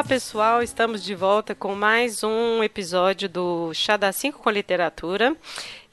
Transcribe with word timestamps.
Olá 0.00 0.08
pessoal, 0.08 0.62
estamos 0.62 1.04
de 1.04 1.14
volta 1.14 1.54
com 1.54 1.74
mais 1.74 2.24
um 2.24 2.64
episódio 2.64 3.28
do 3.28 3.74
Chá 3.74 3.98
da 3.98 4.10
5 4.10 4.38
com 4.38 4.48
Literatura. 4.48 5.36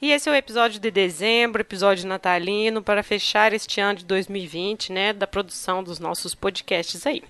E 0.00 0.12
esse 0.12 0.30
é 0.30 0.32
o 0.32 0.34
episódio 0.34 0.80
de 0.80 0.90
dezembro, 0.90 1.60
episódio 1.60 2.08
natalino, 2.08 2.82
para 2.82 3.02
fechar 3.02 3.52
este 3.52 3.82
ano 3.82 3.98
de 3.98 4.06
2020, 4.06 4.92
né, 4.92 5.12
da 5.12 5.26
produção 5.26 5.84
dos 5.84 5.98
nossos 5.98 6.34
podcasts 6.34 7.06
aí. 7.06 7.22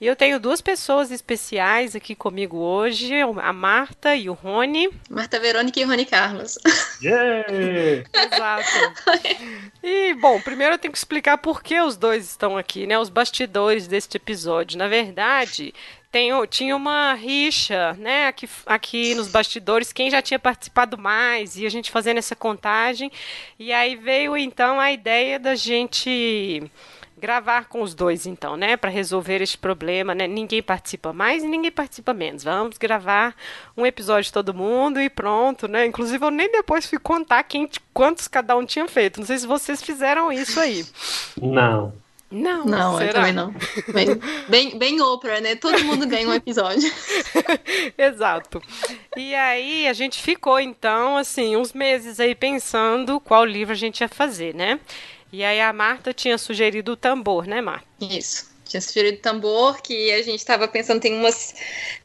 E 0.00 0.06
eu 0.06 0.14
tenho 0.14 0.38
duas 0.38 0.60
pessoas 0.60 1.10
especiais 1.10 1.96
aqui 1.96 2.14
comigo 2.14 2.58
hoje, 2.58 3.12
a 3.42 3.52
Marta 3.52 4.14
e 4.14 4.28
o 4.28 4.34
Rony. 4.34 4.90
Marta 5.08 5.40
Verônica 5.40 5.80
e 5.80 5.84
Rony 5.84 6.04
Carlos. 6.04 6.58
Yeah! 7.02 8.04
Exato. 8.12 9.42
E, 9.82 10.14
bom, 10.14 10.40
primeiro 10.40 10.74
eu 10.74 10.78
tenho 10.78 10.92
que 10.92 10.98
explicar 10.98 11.38
por 11.38 11.62
que 11.62 11.80
os 11.80 11.96
dois 11.96 12.24
estão 12.24 12.56
aqui, 12.56 12.86
né? 12.86 12.98
Os 12.98 13.08
bastidores 13.08 13.86
deste 13.86 14.16
episódio. 14.16 14.78
Na 14.78 14.88
verdade, 14.88 15.74
tem, 16.14 16.30
tinha 16.48 16.76
uma 16.76 17.12
rixa, 17.14 17.94
né, 17.94 18.28
aqui, 18.28 18.48
aqui 18.66 19.16
nos 19.16 19.26
bastidores, 19.26 19.92
quem 19.92 20.08
já 20.08 20.22
tinha 20.22 20.38
participado 20.38 20.96
mais, 20.96 21.56
e 21.56 21.66
a 21.66 21.68
gente 21.68 21.90
fazendo 21.90 22.18
essa 22.18 22.36
contagem. 22.36 23.10
E 23.58 23.72
aí 23.72 23.96
veio 23.96 24.36
então 24.36 24.78
a 24.78 24.92
ideia 24.92 25.40
da 25.40 25.56
gente 25.56 26.70
gravar 27.18 27.64
com 27.64 27.82
os 27.82 27.96
dois, 27.96 28.26
então, 28.26 28.56
né? 28.56 28.76
Para 28.76 28.90
resolver 28.90 29.42
este 29.42 29.58
problema, 29.58 30.14
né? 30.14 30.28
Ninguém 30.28 30.62
participa 30.62 31.12
mais 31.12 31.42
e 31.42 31.48
ninguém 31.48 31.72
participa 31.72 32.14
menos. 32.14 32.44
Vamos 32.44 32.78
gravar 32.78 33.34
um 33.76 33.84
episódio 33.84 34.32
todo 34.32 34.54
mundo 34.54 35.00
e 35.00 35.10
pronto, 35.10 35.66
né? 35.66 35.84
Inclusive, 35.84 36.24
eu 36.24 36.30
nem 36.30 36.48
depois 36.48 36.86
fui 36.86 37.00
contar 37.00 37.42
quem, 37.42 37.68
quantos 37.92 38.28
cada 38.28 38.56
um 38.56 38.64
tinha 38.64 38.86
feito. 38.86 39.18
Não 39.18 39.26
sei 39.26 39.38
se 39.38 39.48
vocês 39.48 39.82
fizeram 39.82 40.30
isso 40.30 40.60
aí. 40.60 40.86
Não. 41.42 42.03
Não, 42.34 42.64
não, 42.64 42.98
será? 42.98 43.08
eu 43.08 43.14
também 43.14 43.32
não. 43.32 43.54
Bem, 43.92 44.20
bem, 44.48 44.76
bem 44.78 45.00
Oprah, 45.00 45.40
né? 45.40 45.54
Todo 45.54 45.84
mundo 45.84 46.04
ganha 46.04 46.28
um 46.28 46.34
episódio. 46.34 46.92
Exato. 47.96 48.60
E 49.16 49.32
aí 49.36 49.86
a 49.86 49.92
gente 49.92 50.20
ficou, 50.20 50.58
então, 50.58 51.16
assim, 51.16 51.56
uns 51.56 51.72
meses 51.72 52.18
aí 52.18 52.34
pensando 52.34 53.20
qual 53.20 53.44
livro 53.44 53.72
a 53.72 53.76
gente 53.76 54.00
ia 54.00 54.08
fazer, 54.08 54.52
né? 54.52 54.80
E 55.32 55.44
aí 55.44 55.60
a 55.60 55.72
Marta 55.72 56.12
tinha 56.12 56.36
sugerido 56.36 56.92
o 56.92 56.96
tambor, 56.96 57.46
né, 57.46 57.60
Marta? 57.60 57.86
Isso. 58.00 58.52
Tinha 58.64 58.80
sugerido 58.80 59.18
o 59.18 59.22
tambor, 59.22 59.80
que 59.80 60.10
a 60.10 60.22
gente 60.22 60.40
estava 60.40 60.66
pensando, 60.66 61.00
tem 61.00 61.14
umas. 61.14 61.54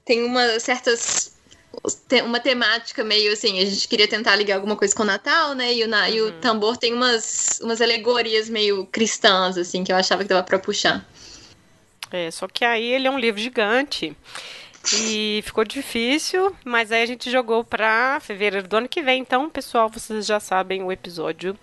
Tem 0.05 0.23
umas 0.23 0.61
certas 0.61 1.38
uma 2.23 2.39
temática 2.39 3.03
meio 3.03 3.31
assim, 3.31 3.59
a 3.59 3.65
gente 3.65 3.87
queria 3.87 4.07
tentar 4.07 4.35
ligar 4.35 4.55
alguma 4.55 4.75
coisa 4.75 4.93
com 4.95 5.03
o 5.03 5.05
Natal, 5.05 5.53
né? 5.53 5.73
E 5.73 5.83
o, 5.83 5.87
uhum. 5.87 6.07
e 6.07 6.21
o 6.21 6.25
uhum. 6.25 6.39
tambor 6.39 6.77
tem 6.77 6.93
umas, 6.93 7.59
umas 7.61 7.81
alegorias 7.81 8.49
meio 8.49 8.85
cristãs, 8.87 9.57
assim, 9.57 9.83
que 9.83 9.91
eu 9.91 9.95
achava 9.95 10.23
que 10.23 10.29
dava 10.29 10.43
para 10.43 10.59
puxar. 10.59 11.07
É, 12.11 12.29
só 12.31 12.47
que 12.47 12.65
aí 12.65 12.91
ele 12.91 13.07
é 13.07 13.11
um 13.11 13.19
livro 13.19 13.39
gigante. 13.39 14.15
E 14.93 15.41
ficou 15.43 15.65
difícil, 15.65 16.55
mas 16.63 16.91
aí 16.91 17.03
a 17.03 17.05
gente 17.05 17.29
jogou 17.29 17.63
para 17.63 18.19
fevereiro 18.21 18.67
do 18.67 18.77
ano 18.77 18.89
que 18.89 19.01
vem. 19.01 19.21
Então, 19.21 19.49
pessoal, 19.49 19.89
vocês 19.89 20.25
já 20.25 20.39
sabem 20.39 20.81
o 20.81 20.91
episódio 20.91 21.57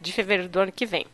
de 0.00 0.12
fevereiro 0.12 0.48
do 0.48 0.60
ano 0.60 0.72
que 0.72 0.86
vem. 0.86 1.06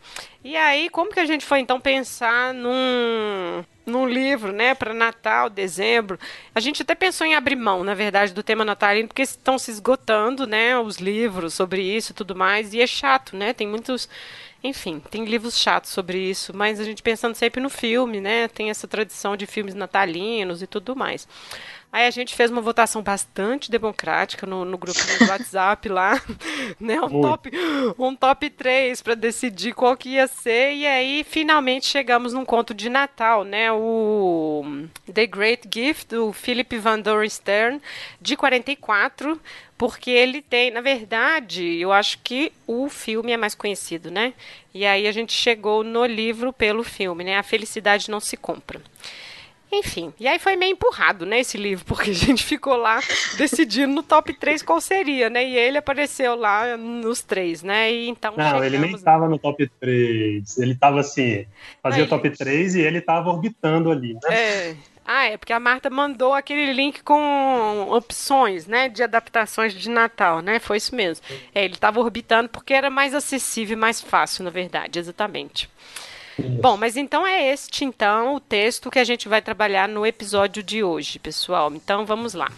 E 0.45 0.57
aí, 0.57 0.89
como 0.89 1.13
que 1.13 1.21
a 1.21 1.27
gente 1.27 1.45
foi 1.45 1.59
então 1.61 1.81
pensar 1.81 2.55
num, 2.55 3.65
num 3.85 4.09
livro, 4.09 4.53
né, 4.53 4.75
para 4.75 4.95
Natal, 4.95 5.51
dezembro? 5.51 6.19
A 6.55 6.61
gente 6.61 6.83
até 6.83 6.95
pensou 6.95 7.27
em 7.27 7.35
abrir 7.35 7.57
mão, 7.57 7.83
na 7.83 7.95
verdade, 7.95 8.33
do 8.33 8.43
tema 8.43 8.65
natalino, 8.65 9.09
porque 9.09 9.23
estão 9.23 9.59
se 9.59 9.71
esgotando, 9.71 10.47
né, 10.47 10.79
os 10.79 10.99
livros 10.99 11.55
sobre 11.55 11.83
isso 11.83 12.13
e 12.13 12.15
tudo 12.15 12.37
mais, 12.37 12.73
e 12.73 12.81
é 12.81 12.87
chato, 12.87 13.37
né? 13.37 13.53
Tem 13.53 13.67
muitos 13.67 14.09
enfim, 14.65 14.99
tem 14.99 15.25
livros 15.25 15.59
chatos 15.59 15.91
sobre 15.91 16.19
isso, 16.19 16.57
mas 16.57 16.81
a 16.81 16.85
gente 16.85 17.03
pensando 17.03 17.35
sempre 17.35 17.61
no 17.61 17.71
filme, 17.71 18.21
né? 18.21 18.49
Tem 18.49 18.69
essa 18.69 18.89
tradição 18.89 19.37
de 19.37 19.47
filmes 19.47 19.75
natalinos 19.75 20.61
e 20.61 20.67
tudo 20.67 20.97
mais. 20.97 21.29
Aí 21.97 22.07
a 22.07 22.11
gente 22.11 22.35
fez 22.35 22.51
uma 22.51 22.61
votação 22.61 23.01
bastante 23.01 23.71
democrática 23.71 24.47
no, 24.47 24.67
no 24.67 24.77
grupo 24.77 25.01
do 25.01 25.25
WhatsApp 25.33 25.89
lá, 25.89 26.21
né? 26.79 27.01
Um 27.01 27.23
top, 27.23 27.51
um 27.99 28.15
top 28.15 28.51
3 28.51 29.01
para 29.01 29.15
decidir 29.15 29.73
qual 29.73 29.97
que 29.97 30.11
ia 30.11 30.27
ser. 30.27 30.75
E 30.75 30.87
aí, 30.87 31.25
finalmente, 31.25 31.87
chegamos 31.87 32.35
num 32.35 32.45
conto 32.45 32.75
de 32.75 32.91
Natal, 32.91 33.45
né? 33.45 33.73
O 33.73 34.63
The 35.11 35.27
Great 35.27 35.67
Gift, 35.73 36.15
do 36.15 36.35
Philip 36.35 36.77
Van 36.77 37.01
Doren 37.01 37.31
Stern, 37.31 37.81
de 38.21 38.37
44 38.37 39.41
porque 39.79 40.11
ele 40.11 40.43
tem, 40.43 40.71
na 40.71 40.83
verdade, 40.83 41.77
eu 41.77 41.93
acho 41.93 42.19
que 42.23 42.53
o 42.67 42.91
filme 42.91 43.33
é 43.33 43.37
mais 43.39 43.55
conhecido, 43.55 44.11
né? 44.11 44.35
E 44.75 44.85
aí 44.85 45.07
a 45.07 45.13
gente 45.13 45.33
chegou 45.33 45.83
no 45.83 46.05
livro 46.05 46.53
pelo 46.53 46.85
filme, 46.85 47.25
né? 47.25 47.39
A 47.39 47.43
felicidade 47.43 48.11
não 48.11 48.21
se 48.21 48.37
compra. 48.37 48.83
Enfim, 49.71 50.15
e 50.19 50.29
aí 50.29 50.39
foi 50.39 50.55
meio 50.55 50.73
empurrado, 50.73 51.27
né, 51.27 51.41
esse 51.41 51.59
livro, 51.59 51.85
porque 51.85 52.11
a 52.11 52.15
gente 52.15 52.45
ficou 52.45 52.77
lá 52.77 53.01
decidindo 53.37 53.93
no 53.93 54.03
top 54.03 54.33
3 54.33 54.63
qual 54.63 54.81
seria, 54.81 55.29
né? 55.29 55.45
E 55.45 55.57
ele 55.57 55.79
apareceu 55.79 56.37
lá 56.37 56.77
nos 56.77 57.23
três, 57.23 57.63
né? 57.63 57.93
E 57.93 58.09
então 58.09 58.35
Não, 58.37 58.45
chegamos... 58.45 58.67
ele 58.67 58.79
nem 58.79 58.95
estava 58.95 59.29
no 59.29 59.39
top 59.39 59.69
3. 59.81 60.59
Ele 60.59 60.73
estava 60.73 61.01
assim, 61.01 61.47
fazia 61.83 62.05
o 62.05 62.09
top 62.09 62.31
3 62.31 62.77
e 62.77 62.81
ele 62.81 62.99
estava 62.99 63.29
orbitando 63.29 63.91
ali, 63.91 64.15
né? 64.15 64.21
É. 64.31 64.77
Ah, 65.09 65.27
é 65.27 65.37
porque 65.37 65.53
a 65.53 65.61
Marta 65.61 65.89
mandou 65.89 66.35
aquele 66.35 66.73
link 66.73 67.01
com 67.05 67.89
opções, 67.91 68.67
né, 68.67 68.89
de 68.89 69.05
adaptações 69.05 69.73
de 69.73 69.89
Natal, 69.89 70.41
né? 70.41 70.59
Foi 70.59 70.79
isso 70.79 70.97
mesmo. 70.97 71.25
É, 71.55 71.65
ele 71.65 71.75
estava 71.75 72.01
orbitando 72.01 72.49
porque 72.49 72.75
era 72.75 72.91
mais 72.91 73.15
acessível 73.15 73.77
e 73.77 73.81
mais 73.81 74.01
fácil, 74.01 74.43
na 74.43 74.51
verdade, 74.51 74.99
exatamente. 74.99 75.71
Bom, 76.61 76.77
mas 76.77 76.97
então 76.97 77.27
é 77.27 77.53
este 77.53 77.85
então 77.85 78.35
o 78.35 78.41
texto 78.41 78.91
que 78.91 78.99
a 78.99 79.05
gente 79.05 79.29
vai 79.29 79.41
trabalhar 79.41 79.89
no 79.89 80.05
episódio 80.05 80.63
de 80.63 80.83
hoje, 80.83 81.19
pessoal. 81.19 81.73
Então 81.75 82.05
vamos 82.05 82.35
lá. 82.35 82.51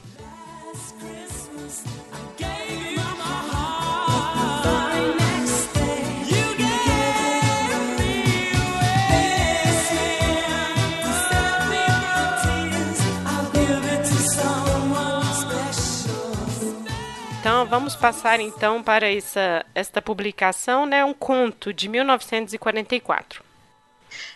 Então, 17.40 17.64
vamos 17.64 17.96
passar 17.96 18.40
então 18.40 18.82
para 18.82 19.10
essa 19.10 19.64
esta 19.74 20.02
publicação, 20.02 20.84
né, 20.84 21.04
um 21.04 21.14
conto 21.14 21.72
de 21.72 21.88
1944. 21.88 23.47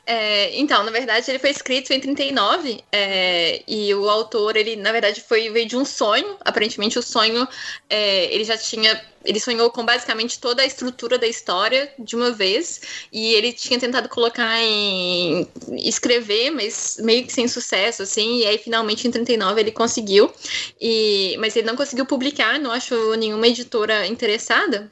É, 0.05 0.59
então, 0.59 0.83
na 0.83 0.91
verdade, 0.91 1.31
ele 1.31 1.39
foi 1.39 1.51
escrito 1.51 1.93
em 1.93 2.01
39 2.01 2.83
é, 2.91 3.63
e 3.67 3.95
o 3.95 4.09
autor, 4.09 4.57
ele, 4.57 4.77
na 4.77 4.91
verdade, 4.91 5.21
foi 5.27 5.49
veio 5.51 5.67
de 5.67 5.77
um 5.77 5.85
sonho. 5.85 6.37
Aparentemente, 6.41 6.99
o 6.99 7.03
sonho 7.03 7.47
é, 7.89 8.33
ele 8.33 8.45
já 8.45 8.57
tinha. 8.57 9.01
Ele 9.25 9.39
sonhou 9.39 9.71
com 9.71 9.85
basicamente 9.85 10.41
toda 10.41 10.63
a 10.63 10.67
estrutura 10.67 11.17
da 11.17 11.29
história 11.29 11.93
de 11.97 12.17
uma 12.17 12.33
vez 12.33 12.81
e 13.13 13.35
ele 13.35 13.53
tinha 13.53 13.79
tentado 13.79 14.09
colocar 14.09 14.61
em 14.61 15.47
escrever, 15.77 16.51
mas 16.51 16.99
meio 17.01 17.25
que 17.25 17.33
sem 17.33 17.47
sucesso, 17.47 18.03
assim. 18.03 18.39
E 18.39 18.47
aí, 18.47 18.59
finalmente, 18.59 19.07
em 19.07 19.13
39 19.13 19.61
ele 19.61 19.71
conseguiu. 19.71 20.33
E, 20.81 21.37
mas 21.39 21.55
ele 21.55 21.67
não 21.67 21.77
conseguiu 21.77 22.05
publicar, 22.05 22.59
não 22.59 22.73
achou 22.73 23.15
nenhuma 23.15 23.47
editora 23.47 24.07
interessada 24.07 24.91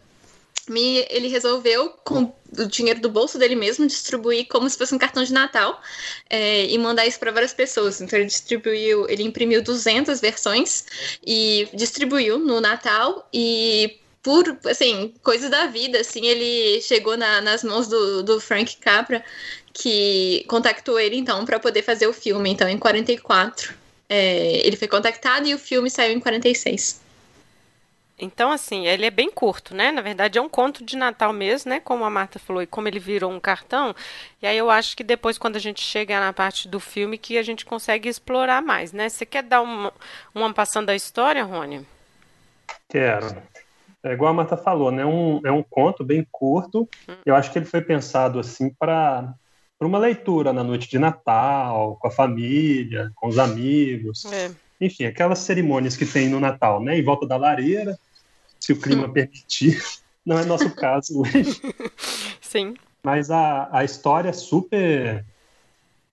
ele 0.78 1.28
resolveu, 1.28 1.90
com 2.04 2.32
o 2.58 2.66
dinheiro 2.66 3.00
do 3.00 3.08
bolso 3.08 3.38
dele 3.38 3.54
mesmo, 3.54 3.86
distribuir 3.86 4.46
como 4.48 4.68
se 4.68 4.76
fosse 4.76 4.94
um 4.94 4.98
cartão 4.98 5.22
de 5.22 5.32
Natal 5.32 5.80
é, 6.28 6.66
e 6.66 6.78
mandar 6.78 7.06
isso 7.06 7.18
para 7.18 7.30
várias 7.30 7.54
pessoas. 7.54 8.00
Então 8.00 8.18
ele 8.18 8.26
distribuiu, 8.26 9.08
ele 9.08 9.22
imprimiu 9.22 9.62
200 9.62 10.20
versões 10.20 10.84
e 11.26 11.68
distribuiu 11.74 12.38
no 12.38 12.60
Natal 12.60 13.28
e 13.32 13.98
por, 14.22 14.58
assim, 14.66 15.14
coisas 15.22 15.50
da 15.50 15.66
vida, 15.66 16.00
assim, 16.00 16.26
ele 16.26 16.80
chegou 16.82 17.16
na, 17.16 17.40
nas 17.40 17.64
mãos 17.64 17.88
do, 17.88 18.22
do 18.22 18.38
Frank 18.38 18.76
Capra, 18.76 19.24
que 19.72 20.44
contactou 20.46 21.00
ele, 21.00 21.16
então, 21.16 21.44
para 21.46 21.58
poder 21.58 21.82
fazer 21.82 22.06
o 22.06 22.12
filme. 22.12 22.50
Então, 22.50 22.68
em 22.68 22.76
44, 22.76 23.74
é, 24.08 24.66
ele 24.66 24.76
foi 24.76 24.88
contactado 24.88 25.48
e 25.48 25.54
o 25.54 25.58
filme 25.58 25.88
saiu 25.90 26.14
em 26.14 26.20
46. 26.20 27.00
Então, 28.20 28.52
assim, 28.52 28.86
ele 28.86 29.06
é 29.06 29.10
bem 29.10 29.30
curto, 29.30 29.74
né? 29.74 29.90
Na 29.90 30.02
verdade, 30.02 30.38
é 30.38 30.42
um 30.42 30.48
conto 30.48 30.84
de 30.84 30.94
Natal 30.96 31.32
mesmo, 31.32 31.70
né? 31.70 31.80
Como 31.80 32.04
a 32.04 32.10
Marta 32.10 32.38
falou, 32.38 32.62
e 32.62 32.66
como 32.66 32.86
ele 32.86 32.98
virou 32.98 33.32
um 33.32 33.40
cartão. 33.40 33.94
E 34.42 34.46
aí 34.46 34.58
eu 34.58 34.70
acho 34.70 34.94
que 34.94 35.02
depois, 35.02 35.38
quando 35.38 35.56
a 35.56 35.60
gente 35.60 35.80
chega 35.80 36.20
na 36.20 36.32
parte 36.32 36.68
do 36.68 36.78
filme, 36.78 37.16
que 37.16 37.38
a 37.38 37.42
gente 37.42 37.64
consegue 37.64 38.08
explorar 38.08 38.60
mais, 38.60 38.92
né? 38.92 39.08
Você 39.08 39.24
quer 39.24 39.42
dar 39.42 39.62
uma, 39.62 39.92
uma 40.34 40.52
passando 40.52 40.86
da 40.86 40.94
história, 40.94 41.42
Rony? 41.42 41.86
Quero. 42.88 43.42
É 44.02 44.12
igual 44.12 44.30
a 44.30 44.34
Marta 44.34 44.56
falou, 44.56 44.90
né? 44.90 45.04
Um, 45.04 45.40
é 45.44 45.50
um 45.50 45.62
conto 45.62 46.04
bem 46.04 46.26
curto. 46.30 46.88
Hum. 47.08 47.16
Eu 47.24 47.34
acho 47.34 47.50
que 47.50 47.58
ele 47.58 47.66
foi 47.66 47.80
pensado, 47.80 48.38
assim, 48.38 48.70
para 48.70 49.34
uma 49.80 49.98
leitura 49.98 50.52
na 50.52 50.62
noite 50.62 50.88
de 50.88 50.98
Natal, 50.98 51.96
com 51.98 52.08
a 52.08 52.10
família, 52.10 53.10
com 53.14 53.28
os 53.28 53.38
amigos. 53.38 54.26
É. 54.30 54.50
Enfim, 54.80 55.04
aquelas 55.04 55.40
cerimônias 55.40 55.96
que 55.96 56.06
tem 56.06 56.28
no 56.28 56.40
Natal, 56.40 56.82
né? 56.82 56.98
Em 56.98 57.04
volta 57.04 57.26
da 57.26 57.36
lareira, 57.36 57.98
se 58.60 58.72
o 58.72 58.80
clima 58.80 59.08
permitir. 59.12 59.82
Não 60.24 60.38
é 60.38 60.44
nosso 60.44 60.70
caso 60.76 61.22
hoje. 61.22 61.60
Sim. 62.40 62.74
Mas 63.02 63.30
a, 63.30 63.68
a 63.72 63.84
história 63.84 64.28
é 64.28 64.32
super 64.32 65.24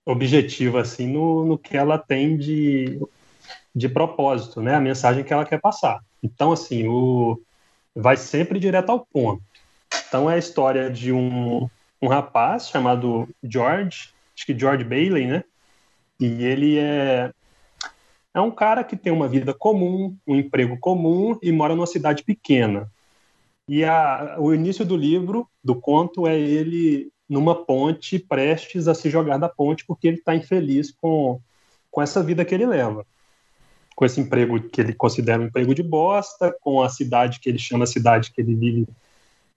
objetiva 0.05 0.81
assim 0.81 1.07
no, 1.07 1.45
no 1.45 1.57
que 1.57 1.75
ela 1.75 1.97
tem 1.97 2.37
de, 2.37 2.99
de 3.75 3.89
propósito, 3.89 4.61
né? 4.61 4.73
A 4.75 4.79
mensagem 4.79 5.23
que 5.23 5.33
ela 5.33 5.45
quer 5.45 5.59
passar. 5.59 5.99
Então, 6.23 6.53
assim, 6.53 6.87
o 6.87 7.39
vai 7.93 8.15
sempre 8.15 8.59
direto 8.59 8.91
ao 8.91 9.05
ponto. 9.05 9.41
Então 10.07 10.29
é 10.29 10.35
a 10.35 10.37
história 10.37 10.89
de 10.89 11.11
um, 11.11 11.67
um 12.01 12.07
rapaz 12.07 12.69
chamado 12.69 13.27
George, 13.43 14.09
acho 14.35 14.45
que 14.45 14.57
George 14.57 14.83
Bailey, 14.83 15.25
né? 15.25 15.43
E 16.19 16.43
ele 16.43 16.77
é 16.77 17.31
é 18.37 18.41
um 18.41 18.51
cara 18.51 18.83
que 18.83 18.95
tem 18.95 19.11
uma 19.11 19.27
vida 19.27 19.51
comum, 19.53 20.15
um 20.27 20.35
emprego 20.35 20.77
comum 20.79 21.37
e 21.41 21.51
mora 21.51 21.75
numa 21.75 21.87
cidade 21.87 22.23
pequena. 22.23 22.87
E 23.67 23.83
a, 23.83 24.37
o 24.39 24.53
início 24.53 24.85
do 24.85 24.95
livro, 24.95 25.49
do 25.63 25.75
conto, 25.75 26.27
é 26.27 26.39
ele 26.39 27.11
numa 27.27 27.65
ponte, 27.65 28.19
prestes 28.19 28.87
a 28.87 28.93
se 28.93 29.09
jogar 29.09 29.37
da 29.37 29.49
ponte, 29.49 29.83
porque 29.85 30.07
ele 30.07 30.17
está 30.17 30.35
infeliz 30.35 30.91
com, 30.91 31.41
com 31.89 32.01
essa 32.01 32.21
vida 32.21 32.45
que 32.45 32.53
ele 32.53 32.67
leva. 32.67 33.05
Com 33.95 34.05
esse 34.05 34.21
emprego 34.21 34.61
que 34.69 34.79
ele 34.79 34.93
considera 34.93 35.41
um 35.41 35.47
emprego 35.47 35.73
de 35.73 35.81
bosta, 35.81 36.55
com 36.61 36.81
a 36.81 36.89
cidade 36.89 37.39
que 37.39 37.49
ele 37.49 37.57
chama 37.57 37.85
a 37.85 37.87
cidade 37.87 38.31
que 38.31 38.39
ele 38.39 38.53
vive 38.55 38.87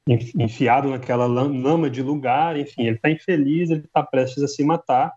enfiado 0.09 0.89
naquela 0.89 1.27
lama 1.27 1.91
de 1.91 2.03
lugar, 2.03 2.59
enfim, 2.59 2.87
ele 2.87 2.97
está 2.97 3.11
infeliz, 3.11 3.69
ele 3.69 3.85
está 3.85 4.03
prestes 4.03 4.43
a 4.43 4.49
se 4.49 4.65
matar. 4.65 5.13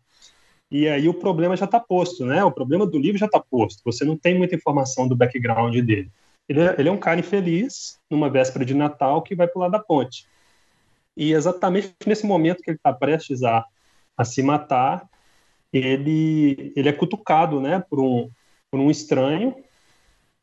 E 0.73 0.89
aí 0.89 1.07
o 1.07 1.13
problema 1.13 1.55
já 1.55 1.65
está 1.65 1.79
posto, 1.79 2.25
né? 2.25 2.43
O 2.43 2.51
problema 2.51 2.87
do 2.87 2.97
livro 2.97 3.19
já 3.19 3.27
está 3.27 3.39
posto. 3.39 3.83
Você 3.85 4.03
não 4.03 4.17
tem 4.17 4.35
muita 4.35 4.55
informação 4.55 5.07
do 5.07 5.15
background 5.15 5.75
dele. 5.75 6.11
Ele 6.49 6.61
é, 6.61 6.75
ele 6.79 6.89
é 6.89 6.91
um 6.91 6.97
cara 6.97 7.19
infeliz, 7.19 7.99
numa 8.09 8.27
véspera 8.27 8.65
de 8.65 8.73
Natal, 8.73 9.21
que 9.21 9.35
vai 9.35 9.47
pular 9.47 9.69
da 9.69 9.77
ponte. 9.77 10.27
E 11.15 11.31
exatamente 11.31 11.93
nesse 12.07 12.25
momento 12.25 12.63
que 12.63 12.71
ele 12.71 12.77
está 12.77 12.91
prestes 12.91 13.43
a, 13.43 13.63
a 14.17 14.25
se 14.25 14.41
matar, 14.41 15.07
ele, 15.71 16.73
ele 16.75 16.89
é 16.89 16.93
cutucado 16.93 17.61
né, 17.61 17.83
por, 17.87 17.99
um, 17.99 18.27
por 18.71 18.79
um 18.79 18.89
estranho, 18.89 19.55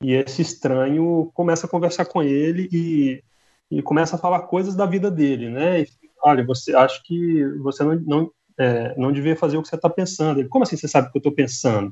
e 0.01 0.15
esse 0.15 0.43
estranho 0.43 1.29
começa 1.35 1.67
a 1.67 1.69
conversar 1.69 2.05
com 2.05 2.23
ele 2.23 2.69
e, 2.73 3.23
e 3.69 3.83
começa 3.83 4.15
a 4.15 4.19
falar 4.19 4.43
coisas 4.43 4.77
da 4.77 4.87
vida 4.87 5.11
dele, 5.11 5.51
né? 5.51 5.81
E, 5.83 5.89
Olha, 6.23 6.45
você 6.45 6.75
acho 6.75 7.03
que 7.03 7.45
você 7.63 7.83
não, 7.83 7.95
não, 8.01 8.33
é, 8.61 8.95
não 8.99 9.11
devia 9.11 9.35
fazer 9.35 9.57
o 9.57 9.63
que 9.63 9.69
você 9.69 9.77
está 9.77 9.89
pensando. 9.89 10.39
Ele, 10.39 10.49
como 10.49 10.65
assim 10.65 10.77
você 10.77 10.87
sabe 10.87 11.09
o 11.09 11.11
que 11.11 11.17
eu 11.17 11.21
estou 11.21 11.33
pensando? 11.33 11.91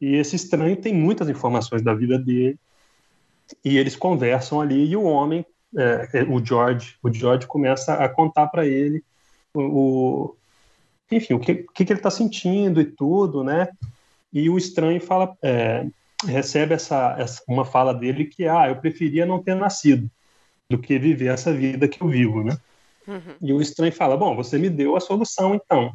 E 0.00 0.14
esse 0.14 0.36
estranho 0.36 0.76
tem 0.76 0.94
muitas 0.94 1.28
informações 1.28 1.82
da 1.82 1.92
vida 1.92 2.16
dele 2.16 2.56
e 3.64 3.76
eles 3.76 3.96
conversam 3.96 4.60
ali 4.60 4.88
e 4.88 4.96
o 4.96 5.02
homem 5.02 5.44
é, 5.76 6.08
é, 6.12 6.22
o 6.22 6.44
George, 6.44 6.96
o 7.02 7.12
George 7.12 7.48
começa 7.48 7.94
a 7.94 8.08
contar 8.08 8.46
para 8.46 8.64
ele 8.64 9.02
o, 9.52 10.36
enfim, 11.10 11.34
o 11.34 11.40
que, 11.40 11.52
o 11.68 11.72
que 11.72 11.82
ele 11.82 11.94
está 11.94 12.10
sentindo 12.10 12.80
e 12.80 12.84
tudo, 12.84 13.42
né? 13.42 13.68
E 14.32 14.48
o 14.48 14.56
estranho 14.56 15.00
fala, 15.00 15.36
é, 15.42 15.86
recebe 16.24 16.74
essa, 16.74 17.16
essa, 17.18 17.42
uma 17.48 17.64
fala 17.64 17.92
dele 17.92 18.26
que 18.26 18.46
ah, 18.46 18.68
eu 18.68 18.76
preferia 18.76 19.26
não 19.26 19.42
ter 19.42 19.56
nascido 19.56 20.08
do 20.70 20.78
que 20.78 20.98
viver 20.98 21.32
essa 21.32 21.52
vida 21.52 21.88
que 21.88 22.00
eu 22.00 22.08
vivo, 22.08 22.44
né? 22.44 22.56
Uhum. 23.06 23.34
E 23.40 23.52
o 23.52 23.60
estranho 23.60 23.92
fala, 23.92 24.16
bom, 24.16 24.34
você 24.34 24.58
me 24.58 24.70
deu 24.70 24.96
a 24.96 25.00
solução 25.00 25.54
então 25.54 25.92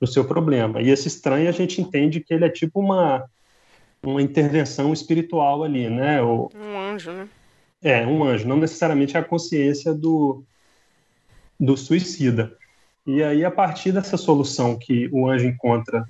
do 0.00 0.06
seu 0.06 0.24
problema. 0.24 0.80
E 0.82 0.90
esse 0.90 1.08
estranho 1.08 1.48
a 1.48 1.52
gente 1.52 1.80
entende 1.80 2.20
que 2.20 2.32
ele 2.32 2.44
é 2.44 2.50
tipo 2.50 2.80
uma 2.80 3.24
uma 4.02 4.22
intervenção 4.22 4.92
espiritual 4.92 5.64
ali, 5.64 5.88
né? 5.88 6.22
O, 6.22 6.50
um 6.54 6.78
anjo, 6.78 7.10
né? 7.10 7.28
É, 7.82 8.06
um 8.06 8.24
anjo, 8.24 8.46
não 8.46 8.56
necessariamente 8.56 9.16
a 9.16 9.24
consciência 9.24 9.92
do, 9.92 10.44
do 11.58 11.76
suicida. 11.76 12.56
E 13.06 13.22
aí, 13.22 13.44
a 13.44 13.50
partir 13.50 13.92
dessa 13.92 14.16
solução 14.16 14.78
que 14.78 15.08
o 15.12 15.28
anjo 15.28 15.46
encontra 15.46 16.06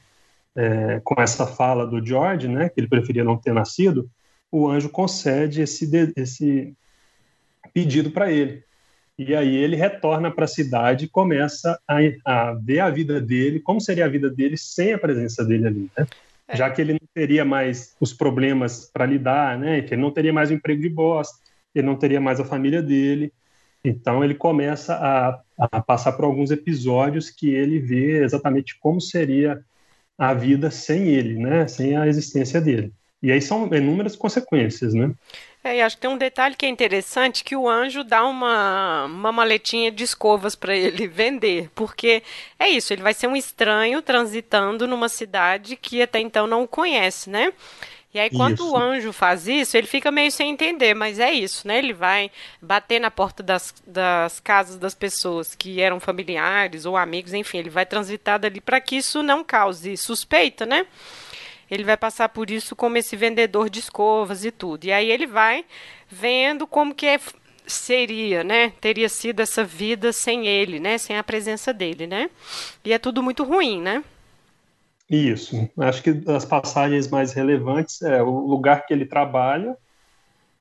é, 0.54 1.00
com 1.02 1.20
essa 1.20 1.46
fala 1.46 1.86
do 1.86 2.04
George, 2.04 2.46
né, 2.46 2.68
que 2.68 2.80
ele 2.80 2.88
preferia 2.88 3.24
não 3.24 3.36
ter 3.36 3.52
nascido, 3.52 4.08
o 4.52 4.68
anjo 4.68 4.88
concede 4.88 5.62
esse, 5.62 5.90
esse 6.16 6.76
pedido 7.72 8.10
para 8.12 8.30
ele. 8.30 8.62
E 9.18 9.34
aí 9.34 9.56
ele 9.56 9.76
retorna 9.76 10.30
para 10.30 10.44
a 10.44 10.48
cidade 10.48 11.04
e 11.04 11.08
começa 11.08 11.78
a, 11.86 11.98
a, 12.24 12.52
ver 12.54 12.80
a 12.80 12.90
vida 12.90 13.20
dele, 13.20 13.60
como 13.60 13.80
seria 13.80 14.06
a 14.06 14.08
vida 14.08 14.28
dele 14.28 14.56
sem 14.56 14.92
a 14.92 14.98
presença 14.98 15.44
dele 15.44 15.66
ali, 15.66 15.90
né? 15.96 16.06
É. 16.48 16.56
Já 16.56 16.68
que 16.70 16.80
ele 16.80 16.94
não 16.94 17.08
teria 17.14 17.44
mais 17.44 17.96
os 18.00 18.12
problemas 18.12 18.90
para 18.92 19.06
lidar, 19.06 19.58
né? 19.58 19.82
Que 19.82 19.94
ele 19.94 20.02
não 20.02 20.10
teria 20.10 20.32
mais 20.32 20.50
o 20.50 20.54
emprego 20.54 20.82
de 20.82 20.88
bosta, 20.88 21.38
ele 21.74 21.86
não 21.86 21.96
teria 21.96 22.20
mais 22.20 22.40
a 22.40 22.44
família 22.44 22.82
dele. 22.82 23.32
Então 23.84 24.24
ele 24.24 24.34
começa 24.34 24.94
a, 24.94 25.40
a 25.58 25.80
passar 25.80 26.12
por 26.12 26.24
alguns 26.24 26.50
episódios 26.50 27.30
que 27.30 27.50
ele 27.54 27.78
vê 27.78 28.22
exatamente 28.24 28.78
como 28.78 29.00
seria 29.00 29.62
a 30.18 30.34
vida 30.34 30.70
sem 30.70 31.08
ele, 31.08 31.38
né? 31.38 31.66
Sem 31.68 31.96
a 31.96 32.06
existência 32.06 32.60
dele. 32.60 32.92
E 33.22 33.32
aí 33.32 33.40
são 33.40 33.66
inúmeras 33.74 34.16
consequências, 34.16 34.92
né? 34.92 35.14
É, 35.66 35.78
e 35.78 35.80
acho 35.80 35.96
que 35.96 36.02
tem 36.02 36.10
um 36.10 36.18
detalhe 36.18 36.54
que 36.54 36.66
é 36.66 36.68
interessante, 36.68 37.42
que 37.42 37.56
o 37.56 37.66
anjo 37.66 38.04
dá 38.04 38.22
uma, 38.26 39.06
uma 39.06 39.32
maletinha 39.32 39.90
de 39.90 40.04
escovas 40.04 40.54
para 40.54 40.76
ele 40.76 41.08
vender, 41.08 41.70
porque 41.74 42.22
é 42.58 42.68
isso, 42.68 42.92
ele 42.92 43.00
vai 43.00 43.14
ser 43.14 43.28
um 43.28 43.34
estranho 43.34 44.02
transitando 44.02 44.86
numa 44.86 45.08
cidade 45.08 45.74
que 45.74 46.02
até 46.02 46.20
então 46.20 46.46
não 46.46 46.64
o 46.64 46.68
conhece, 46.68 47.30
né? 47.30 47.50
E 48.12 48.18
aí, 48.18 48.30
quando 48.30 48.62
isso. 48.62 48.70
o 48.70 48.76
anjo 48.76 49.12
faz 49.12 49.48
isso, 49.48 49.76
ele 49.76 49.88
fica 49.88 50.08
meio 50.08 50.30
sem 50.30 50.50
entender, 50.50 50.94
mas 50.94 51.18
é 51.18 51.32
isso, 51.32 51.66
né? 51.66 51.78
Ele 51.78 51.92
vai 51.92 52.30
bater 52.62 53.00
na 53.00 53.10
porta 53.10 53.42
das, 53.42 53.74
das 53.84 54.38
casas 54.38 54.76
das 54.76 54.94
pessoas 54.94 55.54
que 55.56 55.80
eram 55.80 55.98
familiares 55.98 56.86
ou 56.86 56.96
amigos, 56.96 57.32
enfim, 57.32 57.58
ele 57.58 57.70
vai 57.70 57.84
transitar 57.84 58.38
dali 58.38 58.60
para 58.60 58.80
que 58.80 58.96
isso 58.96 59.20
não 59.20 59.42
cause 59.42 59.96
suspeita, 59.96 60.64
né? 60.64 60.86
Ele 61.70 61.84
vai 61.84 61.96
passar 61.96 62.28
por 62.28 62.50
isso 62.50 62.76
como 62.76 62.96
esse 62.96 63.16
vendedor 63.16 63.70
de 63.70 63.80
escovas 63.80 64.44
e 64.44 64.50
tudo. 64.50 64.84
E 64.84 64.92
aí 64.92 65.10
ele 65.10 65.26
vai 65.26 65.64
vendo 66.08 66.66
como 66.66 66.94
que 66.94 67.06
é, 67.06 67.18
seria, 67.66 68.44
né? 68.44 68.70
Teria 68.80 69.08
sido 69.08 69.40
essa 69.40 69.64
vida 69.64 70.12
sem 70.12 70.46
ele, 70.46 70.78
né? 70.78 70.98
Sem 70.98 71.16
a 71.16 71.24
presença 71.24 71.72
dele, 71.72 72.06
né? 72.06 72.30
E 72.84 72.92
é 72.92 72.98
tudo 72.98 73.22
muito 73.22 73.44
ruim, 73.44 73.80
né? 73.80 74.04
Isso. 75.08 75.68
Acho 75.78 76.02
que 76.02 76.22
as 76.28 76.44
passagens 76.44 77.08
mais 77.08 77.32
relevantes 77.32 78.02
é 78.02 78.22
o 78.22 78.46
lugar 78.46 78.86
que 78.86 78.92
ele 78.92 79.06
trabalha 79.06 79.76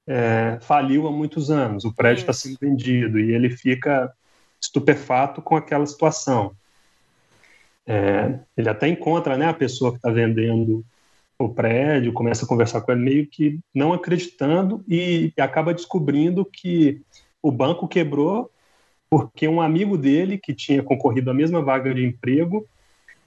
é, 0.07 0.57
faliu 0.61 1.07
há 1.07 1.11
muitos 1.11 1.49
anos, 1.49 1.85
o 1.85 1.93
prédio 1.93 2.21
está 2.21 2.33
sendo 2.33 2.57
vendido 2.59 3.19
e 3.19 3.33
ele 3.33 3.49
fica 3.49 4.13
estupefato 4.59 5.41
com 5.41 5.55
aquela 5.55 5.85
situação. 5.85 6.55
É, 7.85 8.39
ele 8.55 8.69
até 8.69 8.87
encontra 8.87 9.37
né, 9.37 9.47
a 9.47 9.53
pessoa 9.53 9.91
que 9.91 9.97
está 9.97 10.09
vendendo 10.09 10.85
o 11.37 11.49
prédio, 11.49 12.13
começa 12.13 12.45
a 12.45 12.47
conversar 12.47 12.81
com 12.81 12.91
ele, 12.91 13.01
meio 13.01 13.27
que 13.27 13.59
não 13.73 13.93
acreditando 13.93 14.83
e 14.87 15.33
acaba 15.37 15.73
descobrindo 15.73 16.45
que 16.45 17.01
o 17.41 17.51
banco 17.51 17.87
quebrou 17.87 18.49
porque 19.09 19.47
um 19.47 19.61
amigo 19.61 19.95
dele, 19.95 20.39
que 20.39 20.55
tinha 20.55 20.81
concorrido 20.81 21.29
à 21.29 21.35
mesma 21.35 21.61
vaga 21.61 21.93
de 21.93 22.03
emprego, 22.03 22.67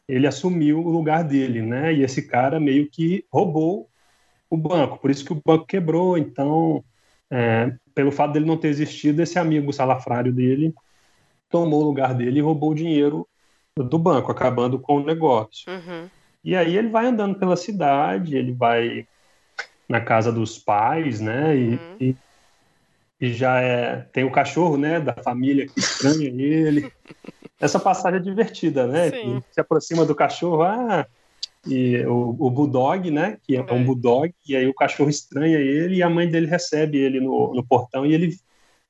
ele 0.08 0.26
assumiu 0.26 0.80
o 0.80 0.90
lugar 0.90 1.22
dele, 1.22 1.62
né? 1.62 1.94
E 1.94 2.02
esse 2.02 2.26
cara 2.26 2.58
meio 2.58 2.90
que 2.90 3.24
roubou 3.32 3.88
o 4.50 4.56
banco, 4.56 4.98
por 4.98 5.12
isso 5.12 5.24
que 5.24 5.32
o 5.32 5.40
banco 5.46 5.64
quebrou. 5.64 6.18
Então, 6.18 6.84
é, 7.30 7.72
pelo 7.94 8.10
fato 8.10 8.32
dele 8.32 8.46
não 8.46 8.56
ter 8.56 8.66
existido, 8.66 9.22
esse 9.22 9.38
amigo 9.38 9.72
salafrário 9.72 10.32
dele 10.32 10.74
tomou 11.48 11.82
o 11.82 11.86
lugar 11.86 12.14
dele 12.14 12.40
e 12.40 12.42
roubou 12.42 12.72
o 12.72 12.74
dinheiro 12.74 13.24
do 13.76 13.98
banco, 13.98 14.32
acabando 14.32 14.80
com 14.80 14.96
o 14.96 15.04
negócio. 15.04 15.70
Uhum. 15.70 16.08
E 16.46 16.54
aí 16.54 16.76
ele 16.76 16.88
vai 16.88 17.06
andando 17.06 17.36
pela 17.36 17.56
cidade, 17.56 18.36
ele 18.36 18.52
vai 18.52 19.04
na 19.88 20.00
casa 20.00 20.30
dos 20.30 20.56
pais, 20.56 21.20
né? 21.20 21.56
E, 21.56 21.68
uhum. 21.70 21.96
e, 22.00 22.16
e 23.20 23.32
já 23.32 23.60
é, 23.60 24.06
tem 24.12 24.22
o 24.22 24.30
cachorro, 24.30 24.76
né? 24.76 25.00
Da 25.00 25.12
família 25.12 25.66
que 25.66 25.80
estranha 25.80 26.28
ele. 26.28 26.88
essa 27.58 27.80
passagem 27.80 28.20
é 28.20 28.22
divertida, 28.22 28.86
né? 28.86 29.10
Se 29.50 29.60
aproxima 29.60 30.04
do 30.04 30.14
cachorro, 30.14 30.62
ah, 30.62 31.04
e 31.66 31.98
o, 32.06 32.36
o 32.38 32.48
bulldog, 32.48 33.10
né? 33.10 33.38
Que 33.42 33.56
é, 33.56 33.64
é 33.66 33.72
um 33.72 33.84
bulldog, 33.84 34.32
e 34.48 34.54
aí 34.54 34.68
o 34.68 34.74
cachorro 34.74 35.10
estranha 35.10 35.58
ele 35.58 35.96
e 35.96 36.02
a 36.02 36.08
mãe 36.08 36.30
dele 36.30 36.46
recebe 36.46 36.96
ele 36.96 37.18
no, 37.18 37.54
no 37.54 37.66
portão 37.66 38.06
e 38.06 38.14
ele 38.14 38.36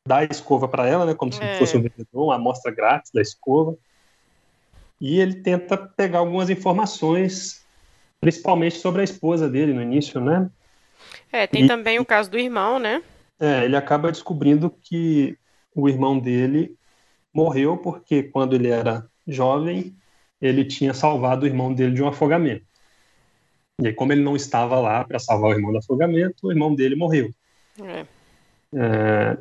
dá 0.06 0.18
a 0.18 0.24
escova 0.24 0.68
para 0.68 0.86
ela, 0.86 1.06
né? 1.06 1.14
Como 1.14 1.32
se 1.32 1.42
é. 1.42 1.58
fosse 1.58 1.74
um 1.74 1.80
vendedor, 1.80 2.22
uma 2.22 2.34
amostra 2.36 2.70
grátis 2.70 3.10
da 3.12 3.22
escova. 3.22 3.74
E 5.00 5.20
ele 5.20 5.34
tenta 5.36 5.76
pegar 5.76 6.18
algumas 6.18 6.48
informações, 6.48 7.64
principalmente 8.20 8.76
sobre 8.76 9.02
a 9.02 9.04
esposa 9.04 9.48
dele 9.48 9.72
no 9.72 9.82
início, 9.82 10.20
né? 10.20 10.50
É, 11.30 11.46
tem 11.46 11.64
e, 11.64 11.68
também 11.68 11.98
o 11.98 12.04
caso 12.04 12.30
do 12.30 12.38
irmão, 12.38 12.78
né? 12.78 13.02
É, 13.38 13.64
ele 13.64 13.76
acaba 13.76 14.10
descobrindo 14.10 14.70
que 14.70 15.36
o 15.74 15.88
irmão 15.88 16.18
dele 16.18 16.74
morreu 17.32 17.76
porque 17.76 18.22
quando 18.22 18.54
ele 18.54 18.68
era 18.68 19.06
jovem, 19.26 19.94
ele 20.40 20.64
tinha 20.64 20.94
salvado 20.94 21.44
o 21.44 21.48
irmão 21.48 21.72
dele 21.72 21.94
de 21.94 22.02
um 22.02 22.08
afogamento. 22.08 22.64
E 23.80 23.88
aí, 23.88 23.92
como 23.92 24.12
ele 24.12 24.22
não 24.22 24.34
estava 24.34 24.80
lá 24.80 25.04
para 25.04 25.18
salvar 25.18 25.50
o 25.50 25.54
irmão 25.54 25.70
do 25.70 25.78
afogamento, 25.78 26.46
o 26.46 26.50
irmão 26.50 26.74
dele 26.74 26.96
morreu. 26.96 27.30
É. 27.82 28.06
É, 28.74 29.36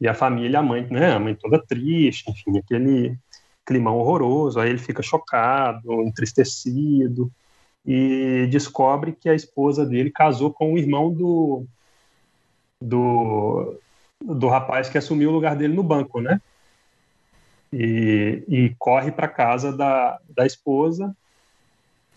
e 0.00 0.06
a 0.06 0.14
família, 0.14 0.60
a 0.60 0.62
mãe, 0.62 0.86
né, 0.88 1.12
a 1.12 1.18
mãe 1.18 1.34
toda 1.34 1.64
triste, 1.64 2.30
enfim, 2.30 2.58
aquele, 2.58 3.18
climão 3.66 3.98
horroroso, 3.98 4.60
aí 4.60 4.70
ele 4.70 4.78
fica 4.78 5.02
chocado, 5.02 6.02
entristecido, 6.02 7.30
e 7.84 8.46
descobre 8.50 9.12
que 9.12 9.28
a 9.28 9.34
esposa 9.34 9.84
dele 9.84 10.10
casou 10.10 10.52
com 10.52 10.72
o 10.72 10.78
irmão 10.78 11.12
do, 11.12 11.66
do, 12.80 13.78
do 14.20 14.48
rapaz 14.48 14.88
que 14.88 14.96
assumiu 14.96 15.30
o 15.30 15.32
lugar 15.32 15.56
dele 15.56 15.74
no 15.74 15.82
banco, 15.82 16.20
né? 16.20 16.40
E, 17.72 18.44
e 18.48 18.74
corre 18.78 19.10
para 19.10 19.28
casa 19.28 19.76
da, 19.76 20.18
da 20.30 20.46
esposa, 20.46 21.14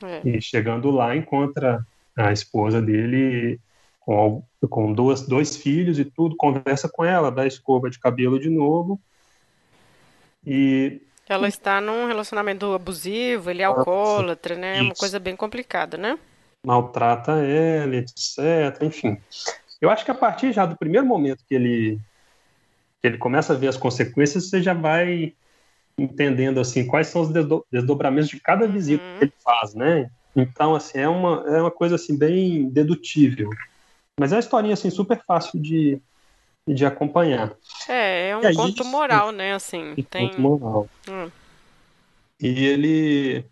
é. 0.02 0.22
e 0.24 0.42
chegando 0.42 0.92
lá 0.92 1.16
encontra 1.16 1.86
a 2.16 2.32
esposa 2.32 2.82
dele 2.82 3.60
com, 4.00 4.44
com 4.70 4.94
duas, 4.94 5.28
dois 5.28 5.56
filhos 5.56 5.98
e 6.00 6.06
tudo, 6.06 6.36
conversa 6.36 6.88
com 6.88 7.04
ela, 7.04 7.32
dá 7.32 7.46
escova 7.46 7.90
de 7.90 8.00
cabelo 8.00 8.40
de 8.40 8.50
novo, 8.50 9.00
e 10.46 11.02
ela 11.30 11.48
está 11.48 11.80
num 11.80 12.08
relacionamento 12.08 12.74
abusivo, 12.74 13.50
ele 13.50 13.62
é 13.62 13.66
alcoólatra, 13.66 14.56
né? 14.56 14.80
É 14.80 14.82
uma 14.82 14.96
coisa 14.96 15.20
bem 15.20 15.36
complicada, 15.36 15.98
né? 15.98 16.18
Maltrata 16.66 17.34
ela, 17.34 17.96
etc. 17.96 18.82
Enfim. 18.82 19.18
Eu 19.80 19.90
acho 19.90 20.04
que 20.04 20.12
a 20.12 20.16
partir 20.16 20.52
já 20.52 20.66
do 20.66 20.76
primeiro 20.76 21.06
momento 21.06 21.46
que 21.48 21.56
ele, 21.56 22.00
que 23.02 23.08
ele 23.08 23.18
começa 23.18 23.54
a 23.54 23.56
ver 23.56 23.68
as 23.68 23.78
consequências, 23.78 24.50
você 24.50 24.62
já 24.62 24.74
vai 24.74 25.34
entendendo 25.98 26.60
assim 26.60 26.86
quais 26.86 27.08
são 27.08 27.22
os 27.22 27.30
desdobramentos 27.72 28.30
de 28.30 28.40
cada 28.40 28.68
visita 28.68 29.04
uhum. 29.04 29.18
que 29.20 29.26
ele 29.26 29.34
faz, 29.44 29.74
né? 29.74 30.10
Então, 30.36 30.76
assim, 30.76 31.00
é 31.00 31.08
uma, 31.08 31.44
é 31.48 31.62
uma 31.62 31.72
coisa 31.72 31.96
assim 31.96 32.18
bem 32.18 32.70
dedutível. 32.70 33.50
Mas 34.20 34.32
é 34.32 34.36
uma 34.36 34.42
historinha 34.42 34.74
assim 34.74 34.90
super 34.90 35.22
fácil 35.26 35.60
de, 35.60 36.02
de 36.68 36.86
acompanhar. 36.86 37.54
É, 37.88 38.30
é 38.30 38.38
um 38.38 38.54
conto 38.54 38.86
moral, 38.86 39.32
né? 39.32 39.54
Assim, 39.54 39.94
um 39.98 40.04
tem... 40.04 40.30
conto 40.30 40.42
moral. 40.42 40.90
Hum. 41.08 41.30
E 42.42 42.66
ele, 42.66 43.46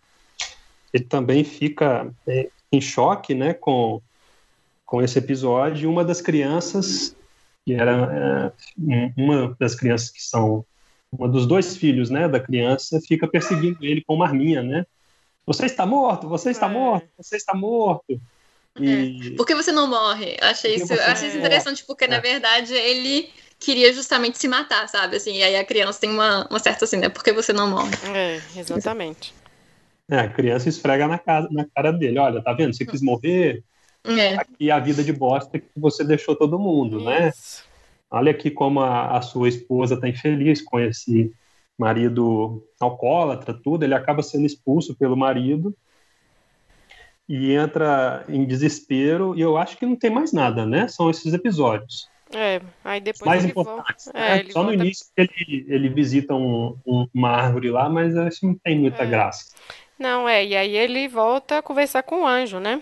ele 0.93 1.03
também 1.03 1.43
fica 1.43 2.09
é, 2.25 2.49
em 2.71 2.79
choque, 2.79 3.33
né, 3.33 3.53
com, 3.53 4.01
com 4.85 5.01
esse 5.01 5.19
episódio. 5.19 5.89
Uma 5.89 6.05
das 6.05 6.21
crianças, 6.21 7.15
que 7.65 7.73
era 7.73 8.53
é, 8.77 9.13
uma 9.17 9.55
das 9.59 9.75
crianças 9.75 10.09
que 10.09 10.23
são 10.23 10.65
uma 11.11 11.27
dos 11.27 11.45
dois 11.45 11.75
filhos, 11.75 12.09
né, 12.09 12.27
da 12.27 12.39
criança, 12.39 12.99
fica 13.01 13.27
perseguindo 13.27 13.83
ele 13.85 14.01
com 14.01 14.15
uma 14.15 14.25
arminha, 14.25 14.61
né? 14.61 14.85
Você 15.45 15.65
está 15.65 15.85
morto, 15.85 16.27
você 16.27 16.51
está 16.51 16.67
é. 16.67 16.69
morto, 16.69 17.07
você 17.17 17.37
está 17.37 17.55
morto. 17.55 18.19
E... 18.79 19.33
É. 19.33 19.35
Por 19.35 19.45
que 19.45 19.55
você 19.55 19.71
não 19.71 19.87
morre? 19.87 20.37
Achei 20.41 20.75
isso, 20.75 20.93
achei 20.93 21.29
isso 21.29 21.37
interessante, 21.37 21.83
porque 21.85 22.05
é. 22.05 22.07
na 22.07 22.19
verdade 22.19 22.73
ele 22.73 23.29
queria 23.59 23.91
justamente 23.93 24.37
se 24.37 24.47
matar, 24.47 24.87
sabe? 24.87 25.17
Assim, 25.17 25.37
e 25.37 25.43
aí 25.43 25.55
a 25.55 25.65
criança 25.65 25.99
tem 25.99 26.09
uma, 26.09 26.47
uma 26.49 26.59
certa 26.59 26.85
assim, 26.85 26.97
né? 26.97 27.09
Por 27.09 27.23
que 27.23 27.33
você 27.33 27.51
não 27.51 27.69
morre? 27.69 27.91
É, 28.13 28.41
exatamente. 28.55 29.33
É, 30.09 30.19
a 30.19 30.29
criança 30.29 30.69
esfrega 30.69 31.07
na 31.07 31.17
cara, 31.17 31.47
na 31.51 31.65
cara 31.65 31.91
dele. 31.91 32.19
Olha, 32.19 32.41
tá 32.41 32.53
vendo? 32.53 32.73
Você 32.73 32.85
quis 32.85 33.01
morrer, 33.01 33.63
é. 34.05 34.35
aqui 34.35 34.69
é 34.69 34.71
a 34.71 34.79
vida 34.79 35.03
de 35.03 35.11
bosta 35.11 35.59
que 35.59 35.67
você 35.75 36.03
deixou 36.03 36.35
todo 36.35 36.59
mundo, 36.59 37.03
né? 37.03 37.29
isso. 37.29 37.61
né? 37.61 37.67
Olha 38.09 38.31
aqui 38.31 38.49
como 38.49 38.79
a, 38.79 39.17
a 39.17 39.21
sua 39.21 39.49
esposa 39.49 39.99
tá 39.99 40.07
infeliz 40.07 40.61
com 40.61 40.79
esse 40.79 41.33
marido 41.77 42.65
alcoólatra, 42.79 43.53
tudo. 43.53 43.83
Ele 43.83 43.93
acaba 43.93 44.23
sendo 44.23 44.45
expulso 44.45 44.95
pelo 44.95 45.17
marido 45.17 45.75
e 47.27 47.51
entra 47.51 48.23
em 48.29 48.45
desespero 48.45 49.35
e 49.35 49.41
eu 49.41 49.57
acho 49.57 49.77
que 49.77 49.85
não 49.85 49.95
tem 49.95 50.09
mais 50.09 50.31
nada, 50.31 50.65
né? 50.65 50.87
São 50.87 51.09
esses 51.09 51.33
episódios. 51.33 52.09
É, 52.33 52.61
aí 52.83 52.99
depois 52.99 53.25
mais 53.25 53.45
importantes. 53.45 54.05
Volta... 54.05 54.19
Né? 54.19 54.39
É, 54.39 54.43
Só 54.45 54.61
volta... 54.61 54.75
no 54.75 54.83
início 54.83 55.05
ele, 55.15 55.65
ele 55.67 55.89
visita 55.89 56.33
um, 56.33 56.77
um, 56.85 57.07
uma 57.13 57.29
árvore 57.29 57.69
lá, 57.69 57.89
mas 57.89 58.15
acho 58.15 58.41
que 58.41 58.47
não 58.47 58.55
tem 58.55 58.79
muita 58.79 59.03
é. 59.03 59.05
graça. 59.05 59.53
Não, 59.99 60.27
é, 60.27 60.45
e 60.45 60.55
aí 60.55 60.75
ele 60.75 61.07
volta 61.07 61.57
a 61.57 61.61
conversar 61.61 62.03
com 62.03 62.21
o 62.21 62.27
anjo, 62.27 62.59
né? 62.59 62.81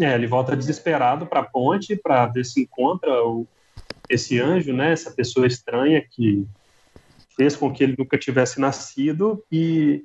É, 0.00 0.14
ele 0.14 0.26
volta 0.26 0.56
desesperado 0.56 1.26
para 1.26 1.40
a 1.40 1.44
ponte 1.44 1.94
para 1.96 2.26
ver 2.26 2.44
se 2.44 2.62
encontra 2.62 3.22
o, 3.24 3.46
esse 4.08 4.40
anjo, 4.40 4.72
né? 4.72 4.92
Essa 4.92 5.10
pessoa 5.10 5.46
estranha 5.46 6.02
que 6.10 6.46
fez 7.36 7.56
com 7.56 7.72
que 7.72 7.84
ele 7.84 7.94
nunca 7.98 8.18
tivesse 8.18 8.60
nascido 8.60 9.42
e 9.50 10.04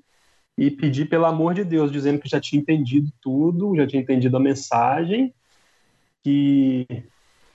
e 0.57 0.71
pedir 0.71 1.05
pelo 1.05 1.25
amor 1.25 1.53
de 1.53 1.63
Deus, 1.63 1.91
dizendo 1.91 2.19
que 2.19 2.29
já 2.29 2.39
tinha 2.39 2.59
entendido 2.59 3.11
tudo, 3.21 3.75
já 3.75 3.85
tinha 3.85 4.01
entendido 4.01 4.35
a 4.37 4.39
mensagem, 4.39 5.33
que, 6.23 6.87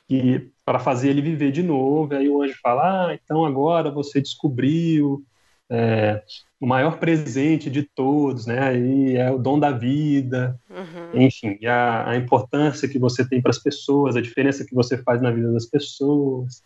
que 0.08 0.50
para 0.64 0.78
fazer 0.78 1.10
ele 1.10 1.20
viver 1.20 1.50
de 1.50 1.62
novo. 1.62 2.14
Aí 2.14 2.28
o 2.28 2.42
anjo 2.42 2.54
fala: 2.62 3.08
ah, 3.08 3.14
então 3.14 3.44
agora 3.44 3.90
você 3.90 4.20
descobriu 4.20 5.24
é, 5.68 6.22
o 6.60 6.66
maior 6.66 6.98
presente 6.98 7.68
de 7.68 7.82
todos, 7.82 8.46
né? 8.46 8.60
Aí 8.60 9.16
é 9.16 9.30
o 9.30 9.38
dom 9.38 9.58
da 9.58 9.72
vida, 9.72 10.60
uhum. 10.70 11.22
enfim, 11.22 11.58
a, 11.66 12.10
a 12.10 12.16
importância 12.16 12.88
que 12.88 12.98
você 12.98 13.28
tem 13.28 13.42
para 13.42 13.50
as 13.50 13.58
pessoas, 13.58 14.14
a 14.14 14.20
diferença 14.20 14.64
que 14.64 14.74
você 14.74 14.96
faz 15.02 15.20
na 15.20 15.30
vida 15.30 15.52
das 15.52 15.66
pessoas. 15.66 16.62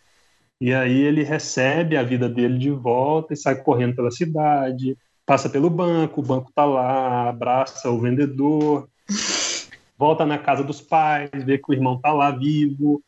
E 0.59 0.73
aí 0.73 1.01
ele 1.01 1.23
recebe 1.23 1.97
a 1.97 2.03
vida 2.03 2.27
dele 2.27 2.57
de 2.57 2.69
volta 2.69 3.33
e 3.33 3.37
sai 3.37 3.55
correndo 3.63 3.95
pela 3.95 4.11
cidade, 4.11 4.97
passa 5.27 5.49
pelo 5.49 5.69
banco, 5.69 6.21
o 6.21 6.23
banco 6.23 6.49
tá 6.55 6.63
lá, 6.63 7.27
abraça 7.27 7.91
o 7.91 7.99
vendedor, 7.99 8.89
volta 9.97 10.25
na 10.25 10.37
casa 10.37 10.63
dos 10.63 10.79
pais, 10.79 11.29
vê 11.43 11.57
que 11.57 11.69
o 11.69 11.73
irmão 11.73 11.99
tá 11.99 12.13
lá 12.13 12.31
vivo, 12.31 13.03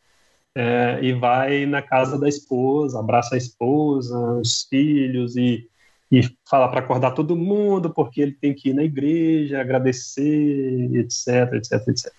é, 0.54 1.00
e 1.02 1.14
vai 1.14 1.66
na 1.66 1.82
casa 1.82 2.20
da 2.20 2.28
esposa, 2.28 3.00
abraça 3.00 3.36
a 3.36 3.38
esposa, 3.38 4.18
os 4.34 4.64
filhos 4.70 5.38
e, 5.38 5.66
e 6.12 6.22
fala 6.50 6.68
para 6.68 6.82
acordar 6.82 7.12
todo 7.12 7.38
mundo 7.38 7.90
porque 7.90 8.20
ele 8.20 8.34
tem 8.34 8.54
que 8.54 8.72
ir 8.72 8.74
na 8.74 8.84
igreja, 8.84 9.62
agradecer, 9.62 10.94
etc, 10.96 11.54
etc, 11.54 11.88
etc. 11.88 12.14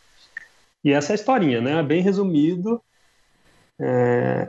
E 0.82 0.92
essa 0.92 1.12
é 1.12 1.14
a 1.14 1.16
historinha, 1.16 1.60
né? 1.60 1.82
Bem 1.82 2.00
resumido, 2.00 2.80
é, 3.78 4.48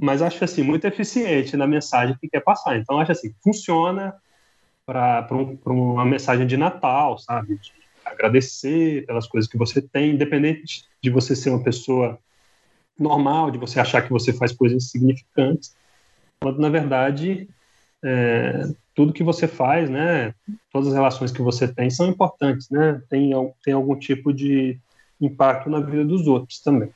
mas 0.00 0.22
acho 0.22 0.42
assim 0.42 0.62
muito 0.62 0.86
eficiente 0.86 1.54
na 1.54 1.66
mensagem 1.66 2.16
que 2.18 2.30
quer 2.30 2.40
passar. 2.40 2.78
Então 2.78 2.98
acho 2.98 3.12
assim 3.12 3.34
funciona 3.44 4.14
para 4.90 5.36
um, 5.36 5.56
uma 5.92 6.04
mensagem 6.04 6.46
de 6.46 6.56
Natal, 6.56 7.16
sabe? 7.18 7.56
De 7.56 7.72
agradecer 8.04 9.06
pelas 9.06 9.26
coisas 9.28 9.48
que 9.48 9.56
você 9.56 9.80
tem, 9.80 10.10
independente 10.10 10.84
de 11.02 11.10
você 11.10 11.36
ser 11.36 11.50
uma 11.50 11.62
pessoa 11.62 12.18
normal, 12.98 13.50
de 13.50 13.58
você 13.58 13.78
achar 13.78 14.02
que 14.02 14.10
você 14.10 14.32
faz 14.32 14.52
coisas 14.52 14.84
insignificantes, 14.84 15.76
quando 16.40 16.58
na 16.58 16.68
verdade 16.68 17.48
é, 18.02 18.64
tudo 18.94 19.12
que 19.12 19.22
você 19.22 19.46
faz, 19.46 19.88
né, 19.88 20.34
todas 20.72 20.88
as 20.88 20.94
relações 20.94 21.30
que 21.30 21.40
você 21.40 21.68
tem 21.68 21.88
são 21.88 22.08
importantes, 22.08 22.68
né, 22.68 23.00
tem, 23.08 23.30
tem 23.62 23.72
algum 23.72 23.96
tipo 23.96 24.32
de 24.32 24.78
impacto 25.20 25.70
na 25.70 25.80
vida 25.80 26.04
dos 26.04 26.26
outros 26.26 26.60
também. 26.60 26.90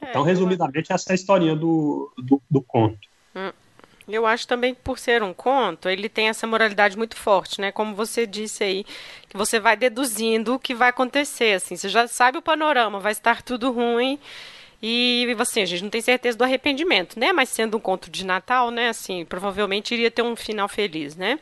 É, 0.00 0.10
então, 0.10 0.22
resumidamente, 0.22 0.92
essa 0.92 1.10
é 1.10 1.12
a 1.12 1.14
historinha 1.14 1.56
do, 1.56 2.12
do, 2.18 2.42
do 2.50 2.60
conto. 2.60 2.98
Eu 4.08 4.24
acho 4.24 4.46
também 4.46 4.74
que 4.74 4.80
por 4.82 4.98
ser 4.98 5.22
um 5.22 5.34
conto, 5.34 5.88
ele 5.88 6.08
tem 6.08 6.28
essa 6.28 6.46
moralidade 6.46 6.96
muito 6.96 7.16
forte, 7.16 7.60
né? 7.60 7.72
Como 7.72 7.94
você 7.94 8.24
disse 8.26 8.62
aí, 8.62 8.86
que 9.28 9.36
você 9.36 9.58
vai 9.58 9.76
deduzindo 9.76 10.54
o 10.54 10.58
que 10.58 10.74
vai 10.74 10.90
acontecer, 10.90 11.54
assim, 11.54 11.76
você 11.76 11.88
já 11.88 12.06
sabe 12.06 12.38
o 12.38 12.42
panorama, 12.42 13.00
vai 13.00 13.12
estar 13.12 13.42
tudo 13.42 13.72
ruim. 13.72 14.18
E 14.82 15.34
assim, 15.38 15.62
a 15.62 15.66
gente 15.66 15.82
não 15.82 15.90
tem 15.90 16.00
certeza 16.02 16.38
do 16.38 16.44
arrependimento, 16.44 17.18
né? 17.18 17.32
Mas 17.32 17.48
sendo 17.48 17.76
um 17.78 17.80
conto 17.80 18.10
de 18.10 18.24
Natal, 18.24 18.70
né, 18.70 18.90
assim, 18.90 19.24
provavelmente 19.24 19.94
iria 19.94 20.10
ter 20.10 20.22
um 20.22 20.36
final 20.36 20.68
feliz, 20.68 21.16
né? 21.16 21.40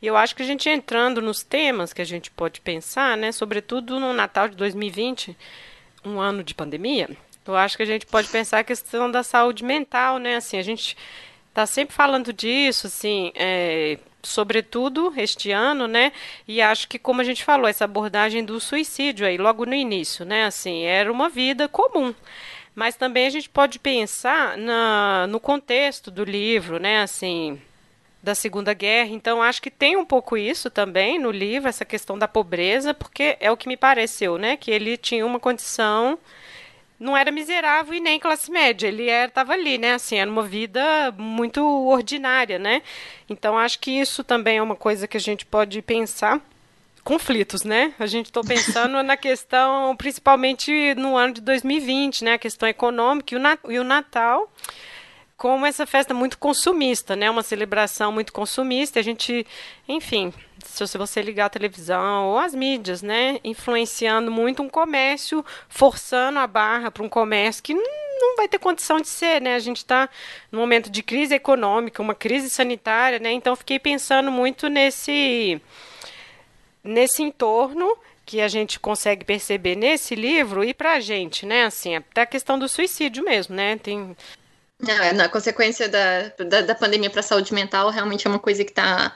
E 0.00 0.06
eu 0.06 0.16
acho 0.16 0.36
que 0.36 0.42
a 0.42 0.46
gente 0.46 0.68
entrando 0.68 1.22
nos 1.22 1.42
temas 1.42 1.92
que 1.92 2.02
a 2.02 2.04
gente 2.04 2.30
pode 2.30 2.60
pensar, 2.60 3.16
né, 3.16 3.32
sobretudo 3.32 3.98
no 3.98 4.12
Natal 4.12 4.48
de 4.48 4.56
2020, 4.56 5.36
um 6.04 6.20
ano 6.20 6.44
de 6.44 6.54
pandemia, 6.54 7.08
eu 7.46 7.56
acho 7.56 7.76
que 7.76 7.82
a 7.82 7.86
gente 7.86 8.06
pode 8.06 8.28
pensar 8.28 8.58
a 8.58 8.64
questão 8.64 9.10
da 9.10 9.22
saúde 9.22 9.64
mental, 9.64 10.18
né? 10.18 10.36
Assim, 10.36 10.58
a 10.58 10.62
gente 10.62 10.96
está 11.56 11.64
sempre 11.64 11.94
falando 11.94 12.34
disso, 12.34 12.86
assim, 12.86 13.32
é, 13.34 13.98
sobretudo 14.22 15.14
este 15.16 15.50
ano, 15.52 15.88
né? 15.88 16.12
E 16.46 16.60
acho 16.60 16.86
que, 16.86 16.98
como 16.98 17.22
a 17.22 17.24
gente 17.24 17.42
falou, 17.42 17.66
essa 17.66 17.86
abordagem 17.86 18.44
do 18.44 18.60
suicídio 18.60 19.26
aí, 19.26 19.38
logo 19.38 19.64
no 19.64 19.74
início, 19.74 20.26
né? 20.26 20.44
Assim, 20.44 20.82
era 20.82 21.10
uma 21.10 21.30
vida 21.30 21.66
comum. 21.66 22.14
Mas 22.74 22.94
também 22.94 23.26
a 23.26 23.30
gente 23.30 23.48
pode 23.48 23.78
pensar 23.78 24.58
na, 24.58 25.26
no 25.28 25.40
contexto 25.40 26.10
do 26.10 26.24
livro, 26.24 26.78
né? 26.78 27.00
Assim, 27.00 27.58
da 28.22 28.34
Segunda 28.34 28.74
Guerra. 28.74 29.08
Então, 29.08 29.42
acho 29.42 29.62
que 29.62 29.70
tem 29.70 29.96
um 29.96 30.04
pouco 30.04 30.36
isso 30.36 30.68
também 30.68 31.18
no 31.18 31.30
livro, 31.30 31.70
essa 31.70 31.86
questão 31.86 32.18
da 32.18 32.28
pobreza, 32.28 32.92
porque 32.92 33.38
é 33.40 33.50
o 33.50 33.56
que 33.56 33.66
me 33.66 33.78
pareceu, 33.78 34.36
né? 34.36 34.58
Que 34.58 34.70
ele 34.70 34.98
tinha 34.98 35.24
uma 35.24 35.40
condição 35.40 36.18
não 36.98 37.16
era 37.16 37.30
miserável 37.30 37.94
e 37.94 38.00
nem 38.00 38.18
classe 38.18 38.50
média. 38.50 38.88
Ele 38.88 39.10
estava 39.10 39.52
ali, 39.52 39.78
né? 39.78 39.94
Assim, 39.94 40.16
era 40.16 40.30
uma 40.30 40.42
vida 40.42 41.12
muito 41.16 41.62
ordinária, 41.88 42.58
né? 42.58 42.82
Então 43.28 43.58
acho 43.58 43.78
que 43.78 43.90
isso 43.90 44.24
também 44.24 44.58
é 44.58 44.62
uma 44.62 44.76
coisa 44.76 45.06
que 45.06 45.16
a 45.16 45.20
gente 45.20 45.44
pode 45.44 45.80
pensar. 45.82 46.40
Conflitos, 47.04 47.62
né? 47.62 47.94
A 48.00 48.06
gente 48.06 48.26
está 48.26 48.40
pensando 48.40 49.00
na 49.04 49.16
questão, 49.16 49.94
principalmente 49.96 50.94
no 50.96 51.16
ano 51.16 51.34
de 51.34 51.40
2020, 51.40 52.24
né? 52.24 52.32
A 52.34 52.38
questão 52.38 52.68
econômica 52.68 53.34
e 53.68 53.78
o, 53.78 53.84
Natal 53.84 54.50
como 55.36 55.66
essa 55.66 55.86
festa 55.86 56.14
muito 56.14 56.38
consumista, 56.38 57.14
né? 57.14 57.30
Uma 57.30 57.42
celebração 57.42 58.10
muito 58.10 58.32
consumista. 58.32 58.98
A 58.98 59.02
gente, 59.02 59.46
enfim, 59.86 60.32
se 60.64 60.96
você 60.96 61.20
ligar 61.20 61.46
a 61.46 61.50
televisão 61.50 62.28
ou 62.28 62.38
as 62.38 62.54
mídias, 62.54 63.02
né? 63.02 63.38
Influenciando 63.44 64.30
muito 64.30 64.62
um 64.62 64.68
comércio, 64.68 65.44
forçando 65.68 66.38
a 66.38 66.46
barra 66.46 66.90
para 66.90 67.02
um 67.02 67.08
comércio 67.08 67.62
que 67.62 67.74
não 67.74 68.36
vai 68.36 68.48
ter 68.48 68.58
condição 68.58 68.98
de 68.98 69.08
ser, 69.08 69.40
né? 69.42 69.54
A 69.54 69.58
gente 69.58 69.78
está 69.78 70.08
num 70.50 70.60
momento 70.60 70.90
de 70.90 71.02
crise 71.02 71.34
econômica, 71.34 72.02
uma 72.02 72.14
crise 72.14 72.48
sanitária, 72.48 73.18
né? 73.18 73.30
Então 73.32 73.54
fiquei 73.54 73.78
pensando 73.78 74.30
muito 74.30 74.68
nesse 74.68 75.60
nesse 76.82 77.22
entorno 77.22 77.96
que 78.24 78.40
a 78.40 78.48
gente 78.48 78.80
consegue 78.80 79.24
perceber 79.24 79.76
nesse 79.76 80.14
livro 80.14 80.64
e 80.64 80.72
para 80.72 80.94
a 80.94 81.00
gente, 81.00 81.44
né? 81.44 81.64
Assim, 81.64 81.96
até 81.96 82.22
a 82.22 82.26
questão 82.26 82.58
do 82.58 82.68
suicídio 82.68 83.22
mesmo, 83.22 83.54
né? 83.54 83.76
Tem 83.76 84.16
não, 84.78 84.94
é, 84.94 85.12
na 85.12 85.28
consequência 85.28 85.88
da, 85.88 86.28
da, 86.44 86.60
da 86.62 86.74
pandemia 86.74 87.10
para 87.10 87.20
a 87.20 87.22
saúde 87.22 87.52
mental, 87.54 87.90
realmente 87.90 88.26
é 88.26 88.30
uma 88.30 88.38
coisa 88.38 88.64
que 88.64 88.70
está 88.70 89.14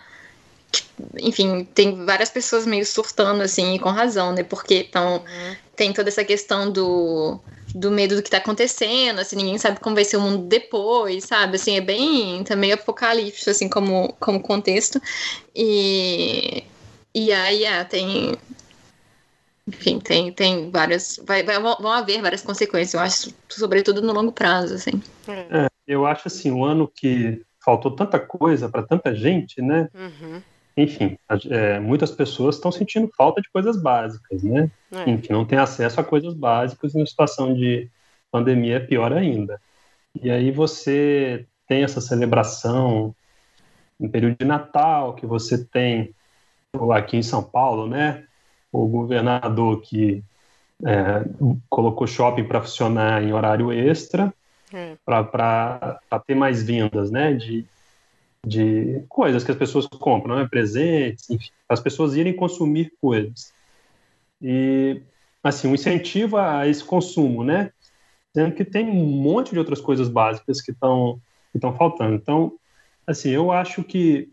enfim, 1.20 1.64
tem 1.64 2.04
várias 2.04 2.30
pessoas 2.30 2.66
meio 2.66 2.84
surtando, 2.86 3.42
assim, 3.42 3.78
com 3.78 3.90
razão, 3.90 4.32
né? 4.32 4.42
Porque 4.42 4.86
então, 4.88 5.16
uhum. 5.16 5.56
tem 5.74 5.92
toda 5.92 6.08
essa 6.08 6.24
questão 6.24 6.70
do, 6.70 7.40
do 7.74 7.90
medo 7.90 8.16
do 8.16 8.22
que 8.22 8.30
tá 8.30 8.38
acontecendo, 8.38 9.18
assim, 9.18 9.36
ninguém 9.36 9.58
sabe 9.58 9.80
como 9.80 9.94
vai 9.94 10.04
ser 10.04 10.16
o 10.16 10.20
mundo 10.20 10.44
depois, 10.46 11.24
sabe? 11.24 11.56
Assim, 11.56 11.76
é 11.76 11.80
bem, 11.80 12.44
tá 12.44 12.54
meio 12.54 12.74
apocalíptico, 12.74 13.50
assim, 13.50 13.68
como, 13.68 14.14
como 14.20 14.40
contexto. 14.40 15.00
E, 15.54 16.64
e 17.14 17.32
aí, 17.32 17.64
é, 17.64 17.82
tem, 17.84 18.34
enfim, 19.70 19.98
tem, 19.98 20.32
tem 20.32 20.70
várias, 20.70 21.20
vai, 21.26 21.42
vai, 21.42 21.58
vão 21.60 21.92
haver 21.92 22.20
várias 22.20 22.42
consequências, 22.42 22.94
eu 22.94 23.00
acho, 23.00 23.34
sobretudo 23.48 24.02
no 24.02 24.12
longo 24.12 24.32
prazo, 24.32 24.74
assim. 24.74 25.02
É, 25.28 25.68
eu 25.86 26.06
acho, 26.06 26.28
assim, 26.28 26.50
um 26.50 26.64
ano 26.64 26.86
que 26.86 27.42
faltou 27.64 27.90
tanta 27.90 28.18
coisa 28.18 28.68
para 28.68 28.82
tanta 28.82 29.14
gente, 29.14 29.62
né? 29.62 29.88
Uhum 29.94 30.42
enfim, 30.76 31.18
é, 31.50 31.78
muitas 31.78 32.10
pessoas 32.10 32.56
estão 32.56 32.70
sentindo 32.70 33.10
falta 33.16 33.40
de 33.40 33.50
coisas 33.50 33.80
básicas, 33.80 34.42
né? 34.42 34.70
É. 34.92 35.10
Enfim, 35.10 35.32
não 35.32 35.44
tem 35.44 35.58
acesso 35.58 36.00
a 36.00 36.04
coisas 36.04 36.32
básicas 36.34 36.94
em 36.94 37.00
uma 37.00 37.06
situação 37.06 37.54
de 37.54 37.90
pandemia 38.30 38.76
é 38.76 38.80
pior 38.80 39.12
ainda. 39.12 39.60
E 40.20 40.30
aí 40.30 40.50
você 40.50 41.46
tem 41.66 41.82
essa 41.82 42.00
celebração 42.00 43.14
no 43.98 44.08
período 44.08 44.36
de 44.38 44.44
Natal, 44.44 45.14
que 45.14 45.26
você 45.26 45.62
tem 45.62 46.14
aqui 46.92 47.16
em 47.16 47.22
São 47.22 47.42
Paulo, 47.42 47.86
né? 47.86 48.24
O 48.72 48.86
governador 48.86 49.80
que 49.80 50.22
é, 50.84 51.24
colocou 51.68 52.06
shopping 52.06 52.44
para 52.44 52.62
funcionar 52.62 53.22
em 53.22 53.32
horário 53.32 53.72
extra, 53.72 54.32
é. 54.72 54.96
para 55.04 56.00
ter 56.26 56.34
mais 56.34 56.62
vindas, 56.62 57.10
né? 57.10 57.34
De, 57.34 57.66
de 58.46 59.02
coisas 59.08 59.44
que 59.44 59.50
as 59.50 59.56
pessoas 59.56 59.86
compram, 59.86 60.36
né? 60.36 60.48
presentes, 60.48 61.28
enfim, 61.28 61.50
as 61.68 61.80
pessoas 61.80 62.14
irem 62.14 62.34
consumir 62.34 62.92
coisas. 63.00 63.52
E, 64.40 65.02
assim, 65.42 65.68
um 65.68 65.74
incentivo 65.74 66.36
a 66.36 66.66
esse 66.66 66.82
consumo, 66.82 67.44
né? 67.44 67.72
Sendo 68.32 68.54
que 68.54 68.64
tem 68.64 68.88
um 68.88 69.22
monte 69.22 69.52
de 69.52 69.58
outras 69.58 69.80
coisas 69.80 70.08
básicas 70.08 70.60
que 70.60 70.70
estão 70.70 71.20
que 71.50 71.58
estão 71.58 71.76
faltando. 71.76 72.14
Então, 72.14 72.52
assim, 73.04 73.30
eu 73.30 73.50
acho 73.50 73.82
que 73.82 74.30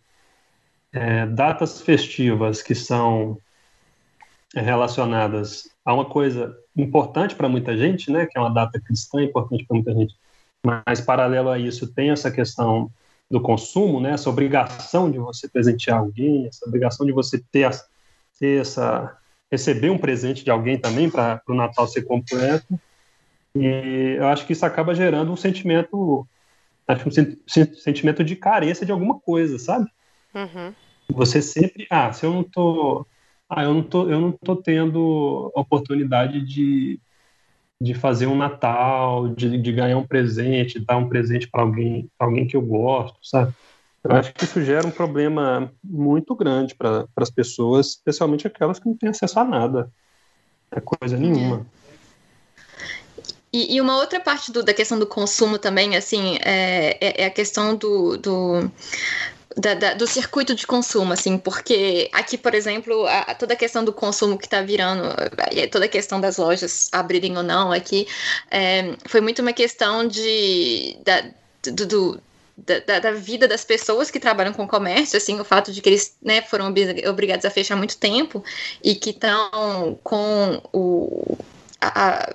é, 0.94 1.26
datas 1.26 1.82
festivas 1.82 2.62
que 2.62 2.76
são 2.76 3.40
relacionadas 4.62 5.70
a 5.84 5.94
uma 5.94 6.06
coisa 6.06 6.56
importante 6.76 7.36
para 7.36 7.50
muita 7.50 7.78
gente, 7.78 8.12
né, 8.12 8.26
que 8.26 8.38
é 8.38 8.42
uma 8.42 8.54
data 8.54 8.80
cristã 8.80 9.24
importante 9.24 9.66
para 9.66 9.76
muita 9.76 9.94
gente, 9.94 10.16
mas 10.66 11.02
paralelo 11.02 11.50
a 11.50 11.58
isso 11.58 11.94
tem 11.94 12.12
essa 12.12 12.32
questão 12.32 12.92
do 13.30 13.42
consumo, 13.42 14.00
né? 14.00 14.12
Essa 14.12 14.30
obrigação 14.30 15.12
de 15.12 15.18
você 15.18 15.48
presentear 15.48 16.00
alguém, 16.00 16.48
essa 16.48 16.66
obrigação 16.66 17.06
de 17.06 17.12
você 17.12 17.42
ter, 17.52 17.70
ter 18.40 18.62
essa 18.62 19.18
receber 19.52 19.90
um 19.90 19.98
presente 19.98 20.44
de 20.44 20.52
alguém 20.52 20.78
também 20.78 21.10
para 21.10 21.42
o 21.48 21.54
Natal 21.54 21.88
ser 21.88 22.04
completo. 22.04 22.80
E 23.56 24.16
eu 24.18 24.28
acho 24.28 24.46
que 24.46 24.54
isso 24.54 24.66
acaba 24.66 24.94
gerando 24.94 25.32
um 25.32 25.38
sentimento, 25.38 26.28
acho 26.88 27.08
um 27.08 27.76
sentimento 27.76 28.24
de 28.24 28.36
carência 28.36 28.86
de 28.86 28.92
alguma 28.92 29.20
coisa, 29.20 29.58
sabe? 29.58 29.90
Uhum. 30.36 30.74
Você 31.10 31.42
sempre, 31.42 31.88
ah, 31.90 32.12
se 32.12 32.26
eu 32.26 32.34
não 32.34 32.44
tô, 32.44 33.06
ah, 33.50 33.64
eu 33.64 33.74
não 33.74 33.84
tô, 33.84 34.10
eu 34.10 34.20
não 34.20 34.32
tô 34.32 34.56
tendo 34.56 35.52
oportunidade 35.56 36.46
de 36.46 37.00
de 37.80 37.94
fazer 37.94 38.26
um 38.26 38.36
Natal, 38.36 39.30
de, 39.30 39.58
de 39.58 39.72
ganhar 39.72 39.98
um 39.98 40.06
presente, 40.06 40.80
dar 40.80 40.98
um 40.98 41.08
presente 41.08 41.48
para 41.48 41.62
alguém, 41.62 42.10
alguém 42.18 42.48
que 42.48 42.58
eu 42.58 42.62
gosto, 42.62 43.18
sabe? 43.22 43.54
Eu 44.04 44.16
acho 44.16 44.34
que 44.34 44.44
isso 44.44 44.64
gera 44.64 44.88
um 44.88 44.92
problema 44.92 45.72
muito 45.84 46.36
grande 46.36 46.74
para 46.74 47.08
as 47.16 47.30
pessoas, 47.30 47.88
especialmente 47.90 48.48
aquelas 48.48 48.80
que 48.80 48.88
não 48.88 48.96
têm 48.96 49.10
acesso 49.10 49.40
a 49.40 49.44
nada, 49.44 49.92
a 50.72 50.82
coisa 50.82 51.18
nenhuma. 51.18 51.66
E, 53.52 53.76
e, 53.76 53.82
uma 53.82 53.98
outra 53.98 54.20
parte 54.20 54.52
do, 54.52 54.62
da 54.62 54.74
questão 54.74 55.00
do 55.00 55.08
consumo 55.08 55.58
também, 55.58 55.96
assim, 55.96 56.38
é, 56.44 56.98
é, 57.02 57.24
é 57.24 57.26
a 57.26 57.30
questão 57.30 57.76
do, 57.76 58.18
do 58.18 58.72
da, 59.58 59.74
da, 59.74 59.94
do 59.96 60.06
circuito 60.06 60.54
de 60.54 60.68
consumo, 60.68 61.14
assim, 61.14 61.38
porque 61.38 62.10
aqui, 62.14 62.38
por 62.38 62.54
exemplo, 62.54 63.08
a, 63.08 63.34
toda 63.34 63.54
a 63.54 63.58
questão 63.58 63.84
do 63.84 63.92
consumo 63.92 64.38
que 64.38 64.46
está 64.46 64.62
virando, 64.62 65.04
toda 65.72 65.86
a 65.86 65.90
questão 65.90 66.22
das 66.22 66.38
lojas 66.38 66.90
abrirem 66.92 67.36
ou 67.36 67.44
não 67.44 67.72
aqui, 67.72 68.08
é, 68.52 68.96
foi 69.08 69.20
muito 69.20 69.42
uma 69.42 69.54
questão 69.54 70.08
de. 70.08 70.98
Da, 71.04 71.24
do, 71.72 71.86
do 71.86 72.22
da, 72.58 73.00
da, 73.00 73.12
vida 73.12 73.48
das 73.48 73.64
pessoas 73.64 74.10
que 74.10 74.20
trabalham 74.20 74.52
com 74.52 74.68
comércio, 74.68 75.16
assim, 75.16 75.40
o 75.40 75.46
fato 75.46 75.72
de 75.72 75.80
que 75.80 75.90
eles 75.90 76.18
né, 76.22 76.42
foram 76.42 76.74
obrigados 77.08 77.46
a 77.46 77.52
fechar 77.52 77.76
muito 77.76 77.98
tempo 77.98 78.44
e 78.84 78.96
que 78.96 79.12
estão 79.12 80.00
com 80.04 80.60
o, 80.74 81.38
a, 81.80 82.16
a, 82.16 82.34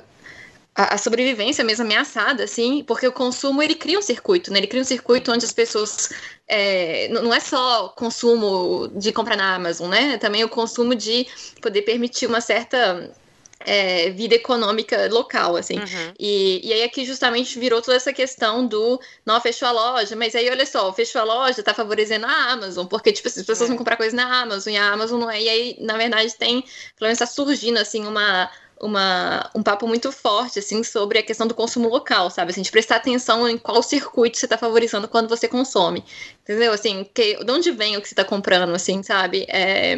a, 0.75 0.97
sobrevivência 0.97 1.63
mesmo 1.63 1.85
ameaçada, 1.85 2.45
assim, 2.45 2.83
porque 2.85 3.07
o 3.07 3.13
consumo 3.13 3.63
ele 3.63 3.75
cria 3.75 3.99
um 3.99 4.03
circuito, 4.03 4.51
né? 4.51 4.59
Ele 4.59 4.67
cria 4.67 4.81
um 4.81 4.87
circuito 4.87 5.31
onde 5.31 5.45
as 5.45 5.53
pessoas 5.53 6.11
é, 6.49 7.09
não 7.09 7.33
é 7.33 7.41
só 7.41 7.91
consumo 7.91 8.89
de 8.97 9.13
comprar 9.13 9.37
na 9.37 9.55
Amazon, 9.55 9.91
né? 9.91 10.17
Também 10.19 10.43
o 10.45 10.49
consumo 10.49 10.95
de 10.95 11.27
poder 11.61 11.83
permitir 11.83 12.27
uma 12.27 12.41
certa 12.41 13.13
é, 13.61 14.11
vida 14.11 14.35
econômica 14.35 15.09
local, 15.13 15.57
assim. 15.57 15.79
Uhum. 15.79 16.15
E, 16.19 16.67
e 16.67 16.73
aí 16.73 16.83
aqui 16.85 17.05
justamente 17.05 17.59
virou 17.59 17.83
toda 17.83 17.97
essa 17.97 18.13
questão 18.13 18.67
do 18.67 18.99
não 19.27 19.41
fechou 19.43 19.69
a 19.69 19.73
loja, 19.73 20.17
mas 20.17 20.35
aí 20.35 20.49
olha 20.49 20.65
só, 20.65 20.91
fechou 20.93 21.21
a 21.21 21.25
loja, 21.25 21.63
tá 21.63 21.75
favorecendo 21.75 22.27
a 22.27 22.53
Amazon, 22.53 22.87
porque 22.87 23.13
tipo, 23.13 23.29
as 23.29 23.35
pessoas 23.35 23.63
é. 23.63 23.67
vão 23.67 23.77
comprar 23.77 23.97
coisa 23.97 24.17
na 24.17 24.41
Amazon 24.41 24.73
e 24.73 24.77
a 24.79 24.91
Amazon 24.91 25.21
não 25.21 25.31
é. 25.31 25.41
E 25.41 25.49
aí, 25.49 25.77
na 25.81 25.99
verdade, 25.99 26.35
tem, 26.37 26.63
pelo 26.63 27.09
menos 27.09 27.19
tá 27.19 27.27
surgindo 27.27 27.79
assim 27.79 28.07
uma 28.07 28.51
uma, 28.83 29.49
um 29.55 29.62
papo 29.62 29.87
muito 29.87 30.11
forte, 30.11 30.59
assim, 30.59 30.83
sobre 30.83 31.21
a 31.21 31.23
questão 31.23 31.47
do 31.47 31.55
consumo 31.55 31.88
local, 31.88 32.29
sabe? 32.31 32.51
Assim, 32.51 32.62
de 32.62 32.71
prestar 32.71 32.97
atenção 32.97 33.49
em 33.49 33.57
qual 33.57 33.81
circuito 33.81 34.37
você 34.37 34.47
está 34.47 34.59
favorecendo 34.59 35.07
quando 35.07 35.29
você 35.29 35.47
consome. 35.47 36.05
Entendeu? 36.42 36.73
Assim, 36.73 37.09
que, 37.14 37.42
de 37.45 37.51
onde 37.53 37.71
vem 37.71 37.97
o 37.97 38.03
que 38.03 38.09
você 38.09 38.14
está 38.14 38.25
comprando, 38.25 38.75
assim, 38.75 39.01
sabe? 39.03 39.47
É, 39.49 39.95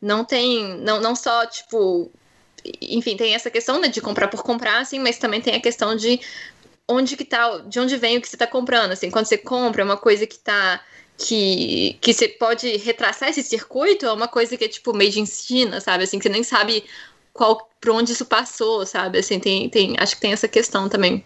não 0.00 0.24
tem, 0.24 0.78
não, 0.78 1.00
não 1.00 1.14
só, 1.14 1.44
tipo, 1.44 2.10
enfim, 2.80 3.14
tem 3.14 3.34
essa 3.34 3.50
questão 3.50 3.78
né, 3.78 3.88
de 3.88 4.00
comprar 4.00 4.28
por 4.28 4.42
comprar, 4.42 4.80
assim, 4.80 4.98
mas 4.98 5.18
também 5.18 5.42
tem 5.42 5.54
a 5.54 5.60
questão 5.60 5.94
de 5.94 6.18
onde 6.88 7.14
que 7.14 7.24
tá, 7.26 7.58
de 7.58 7.78
onde 7.78 7.94
vem 7.98 8.16
o 8.16 8.22
que 8.22 8.28
você 8.28 8.36
está 8.36 8.46
comprando, 8.46 8.92
assim, 8.92 9.10
quando 9.10 9.26
você 9.26 9.36
compra 9.36 9.82
é 9.82 9.84
uma 9.84 9.98
coisa 9.98 10.26
que 10.26 10.36
está 10.36 10.80
que, 11.18 11.98
que 12.00 12.14
você 12.14 12.28
pode 12.28 12.76
retraçar 12.76 13.28
esse 13.28 13.42
circuito, 13.42 14.06
é 14.06 14.12
uma 14.12 14.28
coisa 14.28 14.56
que 14.56 14.64
é 14.64 14.68
tipo 14.68 14.96
made 14.96 15.20
in 15.20 15.26
China, 15.26 15.80
sabe? 15.80 16.04
Assim, 16.04 16.16
que 16.18 16.22
você 16.22 16.28
nem 16.28 16.44
sabe 16.44 16.84
qual, 17.38 17.70
por 17.80 17.90
onde 17.92 18.10
isso 18.10 18.26
passou, 18.26 18.84
sabe? 18.84 19.20
Assim, 19.20 19.38
tem, 19.38 19.70
tem, 19.70 19.94
acho 19.96 20.16
que 20.16 20.20
tem 20.20 20.32
essa 20.32 20.48
questão 20.48 20.88
também. 20.88 21.24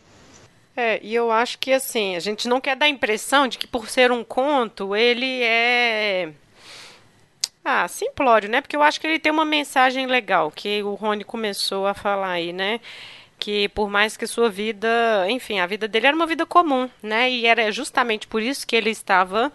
É, 0.77 1.01
e 1.03 1.15
eu 1.15 1.33
acho 1.33 1.59
que 1.59 1.73
assim, 1.73 2.17
a 2.17 2.21
gente 2.21 2.47
não 2.47 2.61
quer 2.61 2.77
dar 2.77 2.85
a 2.85 2.91
impressão 2.91 3.49
de 3.49 3.57
que 3.57 3.67
por 3.67 3.89
ser 3.89 4.13
um 4.13 4.23
conto, 4.23 4.95
ele 4.95 5.43
é. 5.43 6.31
Ah, 7.65 7.89
simplório, 7.89 8.49
né? 8.49 8.61
Porque 8.61 8.77
eu 8.77 8.83
acho 8.83 9.01
que 9.01 9.07
ele 9.07 9.19
tem 9.19 9.33
uma 9.33 9.45
mensagem 9.45 10.07
legal, 10.07 10.51
que 10.51 10.83
o 10.83 10.95
Rony 10.95 11.25
começou 11.25 11.87
a 11.87 11.95
falar 11.95 12.33
aí, 12.33 12.53
né? 12.53 12.79
Que 13.39 13.69
por 13.71 13.89
mais 13.89 14.17
que 14.17 14.27
sua 14.27 14.51
vida, 14.51 14.89
enfim, 15.31 15.61
a 15.61 15.67
vida 15.67 15.89
dele 15.89 16.09
era 16.09 16.17
uma 16.17 16.27
vida 16.27 16.45
comum, 16.45 16.91
né? 17.03 17.31
E 17.31 17.47
era 17.47 17.73
justamente 17.73 18.27
por 18.27 18.43
isso 18.43 18.67
que 18.67 18.77
ele 18.77 18.91
estava 18.91 19.51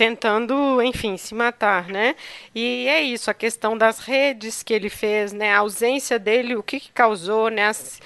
tentando, 0.00 0.80
enfim, 0.80 1.18
se 1.18 1.34
matar, 1.34 1.88
né? 1.88 2.16
E 2.54 2.86
é 2.88 3.02
isso, 3.02 3.30
a 3.30 3.34
questão 3.34 3.76
das 3.76 3.98
redes 3.98 4.62
que 4.62 4.72
ele 4.72 4.88
fez, 4.88 5.30
né? 5.30 5.52
A 5.52 5.58
ausência 5.58 6.18
dele, 6.18 6.56
o 6.56 6.62
que, 6.62 6.80
que 6.80 6.90
causou, 6.90 7.50
né? 7.50 7.66
As, 7.66 8.00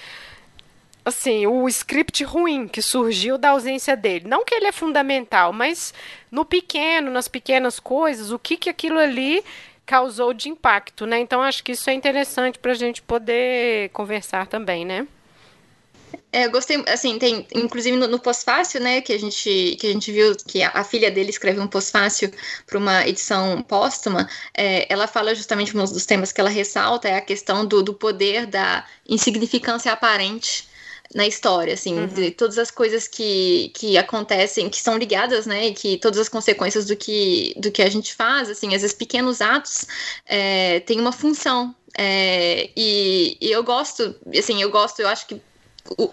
assim, 1.04 1.46
o 1.46 1.68
script 1.68 2.24
ruim 2.24 2.66
que 2.66 2.82
surgiu 2.82 3.38
da 3.38 3.50
ausência 3.50 3.96
dele. 3.96 4.26
Não 4.26 4.44
que 4.44 4.56
ele 4.56 4.66
é 4.66 4.72
fundamental, 4.72 5.52
mas 5.52 5.94
no 6.32 6.44
pequeno, 6.44 7.12
nas 7.12 7.28
pequenas 7.28 7.78
coisas, 7.78 8.32
o 8.32 8.40
que, 8.40 8.56
que 8.56 8.68
aquilo 8.68 8.98
ali 8.98 9.44
causou 9.86 10.34
de 10.34 10.48
impacto, 10.48 11.06
né? 11.06 11.20
Então 11.20 11.40
acho 11.42 11.62
que 11.62 11.70
isso 11.70 11.88
é 11.88 11.92
interessante 11.92 12.58
para 12.58 12.72
a 12.72 12.74
gente 12.74 13.02
poder 13.02 13.90
conversar 13.90 14.48
também, 14.48 14.84
né? 14.84 15.06
É, 16.32 16.46
eu 16.46 16.50
gostei, 16.50 16.82
assim, 16.86 17.18
tem, 17.18 17.46
inclusive 17.54 17.96
no, 17.96 18.06
no 18.06 18.18
pós-fácil, 18.18 18.80
né, 18.80 19.00
que 19.00 19.12
a 19.12 19.18
gente, 19.18 19.76
que 19.78 19.86
a 19.86 19.92
gente 19.92 20.10
viu 20.12 20.34
que 20.36 20.62
a, 20.62 20.70
a 20.74 20.84
filha 20.84 21.10
dele 21.10 21.30
escreveu 21.30 21.62
um 21.62 21.68
pós-fácil 21.68 22.32
para 22.66 22.78
uma 22.78 23.06
edição 23.06 23.62
póstuma, 23.62 24.28
é, 24.56 24.86
ela 24.92 25.06
fala 25.06 25.34
justamente 25.34 25.76
um 25.76 25.84
dos 25.84 26.06
temas 26.06 26.32
que 26.32 26.40
ela 26.40 26.50
ressalta 26.50 27.08
é 27.08 27.16
a 27.16 27.20
questão 27.20 27.64
do, 27.64 27.82
do 27.82 27.94
poder 27.94 28.46
da 28.46 28.84
insignificância 29.08 29.92
aparente 29.92 30.68
na 31.14 31.26
história, 31.26 31.74
assim, 31.74 31.98
uhum. 31.98 32.06
de 32.06 32.30
todas 32.32 32.58
as 32.58 32.70
coisas 32.70 33.06
que, 33.06 33.70
que 33.74 33.96
acontecem, 33.96 34.68
que 34.68 34.80
são 34.80 34.96
ligadas, 34.96 35.46
né, 35.46 35.68
e 35.68 35.74
que 35.74 35.98
todas 35.98 36.18
as 36.18 36.28
consequências 36.28 36.86
do 36.86 36.96
que, 36.96 37.54
do 37.56 37.70
que 37.70 37.82
a 37.82 37.90
gente 37.90 38.14
faz, 38.14 38.50
assim, 38.50 38.74
às 38.74 38.82
vezes 38.82 38.96
pequenos 38.96 39.40
atos 39.40 39.86
é, 40.26 40.80
têm 40.80 41.00
uma 41.00 41.12
função, 41.12 41.74
é, 41.96 42.70
e, 42.76 43.36
e 43.40 43.52
eu 43.52 43.62
gosto, 43.62 44.14
assim, 44.36 44.60
eu 44.60 44.70
gosto, 44.70 45.00
eu 45.00 45.08
acho 45.08 45.26
que 45.26 45.40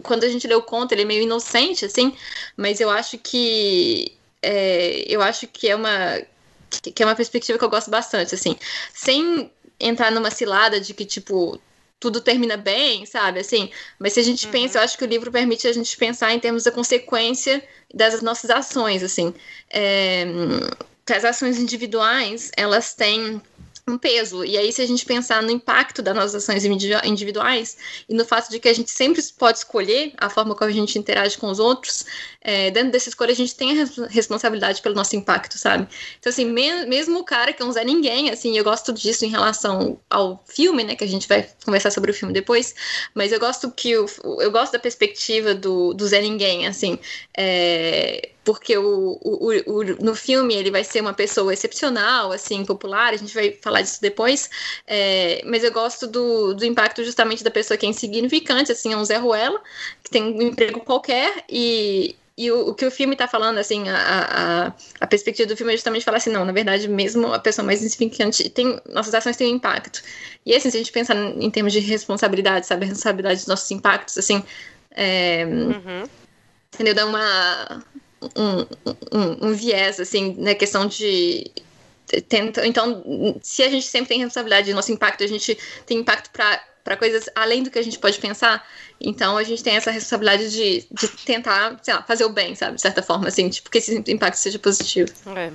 quando 0.04 0.24
a 0.24 0.30
gente 0.30 0.48
lê 0.48 0.56
o 0.56 0.62
conto, 0.62 0.92
ele 0.92 1.04
é 1.04 1.06
meio 1.06 1.24
inocente, 1.24 1.86
assim, 1.86 2.16
mas 2.58 2.80
eu 2.80 2.90
acho 2.90 3.18
que 3.18 4.12
é, 4.42 5.06
eu 5.08 5.22
acho 5.22 5.48
que 5.48 5.70
é 5.70 5.76
uma 5.76 6.22
que 6.70 7.04
é 7.04 7.06
uma 7.06 7.16
perspectiva 7.16 7.60
que 7.60 7.66
eu 7.66 7.70
gosto 7.70 7.92
bastante, 7.92 8.34
assim, 8.34 8.56
sem 8.94 9.52
entrar 9.80 10.12
numa 10.12 10.32
cilada 10.32 10.80
de 10.80 10.94
que 10.94 11.06
tipo 11.06 11.60
tudo 12.00 12.20
termina 12.20 12.58
bem, 12.58 13.06
sabe? 13.06 13.40
Assim, 13.40 13.70
mas 14.00 14.14
se 14.14 14.20
a 14.20 14.24
gente 14.24 14.46
uhum. 14.48 14.52
pensa, 14.52 14.80
eu 14.80 14.82
acho 14.82 14.98
que 14.98 15.04
o 15.04 15.08
livro 15.08 15.32
permite 15.32 15.68
a 15.68 15.74
gente 15.74 15.96
pensar 15.96 16.34
em 16.34 16.40
termos 16.40 16.64
da 16.64 16.72
consequência 16.72 17.64
das 17.94 18.22
nossas 18.22 18.50
ações, 18.50 19.04
assim, 19.04 19.34
é, 19.70 20.26
as 21.16 21.26
ações 21.26 21.60
individuais 21.60 22.52
elas 22.58 22.94
têm 22.94 23.42
um 23.88 23.98
peso. 23.98 24.44
E 24.44 24.58
aí, 24.58 24.72
se 24.72 24.82
a 24.82 24.86
gente 24.86 25.06
pensar 25.06 25.42
no 25.42 25.52
impacto 25.52 26.02
das 26.02 26.16
nossas 26.16 26.36
ações 26.36 26.64
individuais 26.66 27.78
e 28.08 28.14
no 28.14 28.26
fato 28.26 28.50
de 28.50 28.60
que 28.60 28.70
a 28.70 28.74
gente 28.74 28.92
sempre 28.92 29.22
pode 29.38 29.60
escolher 29.60 30.14
a 30.18 30.30
forma 30.30 30.56
como 30.56 30.70
a 30.70 30.74
gente 30.74 30.98
interage 30.98 31.38
com 31.38 31.48
os 31.48 31.60
outros, 31.60 32.06
é, 32.42 32.72
dentro 32.72 32.92
dessa 32.92 33.10
escolha 33.10 33.32
a 33.32 33.36
gente 33.36 33.56
tem 33.56 33.82
a 33.82 33.86
responsabilidade 34.10 34.82
pelo 34.82 34.96
nosso 34.96 35.16
impacto, 35.16 35.58
sabe? 35.58 35.88
Então, 36.20 36.30
assim, 36.30 36.46
me 36.46 36.86
mesmo 36.86 37.20
o 37.20 37.24
cara 37.24 37.54
que 37.54 37.62
é 37.62 37.66
um 37.66 37.72
Zé 37.72 37.84
Ninguém, 37.84 38.30
assim, 38.30 38.58
eu 38.58 38.64
gosto 38.64 38.92
disso 38.94 39.26
em 39.26 39.30
relação 39.30 40.00
ao 40.10 40.44
filme, 40.48 40.84
né, 40.84 40.96
que 40.96 41.04
a 41.04 41.08
gente 41.08 41.28
vai 41.28 41.48
conversar 41.64 41.92
sobre 41.92 42.12
o 42.12 42.14
filme 42.14 42.34
depois, 42.34 42.74
mas 43.14 43.32
eu 43.32 43.40
gosto 43.40 43.72
que 43.72 43.96
o, 43.98 44.06
eu 44.40 44.52
gosto 44.52 44.74
da 44.74 44.80
perspectiva 44.80 45.54
do, 45.54 45.94
do 45.94 46.08
Zé 46.08 46.22
Ninguém, 46.22 46.68
assim, 46.68 46.98
é, 47.38 48.31
porque 48.44 48.76
o, 48.78 49.20
o, 49.22 49.50
o, 49.68 49.84
no 50.04 50.16
filme 50.16 50.56
ele 50.56 50.72
vai 50.72 50.84
ser 50.84 51.02
uma 51.02 51.14
pessoa 51.14 51.54
excepcional, 51.54 52.32
assim, 52.32 52.66
popular, 52.66 53.14
a 53.14 53.18
gente 53.18 53.34
vai 53.34 53.52
falar 53.62 53.82
disso 53.82 54.02
depois, 54.02 54.50
é, 54.88 55.42
mas 55.46 55.64
eu 55.64 55.72
gosto 55.72 56.08
do, 56.08 56.54
do 56.54 56.66
impacto 56.66 57.04
justamente 57.04 57.44
da 57.44 57.52
pessoa 57.52 57.78
que 57.78 57.86
é 57.86 57.90
insignificante, 57.90 58.72
assim, 58.72 58.94
é 58.94 58.98
um 58.98 59.06
Zé 59.06 59.18
Ruela, 59.18 59.62
que 60.04 60.10
tem 60.10 60.24
um 60.24 60.42
emprego 60.42 60.80
qualquer 60.80 61.44
e, 61.48 62.16
e 62.36 62.50
o, 62.50 62.70
o, 62.70 62.74
que 62.74 62.86
o 62.86 62.90
filme 62.90 63.14
está 63.14 63.28
falando, 63.28 63.60
assim, 63.60 63.88
a, 63.88 63.96
a, 63.96 64.74
a, 65.02 65.08
perspectiva 65.08 65.48
do 65.48 65.56
filme 65.56 65.74
é 65.74 65.76
justamente 65.76 66.04
falar 66.04 66.18
assim, 66.18 66.32
não, 66.32 66.44
na 66.44 66.52
verdade, 66.52 66.88
mesmo 66.88 67.32
a 67.32 67.40
pessoa 67.40 67.64
mais 67.64 67.84
insignificante, 67.84 68.50
tem, 68.50 68.80
nossas 68.90 69.14
ações 69.14 69.38
têm 69.38 69.54
um 69.54 69.58
impacto. 69.58 70.02
E 70.44 70.56
assim, 70.56 70.72
se 70.72 70.78
a 70.78 70.80
gente 70.80 70.92
pensar 70.92 71.16
em 71.16 71.52
termos 71.52 71.74
de 71.74 71.80
responsabilidade, 71.80 72.66
sabe, 72.66 72.86
a 72.86 72.88
responsabilidade 72.88 73.42
dos 73.42 73.48
nossos 73.48 73.70
impactos, 73.70 74.18
assim, 74.18 74.44
é, 74.90 75.46
uhum. 75.46 76.04
entendeu? 76.74 76.96
Dá 76.96 77.06
uma 77.06 77.84
um, 78.36 78.62
um, 79.12 79.50
um 79.50 79.54
viés, 79.54 80.00
assim, 80.00 80.36
na 80.38 80.54
questão 80.54 80.86
de 80.86 81.52
tenta, 82.28 82.68
então, 82.68 83.40
se 83.42 83.64
a 83.64 83.70
gente 83.70 83.86
sempre 83.86 84.10
tem 84.10 84.20
responsabilidade 84.20 84.70
do 84.70 84.76
nosso 84.76 84.92
impacto, 84.92 85.24
a 85.24 85.28
gente 85.28 85.58
tem 85.86 86.00
impacto 86.00 86.30
para 86.84 86.98
coisas 86.98 87.30
além 87.36 87.64
do 87.64 87.72
que 87.72 87.80
a 87.80 87.84
gente 87.84 87.98
pode 87.98 88.20
pensar, 88.20 88.66
então 89.00 89.38
a 89.38 89.44
gente 89.44 89.64
tem 89.64 89.76
essa 89.76 89.92
responsabilidade 89.92 90.52
de, 90.52 90.86
de 90.92 91.08
tentar, 91.26 91.80
sei 91.82 91.94
lá, 91.94 92.04
fazer 92.04 92.26
o 92.26 92.30
bem, 92.30 92.54
sabe, 92.56 92.76
de 92.76 92.82
certa 92.82 93.02
forma, 93.02 93.28
assim, 93.28 93.48
tipo, 93.50 93.70
que 93.70 93.78
esse 93.78 94.04
impacto 94.08 94.36
seja 94.36 94.60
positivo. 94.60 95.12
É, 95.36 95.52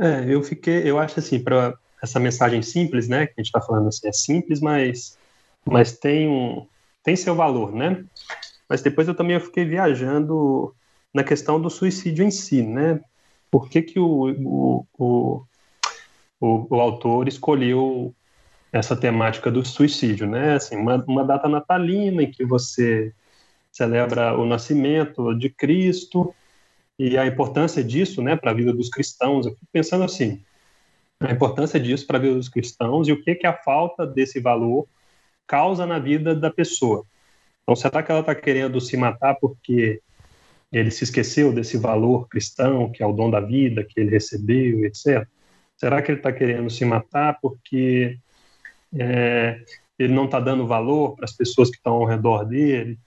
é 0.00 0.24
eu 0.28 0.42
fiquei, 0.42 0.82
eu 0.88 0.98
acho 0.98 1.20
assim, 1.20 1.38
para 1.38 1.74
essa 2.02 2.18
mensagem 2.18 2.60
simples, 2.60 3.08
né, 3.08 3.26
que 3.26 3.34
a 3.36 3.40
gente 3.40 3.46
está 3.46 3.60
falando 3.60 3.88
assim, 3.88 4.08
é 4.08 4.12
simples, 4.12 4.60
mas, 4.60 5.16
mas 5.64 5.96
tem 5.96 6.28
um, 6.28 6.66
tem 7.04 7.14
seu 7.14 7.36
valor, 7.36 7.72
né, 7.72 8.04
mas 8.68 8.82
depois 8.82 9.06
eu 9.06 9.14
também 9.14 9.34
eu 9.34 9.40
fiquei 9.40 9.64
viajando 9.64 10.74
na 11.14 11.22
questão 11.22 11.60
do 11.60 11.70
suicídio 11.70 12.24
em 12.24 12.30
si, 12.30 12.60
né? 12.60 13.00
Por 13.50 13.70
que, 13.70 13.80
que 13.80 14.00
o, 14.00 14.84
o, 14.98 15.46
o, 16.40 16.76
o, 16.76 16.80
autor 16.80 17.28
escolheu 17.28 18.12
essa 18.72 18.96
temática 18.96 19.48
do 19.50 19.64
suicídio, 19.64 20.26
né? 20.26 20.54
Assim, 20.54 20.76
uma, 20.76 21.02
uma 21.06 21.24
data 21.24 21.48
natalina 21.48 22.24
em 22.24 22.30
que 22.30 22.44
você 22.44 23.14
celebra 23.70 24.36
o 24.36 24.44
nascimento 24.44 25.32
de 25.34 25.48
Cristo 25.48 26.34
e 26.98 27.16
a 27.16 27.26
importância 27.26 27.82
disso, 27.82 28.22
né, 28.22 28.36
para 28.36 28.52
a 28.52 28.54
vida 28.54 28.72
dos 28.72 28.88
cristãos. 28.88 29.46
Eu 29.46 29.52
fico 29.52 29.66
pensando 29.72 30.04
assim, 30.04 30.42
a 31.20 31.32
importância 31.32 31.78
disso 31.78 32.06
para 32.06 32.18
a 32.18 32.20
vida 32.20 32.34
dos 32.34 32.48
cristãos 32.48 33.08
e 33.08 33.12
o 33.12 33.22
que 33.22 33.34
que 33.34 33.46
a 33.46 33.52
falta 33.52 34.06
desse 34.06 34.40
valor 34.40 34.86
causa 35.46 35.86
na 35.86 35.98
vida 35.98 36.34
da 36.34 36.50
pessoa. 36.50 37.04
Então, 37.62 37.74
será 37.74 38.02
que 38.02 38.10
ela 38.10 38.20
está 38.20 38.34
querendo 38.34 38.80
se 38.80 38.96
matar 38.96 39.34
porque 39.40 40.00
ele 40.74 40.90
se 40.90 41.04
esqueceu 41.04 41.52
desse 41.52 41.76
valor 41.76 42.28
cristão, 42.28 42.90
que 42.90 43.00
é 43.00 43.06
o 43.06 43.12
dom 43.12 43.30
da 43.30 43.38
vida 43.38 43.84
que 43.84 44.00
ele 44.00 44.10
recebeu, 44.10 44.84
etc. 44.84 45.24
Será 45.76 46.02
que 46.02 46.10
ele 46.10 46.18
está 46.18 46.32
querendo 46.32 46.68
se 46.68 46.84
matar 46.84 47.38
porque 47.40 48.18
é, 48.92 49.62
ele 49.96 50.12
não 50.12 50.24
está 50.24 50.40
dando 50.40 50.66
valor 50.66 51.14
para 51.14 51.26
as 51.26 51.32
pessoas 51.32 51.70
que 51.70 51.76
estão 51.76 51.94
ao 51.94 52.04
redor 52.04 52.44
dele? 52.44 52.98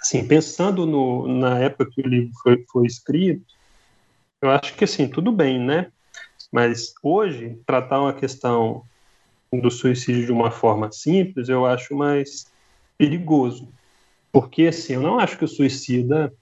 Assim, 0.00 0.26
pensando 0.26 0.86
no, 0.86 1.26
na 1.26 1.58
época 1.58 1.90
que 1.90 2.02
o 2.02 2.08
livro 2.08 2.32
foi, 2.40 2.64
foi 2.70 2.86
escrito, 2.86 3.44
eu 4.40 4.50
acho 4.50 4.74
que 4.76 4.84
assim 4.84 5.08
tudo 5.08 5.32
bem, 5.32 5.58
né? 5.58 5.90
Mas 6.52 6.94
hoje 7.02 7.58
tratar 7.66 8.00
uma 8.00 8.12
questão 8.12 8.84
do 9.52 9.72
suicídio 9.72 10.24
de 10.24 10.32
uma 10.32 10.52
forma 10.52 10.92
simples, 10.92 11.48
eu 11.48 11.66
acho 11.66 11.96
mais 11.96 12.46
perigoso. 12.96 13.68
Porque, 14.32 14.66
assim, 14.66 14.92
eu 14.92 15.02
não 15.02 15.18
acho 15.18 15.36
que 15.36 15.44
o 15.44 15.48
suicida 15.48 16.32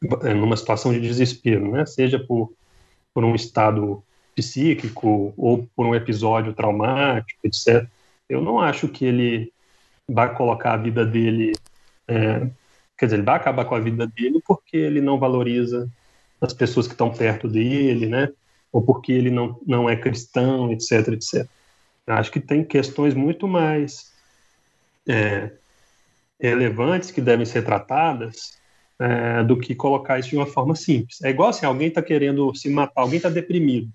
numa 0.00 0.56
situação 0.56 0.92
de 0.92 1.00
desespero, 1.00 1.70
né? 1.70 1.84
Seja 1.86 2.18
por, 2.18 2.52
por 3.12 3.24
um 3.24 3.34
estado 3.34 4.02
psíquico 4.34 5.34
ou 5.36 5.68
por 5.74 5.86
um 5.86 5.94
episódio 5.94 6.52
traumático, 6.52 7.40
etc. 7.44 7.86
Eu 8.28 8.40
não 8.40 8.60
acho 8.60 8.88
que 8.88 9.04
ele 9.04 9.52
vai 10.08 10.34
colocar 10.34 10.74
a 10.74 10.76
vida 10.76 11.04
dele, 11.04 11.52
é, 12.06 12.48
quer 12.96 13.06
dizer, 13.06 13.16
ele 13.16 13.24
vai 13.24 13.36
acabar 13.36 13.64
com 13.64 13.74
a 13.74 13.80
vida 13.80 14.06
dele 14.06 14.40
porque 14.46 14.76
ele 14.76 15.00
não 15.00 15.18
valoriza 15.18 15.90
as 16.40 16.52
pessoas 16.52 16.86
que 16.86 16.94
estão 16.94 17.12
perto 17.12 17.48
dele, 17.48 18.06
né? 18.06 18.30
Ou 18.72 18.82
porque 18.82 19.12
ele 19.12 19.30
não, 19.30 19.58
não 19.66 19.90
é 19.90 19.96
cristão, 19.96 20.70
etc, 20.72 21.08
etc. 21.08 21.48
Eu 22.06 22.14
acho 22.14 22.30
que 22.30 22.40
tem 22.40 22.64
questões 22.64 23.14
muito 23.14 23.48
mais 23.48 24.12
é, 25.06 25.50
relevantes 26.40 27.10
que 27.10 27.20
devem 27.20 27.44
ser 27.44 27.64
tratadas 27.64 28.56
é, 29.00 29.44
do 29.44 29.58
que 29.58 29.74
colocar 29.74 30.18
isso 30.18 30.30
de 30.30 30.36
uma 30.36 30.46
forma 30.46 30.74
simples. 30.74 31.22
É 31.22 31.30
igual 31.30 31.50
assim, 31.50 31.66
alguém 31.66 31.88
está 31.88 32.02
querendo 32.02 32.54
se 32.54 32.68
matar, 32.68 33.02
alguém 33.02 33.18
está 33.18 33.28
deprimido. 33.28 33.90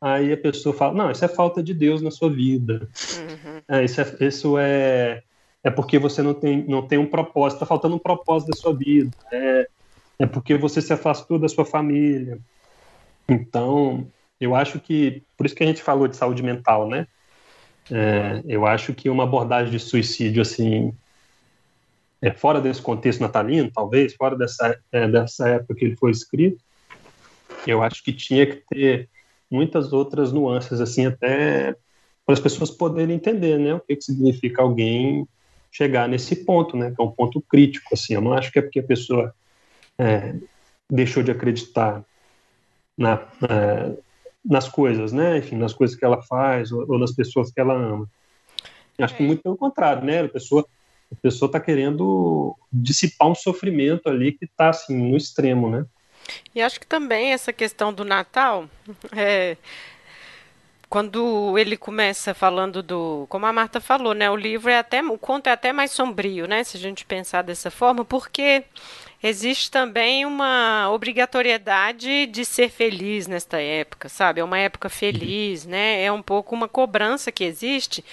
Aí 0.00 0.32
a 0.32 0.36
pessoa 0.36 0.74
fala, 0.74 0.94
não, 0.94 1.10
isso 1.10 1.24
é 1.24 1.28
falta 1.28 1.62
de 1.62 1.72
Deus 1.72 2.02
na 2.02 2.10
sua 2.10 2.30
vida. 2.30 2.88
Uhum. 3.18 3.60
É, 3.68 3.84
isso, 3.84 4.00
é, 4.00 4.16
isso 4.20 4.58
é, 4.58 5.22
é 5.62 5.70
porque 5.70 5.98
você 5.98 6.22
não 6.22 6.34
tem, 6.34 6.62
não 6.68 6.86
tem 6.86 6.98
um 6.98 7.06
propósito, 7.06 7.56
está 7.56 7.66
faltando 7.66 7.96
um 7.96 7.98
propósito 7.98 8.50
da 8.50 8.56
sua 8.56 8.74
vida. 8.74 9.10
É, 9.32 9.66
é 10.18 10.26
porque 10.26 10.56
você 10.56 10.82
se 10.82 10.92
afastou 10.92 11.38
da 11.38 11.48
sua 11.48 11.64
família. 11.64 12.38
Então, 13.28 14.06
eu 14.38 14.54
acho 14.54 14.78
que, 14.78 15.22
por 15.36 15.46
isso 15.46 15.54
que 15.54 15.64
a 15.64 15.66
gente 15.66 15.82
falou 15.82 16.06
de 16.06 16.16
saúde 16.16 16.42
mental, 16.42 16.88
né? 16.88 17.06
É, 17.90 18.42
eu 18.46 18.66
acho 18.66 18.94
que 18.94 19.08
uma 19.08 19.24
abordagem 19.24 19.70
de 19.70 19.78
suicídio, 19.78 20.42
assim, 20.42 20.92
é, 22.24 22.32
fora 22.32 22.58
desse 22.58 22.80
contexto 22.80 23.20
natalino, 23.20 23.70
talvez, 23.70 24.14
fora 24.14 24.34
dessa, 24.34 24.80
é, 24.90 25.06
dessa 25.06 25.46
época 25.46 25.74
que 25.74 25.84
ele 25.84 25.94
foi 25.94 26.10
escrito, 26.10 26.58
eu 27.66 27.82
acho 27.82 28.02
que 28.02 28.14
tinha 28.14 28.46
que 28.46 28.62
ter 28.70 29.10
muitas 29.50 29.92
outras 29.92 30.32
nuances, 30.32 30.80
assim, 30.80 31.04
até 31.04 31.76
para 32.24 32.32
as 32.32 32.40
pessoas 32.40 32.70
poderem 32.70 33.16
entender, 33.16 33.58
né, 33.58 33.74
o 33.74 33.80
que, 33.80 33.94
que 33.96 34.04
significa 34.04 34.62
alguém 34.62 35.28
chegar 35.70 36.08
nesse 36.08 36.34
ponto, 36.46 36.78
né, 36.78 36.94
que 36.96 37.02
é 37.02 37.04
um 37.04 37.10
ponto 37.10 37.42
crítico, 37.42 37.90
assim, 37.92 38.14
eu 38.14 38.22
não 38.22 38.32
acho 38.32 38.50
que 38.50 38.58
é 38.58 38.62
porque 38.62 38.80
a 38.80 38.84
pessoa 38.84 39.34
é, 39.98 40.34
deixou 40.88 41.22
de 41.22 41.30
acreditar 41.30 42.02
na, 42.96 43.28
é, 43.50 43.98
nas 44.42 44.66
coisas, 44.66 45.12
né, 45.12 45.36
enfim, 45.36 45.56
nas 45.56 45.74
coisas 45.74 45.94
que 45.94 46.06
ela 46.06 46.22
faz 46.22 46.72
ou, 46.72 46.90
ou 46.90 46.98
nas 46.98 47.12
pessoas 47.12 47.52
que 47.52 47.60
ela 47.60 47.74
ama. 47.74 48.08
Acho 48.98 49.14
que 49.14 49.22
é. 49.22 49.26
muito 49.26 49.42
pelo 49.42 49.58
contrário, 49.58 50.02
né, 50.02 50.22
a 50.22 50.28
pessoa 50.28 50.66
a 51.14 51.22
pessoa 51.22 51.46
está 51.48 51.60
querendo 51.60 52.56
dissipar 52.72 53.28
um 53.28 53.34
sofrimento 53.34 54.08
ali 54.08 54.32
que 54.32 54.44
está 54.44 54.70
assim 54.70 55.10
no 55.10 55.16
extremo, 55.16 55.70
né? 55.70 55.86
E 56.54 56.60
acho 56.60 56.80
que 56.80 56.86
também 56.86 57.32
essa 57.32 57.52
questão 57.52 57.92
do 57.92 58.04
Natal 58.04 58.68
é, 59.14 59.56
quando 60.88 61.58
ele 61.58 61.76
começa 61.76 62.32
falando 62.32 62.82
do, 62.82 63.26
como 63.28 63.46
a 63.46 63.52
Marta 63.52 63.80
falou, 63.80 64.14
né, 64.14 64.30
o 64.30 64.36
livro 64.36 64.70
é 64.70 64.78
até, 64.78 65.02
o 65.02 65.18
conto 65.18 65.48
é 65.48 65.52
até 65.52 65.72
mais 65.72 65.90
sombrio, 65.90 66.46
né, 66.46 66.62
se 66.62 66.76
a 66.76 66.80
gente 66.80 67.04
pensar 67.04 67.42
dessa 67.42 67.70
forma, 67.70 68.04
porque 68.04 68.64
existe 69.26 69.70
também 69.70 70.26
uma 70.26 70.90
obrigatoriedade 70.90 72.26
de 72.26 72.44
ser 72.44 72.68
feliz 72.68 73.26
nesta 73.26 73.58
época, 73.58 74.06
sabe? 74.10 74.40
É 74.40 74.44
uma 74.44 74.58
época 74.58 74.90
feliz, 74.90 75.64
né? 75.64 76.04
É 76.04 76.12
um 76.12 76.20
pouco 76.20 76.54
uma 76.54 76.68
cobrança 76.68 77.32
que 77.32 77.42
existe 77.42 78.04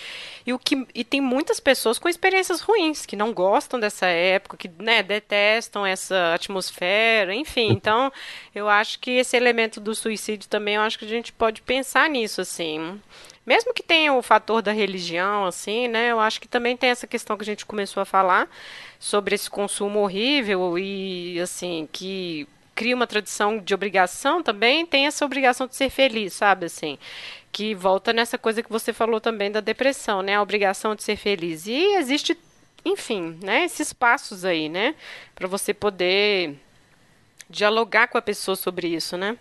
e 0.46 0.54
o 0.54 0.58
que 0.58 0.88
e 0.96 1.04
tem 1.04 1.20
muitas 1.20 1.60
pessoas 1.60 2.00
com 2.00 2.08
experiências 2.08 2.62
ruins 2.62 3.06
que 3.06 3.18
não 3.18 3.34
gostam 3.34 3.78
dessa 3.78 4.06
época, 4.08 4.56
que 4.56 4.72
né, 4.80 5.04
detestam 5.04 5.86
essa 5.86 6.34
atmosfera, 6.34 7.36
enfim. 7.36 7.72
Então, 7.72 8.10
eu 8.56 8.70
acho 8.70 8.98
que 9.00 9.12
esse 9.12 9.36
elemento 9.36 9.82
do 9.82 9.94
suicídio 9.94 10.48
também, 10.48 10.76
eu 10.76 10.82
acho 10.82 10.98
que 10.98 11.06
a 11.06 11.10
gente 11.10 11.34
pode 11.34 11.62
pensar 11.62 12.10
nisso 12.10 12.40
assim. 12.40 13.02
Mesmo 13.46 13.74
que 13.74 13.82
tenha 13.82 14.14
o 14.14 14.22
fator 14.22 14.62
da 14.62 14.72
religião, 14.72 15.46
assim, 15.46 15.88
né? 15.88 16.12
Eu 16.12 16.20
acho 16.20 16.40
que 16.40 16.48
também 16.48 16.78
tem 16.78 16.92
essa 16.92 17.08
questão 17.08 17.36
que 17.36 17.44
a 17.44 17.46
gente 17.46 17.66
começou 17.66 18.02
a 18.02 18.06
falar 18.06 18.48
sobre 19.00 19.34
esse 19.34 19.50
consumo 19.50 20.00
horrível 20.00 20.78
e, 20.78 21.40
assim, 21.42 21.90
que 21.92 22.48
cria 22.76 22.96
uma 22.96 23.08
tradição 23.08 23.58
de 23.58 23.74
obrigação 23.74 24.42
também, 24.42 24.86
tem 24.86 25.08
essa 25.08 25.26
obrigação 25.26 25.68
de 25.68 25.76
ser 25.76 25.90
feliz, 25.90 26.34
sabe, 26.34 26.66
assim. 26.68 26.98
Que 27.52 27.76
volta 27.76 28.14
nessa 28.14 28.38
coisa 28.38 28.64
que 28.64 28.72
você 28.72 28.94
falou 28.94 29.20
também 29.20 29.52
da 29.52 29.60
depressão, 29.60 30.22
né? 30.22 30.36
A 30.36 30.42
obrigação 30.42 30.96
de 30.96 31.04
ser 31.04 31.16
feliz. 31.16 31.66
E 31.68 31.96
existe, 31.96 32.38
enfim, 32.86 33.38
né? 33.44 33.66
Esses 33.66 33.92
passos 33.92 34.46
aí, 34.46 34.70
né? 34.70 34.96
Para 35.36 35.48
você 35.48 35.74
poder 35.74 36.56
dialogar 37.50 38.08
com 38.08 38.18
a 38.18 38.22
pessoa 38.22 38.56
sobre 38.56 38.88
isso, 38.88 39.18
né? 39.18 39.38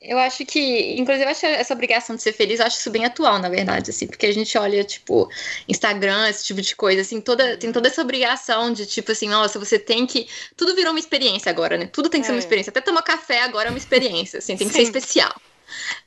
Eu 0.00 0.18
acho 0.18 0.44
que, 0.44 0.94
inclusive, 0.98 1.24
eu 1.24 1.30
acho 1.30 1.46
essa 1.46 1.74
obrigação 1.74 2.16
de 2.16 2.22
ser 2.22 2.32
feliz, 2.32 2.60
eu 2.60 2.66
acho 2.66 2.78
isso 2.78 2.90
bem 2.90 3.04
atual, 3.04 3.38
na 3.38 3.48
verdade, 3.48 3.90
assim, 3.90 4.06
porque 4.06 4.26
a 4.26 4.32
gente 4.32 4.56
olha, 4.56 4.82
tipo, 4.84 5.28
Instagram, 5.68 6.28
esse 6.28 6.44
tipo 6.44 6.60
de 6.60 6.74
coisa, 6.74 7.02
assim, 7.02 7.20
toda, 7.20 7.56
tem 7.56 7.72
toda 7.72 7.88
essa 7.88 8.02
obrigação 8.02 8.72
de, 8.72 8.86
tipo, 8.86 9.12
assim, 9.12 9.28
nossa, 9.28 9.58
você 9.58 9.78
tem 9.78 10.06
que. 10.06 10.28
Tudo 10.56 10.74
virou 10.74 10.92
uma 10.92 11.00
experiência 11.00 11.50
agora, 11.50 11.76
né? 11.76 11.86
Tudo 11.86 12.08
tem 12.08 12.20
que 12.20 12.26
é. 12.26 12.28
ser 12.28 12.32
uma 12.32 12.38
é. 12.38 12.40
experiência. 12.40 12.70
Até 12.70 12.80
tomar 12.80 13.02
café 13.02 13.42
agora 13.42 13.68
é 13.68 13.70
uma 13.70 13.78
experiência, 13.78 14.38
assim, 14.38 14.56
tem 14.56 14.66
que 14.66 14.74
Sim. 14.74 14.80
ser 14.80 14.98
especial. 14.98 15.34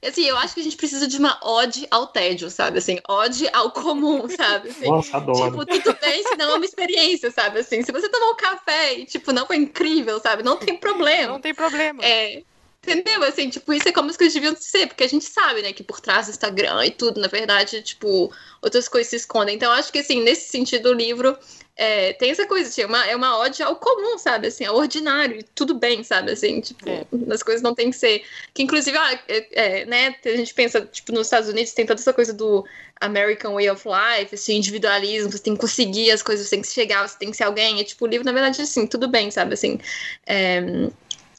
Assim, 0.04 0.26
eu 0.26 0.38
acho 0.38 0.56
que 0.56 0.62
a 0.62 0.64
gente 0.64 0.76
precisa 0.76 1.08
de 1.08 1.18
uma 1.18 1.40
ode 1.44 1.88
ao 1.92 2.08
tédio, 2.08 2.50
sabe? 2.50 2.80
Assim, 2.80 3.00
ode 3.08 3.48
ao 3.54 3.72
comum, 3.72 4.28
sabe? 4.30 4.70
Assim, 4.70 4.88
Nossa, 4.88 5.18
adoro. 5.18 5.66
Tipo, 5.66 5.66
tudo 5.66 5.98
bem 6.02 6.24
se 6.24 6.36
não 6.36 6.52
é 6.52 6.56
uma 6.56 6.66
experiência, 6.66 7.32
sabe? 7.32 7.60
Assim, 7.60 7.84
se 7.84 7.92
você 7.92 8.10
tomar 8.10 8.32
um 8.32 8.36
café 8.36 8.96
e, 8.96 9.06
tipo, 9.06 9.32
não 9.32 9.46
foi 9.46 9.58
incrível, 9.58 10.20
sabe? 10.20 10.44
Não 10.44 10.58
tem 10.58 10.78
problema. 10.78 11.34
Não 11.34 11.42
tem 11.42 11.54
problema. 11.54 12.04
É, 12.04 12.42
Entendeu? 12.84 13.24
Assim, 13.24 13.48
tipo, 13.48 13.72
isso 13.74 13.88
é 13.88 13.91
como 13.91 14.10
as 14.10 14.17
coisas 14.17 14.34
deviam 14.34 14.56
ser, 14.56 14.88
porque 14.88 15.04
a 15.04 15.08
gente 15.08 15.24
sabe, 15.24 15.62
né, 15.62 15.72
que 15.72 15.84
por 15.84 16.02
trás 16.02 16.26
do 16.26 16.32
Instagram 16.32 16.84
e 16.84 16.89
tudo, 16.89 17.22
na 17.22 17.28
verdade, 17.28 17.80
tipo, 17.84 18.34
outras 18.60 18.88
coisas 18.88 19.10
se 19.12 19.17
escondem. 19.17 19.56
Então, 19.56 19.72
acho 19.72 19.91
que, 19.91 20.00
assim, 20.00 20.24
nesse 20.24 20.50
sentido, 20.50 20.89
o 20.89 20.94
livro 20.94 21.38
é, 21.76 22.13
tem 22.13 22.32
essa 22.32 22.48
coisa, 22.48 22.67
assim, 22.67 22.82
é 22.82 22.86
uma, 22.88 23.06
é 23.06 23.15
uma 23.15 23.38
ode 23.38 23.62
ao 23.62 23.76
comum, 23.76 24.17
sabe? 24.17 24.48
Assim, 24.48 24.65
ao 24.65 24.76
ordinário, 24.76 25.39
e 25.39 25.44
tudo 25.44 25.76
bem, 25.76 26.04
sabe? 26.04 26.32
Assim, 26.32 26.60
tipo, 26.60 26.89
é. 26.89 27.06
as 27.32 27.44
coisas 27.44 27.62
não 27.62 27.76
tem 27.76 27.91
que 27.91 27.98
ser. 27.98 28.24
Que, 28.52 28.63
inclusive, 28.63 28.98
ah, 28.98 29.20
é, 29.28 29.82
é, 29.82 29.86
né, 29.86 30.15
a 30.26 30.36
gente 30.38 30.54
pensa, 30.54 30.82
tipo, 30.82 31.12
nos 31.12 31.28
Estados 31.28 31.50
Unidos 31.50 31.74
tem 31.74 31.86
toda 31.86 32.02
essa 32.02 32.13
coisa 32.13 32.34
do 32.34 32.65
American 33.00 33.54
Way 33.54 33.70
of 33.70 33.88
Life, 33.88 34.34
assim, 34.34 34.58
individualismo, 34.58 35.32
você 35.32 35.39
tem 35.39 35.54
que 35.54 35.62
conseguir 35.62 36.10
as 36.10 36.24
coisas, 36.24 36.48
você 36.48 36.56
tem 36.56 36.62
que 36.63 36.67
chegar, 36.67 37.08
você 37.08 37.17
tem 37.17 37.30
que 37.30 37.38
ser 37.38 37.44
alguém. 37.44 37.80
É 37.80 37.84
tipo, 37.84 38.06
o 38.06 38.08
livro, 38.08 38.26
na 38.26 38.32
verdade, 38.32 38.60
assim, 38.60 38.88
tudo 38.88 39.08
bem, 39.08 39.30
sabe? 39.30 39.54
Assim. 39.54 39.80
É, 40.26 40.62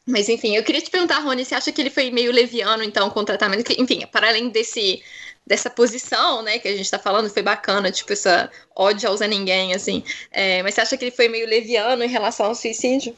mas 0.07 0.29
enfim, 0.29 0.57
eu 0.57 0.65
queria 0.65 0.81
te 0.81 0.91
perguntar, 0.91 1.21
Rony, 1.21 1.45
você 1.45 1.55
acha 1.55 1.71
que 1.71 1.81
ele 1.81 1.91
foi 1.91 2.11
meio 2.11 2.33
leviano, 2.33 2.83
então, 2.83 3.09
com 3.11 3.21
o 3.21 3.25
tratamento? 3.25 3.73
Enfim, 3.79 4.07
para 4.11 4.29
além 4.29 4.49
desse 4.49 5.03
dessa 5.45 5.69
posição, 5.69 6.41
né, 6.43 6.59
que 6.61 6.69
a 6.69 6.77
gente 6.77 6.89
tá 6.89 7.01
falando, 7.01 7.29
foi 7.29 7.43
bacana, 7.43 7.91
tipo, 7.91 8.13
essa 8.13 8.49
ódio 8.77 9.09
ao 9.09 9.17
Zé 9.17 9.27
Ninguém, 9.27 9.75
assim. 9.75 10.05
É, 10.31 10.63
mas 10.63 10.75
você 10.75 10.81
acha 10.83 10.97
que 10.97 11.05
ele 11.05 11.11
foi 11.11 11.29
meio 11.29 11.49
leviano 11.49 12.05
em 12.05 12.09
relação 12.09 12.47
ao 12.47 12.55
suicídio? 12.55 13.15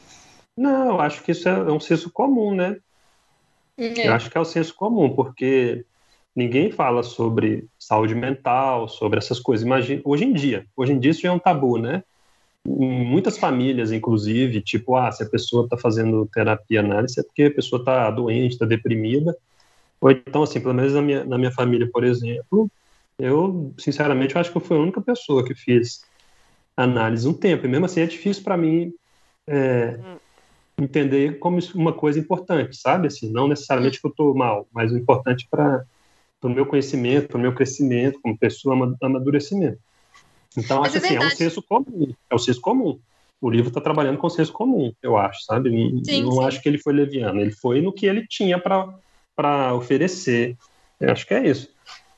Não, 0.57 0.87
eu 0.87 1.01
acho 1.01 1.21
que 1.21 1.31
isso 1.31 1.47
é 1.47 1.71
um 1.71 1.79
senso 1.79 2.09
comum, 2.09 2.53
né? 2.53 2.77
É. 3.77 4.07
Eu 4.07 4.13
acho 4.13 4.29
que 4.29 4.37
é 4.37 4.41
o 4.41 4.45
senso 4.45 4.73
comum, 4.73 5.13
porque 5.13 5.85
ninguém 6.35 6.71
fala 6.71 7.03
sobre 7.03 7.67
saúde 7.77 8.15
mental, 8.15 8.87
sobre 8.87 9.19
essas 9.19 9.39
coisas. 9.39 9.65
Imagina, 9.65 10.01
hoje 10.03 10.23
em 10.23 10.33
dia, 10.33 10.65
hoje 10.75 10.93
em 10.93 10.99
dia 10.99 11.11
isso 11.11 11.21
já 11.21 11.29
é 11.29 11.31
um 11.31 11.39
tabu, 11.39 11.77
né? 11.77 12.03
Muitas 12.65 13.37
famílias, 13.37 13.91
inclusive, 13.91 14.61
tipo, 14.61 14.95
ah, 14.95 15.11
se 15.11 15.23
a 15.23 15.29
pessoa 15.29 15.65
está 15.65 15.77
fazendo 15.77 16.27
terapia 16.33 16.79
análise 16.79 17.19
é 17.19 17.23
porque 17.23 17.43
a 17.43 17.51
pessoa 17.51 17.79
está 17.79 18.09
doente, 18.09 18.53
está 18.53 18.65
deprimida. 18.65 19.37
Ou 20.01 20.11
então, 20.11 20.43
assim, 20.43 20.59
pelo 20.59 20.73
menos 20.73 20.93
na 20.93 21.01
minha, 21.01 21.23
na 21.23 21.37
minha 21.37 21.51
família, 21.51 21.89
por 21.91 22.03
exemplo, 22.03 22.69
eu, 23.19 23.73
sinceramente, 23.77 24.35
eu 24.35 24.41
acho 24.41 24.51
que 24.51 24.57
eu 24.57 24.61
fui 24.61 24.77
a 24.77 24.79
única 24.79 24.99
pessoa 24.99 25.45
que 25.45 25.53
fiz 25.53 26.03
análise 26.75 27.27
um 27.27 27.33
tempo. 27.33 27.65
E 27.65 27.69
mesmo 27.69 27.85
assim 27.85 28.01
é 28.01 28.05
difícil 28.05 28.43
para 28.43 28.57
mim 28.57 28.91
é, 29.47 29.99
entender 30.77 31.39
como 31.39 31.59
uma 31.75 31.93
coisa 31.93 32.19
importante, 32.19 32.75
sabe? 32.77 33.07
Assim, 33.07 33.31
não 33.31 33.47
necessariamente 33.47 34.01
que 34.01 34.07
eu 34.07 34.11
estou 34.11 34.35
mal, 34.35 34.67
mas 34.73 34.91
o 34.91 34.97
importante 34.97 35.47
para 35.49 35.85
o 36.41 36.49
meu 36.49 36.65
conhecimento, 36.65 37.29
para 37.29 37.37
o 37.37 37.41
meu 37.41 37.53
crescimento 37.53 38.19
como 38.21 38.37
pessoa, 38.37 38.95
amadurecimento. 39.01 39.79
Então, 40.57 40.81
Mas 40.81 40.95
acho 40.95 41.05
é 41.05 41.07
assim, 41.07 41.15
é 41.17 41.27
um 41.27 41.29
senso 41.31 41.61
comum. 41.61 42.13
É 42.29 42.35
o 42.35 42.39
senso 42.39 42.61
comum. 42.61 42.99
O 43.41 43.49
livro 43.49 43.67
está 43.67 43.81
trabalhando 43.81 44.17
com 44.17 44.27
o 44.27 44.29
senso 44.29 44.53
comum, 44.53 44.93
eu 45.03 45.17
acho, 45.17 45.43
sabe? 45.43 45.69
Sim, 46.03 46.23
não 46.23 46.31
sim. 46.31 46.43
acho 46.43 46.61
que 46.61 46.69
ele 46.69 46.77
foi 46.77 46.93
leviano. 46.93 47.39
Ele 47.39 47.51
foi 47.51 47.81
no 47.81 47.93
que 47.93 48.05
ele 48.05 48.25
tinha 48.27 48.57
para 48.57 49.73
oferecer. 49.73 50.55
Eu 50.99 51.11
acho 51.11 51.27
que 51.27 51.33
é 51.33 51.47
isso 51.47 51.74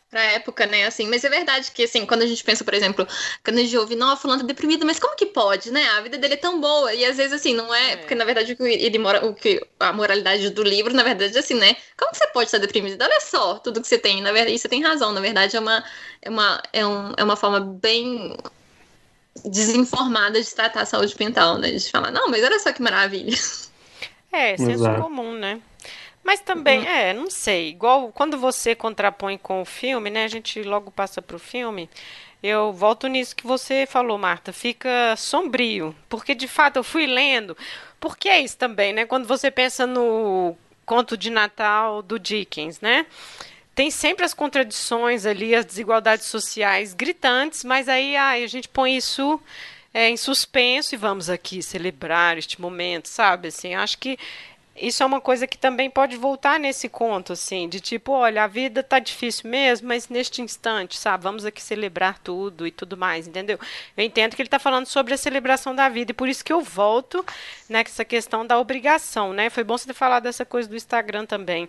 pra 0.10 0.22
época, 0.24 0.66
né? 0.66 0.86
Assim, 0.86 1.08
mas 1.08 1.24
é 1.24 1.30
verdade 1.30 1.72
que, 1.72 1.84
assim, 1.84 2.06
quando 2.06 2.22
a 2.22 2.26
gente 2.26 2.44
pensa, 2.44 2.64
por 2.64 2.74
exemplo, 2.74 3.08
quando 3.44 3.58
a 3.58 3.62
gente 3.62 3.78
ouve, 3.78 3.96
não, 3.96 4.16
fulano 4.16 4.42
tá 4.42 4.48
deprimido, 4.48 4.86
mas 4.86 5.00
como 5.00 5.16
que 5.16 5.26
pode, 5.26 5.72
né? 5.72 5.86
A 5.90 6.02
vida 6.02 6.18
dele 6.18 6.36
é 6.36 6.38
tão 6.38 6.60
boa. 6.60 6.94
E 6.94 7.06
às 7.06 7.18
vezes, 7.18 7.34
assim, 7.34 7.54
não 7.54 7.74
é. 7.74 7.94
é. 7.94 7.98
Porque, 7.98 8.16
na 8.16 8.26
verdade, 8.26 8.54
o 8.54 8.56
que 8.56 8.64
ele 8.64 8.98
mora, 8.98 9.26
o 9.26 9.34
que 9.34 9.66
a 9.80 9.92
moralidade 9.92 10.50
do 10.50 10.64
livro, 10.64 10.94
na 10.94 11.04
verdade, 11.04 11.36
é 11.36 11.40
assim, 11.40 11.56
né? 11.56 11.76
Como 11.98 12.12
que 12.12 12.18
você 12.18 12.28
pode 12.28 12.48
estar 12.48 12.58
deprimido? 12.58 13.02
Olha 13.02 13.20
só 13.22 13.60
tudo 13.60 13.82
que 13.82 13.88
você 13.88 13.98
tem. 13.98 14.22
Na 14.22 14.32
verdade, 14.32 14.56
e 14.56 14.60
você 14.60 14.70
tem 14.70 14.82
razão. 14.82 15.12
Na 15.12 15.22
verdade, 15.22 15.56
é 15.58 15.60
uma, 15.60 15.84
é 16.22 16.30
uma, 16.30 16.64
é 16.74 16.86
um, 16.86 17.14
é 17.18 17.24
uma 17.24 17.36
forma 17.36 17.60
bem 17.60 18.38
desinformada 19.46 20.42
de 20.42 20.54
tratar 20.54 20.82
a 20.82 20.86
saúde 20.86 21.16
mental, 21.20 21.58
né? 21.58 21.72
De 21.72 21.92
falar, 21.92 22.12
não, 22.12 22.30
mas 22.30 22.44
olha 22.44 22.60
só 22.60 22.72
que 22.72 22.82
maravilha. 22.82 23.38
É, 24.32 24.58
senso 24.58 24.72
Exato. 24.72 25.02
comum, 25.02 25.34
né? 25.34 25.62
Mas 26.28 26.42
também, 26.42 26.80
uhum. 26.80 26.86
é, 26.86 27.14
não 27.14 27.30
sei. 27.30 27.70
Igual 27.70 28.12
quando 28.12 28.38
você 28.38 28.76
contrapõe 28.76 29.38
com 29.38 29.62
o 29.62 29.66
filme, 29.66 30.10
né? 30.10 30.26
A 30.26 30.28
gente 30.28 30.62
logo 30.62 30.92
passa 30.92 31.22
pro 31.22 31.40
filme. 31.40 31.90
Eu 32.44 32.74
volto 32.74 33.08
nisso 33.08 33.34
que 33.34 33.48
você 33.48 33.86
falou, 33.86 34.18
Marta. 34.18 34.52
Fica 34.52 35.16
sombrio. 35.16 35.96
Porque, 36.10 36.36
de 36.36 36.46
fato, 36.46 36.76
eu 36.76 36.84
fui 36.84 37.08
lendo. 37.08 37.56
Porque 37.98 38.28
é 38.28 38.42
isso 38.42 38.58
também, 38.58 38.92
né? 38.92 39.06
Quando 39.06 39.26
você 39.26 39.50
pensa 39.50 39.88
no 39.88 40.54
conto 40.86 41.16
de 41.16 41.30
Natal 41.30 42.02
do 42.02 42.20
Dickens, 42.20 42.82
né? 42.82 43.06
Tem 43.74 43.90
sempre 43.90 44.26
as 44.26 44.34
contradições 44.34 45.26
ali, 45.26 45.56
as 45.56 45.66
desigualdades 45.66 46.26
sociais 46.26 46.94
gritantes, 46.94 47.64
mas 47.64 47.88
aí 47.88 48.18
ai, 48.18 48.44
a 48.44 48.48
gente 48.48 48.68
põe 48.68 48.98
isso 48.98 49.40
é, 49.94 50.10
em 50.10 50.18
suspenso 50.18 50.94
e 50.94 50.98
vamos 50.98 51.30
aqui 51.30 51.62
celebrar 51.62 52.38
este 52.38 52.60
momento, 52.60 53.08
sabe? 53.08 53.48
Assim, 53.48 53.76
acho 53.76 53.98
que 53.98 54.20
isso 54.80 55.04
é 55.04 55.06
uma 55.06 55.20
coisa 55.20 55.48
que 55.48 55.58
também 55.58 55.90
pode 55.90 56.16
voltar 56.18 56.60
nesse 56.60 56.88
conto, 56.88 57.34
assim, 57.34 57.68
de 57.68 57.80
tipo, 57.80 58.12
olha, 58.12 58.44
a 58.44 58.48
vida 58.48 58.84
tá 58.84 59.00
difícil 59.00 59.50
mesmo, 59.50 59.88
mas 59.88 60.10
neste 60.10 60.42
instante, 60.42 60.98
sabe, 60.98 61.24
vamos 61.24 61.46
aqui 61.46 61.62
celebrar 61.62 62.20
tudo 62.20 62.68
e 62.68 62.72
tudo 62.72 62.96
mais, 62.96 63.28
entendeu? 63.28 63.60
Eu 63.96 64.04
entendo 64.04 64.36
que 64.36 64.42
ele 64.42 64.48
está 64.48 64.60
falando 64.60 64.86
sobre 64.86 65.14
a 65.14 65.18
celebração 65.18 65.76
da 65.76 65.90
vida, 65.90 66.12
e 66.12 66.14
por 66.14 66.28
isso 66.28 66.44
que 66.44 66.54
eu 66.54 66.62
volto 66.62 67.26
nessa 67.68 68.06
questão 68.06 68.46
da 68.46 68.60
obrigação, 68.60 69.34
né? 69.34 69.50
Foi 69.50 69.64
bom 69.64 69.78
você 69.78 69.88
ter 69.88 69.94
falado 69.94 70.24
dessa 70.24 70.46
coisa 70.46 70.70
do 70.70 70.76
Instagram 70.76 71.26
também 71.26 71.68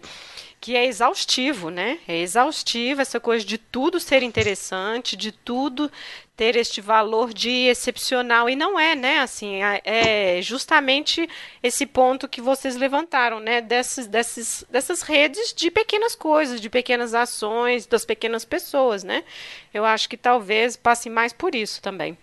que 0.61 0.77
é 0.77 0.87
exaustivo, 0.87 1.71
né? 1.71 1.99
É 2.09 2.17
exaustivo 2.17 3.01
essa 3.01 3.21
coisa 3.21 3.45
de 3.45 3.59
tudo 3.59 4.01
ser 4.01 4.23
interessante, 4.23 5.17
de 5.17 5.31
tudo 5.31 5.91
ter 6.37 6.57
este 6.57 6.81
valor 6.81 7.33
de 7.33 7.67
excepcional 7.67 8.49
e 8.49 8.57
não 8.57 8.79
é, 8.79 8.95
né? 8.95 9.21
Assim, 9.21 9.61
é 9.85 10.41
justamente 10.43 11.29
esse 11.63 11.85
ponto 11.87 12.29
que 12.29 12.41
vocês 12.41 12.77
levantaram, 12.77 13.41
né? 13.41 13.61
Dessas, 13.61 14.07
dessas, 14.07 14.65
dessas 14.71 15.03
redes 15.03 15.53
de 15.53 15.71
pequenas 15.71 16.15
coisas, 16.15 16.61
de 16.61 16.71
pequenas 16.71 17.15
ações, 17.15 17.87
das 17.87 18.05
pequenas 18.05 18.45
pessoas, 18.45 19.03
né? 19.03 19.25
Eu 19.73 19.85
acho 19.85 20.09
que 20.09 20.17
talvez 20.17 20.77
passe 20.77 21.09
mais 21.11 21.33
por 21.33 21.55
isso 21.55 21.81
também. 21.83 22.17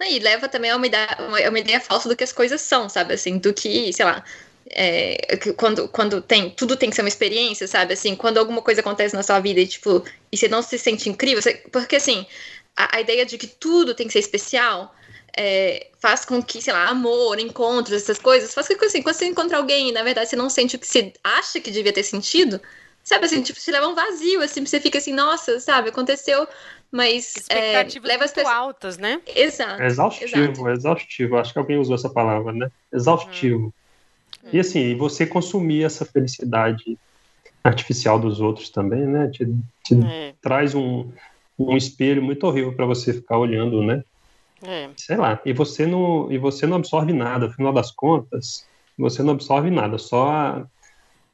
E 0.00 0.18
leva 0.18 0.48
também 0.48 0.70
a 0.70 0.76
uma 0.76 0.86
ideia, 0.86 1.16
uma 1.48 1.58
ideia 1.58 1.80
falsa 1.80 2.08
do 2.08 2.14
que 2.16 2.22
as 2.24 2.32
coisas 2.32 2.60
são, 2.60 2.88
sabe? 2.88 3.14
Assim, 3.14 3.38
do 3.38 3.52
que, 3.52 3.92
sei 3.92 4.04
lá, 4.04 4.24
é, 4.70 5.36
quando, 5.56 5.88
quando 5.88 6.20
tem, 6.20 6.50
tudo 6.50 6.76
tem 6.76 6.90
que 6.90 6.96
ser 6.96 7.02
uma 7.02 7.08
experiência, 7.08 7.66
sabe? 7.68 7.94
Assim, 7.94 8.16
quando 8.16 8.38
alguma 8.38 8.62
coisa 8.62 8.80
acontece 8.80 9.14
na 9.14 9.22
sua 9.22 9.40
vida 9.40 9.60
e, 9.60 9.66
tipo, 9.66 10.04
e 10.30 10.36
você 10.36 10.48
não 10.48 10.62
se 10.62 10.78
sente 10.78 11.08
incrível, 11.08 11.40
você, 11.40 11.54
porque 11.72 11.96
assim, 11.96 12.26
a, 12.76 12.96
a, 12.96 13.00
ideia 13.00 13.24
de 13.24 13.38
que 13.38 13.46
tudo 13.46 13.94
tem 13.94 14.06
que 14.06 14.12
ser 14.12 14.18
especial 14.18 14.94
é, 15.36 15.88
faz 16.00 16.24
com 16.24 16.42
que, 16.42 16.60
sei 16.60 16.72
lá, 16.72 16.88
amor, 16.88 17.38
encontros, 17.38 18.02
essas 18.02 18.18
coisas, 18.18 18.54
faz 18.54 18.68
com 18.68 18.76
que, 18.76 18.84
assim, 18.84 19.02
quando 19.02 19.16
você 19.16 19.26
encontra 19.26 19.58
alguém 19.58 19.90
e, 19.90 19.92
na 19.92 20.02
verdade, 20.02 20.30
você 20.30 20.36
não 20.36 20.50
sente 20.50 20.76
o 20.76 20.78
que 20.78 20.86
você 20.86 21.12
acha 21.22 21.60
que 21.60 21.70
devia 21.70 21.92
ter 21.92 22.02
sentido, 22.02 22.60
sabe 23.04 23.26
assim, 23.26 23.42
tipo, 23.42 23.60
te 23.60 23.70
leva 23.70 23.86
um 23.86 23.94
vazio, 23.94 24.42
assim, 24.42 24.64
você 24.64 24.80
fica 24.80 24.98
assim, 24.98 25.12
nossa, 25.12 25.60
sabe, 25.60 25.90
aconteceu, 25.90 26.46
mas 26.90 27.34
é, 27.48 27.86
leva 28.02 28.24
as 28.24 28.32
pessoas 28.32 28.54
altas, 28.54 28.98
né? 28.98 29.20
Exato. 29.26 29.82
É 29.82 29.86
exaustivo, 29.86 30.30
exato. 30.30 30.70
exaustivo. 30.70 31.36
Acho 31.36 31.52
que 31.52 31.58
alguém 31.58 31.78
usou 31.78 31.94
essa 31.94 32.08
palavra, 32.08 32.52
né? 32.52 32.70
Exaustivo. 32.92 33.66
Hum. 33.66 33.72
E 34.52 34.58
assim, 34.60 34.96
você 34.96 35.26
consumir 35.26 35.84
essa 35.84 36.04
felicidade 36.04 36.98
artificial 37.62 38.18
dos 38.18 38.40
outros 38.40 38.70
também, 38.70 39.06
né? 39.06 39.28
Te, 39.28 39.46
te 39.82 39.94
é. 40.04 40.34
traz 40.40 40.74
um, 40.74 41.10
um 41.58 41.76
espelho 41.76 42.22
muito 42.22 42.46
horrível 42.46 42.72
para 42.74 42.86
você 42.86 43.12
ficar 43.12 43.38
olhando, 43.38 43.82
né? 43.82 44.04
É. 44.62 44.88
Sei 44.96 45.16
lá. 45.16 45.40
E 45.44 45.52
você 45.52 45.86
não 45.86 46.30
e 46.30 46.38
você 46.38 46.66
não 46.66 46.76
absorve 46.76 47.12
nada. 47.12 47.46
No 47.46 47.52
final 47.52 47.72
das 47.72 47.90
contas, 47.90 48.66
você 48.96 49.22
não 49.22 49.34
absorve 49.34 49.70
nada. 49.70 49.98
Só 49.98 50.30
a, 50.30 50.66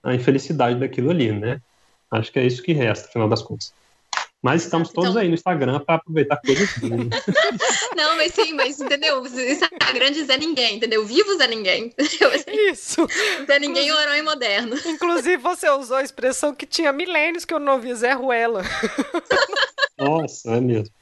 a 0.03 0.15
infelicidade 0.15 0.79
daquilo 0.79 1.11
ali, 1.11 1.33
né? 1.33 1.61
Acho 2.11 2.33
que 2.33 2.39
é 2.39 2.47
isso 2.47 2.63
que 2.63 2.73
resta, 2.73 3.07
no 3.07 3.13
final 3.13 3.29
das 3.29 3.43
contas. 3.43 3.73
Mas 4.43 4.65
estamos 4.65 4.89
todos 4.89 5.11
então... 5.11 5.23
aí 5.23 5.29
no 5.29 5.35
Instagram 5.35 5.79
para 5.81 5.95
aproveitar 5.95 6.37
coisas 6.39 6.69
Não, 7.97 8.17
mas 8.17 8.35
sim, 8.35 8.53
mas 8.55 8.81
entendeu? 8.81 9.25
Instagram 9.25 10.11
de 10.11 10.25
Zé 10.25 10.37
Ninguém, 10.37 10.77
entendeu? 10.77 11.07
Vivo 11.07 11.37
Zé 11.37 11.47
Ninguém. 11.47 11.95
Entendeu? 11.97 12.31
Isso. 12.71 13.07
Zé 13.47 13.61
Ninguém 13.61 13.89
é 13.89 13.95
um 13.95 14.01
herói 14.01 14.23
moderno. 14.23 14.77
Inclusive, 14.85 15.37
você 15.37 15.71
usou 15.71 15.99
a 15.99 16.03
expressão 16.03 16.53
que 16.53 16.67
tinha 16.67 16.93
milênios 16.93 17.45
que 17.45 17.55
eu 17.55 17.61
não 17.61 17.81
vi, 17.81 17.95
Zé 17.95 18.13
Ruela. 18.13 18.63
Nossa, 19.97 20.57
é 20.57 20.61
mesmo. 20.61 20.93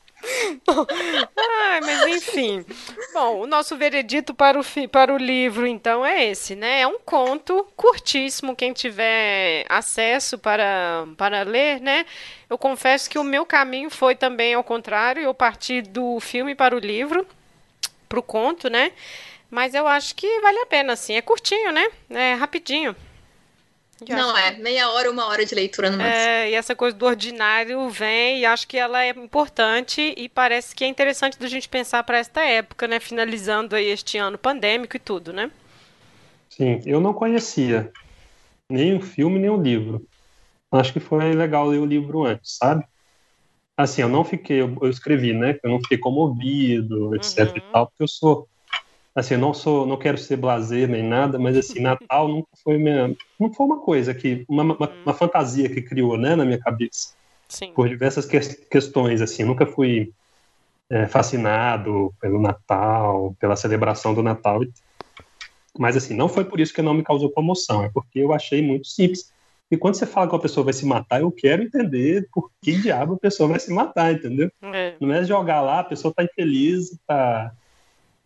Ai, 1.36 1.80
mas 1.80 2.06
enfim. 2.06 2.64
Bom, 3.12 3.40
o 3.40 3.46
nosso 3.46 3.76
veredito 3.76 4.34
para 4.34 4.58
o, 4.58 4.64
para 4.88 5.12
o 5.12 5.18
livro, 5.18 5.66
então, 5.66 6.04
é 6.04 6.26
esse, 6.26 6.54
né? 6.54 6.80
É 6.80 6.86
um 6.86 6.98
conto 6.98 7.66
curtíssimo. 7.76 8.56
Quem 8.56 8.72
tiver 8.72 9.64
acesso 9.68 10.38
para, 10.38 11.06
para 11.16 11.42
ler, 11.42 11.80
né? 11.80 12.04
Eu 12.48 12.58
confesso 12.58 13.08
que 13.08 13.18
o 13.18 13.24
meu 13.24 13.46
caminho 13.46 13.90
foi 13.90 14.14
também 14.14 14.54
ao 14.54 14.64
contrário. 14.64 15.22
Eu 15.22 15.34
parti 15.34 15.82
do 15.82 16.20
filme 16.20 16.54
para 16.54 16.74
o 16.76 16.78
livro, 16.78 17.26
para 18.08 18.18
o 18.18 18.22
conto, 18.22 18.68
né? 18.68 18.92
Mas 19.50 19.74
eu 19.74 19.86
acho 19.86 20.14
que 20.14 20.40
vale 20.40 20.58
a 20.58 20.66
pena, 20.66 20.92
assim. 20.92 21.14
É 21.16 21.22
curtinho, 21.22 21.72
né? 21.72 21.88
É 22.10 22.34
rapidinho. 22.34 22.94
Não 24.08 24.36
é, 24.36 24.56
meia 24.56 24.90
hora, 24.90 25.10
uma 25.10 25.26
hora 25.26 25.44
de 25.44 25.54
leitura 25.54 25.90
no 25.90 25.98
máximo. 25.98 26.16
É, 26.16 26.50
e 26.50 26.54
essa 26.54 26.74
coisa 26.74 26.96
do 26.96 27.04
ordinário 27.04 27.88
vem 27.90 28.40
e 28.40 28.46
acho 28.46 28.66
que 28.66 28.78
ela 28.78 29.04
é 29.04 29.10
importante 29.10 30.14
e 30.16 30.28
parece 30.28 30.74
que 30.74 30.84
é 30.84 30.86
interessante 30.86 31.38
da 31.38 31.48
gente 31.48 31.68
pensar 31.68 32.02
para 32.04 32.18
esta 32.18 32.42
época, 32.42 32.88
né? 32.88 32.98
Finalizando 32.98 33.76
aí 33.76 33.86
este 33.88 34.16
ano 34.16 34.38
pandêmico 34.38 34.96
e 34.96 35.00
tudo, 35.00 35.32
né? 35.32 35.50
Sim, 36.48 36.80
eu 36.86 37.00
não 37.00 37.12
conhecia 37.12 37.92
nem 38.68 38.96
o 38.96 39.00
filme 39.00 39.38
nem 39.38 39.50
o 39.50 39.60
livro. 39.60 40.06
Acho 40.70 40.92
que 40.92 41.00
foi 41.00 41.34
legal 41.34 41.66
ler 41.66 41.78
o 41.78 41.86
livro 41.86 42.24
antes, 42.24 42.56
sabe? 42.56 42.84
Assim, 43.76 44.02
eu 44.02 44.08
não 44.08 44.24
fiquei, 44.24 44.60
eu, 44.60 44.76
eu 44.80 44.90
escrevi, 44.90 45.32
né? 45.32 45.58
Eu 45.62 45.70
não 45.70 45.80
fiquei 45.80 45.98
comovido, 45.98 47.14
etc 47.16 47.38
uhum. 47.38 47.56
e 47.56 47.60
tal, 47.72 47.86
porque 47.86 48.02
eu 48.02 48.08
sou 48.08 48.48
assim, 49.20 49.36
não 49.36 49.54
sou, 49.54 49.86
não 49.86 49.96
quero 49.96 50.18
ser 50.18 50.36
blazer 50.36 50.88
nem 50.88 51.02
nada, 51.02 51.38
mas 51.38 51.56
assim, 51.56 51.80
Natal 51.80 52.26
nunca 52.28 52.48
foi 52.62 52.78
minha, 52.78 53.14
não 53.38 53.52
foi 53.52 53.66
uma 53.66 53.80
coisa 53.80 54.14
que, 54.14 54.44
uma, 54.48 54.62
uma, 54.62 54.74
uhum. 54.74 55.02
uma 55.04 55.14
fantasia 55.14 55.68
que 55.68 55.82
criou, 55.82 56.16
né, 56.16 56.34
na 56.34 56.44
minha 56.44 56.58
cabeça. 56.58 57.14
Sim. 57.48 57.72
Por 57.72 57.88
diversas 57.88 58.26
que, 58.26 58.38
questões, 58.66 59.20
assim, 59.20 59.44
nunca 59.44 59.66
fui 59.66 60.12
é, 60.90 61.06
fascinado 61.06 62.12
pelo 62.20 62.40
Natal, 62.40 63.34
pela 63.38 63.56
celebração 63.56 64.12
do 64.12 64.22
Natal. 64.22 64.60
Mas 65.78 65.96
assim, 65.96 66.14
não 66.14 66.28
foi 66.28 66.44
por 66.44 66.60
isso 66.60 66.74
que 66.74 66.82
não 66.82 66.94
me 66.94 67.04
causou 67.04 67.30
comoção, 67.30 67.84
é 67.84 67.88
porque 67.88 68.18
eu 68.18 68.32
achei 68.32 68.60
muito 68.60 68.88
simples. 68.88 69.32
E 69.70 69.76
quando 69.76 69.94
você 69.94 70.04
fala 70.04 70.26
que 70.26 70.34
uma 70.34 70.42
pessoa 70.42 70.64
vai 70.64 70.72
se 70.72 70.84
matar, 70.84 71.20
eu 71.20 71.30
quero 71.30 71.62
entender 71.62 72.28
por 72.32 72.50
que 72.60 72.72
diabo 72.72 73.14
a 73.14 73.18
pessoa 73.18 73.48
vai 73.48 73.60
se 73.60 73.72
matar, 73.72 74.12
entendeu? 74.12 74.50
É. 74.62 74.96
Não 75.00 75.12
é 75.12 75.24
jogar 75.24 75.60
lá, 75.60 75.78
a 75.78 75.84
pessoa 75.84 76.12
tá 76.12 76.24
infeliz, 76.24 76.98
tá 77.06 77.52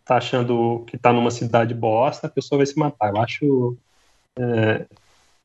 tá 0.05 0.17
achando 0.17 0.83
que 0.87 0.97
tá 0.97 1.11
numa 1.11 1.31
cidade 1.31 1.73
bosta, 1.73 2.27
a 2.27 2.29
pessoa 2.29 2.59
vai 2.59 2.65
se 2.65 2.77
matar. 2.77 3.09
Eu 3.09 3.17
acho 3.17 3.77
é, 4.37 4.85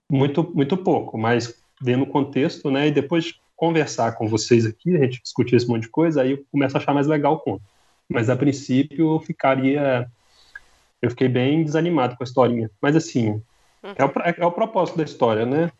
muito, 0.08 0.48
muito 0.54 0.76
pouco, 0.76 1.16
mas 1.16 1.54
vendo 1.80 2.02
o 2.04 2.06
contexto, 2.06 2.70
né, 2.70 2.88
e 2.88 2.92
depois 2.92 3.34
conversar 3.56 4.12
com 4.12 4.28
vocês 4.28 4.66
aqui, 4.66 4.94
a 4.96 5.00
gente 5.00 5.22
discutir 5.22 5.56
esse 5.56 5.66
monte 5.66 5.82
de 5.82 5.88
coisa, 5.88 6.22
aí 6.22 6.32
eu 6.32 6.44
começo 6.52 6.76
a 6.76 6.80
achar 6.80 6.94
mais 6.94 7.06
legal 7.06 7.34
o 7.34 7.38
conto. 7.38 7.62
Mas 8.08 8.28
a 8.28 8.36
princípio 8.36 9.14
eu 9.14 9.20
ficaria. 9.20 10.10
Eu 11.00 11.10
fiquei 11.10 11.28
bem 11.28 11.62
desanimado 11.62 12.16
com 12.16 12.22
a 12.22 12.26
historinha. 12.26 12.70
Mas 12.80 12.96
assim, 12.96 13.40
é, 13.82 14.04
o, 14.04 14.12
é 14.42 14.46
o 14.46 14.52
propósito 14.52 14.98
da 14.98 15.04
história, 15.04 15.46
né? 15.46 15.70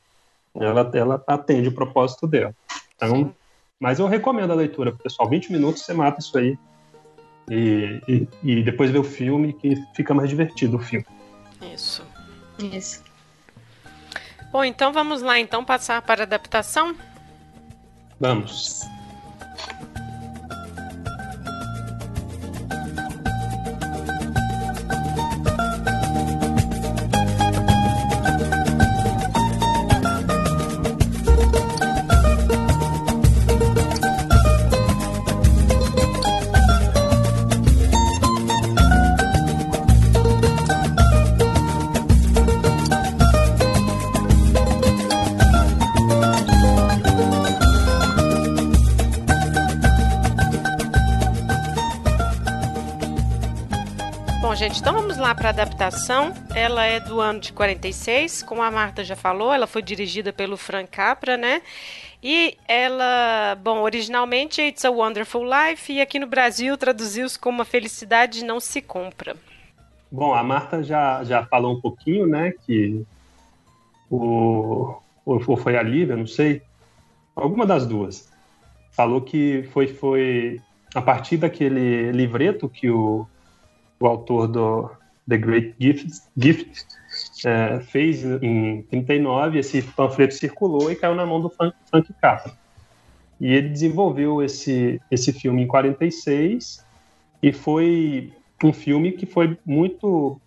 Ela, 0.55 0.91
ela 0.95 1.25
atende 1.27 1.69
o 1.69 1.75
propósito 1.75 2.27
dela. 2.27 2.55
Então, 2.95 3.17
Sim. 3.17 3.35
mas 3.79 3.99
eu 3.99 4.07
recomendo 4.07 4.53
a 4.53 4.57
leitura, 4.57 4.93
pessoal. 4.93 5.29
20 5.29 5.53
minutos 5.53 5.83
você 5.83 5.93
mata 5.93 6.21
isso 6.21 6.37
aí. 6.39 6.57
E, 7.51 8.01
e, 8.07 8.29
e, 8.45 8.63
depois 8.63 8.91
ver 8.93 9.01
o 9.01 9.05
filme 9.05 9.53
que 9.53 9.75
fica 9.93 10.15
mais 10.15 10.29
divertido 10.29 10.77
o 10.77 10.81
filme. 10.81 11.05
Isso. 11.75 12.05
Isso. 12.59 13.03
Bom, 14.53 14.63
então 14.65 14.93
vamos 14.93 15.21
lá 15.21 15.39
então 15.39 15.65
passar 15.65 16.01
para 16.03 16.23
a 16.23 16.25
adaptação? 16.25 16.95
Vamos. 18.21 18.83
Gente, 54.61 54.79
então 54.79 54.93
vamos 54.93 55.17
lá 55.17 55.35
para 55.35 55.49
a 55.49 55.53
adaptação. 55.53 56.35
Ela 56.55 56.85
é 56.85 57.01
do 57.01 57.19
ano 57.19 57.41
de 57.41 57.51
46, 57.51 58.43
como 58.43 58.61
a 58.61 58.71
Marta 58.71 59.03
já 59.03 59.17
falou, 59.17 59.55
ela 59.55 59.67
foi 59.67 59.81
dirigida 59.81 60.35
pelo 60.35 60.55
Frank 60.55 60.91
Capra, 60.91 61.35
né? 61.35 61.63
E 62.23 62.59
ela, 62.69 63.55
bom, 63.55 63.79
originalmente 63.81 64.61
It's 64.61 64.85
a 64.85 64.91
Wonderful 64.91 65.45
Life 65.45 65.91
e 65.91 66.03
aqui 66.03 66.19
no 66.19 66.27
Brasil 66.27 66.77
traduziu-se 66.77 67.39
como 67.39 67.63
A 67.63 67.65
Felicidade 67.65 68.45
Não 68.45 68.61
Se 68.61 68.83
Compra. 68.83 69.35
Bom, 70.13 70.35
a 70.35 70.43
Marta 70.43 70.83
já, 70.83 71.25
já 71.25 71.43
falou 71.47 71.75
um 71.75 71.81
pouquinho, 71.81 72.27
né, 72.27 72.53
que 72.67 73.03
o, 74.11 74.95
ou 75.25 75.57
foi 75.57 75.79
a 75.79 75.83
Lívia, 75.83 76.17
não 76.17 76.27
sei, 76.27 76.61
alguma 77.35 77.65
das 77.65 77.87
duas, 77.87 78.31
falou 78.91 79.23
que 79.23 79.67
foi, 79.73 79.87
foi 79.87 80.61
a 80.95 81.01
partir 81.01 81.39
daquele 81.39 82.13
livreto 82.13 82.69
que 82.69 82.91
o 82.91 83.27
o 84.01 84.07
autor 84.07 84.49
do 84.49 84.91
The 85.29 85.37
Great 85.37 85.75
Gift, 85.79 86.23
Gift 86.37 86.87
é, 87.45 87.81
fez 87.81 88.25
em 88.25 88.83
39, 88.83 89.59
esse 89.59 89.83
panfleto 89.83 90.35
circulou 90.35 90.91
e 90.91 90.97
caiu 90.97 91.15
na 91.15 91.27
mão 91.27 91.41
do 91.41 91.51
Frank, 91.51 91.77
Frank 91.89 92.13
Capra. 92.15 92.53
E 93.39 93.53
ele 93.53 93.69
desenvolveu 93.69 94.43
esse, 94.43 95.01
esse 95.11 95.33
filme 95.33 95.63
em 95.63 95.67
46 95.67 96.85
e 97.43 97.53
foi 97.53 98.33
um 98.65 98.73
filme 98.73 99.13
que 99.13 99.27
foi 99.27 99.57
muito 99.65 100.41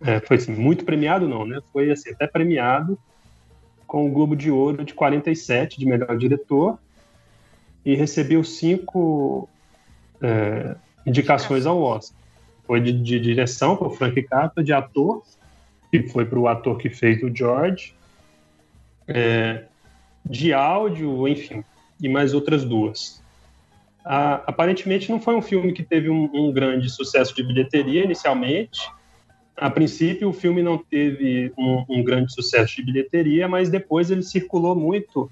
é, 0.00 0.18
foi 0.20 0.36
assim, 0.36 0.52
muito 0.52 0.84
premiado 0.84 1.28
não, 1.28 1.44
né? 1.44 1.60
Foi 1.72 1.90
assim, 1.90 2.10
até 2.10 2.26
premiado 2.26 2.98
com 3.86 4.08
o 4.08 4.10
Globo 4.10 4.34
de 4.34 4.50
Ouro 4.50 4.84
de 4.84 4.94
47 4.94 5.78
de 5.78 5.86
melhor 5.86 6.16
diretor 6.16 6.78
e 7.84 7.94
recebeu 7.94 8.42
cinco 8.42 9.48
é, 10.22 10.74
indicações 11.06 11.66
ao 11.66 11.80
Oscar 11.80 12.19
foi 12.70 12.80
de, 12.80 12.92
de 12.92 13.18
direção 13.18 13.76
para 13.76 13.88
o 13.88 13.90
Frank 13.90 14.22
Capra, 14.22 14.62
de 14.62 14.72
ator, 14.72 15.24
que 15.90 16.04
foi 16.04 16.24
para 16.24 16.38
o 16.38 16.46
ator 16.46 16.78
que 16.78 16.88
fez 16.88 17.20
o 17.20 17.28
George, 17.34 17.96
é, 19.08 19.64
de 20.24 20.52
áudio, 20.52 21.26
enfim, 21.26 21.64
e 22.00 22.08
mais 22.08 22.32
outras 22.32 22.64
duas. 22.64 23.20
aparentemente 24.04 25.10
não 25.10 25.20
foi 25.20 25.34
um 25.34 25.42
filme 25.42 25.72
que 25.72 25.82
teve 25.82 26.08
um, 26.08 26.30
um, 26.32 26.52
grande 26.52 26.88
sucesso 26.88 27.34
de 27.34 27.42
bilheteria 27.42 28.04
inicialmente. 28.04 28.88
A 29.56 29.68
princípio 29.68 30.28
o 30.28 30.32
filme 30.32 30.62
não 30.62 30.78
teve 30.78 31.52
um, 31.58 31.84
um 31.88 32.04
grande 32.04 32.32
sucesso 32.32 32.76
de 32.76 32.84
bilheteria, 32.84 33.48
mas 33.48 33.68
depois 33.68 34.12
ele 34.12 34.22
circulou 34.22 34.76
muito 34.76 35.28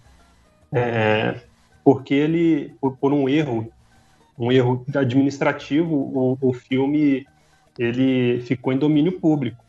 é, 0.73 1.37
porque 1.85 2.15
ele, 2.15 2.75
por, 2.81 2.97
por 2.97 3.13
um 3.13 3.29
erro 3.29 3.73
um 4.39 4.53
erro 4.53 4.85
administrativo, 4.95 5.95
o, 5.95 6.39
o 6.41 6.53
filme 6.53 7.27
ele 7.79 8.41
ficou 8.41 8.73
em 8.73 8.79
domínio 8.79 9.13
público. 9.13 9.65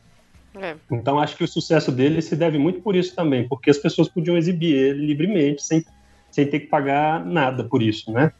É. 0.55 0.75
Então 0.91 1.19
acho 1.19 1.37
que 1.37 1.43
o 1.43 1.47
sucesso 1.47 1.91
dele 1.91 2.21
se 2.21 2.35
deve 2.35 2.57
muito 2.57 2.81
por 2.81 2.95
isso 2.95 3.15
também, 3.15 3.47
porque 3.47 3.69
as 3.69 3.77
pessoas 3.77 4.09
podiam 4.09 4.37
exibir 4.37 4.73
ele 4.73 5.05
livremente, 5.05 5.63
sem, 5.63 5.85
sem 6.31 6.45
ter 6.47 6.61
que 6.61 6.67
pagar 6.67 7.23
nada 7.25 7.63
por 7.63 7.81
isso, 7.81 8.11
né? 8.11 8.31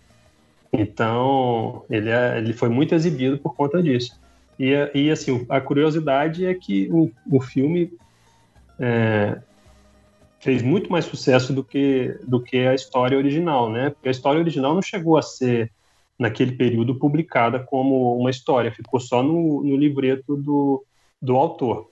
Então 0.72 1.84
ele, 1.90 2.10
é, 2.10 2.38
ele 2.38 2.54
foi 2.54 2.70
muito 2.70 2.94
exibido 2.94 3.38
por 3.38 3.56
conta 3.56 3.82
disso. 3.82 4.20
E, 4.60 4.74
e 4.94 5.10
assim, 5.10 5.46
a 5.48 5.62
curiosidade 5.62 6.46
é 6.46 6.54
que 6.54 6.90
o, 6.92 7.12
o 7.32 7.40
filme 7.40 7.94
é, 8.80 9.40
fez 10.40 10.62
muito 10.62 10.92
mais 10.92 11.06
sucesso 11.06 11.54
do 11.54 11.64
que, 11.64 12.18
do 12.28 12.42
que 12.42 12.58
a 12.58 12.74
história 12.74 13.18
original, 13.18 13.70
né? 13.70 13.92
Porque 13.92 14.08
a 14.08 14.12
história 14.12 14.40
original 14.40 14.74
não 14.74 14.82
chegou 14.82 15.18
a 15.18 15.22
ser, 15.22 15.72
naquele 16.20 16.52
período, 16.52 16.96
publicada 16.96 17.60
como 17.60 18.18
uma 18.20 18.30
história, 18.30 18.72
ficou 18.74 19.00
só 19.00 19.24
no, 19.24 19.64
no 19.64 19.78
livreto 19.78 20.36
do, 20.36 20.84
do 21.22 21.38
autor. 21.38 21.90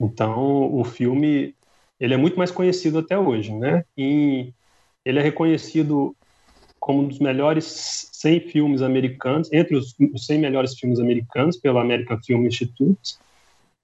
Então, 0.00 0.74
o 0.74 0.82
filme 0.84 1.54
ele 2.00 2.14
é 2.14 2.16
muito 2.16 2.38
mais 2.38 2.50
conhecido 2.50 2.98
até 2.98 3.18
hoje, 3.18 3.52
né? 3.52 3.84
E 3.96 4.52
ele 5.04 5.18
é 5.18 5.22
reconhecido 5.22 6.16
como 6.78 7.02
um 7.02 7.08
dos 7.08 7.18
melhores 7.18 8.08
100 8.12 8.40
filmes 8.48 8.82
americanos, 8.82 9.52
entre 9.52 9.76
os 9.76 9.94
100 10.16 10.38
melhores 10.38 10.78
filmes 10.78 11.00
americanos 11.00 11.56
pelo 11.56 11.78
American 11.78 12.18
Film 12.22 12.46
Institute. 12.46 13.16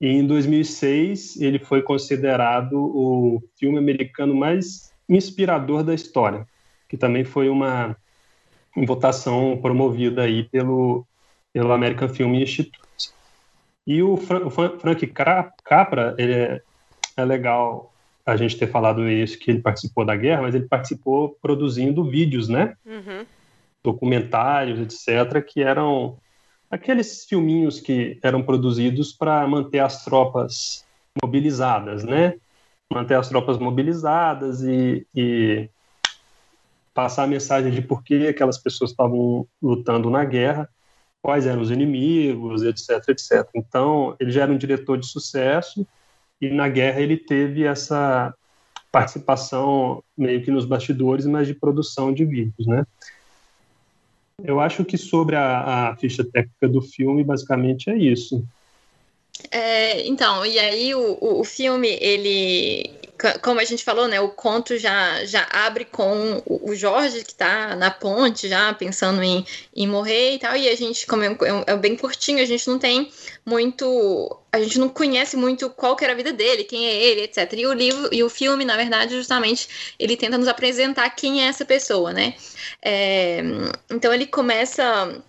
E 0.00 0.06
em 0.06 0.26
2006, 0.26 1.40
ele 1.40 1.58
foi 1.58 1.82
considerado 1.82 2.74
o 2.74 3.42
filme 3.58 3.78
americano 3.78 4.34
mais 4.34 4.92
inspirador 5.08 5.82
da 5.82 5.92
história, 5.92 6.46
que 6.88 6.96
também 6.96 7.24
foi 7.24 7.48
uma 7.48 7.96
votação 8.76 9.58
promovida 9.60 10.22
aí 10.22 10.44
pelo, 10.44 11.06
pelo 11.52 11.72
American 11.72 12.08
Film 12.08 12.34
Institute. 12.34 13.12
E 13.86 14.02
o, 14.02 14.16
Fra 14.16 14.44
o 14.46 14.50
Frank 14.50 15.06
Capra, 15.62 16.14
ele 16.18 16.32
é, 16.32 16.62
é 17.16 17.24
legal 17.24 17.92
a 18.24 18.36
gente 18.36 18.56
ter 18.56 18.66
falado 18.66 19.08
isso, 19.08 19.38
que 19.38 19.50
ele 19.50 19.60
participou 19.60 20.04
da 20.04 20.16
guerra, 20.16 20.42
mas 20.42 20.54
ele 20.54 20.66
participou 20.66 21.36
produzindo 21.42 22.08
vídeos, 22.08 22.48
né? 22.48 22.74
Uhum. 22.86 23.26
Documentários, 23.82 24.80
etc., 24.80 25.44
que 25.44 25.62
eram 25.62 26.16
aqueles 26.70 27.26
filminhos 27.26 27.78
que 27.78 28.18
eram 28.22 28.42
produzidos 28.42 29.12
para 29.12 29.46
manter 29.46 29.80
as 29.80 30.04
tropas 30.04 30.84
mobilizadas, 31.22 32.02
né? 32.02 32.34
Manter 32.92 33.14
as 33.14 33.28
tropas 33.28 33.58
mobilizadas 33.58 34.62
e, 34.62 35.06
e 35.14 35.68
passar 36.94 37.24
a 37.24 37.26
mensagem 37.26 37.72
de 37.72 37.82
por 37.82 38.02
que 38.02 38.28
aquelas 38.28 38.56
pessoas 38.56 38.92
estavam 38.92 39.46
lutando 39.60 40.08
na 40.08 40.24
guerra 40.24 40.68
quais 41.24 41.46
eram 41.46 41.62
os 41.62 41.70
inimigos, 41.70 42.62
etc, 42.62 43.08
etc. 43.08 43.48
Então, 43.54 44.14
ele 44.20 44.30
já 44.30 44.42
era 44.42 44.52
um 44.52 44.58
diretor 44.58 44.98
de 44.98 45.06
sucesso 45.06 45.86
e 46.38 46.50
na 46.50 46.68
guerra 46.68 47.00
ele 47.00 47.16
teve 47.16 47.64
essa 47.64 48.34
participação 48.92 50.04
meio 50.14 50.42
que 50.42 50.50
nos 50.50 50.66
bastidores, 50.66 51.24
mas 51.24 51.46
de 51.46 51.54
produção 51.54 52.12
de 52.12 52.26
vídeos, 52.26 52.66
né? 52.66 52.84
Eu 54.44 54.60
acho 54.60 54.84
que 54.84 54.98
sobre 54.98 55.34
a, 55.34 55.88
a 55.88 55.96
ficha 55.96 56.22
técnica 56.22 56.68
do 56.68 56.82
filme, 56.82 57.24
basicamente 57.24 57.88
é 57.88 57.96
isso. 57.96 58.46
É, 59.50 60.06
então, 60.06 60.44
e 60.44 60.58
aí 60.58 60.94
o, 60.94 61.16
o, 61.22 61.40
o 61.40 61.44
filme, 61.44 61.88
ele 62.02 62.90
como 63.42 63.60
a 63.60 63.64
gente 63.64 63.84
falou, 63.84 64.08
né, 64.08 64.20
o 64.20 64.28
conto 64.28 64.76
já, 64.76 65.24
já 65.24 65.46
abre 65.50 65.84
com 65.84 66.42
o 66.46 66.74
Jorge 66.74 67.22
que 67.22 67.30
está 67.30 67.76
na 67.76 67.90
ponte, 67.90 68.48
já 68.48 68.74
pensando 68.74 69.22
em, 69.22 69.46
em 69.74 69.86
morrer 69.86 70.34
e 70.34 70.38
tal, 70.38 70.56
e 70.56 70.68
a 70.68 70.74
gente, 70.74 71.06
como 71.06 71.22
é, 71.22 71.28
é, 71.28 71.72
é, 71.72 71.76
bem 71.76 71.96
curtinho, 71.96 72.42
a 72.42 72.44
gente 72.44 72.66
não 72.68 72.78
tem 72.78 73.10
muito. 73.46 74.36
A 74.50 74.60
gente 74.60 74.78
não 74.78 74.88
conhece 74.88 75.36
muito 75.36 75.70
qual 75.70 75.96
que 75.96 76.04
era 76.04 76.12
a 76.12 76.16
vida 76.16 76.32
dele, 76.32 76.64
quem 76.64 76.86
é 76.86 76.94
ele, 76.94 77.22
etc. 77.22 77.52
E 77.52 77.66
o 77.66 77.72
livro 77.72 78.08
e 78.12 78.22
o 78.22 78.28
filme, 78.28 78.64
na 78.64 78.76
verdade, 78.76 79.14
justamente, 79.14 79.94
ele 79.98 80.16
tenta 80.16 80.36
nos 80.36 80.48
apresentar 80.48 81.08
quem 81.10 81.42
é 81.44 81.46
essa 81.46 81.64
pessoa, 81.64 82.12
né? 82.12 82.34
É, 82.82 83.40
então 83.90 84.12
ele 84.12 84.26
começa. 84.26 85.22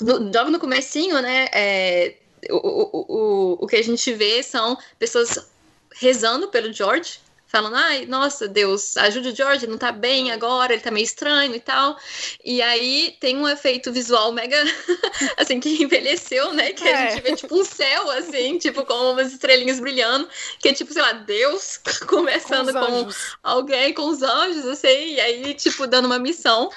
Logo 0.00 0.50
no 0.50 0.58
comecinho, 0.58 1.20
né? 1.20 1.46
É, 1.52 2.14
o, 2.50 2.56
o, 2.56 3.06
o, 3.08 3.58
o 3.60 3.66
que 3.66 3.76
a 3.76 3.82
gente 3.82 4.12
vê 4.12 4.42
são 4.42 4.76
pessoas 4.98 5.38
rezando 5.94 6.48
pelo 6.48 6.72
George, 6.72 7.20
falando, 7.54 7.76
ai, 7.76 8.04
nossa, 8.06 8.48
Deus, 8.48 8.96
ajude 8.96 9.28
o 9.28 9.36
George, 9.36 9.64
ele 9.64 9.70
não 9.70 9.78
tá 9.78 9.92
bem 9.92 10.32
agora, 10.32 10.72
ele 10.72 10.82
tá 10.82 10.90
meio 10.90 11.04
estranho 11.04 11.54
e 11.54 11.60
tal. 11.60 11.96
E 12.44 12.60
aí 12.60 13.16
tem 13.20 13.36
um 13.36 13.48
efeito 13.48 13.92
visual 13.92 14.32
mega, 14.32 14.56
assim, 15.38 15.60
que 15.60 15.80
envelheceu, 15.80 16.52
né? 16.52 16.72
Que 16.72 16.88
é. 16.88 16.94
a 16.94 17.10
gente 17.10 17.22
vê, 17.22 17.36
tipo, 17.36 17.54
um 17.54 17.64
céu, 17.64 18.10
assim, 18.10 18.58
tipo, 18.58 18.84
com 18.84 19.12
umas 19.12 19.32
estrelinhas 19.32 19.78
brilhando, 19.78 20.28
que 20.58 20.70
é 20.70 20.72
tipo, 20.72 20.92
sei 20.92 21.02
lá, 21.02 21.12
Deus 21.12 21.78
conversando 22.08 22.72
com, 22.72 23.04
com 23.04 23.10
alguém, 23.40 23.94
com 23.94 24.08
os 24.08 24.20
anjos, 24.20 24.66
assim, 24.66 25.14
e 25.14 25.20
aí, 25.20 25.54
tipo, 25.54 25.86
dando 25.86 26.06
uma 26.06 26.18
missão 26.18 26.70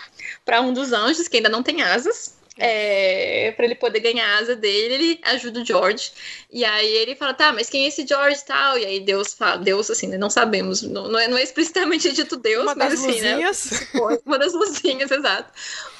para 0.45 0.61
um 0.61 0.71
dos 0.71 0.93
anjos, 0.93 1.27
que 1.27 1.37
ainda 1.37 1.49
não 1.49 1.63
tem 1.63 1.81
asas 1.81 2.36
é, 2.57 3.53
para 3.55 3.65
ele 3.65 3.75
poder 3.75 3.99
ganhar 3.99 4.27
a 4.27 4.37
asa 4.39 4.55
dele, 4.55 4.93
ele 4.93 5.19
ajuda 5.23 5.61
o 5.61 5.65
George. 5.65 6.11
E 6.51 6.63
aí 6.65 6.87
ele 6.97 7.15
fala, 7.15 7.33
tá, 7.33 7.53
mas 7.53 7.69
quem 7.69 7.85
é 7.85 7.87
esse 7.87 8.05
George 8.05 8.39
e 8.41 8.45
tal? 8.45 8.77
E 8.77 8.85
aí 8.85 8.99
Deus 8.99 9.33
fala, 9.33 9.57
Deus, 9.57 9.89
assim, 9.89 10.07
né, 10.07 10.17
não 10.17 10.29
sabemos, 10.29 10.81
não, 10.81 11.07
não, 11.07 11.19
é, 11.19 11.27
não 11.27 11.37
é 11.37 11.43
explicitamente 11.43 12.11
dito 12.13 12.37
Deus, 12.37 12.63
uma 12.63 12.75
mas 12.75 12.93
assim, 12.93 13.21
né, 13.21 13.33
luzinhas. 13.35 13.71
né? 13.71 14.17
Uma 14.25 14.39
das 14.39 14.53
luzinhas, 14.53 15.11
exato. 15.11 15.51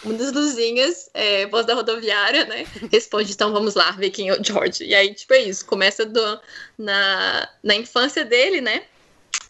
Uma 0.03 0.13
das 0.13 0.31
luzinhas, 0.31 1.09
é, 1.13 1.45
voz 1.47 1.65
da 1.65 1.73
rodoviária, 1.73 2.45
né? 2.45 2.65
Responde, 2.91 3.31
então 3.31 3.51
vamos 3.51 3.75
lá, 3.75 3.91
ver 3.91 4.09
quem 4.09 4.29
é 4.29 4.33
o 4.33 4.43
George. 4.43 4.83
E 4.83 4.93
aí, 4.93 5.13
tipo, 5.13 5.33
é 5.33 5.43
isso, 5.43 5.65
começa 5.65 6.05
do, 6.05 6.39
na, 6.77 7.49
na 7.63 7.75
infância 7.75 8.23
dele, 8.23 8.61
né? 8.61 8.83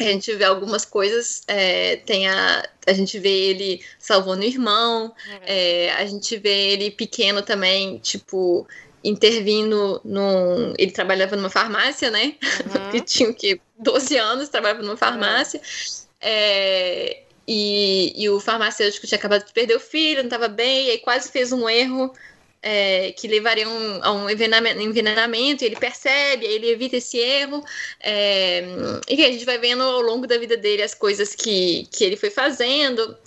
A 0.05 0.11
gente 0.11 0.33
vê 0.35 0.43
algumas 0.43 0.85
coisas, 0.85 1.43
é, 1.47 1.97
tem 1.97 2.27
a, 2.27 2.67
a 2.85 2.93
gente 2.93 3.19
vê 3.19 3.29
ele 3.29 3.81
salvando 3.97 4.41
o 4.41 4.45
irmão, 4.45 5.13
é, 5.41 5.91
a 5.93 6.05
gente 6.05 6.37
vê 6.37 6.73
ele 6.73 6.91
pequeno 6.91 7.41
também, 7.41 7.97
tipo, 7.99 8.67
intervindo 9.03 10.01
num. 10.03 10.73
Ele 10.77 10.91
trabalhava 10.91 11.35
numa 11.35 11.49
farmácia, 11.49 12.11
né? 12.11 12.35
Uhum. 12.67 12.91
que 12.91 13.01
tinha 13.01 13.29
o 13.29 13.33
quê? 13.33 13.59
12 13.79 14.17
anos, 14.17 14.49
trabalhava 14.49 14.81
numa 14.81 14.97
farmácia. 14.97 15.59
Uhum. 15.59 16.07
É, 16.19 17.23
e, 17.47 18.13
e 18.15 18.29
o 18.29 18.39
farmacêutico 18.39 19.07
tinha 19.07 19.17
acabado 19.17 19.45
de 19.45 19.53
perder 19.53 19.75
o 19.75 19.79
filho, 19.79 20.17
não 20.17 20.25
estava 20.25 20.47
bem, 20.47 20.87
e 20.87 20.91
aí 20.91 20.97
quase 20.97 21.31
fez 21.31 21.51
um 21.53 21.69
erro 21.69 22.13
é, 22.61 23.11
que 23.11 23.27
levaria 23.27 23.67
um, 23.67 24.03
a 24.03 24.11
um 24.11 24.29
envenenamento, 24.29 25.63
e 25.63 25.67
ele 25.67 25.75
percebe, 25.75 26.45
ele 26.45 26.69
evita 26.69 26.97
esse 26.97 27.17
erro, 27.17 27.63
é, 27.99 28.63
e 29.07 29.23
a 29.23 29.31
gente 29.31 29.45
vai 29.45 29.57
vendo 29.57 29.83
ao 29.83 30.01
longo 30.01 30.27
da 30.27 30.37
vida 30.37 30.57
dele 30.57 30.83
as 30.83 30.93
coisas 30.93 31.35
que, 31.35 31.87
que 31.91 32.03
ele 32.03 32.17
foi 32.17 32.29
fazendo, 32.29 33.17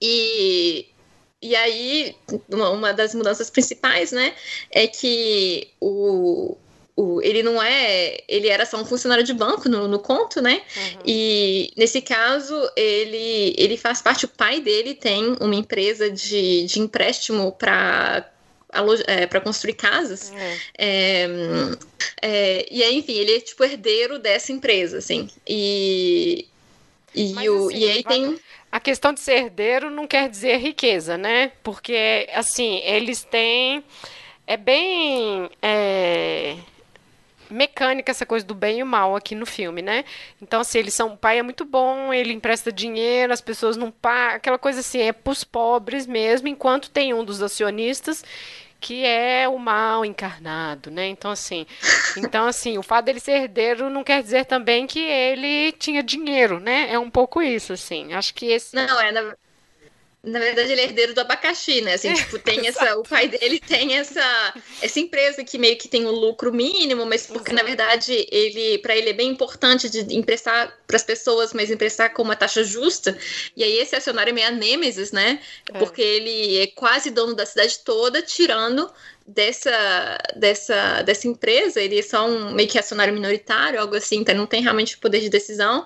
e, 0.00 0.86
e 1.42 1.54
aí 1.54 2.16
uma, 2.48 2.70
uma 2.70 2.92
das 2.92 3.14
mudanças 3.14 3.50
principais, 3.50 4.12
né, 4.12 4.34
é 4.70 4.86
que 4.86 5.68
o, 5.80 6.56
o, 7.00 7.20
ele 7.22 7.42
não 7.42 7.62
é. 7.62 8.18
Ele 8.28 8.48
era 8.48 8.66
só 8.66 8.76
um 8.76 8.84
funcionário 8.84 9.24
de 9.24 9.32
banco 9.32 9.70
no, 9.70 9.88
no 9.88 9.98
conto, 9.98 10.42
né? 10.42 10.60
Uhum. 10.76 11.02
E 11.06 11.72
nesse 11.74 12.02
caso, 12.02 12.54
ele, 12.76 13.54
ele 13.56 13.78
faz 13.78 14.02
parte, 14.02 14.26
o 14.26 14.28
pai 14.28 14.60
dele 14.60 14.94
tem 14.94 15.34
uma 15.40 15.54
empresa 15.54 16.10
de, 16.10 16.66
de 16.66 16.78
empréstimo 16.78 17.52
para 17.52 18.30
é, 19.06 19.26
para 19.26 19.40
construir 19.40 19.74
casas. 19.74 20.32
É. 20.34 20.58
É, 20.78 21.28
é, 22.22 22.66
e 22.70 22.82
aí, 22.82 22.96
enfim, 22.96 23.14
ele 23.14 23.36
é 23.36 23.40
tipo 23.40 23.64
herdeiro 23.64 24.18
dessa 24.18 24.52
empresa, 24.52 24.98
assim. 24.98 25.28
E, 25.46 26.46
e, 27.14 27.32
Mas, 27.32 27.48
o, 27.48 27.68
assim, 27.68 27.78
e 27.78 27.90
aí 27.90 28.04
tem. 28.04 28.38
A 28.72 28.78
questão 28.78 29.12
de 29.12 29.20
ser 29.20 29.44
herdeiro 29.44 29.90
não 29.90 30.06
quer 30.06 30.28
dizer 30.28 30.58
riqueza, 30.58 31.18
né? 31.18 31.50
Porque, 31.62 32.28
assim, 32.32 32.80
eles 32.84 33.24
têm. 33.24 33.82
É 34.46 34.56
bem. 34.56 35.50
É 35.60 36.56
mecânica 37.50 38.10
essa 38.10 38.26
coisa 38.26 38.44
do 38.44 38.54
bem 38.54 38.78
e 38.78 38.82
o 38.82 38.86
mal 38.86 39.16
aqui 39.16 39.34
no 39.34 39.46
filme, 39.46 39.82
né? 39.82 40.04
Então, 40.40 40.60
assim, 40.60 40.78
eles 40.78 40.94
são. 40.94 41.14
O 41.14 41.16
pai 41.16 41.38
é 41.38 41.42
muito 41.42 41.64
bom, 41.64 42.12
ele 42.12 42.32
empresta 42.32 42.72
dinheiro, 42.72 43.32
as 43.32 43.40
pessoas 43.40 43.76
não 43.76 43.90
pagam. 43.90 44.36
Aquela 44.36 44.58
coisa 44.58 44.80
assim, 44.80 45.00
é 45.00 45.12
pros 45.12 45.44
pobres 45.44 46.06
mesmo, 46.06 46.48
enquanto 46.48 46.90
tem 46.90 47.12
um 47.14 47.24
dos 47.24 47.42
acionistas 47.42 48.24
que 48.80 49.04
é 49.04 49.46
o 49.46 49.58
mal 49.58 50.04
encarnado, 50.04 50.90
né? 50.90 51.06
Então 51.06 51.30
assim, 51.30 51.66
então 52.16 52.46
assim, 52.46 52.78
o 52.78 52.82
fato 52.82 53.04
dele 53.04 53.20
ser 53.20 53.32
herdeiro 53.32 53.90
não 53.90 54.02
quer 54.02 54.22
dizer 54.22 54.46
também 54.46 54.86
que 54.86 54.98
ele 54.98 55.70
tinha 55.72 56.02
dinheiro, 56.02 56.58
né? 56.58 56.90
É 56.90 56.98
um 56.98 57.10
pouco 57.10 57.42
isso, 57.42 57.74
assim. 57.74 58.14
Acho 58.14 58.32
que 58.32 58.46
esse 58.46 58.74
Não, 58.74 58.98
é 58.98 59.12
na, 59.12 59.36
na 60.22 60.38
verdade, 60.38 60.72
ele 60.72 60.82
é 60.82 60.84
herdeiro 60.84 61.14
do 61.14 61.20
abacaxi, 61.20 61.80
né? 61.80 61.94
Assim, 61.94 62.12
tipo, 62.12 62.38
tem 62.40 62.66
essa. 62.66 62.98
O 62.98 63.02
pai 63.02 63.26
dele 63.26 63.58
tem 63.58 63.96
essa, 63.96 64.54
essa 64.82 65.00
empresa 65.00 65.42
que 65.42 65.56
meio 65.56 65.78
que 65.78 65.88
tem 65.88 66.06
um 66.06 66.10
lucro 66.10 66.52
mínimo, 66.52 67.06
mas 67.06 67.26
porque, 67.26 67.52
na 67.54 67.62
verdade, 67.62 68.26
ele 68.30 68.78
para 68.78 68.94
ele 68.94 69.10
é 69.10 69.14
bem 69.14 69.30
importante 69.30 69.88
de 69.88 70.14
emprestar 70.14 70.78
para 70.86 70.96
as 70.96 71.02
pessoas, 71.02 71.54
mas 71.54 71.70
emprestar 71.70 72.12
com 72.12 72.22
uma 72.22 72.36
taxa 72.36 72.62
justa. 72.62 73.16
E 73.56 73.64
aí 73.64 73.78
esse 73.78 73.96
acionário 73.96 74.30
é 74.30 74.34
meio 74.34 74.48
a 74.48 74.50
Nêmesis, 74.50 75.10
né? 75.10 75.40
É. 75.72 75.78
Porque 75.78 76.02
ele 76.02 76.58
é 76.58 76.66
quase 76.66 77.10
dono 77.10 77.34
da 77.34 77.46
cidade 77.46 77.78
toda, 77.78 78.20
tirando 78.20 78.92
dessa, 79.26 80.18
dessa, 80.36 81.02
dessa 81.02 81.28
empresa, 81.28 81.80
ele 81.80 81.98
é 81.98 82.02
só 82.02 82.28
um 82.28 82.52
meio 82.52 82.68
que 82.68 82.78
acionário 82.78 83.14
minoritário, 83.14 83.80
algo 83.80 83.94
assim, 83.94 84.18
então 84.18 84.34
não 84.34 84.46
tem 84.46 84.62
realmente 84.62 84.98
poder 84.98 85.20
de 85.20 85.28
decisão. 85.28 85.84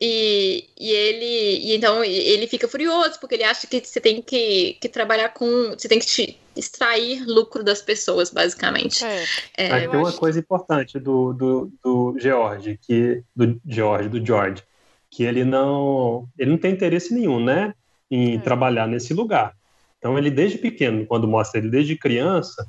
E, 0.00 0.68
e 0.78 0.90
ele 0.90 1.58
e 1.58 1.76
então 1.76 2.04
ele 2.04 2.46
fica 2.46 2.68
furioso 2.68 3.18
porque 3.20 3.34
ele 3.34 3.44
acha 3.44 3.66
que 3.66 3.80
você 3.80 4.00
tem 4.00 4.20
que, 4.20 4.76
que 4.80 4.88
trabalhar 4.88 5.30
com. 5.30 5.70
Você 5.70 5.88
tem 5.88 5.98
que 5.98 6.06
te 6.06 6.38
extrair 6.56 7.24
lucro 7.26 7.64
das 7.64 7.82
pessoas, 7.82 8.30
basicamente. 8.30 9.04
É. 9.04 9.24
É, 9.56 9.72
Aí 9.72 9.88
tem 9.88 9.98
uma 9.98 10.08
acho... 10.08 10.18
coisa 10.18 10.38
importante 10.38 10.98
do, 10.98 11.32
do, 11.32 11.72
do 11.82 12.16
George, 12.18 12.78
que. 12.80 13.22
Do 13.34 13.60
George, 13.66 14.08
do 14.08 14.24
George, 14.24 14.62
que 15.10 15.24
ele 15.24 15.44
não. 15.44 16.28
ele 16.38 16.50
não 16.50 16.58
tem 16.58 16.72
interesse 16.72 17.12
nenhum, 17.14 17.42
né? 17.42 17.74
Em 18.10 18.36
é. 18.36 18.38
trabalhar 18.38 18.86
nesse 18.86 19.14
lugar. 19.14 19.54
Então 19.98 20.18
ele 20.18 20.30
desde 20.30 20.58
pequeno, 20.58 21.06
quando 21.06 21.26
mostra 21.26 21.58
ele 21.58 21.70
desde 21.70 21.96
criança, 21.96 22.68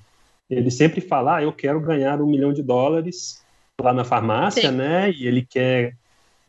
ele 0.50 0.70
sempre 0.70 1.02
fala, 1.02 1.38
ah, 1.38 1.44
eu 1.44 1.52
quero 1.52 1.80
ganhar 1.80 2.22
um 2.22 2.28
milhão 2.28 2.54
de 2.54 2.62
dólares 2.62 3.44
lá 3.82 3.94
na 3.94 4.04
farmácia, 4.04 4.70
Sim. 4.70 4.78
né? 4.78 5.12
E 5.12 5.28
ele 5.28 5.46
quer 5.46 5.96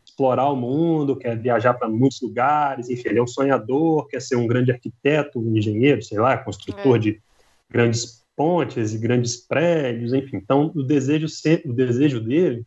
explorar 0.05 0.49
o 0.49 0.55
mundo, 0.55 1.15
quer 1.15 1.37
viajar 1.37 1.73
para 1.73 1.89
muitos 1.89 2.21
lugares, 2.21 2.89
enfim, 2.89 3.09
ele 3.09 3.19
é 3.19 3.23
um 3.23 3.27
sonhador, 3.27 4.07
quer 4.07 4.21
ser 4.21 4.35
um 4.35 4.47
grande 4.47 4.71
arquiteto, 4.71 5.39
um 5.39 5.55
engenheiro, 5.55 6.01
sei 6.01 6.17
lá, 6.17 6.37
construtor 6.37 6.95
é. 6.95 6.99
de 6.99 7.21
grandes 7.69 8.25
pontes 8.35 8.93
e 8.93 8.97
grandes 8.97 9.35
prédios, 9.35 10.13
enfim. 10.13 10.37
Então, 10.37 10.71
o 10.75 10.83
desejo, 10.83 11.27
o 11.65 11.73
desejo 11.73 12.19
dele 12.21 12.65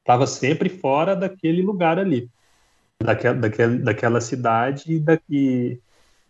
estava 0.00 0.26
sempre 0.26 0.68
fora 0.68 1.16
daquele 1.16 1.62
lugar 1.62 1.98
ali, 1.98 2.28
daquela, 3.02 3.36
daquela, 3.36 3.76
daquela 3.76 4.20
cidade 4.20 4.92
e, 4.94 4.98
da, 4.98 5.18
e 5.28 5.78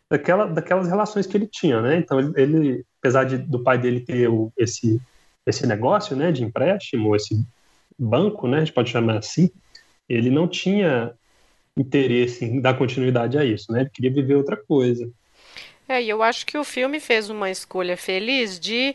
daquela, 0.09 0.47
daquelas 0.47 0.89
relações 0.89 1.27
que 1.27 1.37
ele 1.37 1.47
tinha, 1.47 1.81
né? 1.81 1.97
Então, 1.97 2.21
ele, 2.21 2.33
ele 2.37 2.87
apesar 3.01 3.25
de, 3.25 3.39
do 3.39 3.63
pai 3.63 3.79
dele 3.79 4.01
ter 4.01 4.29
o, 4.29 4.53
esse, 4.57 5.01
esse 5.47 5.67
negócio 5.67 6.15
né, 6.15 6.31
de 6.31 6.45
empréstimo, 6.45 7.17
esse 7.17 7.45
banco, 7.99 8.47
né, 8.47 8.59
a 8.59 8.61
gente 8.61 8.73
pode 8.73 8.91
chamar 8.91 9.19
assim, 9.19 9.51
ele 10.09 10.31
não 10.31 10.47
tinha 10.47 11.13
interesse 11.77 12.45
em 12.45 12.61
dar 12.61 12.77
continuidade 12.77 13.39
a 13.39 13.45
isso, 13.45 13.73
né? 13.73 13.83
Ele 13.83 13.91
queria 13.91 14.13
viver 14.13 14.35
outra 14.35 14.57
coisa. 14.57 15.11
É, 15.89 16.03
e 16.03 16.09
eu 16.09 16.23
acho 16.23 16.45
que 16.45 16.59
o 16.59 16.65
filme 16.65 17.01
fez 17.01 17.31
uma 17.31 17.51
escolha 17.51 17.97
feliz 17.97 18.61
de 18.61 18.95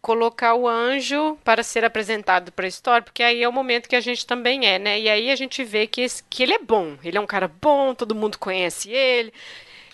colocar 0.00 0.54
o 0.54 0.68
anjo 0.68 1.36
para 1.42 1.62
ser 1.62 1.84
apresentado 1.84 2.52
para 2.52 2.64
a 2.64 2.68
história, 2.68 3.02
porque 3.02 3.22
aí 3.22 3.42
é 3.42 3.48
o 3.48 3.52
momento 3.52 3.88
que 3.88 3.96
a 3.96 4.00
gente 4.00 4.24
também 4.24 4.66
é, 4.66 4.78
né? 4.78 5.00
E 5.00 5.08
aí 5.08 5.30
a 5.30 5.36
gente 5.36 5.64
vê 5.64 5.86
que, 5.86 6.00
esse, 6.00 6.22
que 6.30 6.42
ele 6.42 6.54
é 6.54 6.58
bom, 6.58 6.96
ele 7.02 7.18
é 7.18 7.20
um 7.20 7.26
cara 7.26 7.48
bom, 7.60 7.94
todo 7.94 8.14
mundo 8.14 8.38
conhece 8.38 8.90
ele, 8.90 9.32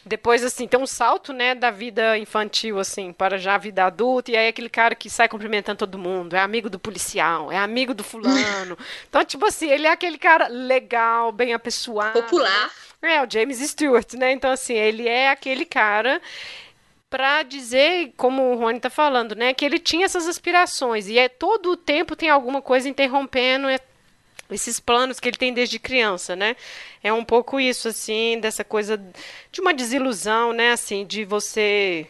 depois, 0.04 0.42
assim, 0.42 0.66
tem 0.66 0.80
um 0.80 0.86
salto, 0.86 1.32
né, 1.32 1.54
da 1.54 1.70
vida 1.70 2.18
infantil, 2.18 2.78
assim, 2.80 3.12
para 3.12 3.38
já 3.38 3.54
a 3.54 3.58
vida 3.58 3.84
adulta, 3.84 4.32
e 4.32 4.36
aí 4.36 4.48
aquele 4.48 4.68
cara 4.68 4.94
que 4.94 5.08
sai 5.08 5.28
cumprimentando 5.28 5.78
todo 5.78 5.98
mundo, 5.98 6.34
é 6.34 6.40
amigo 6.40 6.68
do 6.68 6.78
policial, 6.78 7.52
é 7.52 7.58
amigo 7.58 7.94
do 7.94 8.02
fulano. 8.02 8.76
então, 9.08 9.24
tipo 9.24 9.46
assim, 9.46 9.70
ele 9.70 9.86
é 9.86 9.90
aquele 9.90 10.18
cara 10.18 10.48
legal, 10.48 11.30
bem 11.30 11.54
apessoado. 11.54 12.20
Popular. 12.20 12.70
É, 13.00 13.22
o 13.22 13.30
James 13.30 13.58
Stewart, 13.58 14.14
né? 14.14 14.32
Então, 14.32 14.50
assim, 14.50 14.74
ele 14.74 15.08
é 15.08 15.30
aquele 15.30 15.64
cara 15.64 16.20
para 17.08 17.42
dizer, 17.42 18.14
como 18.16 18.52
o 18.52 18.56
Rony 18.56 18.80
tá 18.80 18.88
falando, 18.88 19.34
né, 19.34 19.52
que 19.52 19.66
ele 19.66 19.78
tinha 19.78 20.06
essas 20.06 20.26
aspirações 20.26 21.08
e 21.08 21.18
é 21.18 21.28
todo 21.28 21.72
o 21.72 21.76
tempo 21.76 22.16
tem 22.16 22.30
alguma 22.30 22.62
coisa 22.62 22.88
interrompendo, 22.88 23.68
é 23.68 23.78
esses 24.50 24.78
planos 24.80 25.18
que 25.18 25.28
ele 25.28 25.36
tem 25.36 25.52
desde 25.52 25.78
criança, 25.78 26.36
né? 26.36 26.56
É 27.02 27.12
um 27.12 27.24
pouco 27.24 27.58
isso, 27.58 27.88
assim, 27.88 28.38
dessa 28.40 28.64
coisa 28.64 29.02
de 29.50 29.60
uma 29.60 29.72
desilusão, 29.72 30.52
né? 30.52 30.72
Assim, 30.72 31.06
de 31.06 31.24
você 31.24 32.06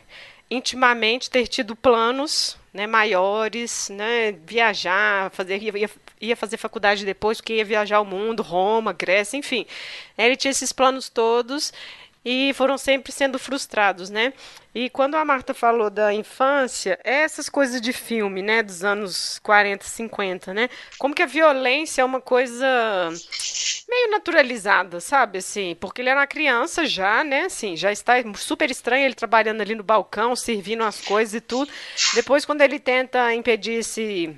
intimamente 0.50 1.30
ter 1.30 1.46
tido 1.46 1.74
planos 1.74 2.58
né, 2.72 2.86
maiores, 2.86 3.88
né? 3.90 4.32
Viajar, 4.32 5.30
fazer, 5.30 5.62
ia, 5.62 5.90
ia 6.20 6.36
fazer 6.36 6.56
faculdade 6.56 7.04
depois, 7.04 7.38
porque 7.38 7.54
ia 7.54 7.64
viajar 7.64 8.00
o 8.00 8.04
mundo, 8.04 8.42
Roma, 8.42 8.92
Grécia, 8.92 9.36
enfim. 9.36 9.66
Ele 10.16 10.36
tinha 10.36 10.50
esses 10.50 10.72
planos 10.72 11.08
todos 11.08 11.72
e 12.24 12.52
foram 12.54 12.78
sempre 12.78 13.10
sendo 13.12 13.38
frustrados, 13.38 14.08
né? 14.08 14.32
E 14.74 14.88
quando 14.88 15.16
a 15.16 15.24
Marta 15.24 15.52
falou 15.52 15.90
da 15.90 16.14
infância, 16.14 16.98
essas 17.04 17.48
coisas 17.48 17.80
de 17.80 17.92
filme, 17.92 18.40
né, 18.40 18.62
dos 18.62 18.82
anos 18.82 19.38
40, 19.40 19.84
50, 19.84 20.54
né? 20.54 20.70
Como 20.98 21.14
que 21.14 21.22
a 21.22 21.26
violência 21.26 22.00
é 22.00 22.04
uma 22.04 22.20
coisa 22.20 22.66
meio 23.88 24.10
naturalizada, 24.10 25.00
sabe, 25.00 25.38
assim? 25.38 25.76
Porque 25.78 26.00
ele 26.00 26.08
era 26.08 26.20
uma 26.20 26.26
criança 26.26 26.86
já, 26.86 27.22
né, 27.22 27.42
assim, 27.44 27.76
já 27.76 27.92
está 27.92 28.14
super 28.36 28.70
estranho 28.70 29.04
ele 29.04 29.14
trabalhando 29.14 29.60
ali 29.60 29.74
no 29.74 29.82
balcão, 29.82 30.34
servindo 30.34 30.84
as 30.84 31.00
coisas 31.02 31.34
e 31.34 31.40
tudo. 31.40 31.70
Depois, 32.14 32.44
quando 32.44 32.62
ele 32.62 32.78
tenta 32.78 33.34
impedir 33.34 33.74
esse 33.80 34.34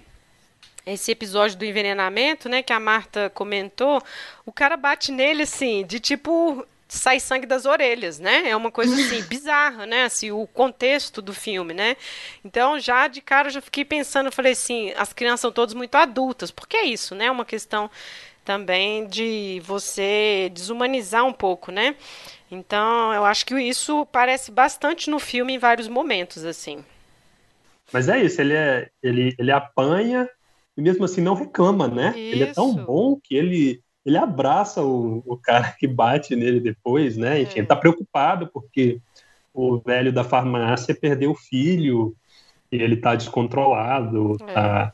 esse 0.87 1.11
episódio 1.11 1.57
do 1.57 1.65
envenenamento, 1.65 2.47
né, 2.47 2.63
que 2.63 2.73
a 2.73 2.79
Marta 2.79 3.31
comentou, 3.31 4.03
o 4.45 4.53
cara 4.53 4.77
bate 4.77 5.11
nele 5.11 5.45
assim, 5.45 5.83
de 5.87 5.99
tipo 5.99 6.67
sai 6.89 7.19
sangue 7.21 7.47
das 7.47 7.67
orelhas, 7.67 8.19
né? 8.19 8.49
É 8.49 8.57
uma 8.57 8.71
coisa 8.71 8.95
assim 8.95 9.23
bizarra, 9.29 9.87
né? 9.87 10.05
Assim, 10.05 10.31
o 10.31 10.47
contexto 10.47 11.21
do 11.23 11.33
filme, 11.33 11.75
né? 11.75 11.97
Então, 12.45 12.79
já 12.79 13.09
de 13.09 13.21
cara 13.21 13.51
já 13.51 13.61
fiquei 13.61 13.85
pensando, 13.85 14.31
falei 14.31 14.53
assim, 14.53 14.93
as 14.97 15.13
crianças 15.13 15.41
são 15.41 15.53
todas 15.53 15.75
muito 15.75 15.95
adultas, 15.95 16.51
porque 16.51 16.77
é 16.77 16.85
isso, 16.85 17.15
né? 17.15 17.27
É 17.27 17.31
uma 17.31 17.45
questão 17.45 17.91
também 18.45 19.07
de 19.07 19.61
você 19.65 20.51
desumanizar 20.53 21.25
um 21.25 21.33
pouco, 21.33 21.73
né? 21.73 21.97
Então, 22.51 23.13
eu 23.13 23.25
acho 23.25 23.47
que 23.47 23.55
isso 23.59 24.07
parece 24.07 24.51
bastante 24.51 25.11
no 25.11 25.19
filme 25.19 25.55
em 25.55 25.59
vários 25.59 25.89
momentos, 25.89 26.45
assim. 26.45 26.85
Mas 27.93 28.09
é 28.09 28.23
isso, 28.23 28.41
ele 28.41 28.55
é 28.55 28.89
ele, 29.03 29.35
ele 29.39 29.51
apanha 29.51 30.29
e 30.77 30.83
mesmo 30.83 31.05
assim 31.05 31.21
não 31.21 31.35
reclama, 31.35 31.89
né? 31.89 32.11
Isso. 32.11 32.19
Ele 32.19 32.45
é 32.45 32.53
tão 32.53 32.75
bom 32.75 33.19
que 33.23 33.35
ele 33.35 33.84
ele 34.05 34.19
abraça 34.19 34.83
o, 34.83 35.23
o 35.27 35.37
cara 35.37 35.75
que 35.79 35.87
bate 35.87 36.37
nele 36.37 36.61
depois, 36.61 37.17
né? 37.17 37.41
Enfim, 37.41 37.57
é. 37.57 37.59
ele 37.61 37.67
tá 37.67 37.77
preocupado 37.77 38.49
porque 38.53 39.01
o 39.53 39.79
velho 39.79 40.13
da 40.13 40.25
farmácia 40.25 40.95
perdeu 40.95 41.31
o 41.31 41.37
filho 41.37 42.15
e 42.71 42.77
ele 42.77 42.97
tá 42.97 43.15
descontrolado, 43.15 44.37
é. 44.43 44.53
tá, 44.53 44.93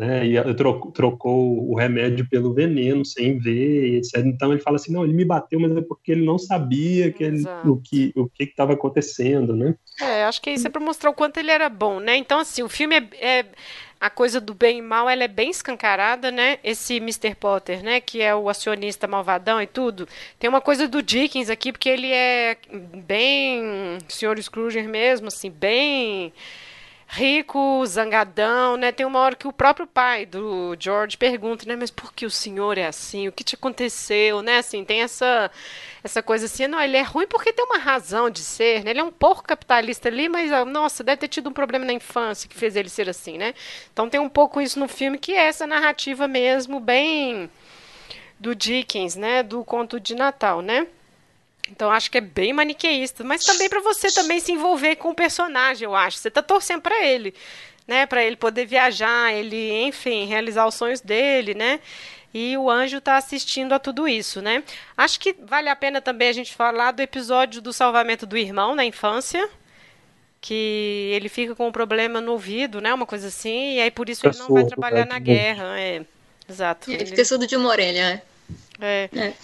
né? 0.00 0.26
E 0.26 0.54
trocou, 0.54 0.90
trocou 0.90 1.70
o 1.70 1.76
remédio 1.76 2.26
pelo 2.26 2.54
veneno 2.54 3.04
sem 3.04 3.38
ver, 3.38 3.98
etc. 3.98 4.24
Então 4.24 4.50
ele 4.50 4.62
fala 4.62 4.76
assim, 4.76 4.90
não, 4.90 5.04
ele 5.04 5.12
me 5.12 5.26
bateu, 5.26 5.60
mas 5.60 5.76
é 5.76 5.82
porque 5.82 6.12
ele 6.12 6.24
não 6.24 6.38
sabia 6.38 7.12
que 7.12 7.22
ele, 7.22 7.44
o 7.66 7.76
que 7.76 8.10
o 8.16 8.26
que 8.26 8.44
estava 8.44 8.72
acontecendo, 8.72 9.54
né? 9.54 9.74
É, 10.00 10.24
acho 10.24 10.40
que 10.40 10.50
isso 10.50 10.66
é 10.66 10.70
para 10.70 10.80
mostrar 10.80 11.10
o 11.10 11.14
quanto 11.14 11.36
ele 11.36 11.50
era 11.50 11.68
bom, 11.68 12.00
né? 12.00 12.16
Então 12.16 12.38
assim, 12.38 12.62
o 12.62 12.68
filme 12.68 12.96
é, 12.96 13.08
é 13.20 13.46
a 14.00 14.08
coisa 14.08 14.40
do 14.40 14.54
bem 14.54 14.78
e 14.78 14.82
mal 14.82 15.06
ela 15.06 15.22
é 15.22 15.28
bem 15.28 15.50
escancarada, 15.50 16.30
né? 16.30 16.58
Esse 16.64 16.96
Mr. 16.96 17.34
Potter, 17.34 17.82
né, 17.82 18.00
que 18.00 18.22
é 18.22 18.34
o 18.34 18.48
acionista 18.48 19.06
malvadão 19.06 19.60
e 19.60 19.66
tudo. 19.66 20.08
Tem 20.38 20.48
uma 20.48 20.62
coisa 20.62 20.88
do 20.88 21.02
Dickens 21.02 21.50
aqui 21.50 21.72
porque 21.72 21.90
ele 21.90 22.10
é 22.10 22.56
bem 23.06 23.98
Sr. 24.08 24.42
Scrooge 24.42 24.80
mesmo, 24.84 25.28
assim, 25.28 25.50
bem 25.50 26.32
rico, 27.12 27.84
zangadão, 27.86 28.76
né? 28.76 28.92
Tem 28.92 29.04
uma 29.04 29.18
hora 29.18 29.34
que 29.34 29.48
o 29.48 29.52
próprio 29.52 29.84
pai 29.84 30.24
do 30.24 30.76
George 30.78 31.16
pergunta, 31.16 31.66
né? 31.66 31.74
Mas 31.74 31.90
por 31.90 32.12
que 32.12 32.24
o 32.24 32.30
senhor 32.30 32.78
é 32.78 32.86
assim? 32.86 33.26
O 33.26 33.32
que 33.32 33.42
te 33.42 33.56
aconteceu, 33.56 34.42
né? 34.42 34.58
Assim, 34.58 34.84
tem 34.84 35.02
essa 35.02 35.50
essa 36.04 36.22
coisa 36.22 36.46
assim, 36.46 36.66
não, 36.68 36.80
ele 36.80 36.96
é 36.96 37.02
ruim 37.02 37.26
porque 37.26 37.52
tem 37.52 37.64
uma 37.64 37.78
razão 37.78 38.30
de 38.30 38.40
ser, 38.40 38.84
né? 38.84 38.92
Ele 38.92 39.00
é 39.00 39.04
um 39.04 39.10
pouco 39.10 39.42
capitalista 39.42 40.08
ali, 40.08 40.28
mas 40.28 40.52
ah, 40.52 40.64
nossa, 40.64 41.02
deve 41.02 41.18
ter 41.18 41.28
tido 41.28 41.50
um 41.50 41.52
problema 41.52 41.84
na 41.84 41.92
infância 41.92 42.48
que 42.48 42.56
fez 42.56 42.76
ele 42.76 42.88
ser 42.88 43.08
assim, 43.08 43.36
né? 43.36 43.54
Então 43.92 44.08
tem 44.08 44.20
um 44.20 44.28
pouco 44.28 44.60
isso 44.60 44.78
no 44.78 44.86
filme 44.88 45.18
que 45.18 45.32
é 45.32 45.48
essa 45.48 45.66
narrativa 45.66 46.28
mesmo 46.28 46.78
bem 46.78 47.50
do 48.38 48.54
Dickens, 48.54 49.16
né? 49.16 49.42
Do 49.42 49.64
conto 49.64 49.98
de 49.98 50.14
Natal, 50.14 50.62
né? 50.62 50.86
Então 51.70 51.90
acho 51.90 52.10
que 52.10 52.18
é 52.18 52.20
bem 52.20 52.52
maniqueísta, 52.52 53.22
mas 53.22 53.44
também 53.44 53.68
para 53.68 53.80
você 53.80 54.10
também 54.12 54.40
se 54.40 54.52
envolver 54.52 54.96
com 54.96 55.10
o 55.10 55.14
personagem, 55.14 55.84
eu 55.84 55.94
acho. 55.94 56.18
Você 56.18 56.30
tá 56.30 56.42
torcendo 56.42 56.82
para 56.82 57.04
ele, 57.04 57.32
né, 57.86 58.06
para 58.06 58.24
ele 58.24 58.36
poder 58.36 58.66
viajar, 58.66 59.32
ele, 59.32 59.84
enfim, 59.84 60.26
realizar 60.26 60.66
os 60.66 60.74
sonhos 60.74 61.00
dele, 61.00 61.54
né? 61.54 61.80
E 62.32 62.56
o 62.56 62.70
anjo 62.70 62.98
está 62.98 63.16
assistindo 63.16 63.72
a 63.72 63.78
tudo 63.78 64.06
isso, 64.06 64.40
né? 64.40 64.62
Acho 64.96 65.18
que 65.18 65.32
vale 65.32 65.68
a 65.68 65.74
pena 65.74 66.00
também 66.00 66.28
a 66.28 66.32
gente 66.32 66.54
falar 66.54 66.92
do 66.92 67.00
episódio 67.00 67.60
do 67.60 67.72
salvamento 67.72 68.24
do 68.24 68.36
irmão 68.36 68.74
na 68.74 68.84
infância, 68.84 69.48
que 70.40 71.10
ele 71.12 71.28
fica 71.28 71.56
com 71.56 71.68
um 71.68 71.72
problema 71.72 72.20
no 72.20 72.32
ouvido, 72.32 72.80
né? 72.80 72.94
Uma 72.94 73.06
coisa 73.06 73.28
assim, 73.28 73.74
e 73.74 73.80
aí 73.80 73.90
por 73.90 74.08
isso 74.08 74.26
ele 74.26 74.38
não 74.38 74.48
vai 74.48 74.64
trabalhar 74.64 75.06
na 75.06 75.18
guerra. 75.18 75.78
É, 75.78 76.02
exato. 76.48 76.90
Ele 76.90 77.04
fica 77.04 77.24
surdo 77.24 77.48
de 77.48 77.56
uma 77.56 77.68
orelha, 77.68 78.22
é. 78.80 79.08
é. 79.12 79.18
é. 79.18 79.34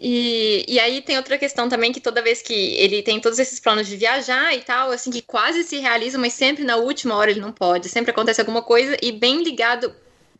E, 0.00 0.64
e 0.68 0.78
aí 0.78 1.00
tem 1.00 1.16
outra 1.16 1.38
questão 1.38 1.68
também 1.68 1.92
que 1.92 2.00
toda 2.00 2.22
vez 2.22 2.42
que 2.42 2.52
ele 2.52 3.02
tem 3.02 3.20
todos 3.20 3.38
esses 3.38 3.60
planos 3.60 3.86
de 3.86 3.96
viajar 3.96 4.54
e 4.54 4.60
tal, 4.60 4.90
assim, 4.90 5.10
que 5.10 5.22
quase 5.22 5.62
se 5.62 5.78
realizam, 5.78 6.20
mas 6.20 6.32
sempre 6.32 6.64
na 6.64 6.76
última 6.76 7.14
hora 7.16 7.30
ele 7.30 7.40
não 7.40 7.52
pode. 7.52 7.88
Sempre 7.88 8.10
acontece 8.10 8.40
alguma 8.40 8.62
coisa 8.62 8.96
e 9.02 9.12
bem 9.12 9.42
ligado 9.42 9.94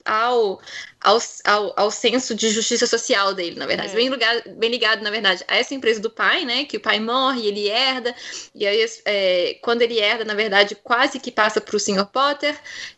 ao, 0.05 0.61
ao, 1.01 1.19
ao, 1.45 1.73
ao 1.77 1.91
senso 1.91 2.35
de 2.35 2.51
justiça 2.51 2.87
social 2.87 3.33
dele, 3.33 3.57
na 3.57 3.67
verdade. 3.67 3.93
É. 3.93 3.97
Bem, 3.97 4.09
ligado, 4.09 4.51
bem 4.57 4.71
ligado, 4.71 5.03
na 5.03 5.11
verdade, 5.11 5.45
a 5.49 5.57
essa 5.57 5.75
empresa 5.75 6.01
do 6.01 6.11
pai, 6.11 6.45
né? 6.45 6.65
Que 6.65 6.77
o 6.77 6.81
pai 6.81 7.01
morre, 7.01 7.47
ele 7.47 7.69
herda, 7.69 8.15
e 8.55 8.67
aí 8.67 8.85
é, 9.05 9.59
quando 9.63 9.83
ele 9.83 9.99
herda, 9.99 10.25
na 10.25 10.35
verdade, 10.35 10.75
quase 10.75 11.19
que 11.19 11.31
passa 11.31 11.61
para 11.61 11.77
o 11.77 11.81
Sr. 11.81 12.07
Potter, 12.07 12.55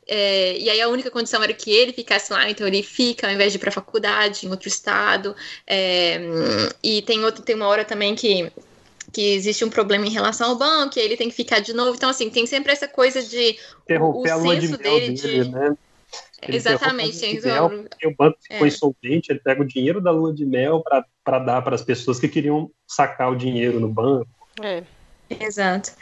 é, 0.07 0.59
e 0.59 0.68
aí 0.68 0.80
a 0.80 0.88
única 0.88 1.11
condição 1.11 1.42
era 1.42 1.54
que 1.54 1.70
ele 1.70 1.92
ficasse 1.92 2.32
lá, 2.32 2.50
então 2.50 2.66
ele 2.66 2.82
fica 2.82 3.28
ao 3.28 3.32
invés 3.32 3.52
de 3.52 3.59
ir 3.59 3.61
para 3.61 3.70
a 3.70 3.72
faculdade, 3.72 4.46
em 4.46 4.50
outro 4.50 4.68
estado. 4.68 5.36
É, 5.66 6.20
e 6.82 7.02
tem, 7.02 7.24
outro, 7.24 7.42
tem 7.42 7.54
uma 7.54 7.68
hora 7.68 7.84
também 7.84 8.14
que 8.14 8.50
que 9.12 9.32
existe 9.32 9.64
um 9.64 9.70
problema 9.70 10.07
em 10.07 10.11
relação 10.11 10.50
ao 10.50 10.57
banco, 10.57 10.98
e 10.98 11.00
aí 11.00 11.07
ele 11.07 11.16
tem 11.16 11.30
que 11.30 11.34
ficar 11.34 11.61
de 11.61 11.72
novo. 11.72 11.94
Então, 11.94 12.11
assim, 12.11 12.28
tem 12.28 12.44
sempre 12.44 12.72
essa 12.72 12.86
coisa 12.86 13.22
de. 13.22 13.57
Interromper 13.84 14.30
o, 14.30 14.32
a 14.32 14.36
lua 14.36 14.57
de 14.57 14.68
mel 14.68 14.78
dele, 14.78 15.14
dele 15.14 15.44
de... 15.44 15.50
né? 15.50 15.76
Ele 16.49 16.57
Exatamente. 16.57 17.18
Tem 17.18 17.40
mel, 17.40 17.66
o 18.05 18.14
banco 18.16 18.38
ficou 18.40 18.66
é. 18.66 18.68
insolvente, 18.68 19.30
ele 19.30 19.40
pega 19.40 19.62
o 19.62 19.66
dinheiro 19.66 20.01
da 20.01 20.11
lua 20.11 20.32
de 20.32 20.44
mel 20.44 20.82
para 21.24 21.38
dar 21.38 21.62
para 21.62 21.74
as 21.74 21.82
pessoas 21.82 22.18
que 22.18 22.28
queriam 22.28 22.70
sacar 22.86 23.30
o 23.30 23.36
dinheiro 23.36 23.80
no 23.80 23.88
banco. 23.88 24.28
É. 24.62 24.82
Exato. 25.40 25.92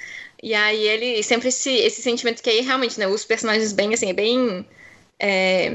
E 0.42 0.55
aí 0.55 0.86
ele 0.86 1.22
sempre 1.22 1.49
esse, 1.49 1.70
esse 1.70 2.03
sentimento 2.03 2.42
que 2.42 2.51
aí 2.51 2.61
realmente, 2.61 2.99
né, 2.99 3.07
os 3.07 3.24
personagens 3.24 3.72
bem 3.72 3.95
assim, 3.95 4.11
é 4.11 4.12
bem 4.12 4.66
é, 5.18 5.72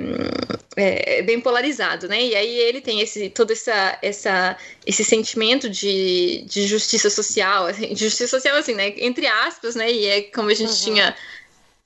é, 0.76 1.22
bem 1.24 1.40
polarizado, 1.40 2.08
né? 2.08 2.22
E 2.22 2.36
aí 2.36 2.58
ele 2.60 2.82
tem 2.82 3.02
esse 3.02 3.30
todo 3.30 3.52
essa, 3.52 3.98
essa 4.02 4.58
esse 4.86 5.04
sentimento 5.04 5.70
de, 5.70 6.44
de 6.48 6.68
justiça 6.68 7.10
social, 7.10 7.66
assim, 7.66 7.94
de 7.94 8.04
justiça 8.06 8.28
social 8.28 8.56
assim, 8.58 8.76
né? 8.76 8.94
Entre 8.98 9.26
aspas, 9.26 9.76
né? 9.76 9.92
E 9.92 10.06
é 10.06 10.22
como 10.24 10.50
a 10.50 10.54
gente 10.54 10.70
uhum. 10.70 10.94
tinha 10.94 11.16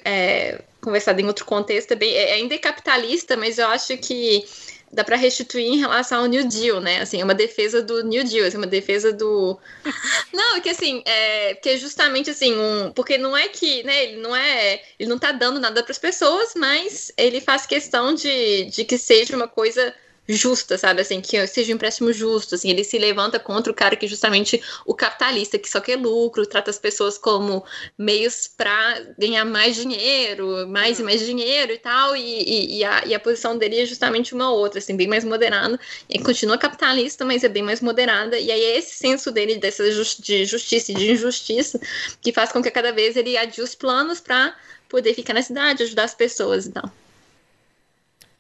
é, 0.03 0.61
conversado 0.83 1.19
em 1.21 1.25
outro 1.25 1.45
contexto, 1.45 1.91
é, 1.91 1.95
bem, 1.95 2.13
é, 2.13 2.33
ainda 2.33 2.53
é 2.53 2.57
capitalista, 2.57 3.37
mas 3.37 3.57
eu 3.57 3.67
acho 3.67 3.97
que 3.97 4.45
dá 4.91 5.03
para 5.03 5.15
restituir 5.15 5.65
em 5.65 5.77
relação 5.77 6.21
ao 6.21 6.27
New 6.27 6.47
Deal, 6.47 6.79
né? 6.79 7.01
Assim, 7.01 7.19
é 7.19 7.23
uma 7.23 7.33
defesa 7.33 7.81
do 7.81 8.03
New 8.03 8.23
Deal, 8.23 8.45
assim, 8.45 8.57
uma 8.57 8.67
defesa 8.67 9.11
do. 9.11 9.57
Não, 10.31 10.57
é 10.57 10.61
que 10.61 10.69
assim, 10.69 11.01
é 11.05 11.55
que 11.55 11.69
é 11.69 11.77
justamente 11.77 12.29
assim, 12.29 12.55
um, 12.55 12.91
porque 12.91 13.17
não 13.17 13.35
é 13.35 13.47
que, 13.47 13.83
né, 13.83 14.03
ele 14.03 14.17
não 14.17 14.35
é, 14.35 14.81
ele 14.99 15.09
não 15.09 15.17
tá 15.17 15.31
dando 15.31 15.59
nada 15.59 15.81
para 15.83 15.91
as 15.91 15.97
pessoas, 15.97 16.53
mas 16.55 17.11
ele 17.17 17.39
faz 17.39 17.65
questão 17.65 18.13
de, 18.13 18.65
de 18.65 18.83
que 18.83 18.97
seja 18.97 19.35
uma 19.35 19.47
coisa 19.47 19.93
justa, 20.27 20.77
sabe? 20.77 21.01
Assim, 21.01 21.19
que 21.19 21.45
seja 21.47 21.71
um 21.71 21.75
empréstimo 21.75 22.13
justo, 22.13 22.55
assim, 22.55 22.69
ele 22.69 22.83
se 22.83 22.97
levanta 22.97 23.39
contra 23.39 23.71
o 23.71 23.75
cara 23.75 23.95
que 23.95 24.05
é 24.05 24.09
justamente 24.09 24.61
o 24.85 24.93
capitalista, 24.93 25.59
que 25.59 25.69
só 25.69 25.81
quer 25.81 25.97
lucro, 25.97 26.45
trata 26.45 26.69
as 26.69 26.79
pessoas 26.79 27.17
como 27.17 27.63
meios 27.97 28.47
para 28.47 29.01
ganhar 29.17 29.43
mais 29.45 29.75
dinheiro, 29.75 30.67
mais 30.67 30.99
e 30.99 31.03
mais 31.03 31.25
dinheiro 31.25 31.73
e 31.73 31.77
tal, 31.77 32.15
e, 32.15 32.21
e, 32.21 32.77
e, 32.77 32.83
a, 32.83 33.03
e, 33.05 33.13
a, 33.13 33.19
posição 33.19 33.57
dele 33.57 33.81
é 33.81 33.85
justamente 33.85 34.33
uma 34.33 34.51
outra, 34.51 34.79
assim, 34.79 34.95
bem 34.95 35.07
mais 35.07 35.23
moderada, 35.23 35.79
e 36.09 36.19
continua 36.19 36.57
capitalista, 36.57 37.25
mas 37.25 37.43
é 37.43 37.49
bem 37.49 37.63
mais 37.63 37.81
moderada, 37.81 38.37
e 38.37 38.51
aí 38.51 38.63
é 38.63 38.77
esse 38.77 38.95
senso 38.95 39.31
dele 39.31 39.57
dessa 39.57 39.89
just, 39.91 40.21
de 40.21 40.45
justiça 40.45 40.91
e 40.91 40.95
de 40.95 41.11
injustiça 41.11 41.79
que 42.21 42.31
faz 42.31 42.51
com 42.51 42.61
que 42.61 42.71
cada 42.71 42.91
vez 42.91 43.15
ele 43.17 43.37
adie 43.37 43.61
os 43.61 43.75
planos 43.75 44.19
para 44.19 44.55
poder 44.87 45.13
ficar 45.13 45.33
na 45.33 45.41
cidade, 45.41 45.83
ajudar 45.83 46.03
as 46.03 46.13
pessoas 46.13 46.65
e 46.65 46.71
tal. 46.71 46.91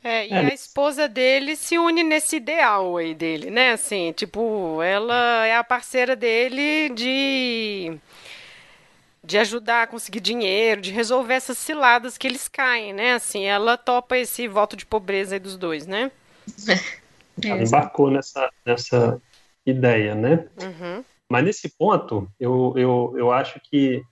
É, 0.03 0.27
e 0.27 0.33
é. 0.33 0.37
a 0.39 0.53
esposa 0.53 1.07
dele 1.07 1.55
se 1.55 1.77
une 1.77 2.03
nesse 2.03 2.35
ideal 2.35 2.97
aí 2.97 3.15
dele, 3.15 3.49
né? 3.49 3.71
Assim, 3.71 4.11
tipo, 4.11 4.81
ela 4.81 5.45
é 5.45 5.55
a 5.55 5.63
parceira 5.63 6.15
dele 6.15 6.89
de 6.89 7.97
de 9.23 9.37
ajudar 9.37 9.83
a 9.83 9.87
conseguir 9.87 10.19
dinheiro, 10.19 10.81
de 10.81 10.91
resolver 10.91 11.35
essas 11.35 11.57
ciladas 11.57 12.17
que 12.17 12.27
eles 12.27 12.49
caem, 12.49 12.91
né? 12.91 13.13
Assim, 13.13 13.45
ela 13.45 13.77
topa 13.77 14.17
esse 14.17 14.49
voto 14.49 14.75
de 14.75 14.85
pobreza 14.85 15.35
aí 15.35 15.39
dos 15.39 15.55
dois, 15.55 15.87
né? 15.87 16.11
Ela 17.41 17.63
embarcou 17.63 18.11
nessa, 18.11 18.49
nessa 18.65 19.21
ideia, 19.65 20.13
né? 20.13 20.45
Uhum. 20.61 21.05
Mas 21.29 21.45
nesse 21.45 21.69
ponto, 21.69 22.29
eu, 22.37 22.73
eu, 22.75 23.13
eu 23.17 23.31
acho 23.31 23.61
que, 23.63 24.03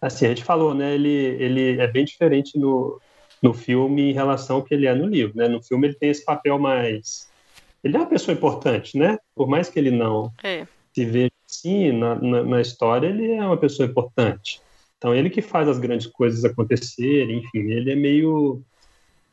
assim, 0.00 0.26
a 0.26 0.30
gente 0.30 0.42
falou, 0.42 0.74
né? 0.74 0.92
Ele, 0.92 1.08
ele 1.08 1.80
é 1.80 1.86
bem 1.86 2.04
diferente 2.04 2.58
no, 2.58 3.00
no 3.42 3.52
filme 3.52 4.10
em 4.10 4.12
relação 4.12 4.56
ao 4.56 4.62
que 4.62 4.72
ele 4.72 4.86
é 4.86 4.94
no 4.94 5.06
livro, 5.06 5.36
né? 5.36 5.48
No 5.48 5.60
filme 5.60 5.88
ele 5.88 5.94
tem 5.94 6.10
esse 6.10 6.24
papel 6.24 6.58
mais... 6.58 7.28
Ele 7.82 7.96
é 7.96 7.98
uma 7.98 8.06
pessoa 8.06 8.32
importante, 8.32 8.96
né? 8.96 9.18
Por 9.34 9.48
mais 9.48 9.68
que 9.68 9.76
ele 9.76 9.90
não 9.90 10.32
é. 10.44 10.64
se 10.94 11.04
veja 11.04 11.32
assim, 11.50 11.90
na, 11.90 12.14
na, 12.14 12.44
na, 12.44 12.60
história 12.60 13.08
ele 13.08 13.32
é 13.32 13.44
uma 13.44 13.56
pessoa 13.56 13.88
importante. 13.88 14.60
Então 14.96 15.12
ele 15.12 15.28
que 15.28 15.42
faz 15.42 15.68
as 15.68 15.80
grandes 15.80 16.06
coisas 16.06 16.44
acontecerem, 16.44 17.38
enfim, 17.38 17.70
ele 17.72 17.90
é 17.90 17.96
meio... 17.96 18.62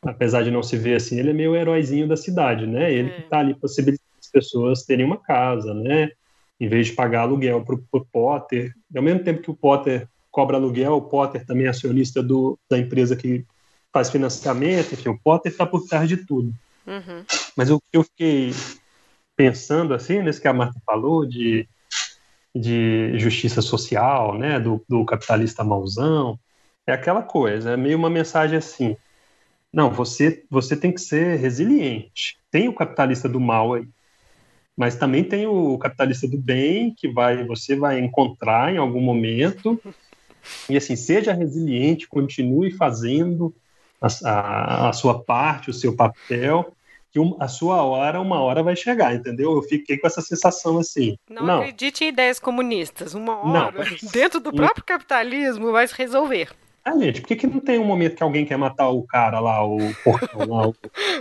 Apesar 0.02 0.44
de 0.44 0.50
não 0.50 0.64
se 0.64 0.78
ver 0.78 0.96
assim, 0.96 1.20
ele 1.20 1.30
é 1.30 1.34
meio 1.34 1.56
heróizinho 1.56 2.08
da 2.08 2.18
cidade, 2.18 2.66
né? 2.66 2.92
Ele 2.92 3.10
é. 3.10 3.14
que 3.14 3.22
está 3.22 3.40
ali 3.40 3.54
possibilitando 3.54 4.10
as 4.20 4.32
pessoas 4.32 4.84
terem 4.84 5.06
uma 5.06 5.18
casa, 5.18 5.74
né? 5.74 6.10
Em 6.60 6.68
vez 6.68 6.88
de 6.88 6.94
pagar 6.94 7.22
aluguel 7.22 7.64
para 7.64 7.76
o 7.76 8.06
Potter. 8.06 8.74
E 8.92 8.98
ao 8.98 9.04
mesmo 9.04 9.24
tempo 9.24 9.42
que 9.42 9.52
o 9.52 9.56
Potter 9.56 10.08
cobra 10.32 10.58
aluguel, 10.58 10.94
o 10.94 11.02
Potter 11.02 11.46
também 11.46 11.68
é 11.68 11.70
acionista 11.70 12.24
do, 12.24 12.58
da 12.70 12.80
empresa 12.80 13.16
que 13.16 13.46
faz 13.92 14.10
financiamento, 14.10 14.94
enfim, 14.94 15.10
o 15.10 15.20
Potter 15.20 15.52
está 15.52 15.66
por 15.66 15.86
trás 15.86 16.08
de 16.08 16.18
tudo. 16.18 16.54
Uhum. 16.86 17.24
Mas 17.56 17.70
o 17.70 17.80
que 17.80 17.98
eu 17.98 18.04
fiquei 18.04 18.54
pensando, 19.36 19.94
assim, 19.94 20.22
nesse 20.22 20.42
que 20.42 20.48
a 20.48 20.54
Marta 20.54 20.80
falou, 20.86 21.26
de, 21.26 21.68
de 22.56 23.18
justiça 23.18 23.62
social, 23.62 24.38
né, 24.38 24.60
do, 24.60 24.84
do 24.88 25.06
capitalista 25.06 25.64
mauzão, 25.64 26.40
é 26.86 26.94
aquela 26.94 27.22
coisa, 27.22 27.72
é 27.72 27.78
meio 27.78 27.98
uma 27.98 28.10
mensagem 28.10 28.58
assim, 28.58 28.98
não, 29.72 29.92
você, 29.92 30.44
você 30.50 30.76
tem 30.76 30.92
que 30.92 31.00
ser 31.00 31.38
resiliente. 31.38 32.38
Tem 32.50 32.68
o 32.68 32.74
capitalista 32.74 33.30
do 33.30 33.40
mal 33.40 33.76
aí, 33.76 33.88
mas 34.76 34.96
também 34.96 35.24
tem 35.24 35.46
o 35.46 35.78
capitalista 35.78 36.28
do 36.28 36.38
bem 36.38 36.94
que 36.96 37.08
vai 37.08 37.46
você 37.46 37.76
vai 37.76 38.00
encontrar 38.00 38.74
em 38.74 38.78
algum 38.78 39.02
momento. 39.02 39.80
E 40.68 40.76
assim, 40.76 40.96
seja 40.96 41.34
resiliente, 41.34 42.08
continue 42.08 42.72
fazendo, 42.72 43.54
a, 44.02 44.90
a, 44.90 44.94
sua 44.94 45.22
parte, 45.22 45.70
o 45.70 45.74
seu 45.74 45.96
papel, 45.96 46.74
que 47.12 47.20
a 47.40 47.48
sua 47.48 47.84
hora, 47.84 48.22
uma 48.22 48.42
hora 48.42 48.62
vai 48.62 48.76
chegar, 48.76 49.16
entendeu? 49.16 49.54
Eu 49.54 49.62
fiquei 49.64 49.98
com 49.98 50.08
essa 50.08 50.22
sensação 50.22 50.78
assim. 50.78 51.18
Não, 51.30 51.44
não. 51.44 51.60
acredite 51.60 52.04
em 52.04 52.10
ideias 52.10 52.40
comunistas. 52.40 53.14
Uma 53.14 53.38
hora, 53.38 53.72
não, 53.72 53.96
dentro 54.12 54.40
do 54.40 54.54
próprio 54.54 54.84
capitalismo, 54.84 55.72
vai 55.72 55.88
se 55.88 55.96
resolver. 55.96 56.50
Ah, 56.86 56.98
gente, 56.98 57.22
por 57.22 57.28
que, 57.28 57.36
que 57.36 57.48
não 57.48 57.60
tem 57.60 57.78
um 57.78 57.86
momento 57.86 58.16
que 58.16 58.24
alguém 58.24 58.46
quer 58.46 58.58
matar 58.58 58.90
o 58.90 59.04
cara 59.04 59.40
lá, 59.40 59.66
o 59.66 59.78
portão 60.04 60.48
lá? 60.48 60.68
O, 60.68 60.76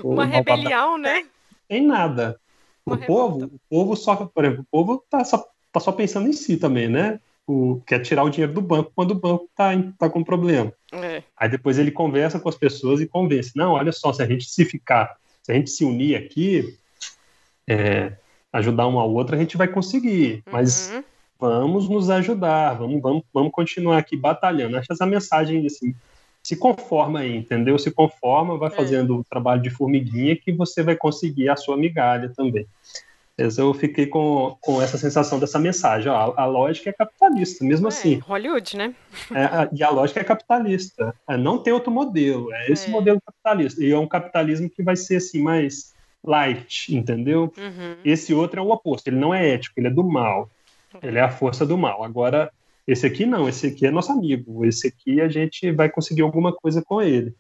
Uma 0.13 0.25
o 0.25 0.27
rebelião, 0.27 0.97
né? 0.97 1.27
Tem 1.67 1.85
nada. 1.85 2.39
Uma 2.87 2.97
o 2.97 3.07
povo, 3.07 3.45
o 3.45 3.61
povo 3.69 3.97
só, 3.97 4.17
por 4.17 4.45
exemplo, 4.45 4.63
o 4.63 4.71
povo 4.71 5.05
tá 5.11 5.25
só, 5.25 5.47
tá 5.73 5.81
só 5.81 5.93
pensando 5.93 6.29
em 6.29 6.33
si 6.33 6.57
também, 6.57 6.89
né? 6.89 7.21
O, 7.49 7.83
quer 7.87 8.01
tirar 8.01 8.25
o 8.25 8.31
dinheiro 8.31 8.53
do 8.53 8.61
banco 8.61 8.93
quando 8.95 9.13
o 9.13 9.19
banco 9.19 9.49
está 9.51 9.71
tá 9.99 10.11
com 10.11 10.23
problema. 10.23 10.73
É. 10.93 11.23
Aí 11.37 11.49
depois 11.49 11.79
ele 11.79 11.91
conversa 11.91 12.39
com 12.39 12.49
as 12.49 12.55
pessoas 12.55 13.01
e 13.01 13.07
convence. 13.07 13.53
Não, 13.57 13.73
olha 13.73 13.91
só, 13.91 14.13
se 14.13 14.23
a 14.23 14.27
gente 14.27 14.45
se 14.45 14.65
ficar, 14.65 15.17
se 15.43 15.51
a 15.51 15.55
gente 15.55 15.71
se 15.71 15.85
unir 15.85 16.15
aqui, 16.15 16.77
é, 17.67 18.13
ajudar 18.53 18.87
um 18.87 18.99
ao 18.99 19.13
outro, 19.13 19.35
a 19.35 19.39
gente 19.39 19.57
vai 19.57 19.67
conseguir. 19.67 20.43
Mas 20.51 20.91
uhum. 20.93 21.05
vamos 21.41 21.89
nos 21.89 22.11
ajudar, 22.11 22.75
vamos, 22.75 23.01
vamos, 23.01 23.23
vamos 23.33 23.51
continuar 23.51 23.99
aqui 23.99 24.17
batalhando. 24.17 24.77
Acho 24.77 24.93
essa 24.93 25.07
mensagem 25.07 25.65
assim, 25.67 25.95
se 26.43 26.55
conforma 26.55 27.21
aí, 27.21 27.35
entendeu? 27.35 27.79
Se 27.79 27.91
conforma, 27.91 28.59
vai 28.59 28.69
é. 28.69 28.73
fazendo 28.73 29.17
o 29.17 29.25
trabalho 29.25 29.63
de 29.63 29.71
formiguinha 29.71 30.37
que 30.37 30.53
você 30.53 30.83
vai 30.83 30.97
conseguir 30.97 31.49
a 31.49 31.57
sua 31.57 31.77
migalha 31.77 32.31
também 32.37 32.67
eu 33.39 33.73
fiquei 33.73 34.07
com, 34.07 34.57
com 34.61 34.83
essa 34.83 34.99
sensação 34.99 35.39
dessa 35.39 35.59
mensagem. 35.59 36.11
Ó, 36.11 36.35
a, 36.37 36.43
a 36.43 36.47
lógica 36.47 36.91
é 36.91 36.93
capitalista, 36.93 37.65
mesmo 37.65 37.87
é, 37.87 37.89
assim. 37.89 38.19
Hollywood, 38.19 38.77
né? 38.77 38.95
É, 39.33 39.45
a, 39.45 39.69
e 39.73 39.83
a 39.83 39.91
lógica 39.91 40.21
é 40.21 40.25
capitalista. 40.25 41.15
É, 41.29 41.37
não 41.37 41.59
tem 41.59 41.73
outro 41.73 41.93
modelo. 41.93 42.53
É 42.53 42.73
esse 42.73 42.89
é. 42.89 42.91
modelo 42.91 43.21
capitalista. 43.25 43.83
E 43.83 43.93
é 43.93 43.99
um 43.99 44.09
capitalismo 44.09 44.69
que 44.69 44.83
vai 44.83 44.97
ser 44.97 45.17
assim 45.17 45.41
mais 45.41 45.95
light, 46.25 46.95
entendeu? 46.95 47.53
Uhum. 47.57 47.97
Esse 48.05 48.35
outro 48.35 48.61
é 48.61 48.63
o 48.63 48.71
oposto. 48.71 49.07
Ele 49.07 49.17
não 49.17 49.33
é 49.33 49.51
ético, 49.51 49.79
ele 49.79 49.87
é 49.87 49.91
do 49.91 50.03
mal. 50.03 50.51
Ele 51.03 51.19
é 51.19 51.23
a 51.23 51.31
força 51.31 51.65
do 51.65 51.79
mal. 51.79 52.03
Agora, 52.03 52.51
esse 52.87 53.07
aqui 53.07 53.25
não. 53.25 53.49
Esse 53.49 53.69
aqui 53.69 53.87
é 53.87 53.91
nosso 53.91 54.11
amigo. 54.11 54.65
Esse 54.65 54.89
aqui 54.89 55.21
a 55.21 55.29
gente 55.29 55.71
vai 55.71 55.89
conseguir 55.89 56.23
alguma 56.23 56.53
coisa 56.53 56.83
com 56.83 57.01
ele. 57.01 57.35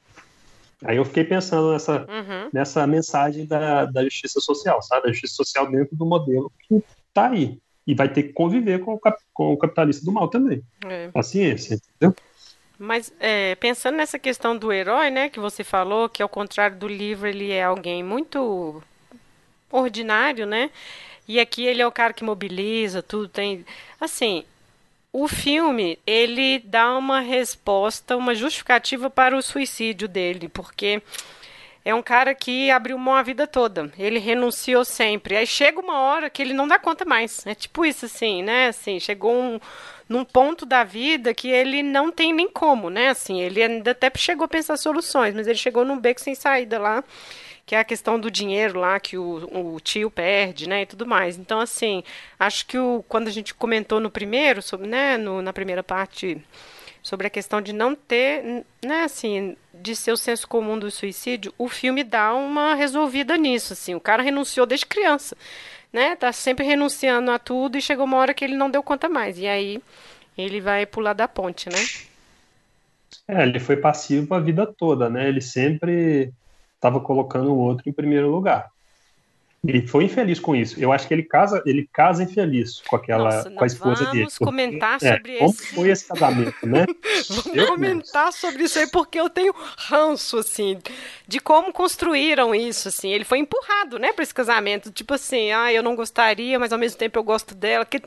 Aí 0.84 0.96
eu 0.96 1.04
fiquei 1.04 1.24
pensando 1.24 1.72
nessa, 1.72 2.06
uhum. 2.08 2.50
nessa 2.52 2.86
mensagem 2.86 3.46
da, 3.46 3.84
da 3.84 4.04
justiça 4.04 4.40
social, 4.40 4.80
sabe? 4.82 5.02
Da 5.02 5.12
justiça 5.12 5.34
social 5.34 5.70
dentro 5.70 5.96
do 5.96 6.06
modelo 6.06 6.52
que 6.68 6.82
está 7.08 7.30
aí. 7.30 7.58
E 7.86 7.94
vai 7.94 8.08
ter 8.08 8.24
que 8.24 8.32
conviver 8.32 8.80
com 8.80 8.94
o, 8.94 8.98
cap, 8.98 9.18
com 9.32 9.52
o 9.52 9.56
capitalista 9.56 10.04
do 10.04 10.12
mal 10.12 10.28
também. 10.28 10.62
É. 10.86 11.10
A 11.14 11.22
ciência, 11.22 11.74
entendeu? 11.74 12.14
Mas 12.78 13.12
é, 13.18 13.56
pensando 13.56 13.96
nessa 13.96 14.18
questão 14.18 14.56
do 14.56 14.72
herói, 14.72 15.10
né, 15.10 15.28
que 15.28 15.40
você 15.40 15.64
falou, 15.64 16.08
que 16.08 16.22
ao 16.22 16.28
contrário 16.28 16.76
do 16.76 16.86
livro 16.86 17.26
ele 17.26 17.50
é 17.50 17.64
alguém 17.64 18.04
muito 18.04 18.80
ordinário, 19.70 20.46
né? 20.46 20.70
E 21.26 21.40
aqui 21.40 21.66
ele 21.66 21.82
é 21.82 21.86
o 21.86 21.92
cara 21.92 22.12
que 22.12 22.22
mobiliza, 22.22 23.02
tudo 23.02 23.28
tem. 23.28 23.66
Assim, 24.00 24.44
o 25.12 25.26
filme 25.26 25.98
ele 26.06 26.58
dá 26.60 26.96
uma 26.96 27.20
resposta, 27.20 28.16
uma 28.16 28.34
justificativa 28.34 29.08
para 29.08 29.36
o 29.36 29.42
suicídio 29.42 30.06
dele, 30.06 30.48
porque 30.48 31.02
é 31.84 31.94
um 31.94 32.02
cara 32.02 32.34
que 32.34 32.70
abriu 32.70 32.98
mão 32.98 33.14
a 33.14 33.22
vida 33.22 33.46
toda. 33.46 33.90
Ele 33.98 34.18
renunciou 34.18 34.84
sempre. 34.84 35.36
Aí 35.36 35.46
chega 35.46 35.80
uma 35.80 35.98
hora 36.00 36.28
que 36.28 36.42
ele 36.42 36.52
não 36.52 36.68
dá 36.68 36.78
conta 36.78 37.04
mais. 37.04 37.46
É 37.46 37.54
tipo 37.54 37.84
isso, 37.86 38.04
assim, 38.04 38.42
né? 38.42 38.68
Assim, 38.68 39.00
chegou 39.00 39.34
um, 39.34 39.58
num 40.06 40.24
ponto 40.24 40.66
da 40.66 40.84
vida 40.84 41.32
que 41.32 41.48
ele 41.48 41.82
não 41.82 42.12
tem 42.12 42.32
nem 42.32 42.48
como, 42.48 42.90
né? 42.90 43.08
Assim, 43.08 43.40
ele 43.40 43.62
ainda 43.62 43.92
até 43.92 44.12
chegou 44.16 44.44
a 44.44 44.48
pensar 44.48 44.76
soluções, 44.76 45.34
mas 45.34 45.46
ele 45.46 45.58
chegou 45.58 45.84
num 45.84 45.98
beco 45.98 46.20
sem 46.20 46.34
saída 46.34 46.78
lá 46.78 47.02
que 47.68 47.74
é 47.74 47.80
a 47.80 47.84
questão 47.84 48.18
do 48.18 48.30
dinheiro 48.30 48.80
lá 48.80 48.98
que 48.98 49.18
o, 49.18 49.74
o, 49.74 49.78
tio 49.78 50.10
perde, 50.10 50.66
né, 50.66 50.82
e 50.82 50.86
tudo 50.86 51.04
mais. 51.04 51.36
Então, 51.36 51.60
assim, 51.60 52.02
acho 52.40 52.64
que 52.64 52.78
o, 52.78 53.04
quando 53.06 53.28
a 53.28 53.30
gente 53.30 53.52
comentou 53.52 54.00
no 54.00 54.10
primeiro, 54.10 54.62
sobre, 54.62 54.88
né, 54.88 55.18
no, 55.18 55.42
na 55.42 55.52
primeira 55.52 55.82
parte 55.82 56.42
sobre 57.02 57.26
a 57.26 57.30
questão 57.30 57.60
de 57.60 57.74
não 57.74 57.94
ter, 57.94 58.64
né, 58.82 59.02
assim, 59.02 59.54
de 59.74 59.94
ser 59.94 60.12
o 60.12 60.16
senso 60.16 60.48
comum 60.48 60.78
do 60.78 60.90
suicídio, 60.90 61.52
o 61.58 61.68
filme 61.68 62.02
dá 62.02 62.32
uma 62.32 62.74
resolvida 62.74 63.36
nisso, 63.36 63.74
assim, 63.74 63.94
o 63.94 64.00
cara 64.00 64.22
renunciou 64.22 64.64
desde 64.64 64.86
criança, 64.86 65.36
né, 65.92 66.16
tá 66.16 66.32
sempre 66.32 66.64
renunciando 66.64 67.30
a 67.30 67.38
tudo 67.38 67.76
e 67.76 67.82
chegou 67.82 68.06
uma 68.06 68.16
hora 68.16 68.32
que 68.32 68.46
ele 68.46 68.56
não 68.56 68.70
deu 68.70 68.82
conta 68.82 69.10
mais, 69.10 69.38
e 69.38 69.46
aí 69.46 69.78
ele 70.38 70.62
vai 70.62 70.86
pular 70.86 71.12
da 71.12 71.28
ponte, 71.28 71.68
né? 71.68 71.84
É, 73.28 73.42
ele 73.42 73.60
foi 73.60 73.76
passivo 73.76 74.34
a 74.34 74.40
vida 74.40 74.66
toda, 74.66 75.10
né, 75.10 75.28
ele 75.28 75.42
sempre 75.42 76.32
estava 76.78 77.00
colocando 77.00 77.52
o 77.52 77.58
outro 77.58 77.88
em 77.88 77.92
primeiro 77.92 78.30
lugar. 78.30 78.70
Ele 79.66 79.84
foi 79.88 80.04
infeliz 80.04 80.38
com 80.38 80.54
isso. 80.54 80.80
Eu 80.80 80.92
acho 80.92 81.08
que 81.08 81.12
ele 81.12 81.24
casa, 81.24 81.60
ele 81.66 81.88
casa 81.92 82.22
infeliz 82.22 82.80
com 82.80 82.94
aquela, 82.94 83.24
Nossa, 83.24 83.50
com 83.50 83.64
a 83.64 83.66
esposa 83.66 84.04
vamos 84.04 84.12
dele. 84.12 84.24
Vamos 84.24 84.38
comentar 84.38 84.98
é, 85.02 85.16
sobre 85.16 85.38
como 85.38 85.50
esse. 85.50 85.62
Como 85.62 85.74
foi 85.74 85.88
esse 85.90 86.06
casamento, 86.06 86.66
né? 86.66 86.86
vamos 87.28 87.46
eu 87.58 87.66
comentar 87.66 88.26
mesmo. 88.26 88.40
sobre 88.40 88.62
isso 88.62 88.78
aí 88.78 88.86
porque 88.88 89.18
eu 89.18 89.28
tenho 89.28 89.52
ranço 89.76 90.38
assim 90.38 90.78
de 91.26 91.40
como 91.40 91.72
construíram 91.72 92.54
isso 92.54 92.86
assim. 92.86 93.10
Ele 93.10 93.24
foi 93.24 93.38
empurrado, 93.38 93.98
né, 93.98 94.12
para 94.12 94.22
esse 94.22 94.32
casamento, 94.32 94.92
tipo 94.92 95.12
assim, 95.14 95.50
ah, 95.50 95.72
eu 95.72 95.82
não 95.82 95.96
gostaria, 95.96 96.56
mas 96.56 96.72
ao 96.72 96.78
mesmo 96.78 96.96
tempo 96.96 97.18
eu 97.18 97.24
gosto 97.24 97.52
dela. 97.52 97.84
Que 97.84 98.00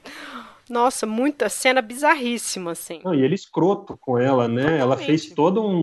nossa, 0.69 1.05
muita 1.05 1.49
cena 1.49 1.81
bizarríssima, 1.81 2.71
assim. 2.71 3.01
Não, 3.03 3.13
e 3.13 3.21
ele 3.21 3.35
escroto 3.35 3.97
com 3.97 4.17
ela, 4.17 4.47
né? 4.47 4.61
Totalmente. 4.61 4.81
Ela 4.81 4.97
fez 4.97 5.29
todo 5.31 5.61
um. 5.61 5.81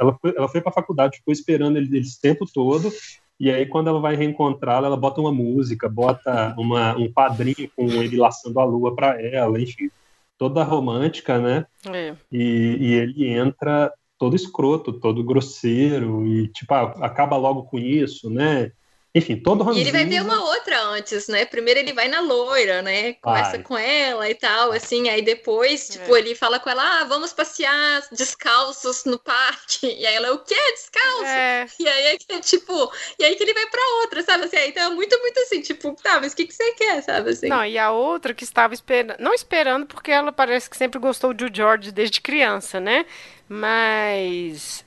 Ela 0.00 0.16
foi, 0.20 0.34
ela 0.36 0.48
foi 0.48 0.60
pra 0.60 0.72
faculdade, 0.72 1.18
ficou 1.18 1.32
esperando 1.32 1.76
ele, 1.76 1.86
ele 1.86 2.00
esse 2.00 2.20
tempo 2.20 2.46
todo. 2.52 2.92
E 3.40 3.50
aí, 3.50 3.66
quando 3.66 3.88
ela 3.88 4.00
vai 4.00 4.16
reencontrá-la, 4.16 4.88
ela 4.88 4.96
bota 4.96 5.20
uma 5.20 5.32
música, 5.32 5.88
bota 5.88 6.54
uma, 6.58 6.96
um 6.96 7.12
padrinho 7.12 7.70
com 7.76 7.86
ele 7.86 8.16
laçando 8.16 8.58
a 8.58 8.64
lua 8.64 8.96
para 8.96 9.20
ela, 9.22 9.60
enfim, 9.60 9.90
toda 10.36 10.64
romântica, 10.64 11.38
né? 11.38 11.66
É. 11.86 12.14
E, 12.32 12.76
e, 12.80 12.94
ele 12.94 13.28
entra 13.28 13.92
todo 14.18 14.34
escroto, 14.34 14.92
todo 14.92 15.22
grosseiro, 15.22 16.26
e 16.26 16.48
tipo, 16.48 16.74
ah, 16.74 16.94
acaba 17.00 17.36
logo 17.36 17.62
com 17.64 17.78
isso, 17.78 18.28
né? 18.28 18.72
Enfim, 19.18 19.36
todo 19.36 19.64
ranzinho... 19.64 19.84
E 19.84 19.88
ele 19.88 19.92
vai 19.92 20.04
ver 20.04 20.22
uma 20.22 20.42
outra 20.44 20.80
antes, 20.82 21.28
né? 21.28 21.44
Primeiro 21.44 21.80
ele 21.80 21.92
vai 21.92 22.08
na 22.08 22.20
loira, 22.20 22.82
né? 22.82 23.14
Conversa 23.14 23.52
vai. 23.52 23.62
com 23.62 23.76
ela 23.76 24.28
e 24.28 24.34
tal, 24.34 24.72
assim. 24.72 25.08
Aí 25.08 25.22
depois, 25.22 25.88
tipo, 25.88 26.16
é. 26.16 26.18
ele 26.18 26.34
fala 26.34 26.58
com 26.58 26.70
ela, 26.70 27.00
ah, 27.00 27.04
vamos 27.04 27.32
passear 27.32 28.02
descalços 28.12 29.04
no 29.04 29.18
parque. 29.18 29.86
E 29.86 30.06
aí 30.06 30.14
ela, 30.14 30.32
o 30.32 30.38
quê? 30.38 30.54
Descalço? 30.72 31.24
É. 31.24 31.66
E 31.78 31.88
aí 31.88 32.06
é 32.06 32.16
que, 32.18 32.40
tipo, 32.40 32.92
e 33.18 33.24
aí 33.24 33.36
que 33.36 33.42
ele 33.42 33.54
vai 33.54 33.66
pra 33.66 33.82
outra, 34.02 34.22
sabe? 34.22 34.44
Assim, 34.44 34.56
então 34.68 34.84
é 34.84 34.94
muito, 34.94 35.18
muito 35.18 35.40
assim, 35.40 35.60
tipo, 35.60 35.94
tá, 36.02 36.20
mas 36.20 36.32
o 36.32 36.36
que, 36.36 36.46
que 36.46 36.54
você 36.54 36.72
quer, 36.72 37.02
sabe? 37.02 37.30
Assim. 37.30 37.48
Não, 37.48 37.64
e 37.64 37.76
a 37.78 37.90
outra 37.90 38.32
que 38.32 38.44
estava 38.44 38.74
esperando, 38.74 39.18
não 39.18 39.34
esperando, 39.34 39.86
porque 39.86 40.10
ela 40.10 40.32
parece 40.32 40.70
que 40.70 40.76
sempre 40.76 40.98
gostou 40.98 41.34
de 41.34 41.50
George 41.52 41.90
desde 41.90 42.20
criança, 42.20 42.78
né? 42.78 43.04
Mas 43.48 44.84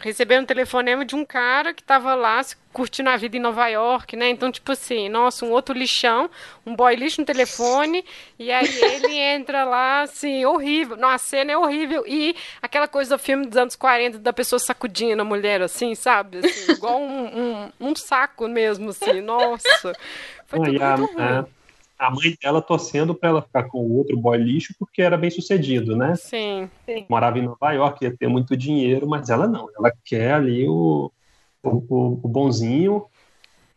recebendo 0.00 0.42
um 0.42 0.46
telefonema 0.46 1.04
de 1.04 1.14
um 1.14 1.24
cara 1.24 1.72
que 1.72 1.82
tava 1.82 2.14
lá 2.14 2.40
curtindo 2.72 3.10
a 3.10 3.16
vida 3.16 3.36
em 3.36 3.40
Nova 3.40 3.66
York, 3.68 4.16
né? 4.16 4.28
Então, 4.30 4.50
tipo 4.50 4.72
assim, 4.72 5.08
nossa, 5.08 5.44
um 5.44 5.50
outro 5.50 5.76
lixão, 5.76 6.30
um 6.64 6.74
boy 6.74 6.94
lixo 6.94 7.20
no 7.20 7.26
telefone, 7.26 8.04
e 8.38 8.50
aí 8.50 8.68
ele 8.82 9.14
entra 9.18 9.64
lá, 9.64 10.02
assim, 10.02 10.44
horrível. 10.44 10.96
Não, 10.96 11.08
a 11.08 11.18
cena 11.18 11.52
é 11.52 11.58
horrível. 11.58 12.04
E 12.06 12.34
aquela 12.62 12.88
coisa 12.88 13.16
do 13.16 13.22
filme 13.22 13.46
dos 13.46 13.56
anos 13.56 13.76
40, 13.76 14.18
da 14.18 14.32
pessoa 14.32 14.58
sacudindo 14.58 15.20
a 15.22 15.24
mulher, 15.24 15.60
assim, 15.62 15.94
sabe? 15.94 16.38
Assim, 16.38 16.72
igual 16.72 17.00
um, 17.00 17.24
um, 17.24 17.72
um, 17.80 17.96
saco 17.96 18.48
mesmo, 18.48 18.90
assim, 18.90 19.20
nossa. 19.20 19.92
Foi 20.46 20.60
tudo 20.60 20.72
muito 20.72 21.12
ruim. 21.16 21.59
A, 22.06 22.10
mãe 22.10 22.34
dela 22.42 22.62
torcendo 22.62 23.14
para 23.14 23.28
ela 23.28 23.42
ficar 23.42 23.64
com 23.64 23.78
o 23.78 23.98
outro 23.98 24.16
boy 24.16 24.38
lixo 24.38 24.74
porque 24.78 25.02
era 25.02 25.16
bem 25.16 25.30
sucedido, 25.30 25.96
né? 25.96 26.16
Sim, 26.16 26.70
sim. 26.86 27.06
Morava 27.08 27.38
em 27.38 27.42
Nova 27.42 27.72
York, 27.72 28.04
ia 28.04 28.16
ter 28.16 28.28
muito 28.28 28.56
dinheiro, 28.56 29.06
mas 29.06 29.28
ela 29.28 29.46
não. 29.46 29.68
Ela 29.76 29.92
quer 30.04 30.32
ali 30.32 30.66
o, 30.66 31.12
o, 31.62 32.20
o 32.22 32.28
bonzinho 32.28 33.04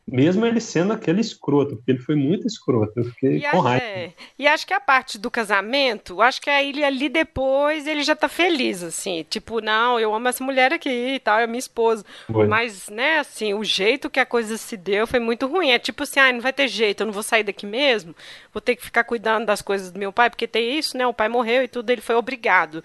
mesmo 0.05 0.45
ele 0.45 0.59
sendo 0.59 0.91
aquele 0.91 1.21
escroto, 1.21 1.77
porque 1.77 1.91
ele 1.91 1.99
foi 1.99 2.15
muito 2.15 2.45
escroto, 2.45 2.91
eu 2.97 3.05
fiquei 3.05 3.37
e 3.37 3.49
com 3.49 3.59
raiva. 3.59 3.85
É, 3.85 4.11
e 4.37 4.45
acho 4.45 4.67
que 4.67 4.73
a 4.73 4.79
parte 4.79 5.17
do 5.17 5.31
casamento, 5.31 6.21
acho 6.21 6.41
que 6.41 6.49
aí 6.49 6.69
ele 6.69 6.83
ali 6.83 7.07
depois 7.07 7.87
ele 7.87 8.03
já 8.03 8.15
tá 8.15 8.27
feliz, 8.27 8.83
assim, 8.83 9.25
tipo, 9.29 9.61
não, 9.61 9.99
eu 9.99 10.13
amo 10.13 10.27
essa 10.27 10.43
mulher 10.43 10.73
aqui 10.73 10.89
e 10.89 11.19
tal, 11.19 11.39
é 11.39 11.47
minha 11.47 11.59
esposa. 11.59 12.03
Foi. 12.29 12.47
Mas, 12.47 12.89
né, 12.89 13.19
assim, 13.19 13.53
o 13.53 13.63
jeito 13.63 14.09
que 14.09 14.19
a 14.19 14.25
coisa 14.25 14.57
se 14.57 14.75
deu 14.75 15.07
foi 15.07 15.19
muito 15.19 15.47
ruim. 15.47 15.71
É 15.71 15.79
tipo 15.79 16.03
assim, 16.03 16.19
ah, 16.19 16.33
não 16.33 16.41
vai 16.41 16.53
ter 16.53 16.67
jeito, 16.67 17.01
eu 17.01 17.05
não 17.05 17.13
vou 17.13 17.23
sair 17.23 17.43
daqui 17.43 17.65
mesmo, 17.65 18.13
vou 18.53 18.59
ter 18.59 18.75
que 18.75 18.83
ficar 18.83 19.05
cuidando 19.05 19.45
das 19.45 19.61
coisas 19.61 19.91
do 19.91 19.99
meu 19.99 20.11
pai, 20.11 20.29
porque 20.29 20.47
tem 20.47 20.77
isso, 20.77 20.97
né? 20.97 21.07
O 21.07 21.13
pai 21.13 21.29
morreu 21.29 21.63
e 21.63 21.67
tudo, 21.67 21.89
ele 21.89 22.01
foi 22.01 22.15
obrigado. 22.15 22.83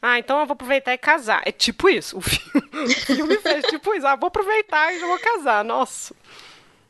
Ah, 0.00 0.18
então 0.18 0.40
eu 0.40 0.46
vou 0.46 0.54
aproveitar 0.54 0.92
e 0.92 0.98
casar. 0.98 1.42
É 1.44 1.52
tipo 1.52 1.88
isso. 1.88 2.18
O 2.18 2.20
filme, 2.20 2.68
o 2.86 2.88
filme 2.88 3.36
fez 3.38 3.64
tipo 3.66 3.94
isso. 3.94 4.04
Ah, 4.04 4.16
vou 4.16 4.26
aproveitar 4.26 4.92
e 4.92 4.98
já 4.98 5.06
vou 5.06 5.18
casar. 5.18 5.64
Nossa. 5.64 6.12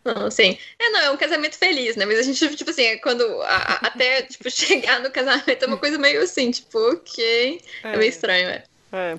Não, 0.04 0.30
sim. 0.30 0.58
É, 0.78 0.90
não, 0.90 1.00
é 1.00 1.10
um 1.10 1.16
casamento 1.16 1.56
feliz, 1.56 1.96
né? 1.96 2.04
Mas 2.04 2.18
a 2.18 2.22
gente, 2.22 2.56
tipo 2.56 2.70
assim, 2.70 2.82
é 2.82 2.96
quando 2.96 3.22
a, 3.42 3.78
até, 3.86 4.22
tipo, 4.22 4.50
chegar 4.50 5.00
no 5.00 5.10
casamento 5.10 5.64
é 5.64 5.66
uma 5.66 5.76
coisa 5.76 5.98
meio 5.98 6.22
assim, 6.22 6.50
tipo, 6.50 6.78
ok. 6.78 7.60
É, 7.84 7.94
é 7.94 7.96
meio 7.96 8.08
estranho, 8.08 8.48
é. 8.48 8.64
é. 8.92 9.16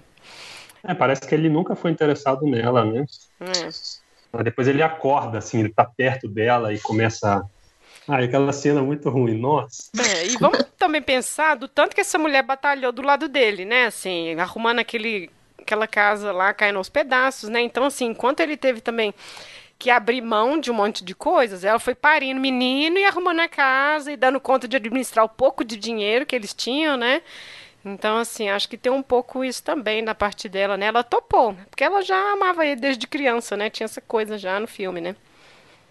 É, 0.85 0.93
parece 0.93 1.21
que 1.21 1.33
ele 1.33 1.47
nunca 1.47 1.75
foi 1.75 1.91
interessado 1.91 2.45
nela, 2.45 2.83
né? 2.83 3.05
É. 3.39 4.43
Depois 4.43 4.67
ele 4.67 4.81
acorda, 4.81 5.37
assim, 5.37 5.59
ele 5.59 5.69
tá 5.69 5.85
perto 5.85 6.27
dela 6.27 6.73
e 6.73 6.79
começa 6.79 7.47
ah, 8.07 8.17
aquela 8.17 8.51
cena 8.51 8.81
muito 8.81 9.09
ruim, 9.09 9.37
nossa. 9.37 9.89
É, 9.97 10.27
e 10.27 10.37
vamos 10.37 10.59
também 10.77 11.01
pensar 11.01 11.55
do 11.55 11.67
tanto 11.67 11.95
que 11.95 12.01
essa 12.01 12.17
mulher 12.17 12.43
batalhou 12.43 12.91
do 12.91 13.01
lado 13.01 13.29
dele, 13.29 13.63
né? 13.63 13.85
Assim, 13.85 14.37
arrumando 14.37 14.79
aquele, 14.79 15.29
aquela 15.57 15.87
casa 15.87 16.33
lá 16.33 16.53
caindo 16.53 16.77
aos 16.77 16.89
pedaços, 16.89 17.47
né? 17.47 17.61
Então, 17.61 17.85
assim, 17.85 18.07
enquanto 18.07 18.41
ele 18.41 18.57
teve 18.57 18.81
também 18.81 19.13
que 19.83 19.89
abrir 19.89 20.21
mão 20.21 20.57
de 20.57 20.71
um 20.71 20.73
monte 20.73 21.03
de 21.03 21.13
coisas, 21.13 21.65
ela 21.65 21.77
foi 21.77 21.93
parindo 21.93 22.39
menino 22.39 22.97
e 22.97 23.03
arrumando 23.03 23.41
a 23.41 23.49
casa 23.49 24.13
e 24.13 24.15
dando 24.15 24.39
conta 24.39 24.65
de 24.65 24.77
administrar 24.77 25.25
o 25.25 25.29
pouco 25.29 25.61
de 25.61 25.75
dinheiro 25.75 26.25
que 26.25 26.33
eles 26.33 26.53
tinham, 26.53 26.95
né? 26.95 27.21
Então, 27.83 28.17
assim, 28.17 28.47
acho 28.47 28.69
que 28.69 28.77
tem 28.77 28.89
um 28.89 29.03
pouco 29.03 29.43
isso 29.43 29.61
também 29.61 30.01
da 30.01 30.15
parte 30.15 30.47
dela, 30.47 30.77
né? 30.77 30.85
Ela 30.85 31.03
topou, 31.03 31.53
porque 31.69 31.83
ela 31.83 32.01
já 32.01 32.15
amava 32.31 32.65
ele 32.65 32.79
desde 32.79 33.05
criança, 33.05 33.57
né? 33.57 33.69
Tinha 33.69 33.83
essa 33.83 33.99
coisa 33.99 34.37
já 34.37 34.57
no 34.57 34.67
filme, 34.67 35.01
né? 35.01 35.17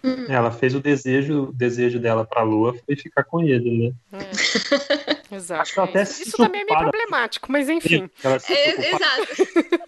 Uhum. 0.03 0.25
Ela 0.27 0.49
fez 0.49 0.73
o 0.73 0.79
desejo, 0.79 1.43
o 1.43 1.53
desejo 1.53 1.99
dela 1.99 2.25
para 2.25 2.41
a 2.41 2.43
Lua 2.43 2.75
foi 2.83 2.95
ficar 2.95 3.23
com 3.23 3.43
ele, 3.43 3.93
né? 4.11 4.19
É. 4.19 5.23
Exato. 5.35 5.69
É 5.93 6.01
isso, 6.01 6.23
isso 6.23 6.37
também 6.37 6.61
é 6.61 6.65
meio 6.65 6.79
problemático, 6.79 7.51
mas 7.51 7.69
enfim. 7.69 8.09
É, 8.23 8.89
exato. 8.89 9.27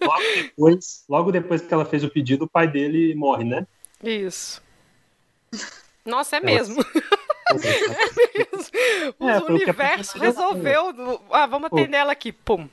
Logo 0.00 0.22
depois, 0.36 1.04
logo 1.08 1.32
depois 1.32 1.62
que 1.62 1.74
ela 1.74 1.84
fez 1.84 2.04
o 2.04 2.08
pedido, 2.08 2.44
o 2.44 2.48
pai 2.48 2.68
dele 2.68 3.16
morre, 3.16 3.42
né? 3.42 3.66
Isso. 4.02 4.62
Nossa, 6.04 6.36
é 6.36 6.40
mesmo. 6.40 6.80
é 7.50 8.38
mesmo. 8.38 9.16
O 9.18 9.28
é, 9.28 9.38
universo 9.38 10.18
resolveu. 10.18 11.20
Ah, 11.30 11.46
vamos 11.46 11.66
atender 11.66 11.96
ela 11.96 12.12
aqui. 12.12 12.30
Pum. 12.30 12.68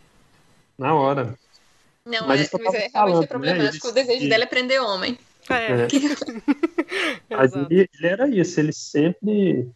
Na 0.78 0.94
hora. 0.94 1.38
Não, 2.06 2.28
mas, 2.28 2.54
é, 2.54 2.58
mas 2.64 2.74
é 2.74 2.90
realmente 2.94 3.22
né? 3.22 3.28
problemático. 3.28 3.88
Né? 3.88 3.92
O 3.92 3.96
desejo 3.96 4.30
dela 4.30 4.44
é 4.44 4.48
prender 4.48 4.82
homem. 4.82 5.18
É. 5.50 5.88
Mas 7.36 7.54
ele, 7.54 7.90
ele, 8.00 8.08
era 8.08 8.30
isso, 8.30 8.58
ele 8.60 8.72
sempre 8.72 9.68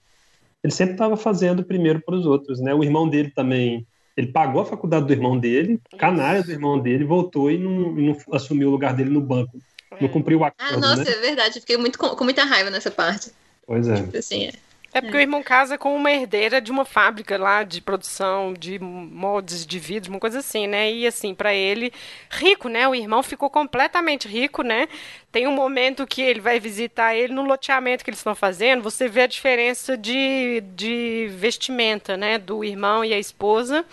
ele 0.63 0.73
sempre 0.73 0.93
estava 0.93 1.15
fazendo 1.15 1.63
primeiro 1.63 2.01
para 2.01 2.15
os 2.15 2.25
outros, 2.25 2.59
né? 2.59 2.73
O 2.73 2.83
irmão 2.83 3.07
dele 3.07 3.31
também, 3.31 3.85
ele 4.15 4.27
pagou 4.27 4.61
a 4.61 4.65
faculdade 4.65 5.05
do 5.05 5.13
irmão 5.13 5.37
dele, 5.37 5.79
canária 5.97 6.43
do 6.43 6.51
irmão 6.51 6.79
dele, 6.79 7.03
voltou 7.03 7.51
e 7.51 7.57
não, 7.57 7.97
e 7.97 8.07
não 8.07 8.17
assumiu 8.33 8.69
o 8.69 8.71
lugar 8.71 8.95
dele 8.95 9.09
no 9.09 9.21
banco. 9.21 9.57
É. 9.99 10.03
Não 10.03 10.09
cumpriu 10.09 10.39
o 10.39 10.43
ah, 10.43 10.47
acordo, 10.47 10.73
Ah, 10.73 10.77
nossa, 10.77 11.03
né? 11.03 11.11
é 11.11 11.19
verdade, 11.19 11.59
fiquei 11.59 11.77
muito 11.77 11.97
com, 11.97 12.09
com, 12.09 12.23
muita 12.23 12.43
raiva 12.43 12.69
nessa 12.69 12.91
parte. 12.91 13.31
Pois 13.65 13.87
é. 13.87 13.95
Tipo 13.95 14.17
assim, 14.17 14.45
é. 14.45 14.51
É 14.93 15.01
porque 15.01 15.17
é. 15.17 15.19
o 15.19 15.21
irmão 15.21 15.43
casa 15.43 15.77
com 15.77 15.95
uma 15.95 16.11
herdeira 16.11 16.61
de 16.61 16.71
uma 16.71 16.85
fábrica 16.85 17.37
lá 17.37 17.61
de 17.63 17.81
produção 17.81 18.53
de 18.53 18.79
moldes 18.79 19.65
de 19.65 19.77
vidro, 19.77 20.09
uma 20.09 20.19
coisa 20.19 20.39
assim, 20.39 20.65
né? 20.65 20.91
E 20.91 21.05
assim, 21.05 21.35
para 21.35 21.53
ele, 21.53 21.91
rico, 22.29 22.69
né? 22.69 22.87
O 22.87 22.95
irmão 22.95 23.21
ficou 23.21 23.49
completamente 23.49 24.27
rico, 24.27 24.63
né? 24.63 24.87
Tem 25.31 25.45
um 25.45 25.51
momento 25.51 26.07
que 26.07 26.21
ele 26.21 26.39
vai 26.39 26.59
visitar 26.59 27.15
ele 27.15 27.33
no 27.33 27.43
loteamento 27.43 28.03
que 28.03 28.09
eles 28.09 28.19
estão 28.19 28.33
fazendo, 28.33 28.81
você 28.81 29.07
vê 29.07 29.21
a 29.21 29.27
diferença 29.27 29.97
de, 29.97 30.63
de 30.73 31.27
vestimenta, 31.31 32.15
né? 32.15 32.37
Do 32.37 32.63
irmão 32.63 33.03
e 33.03 33.13
a 33.13 33.19
esposa 33.19 33.85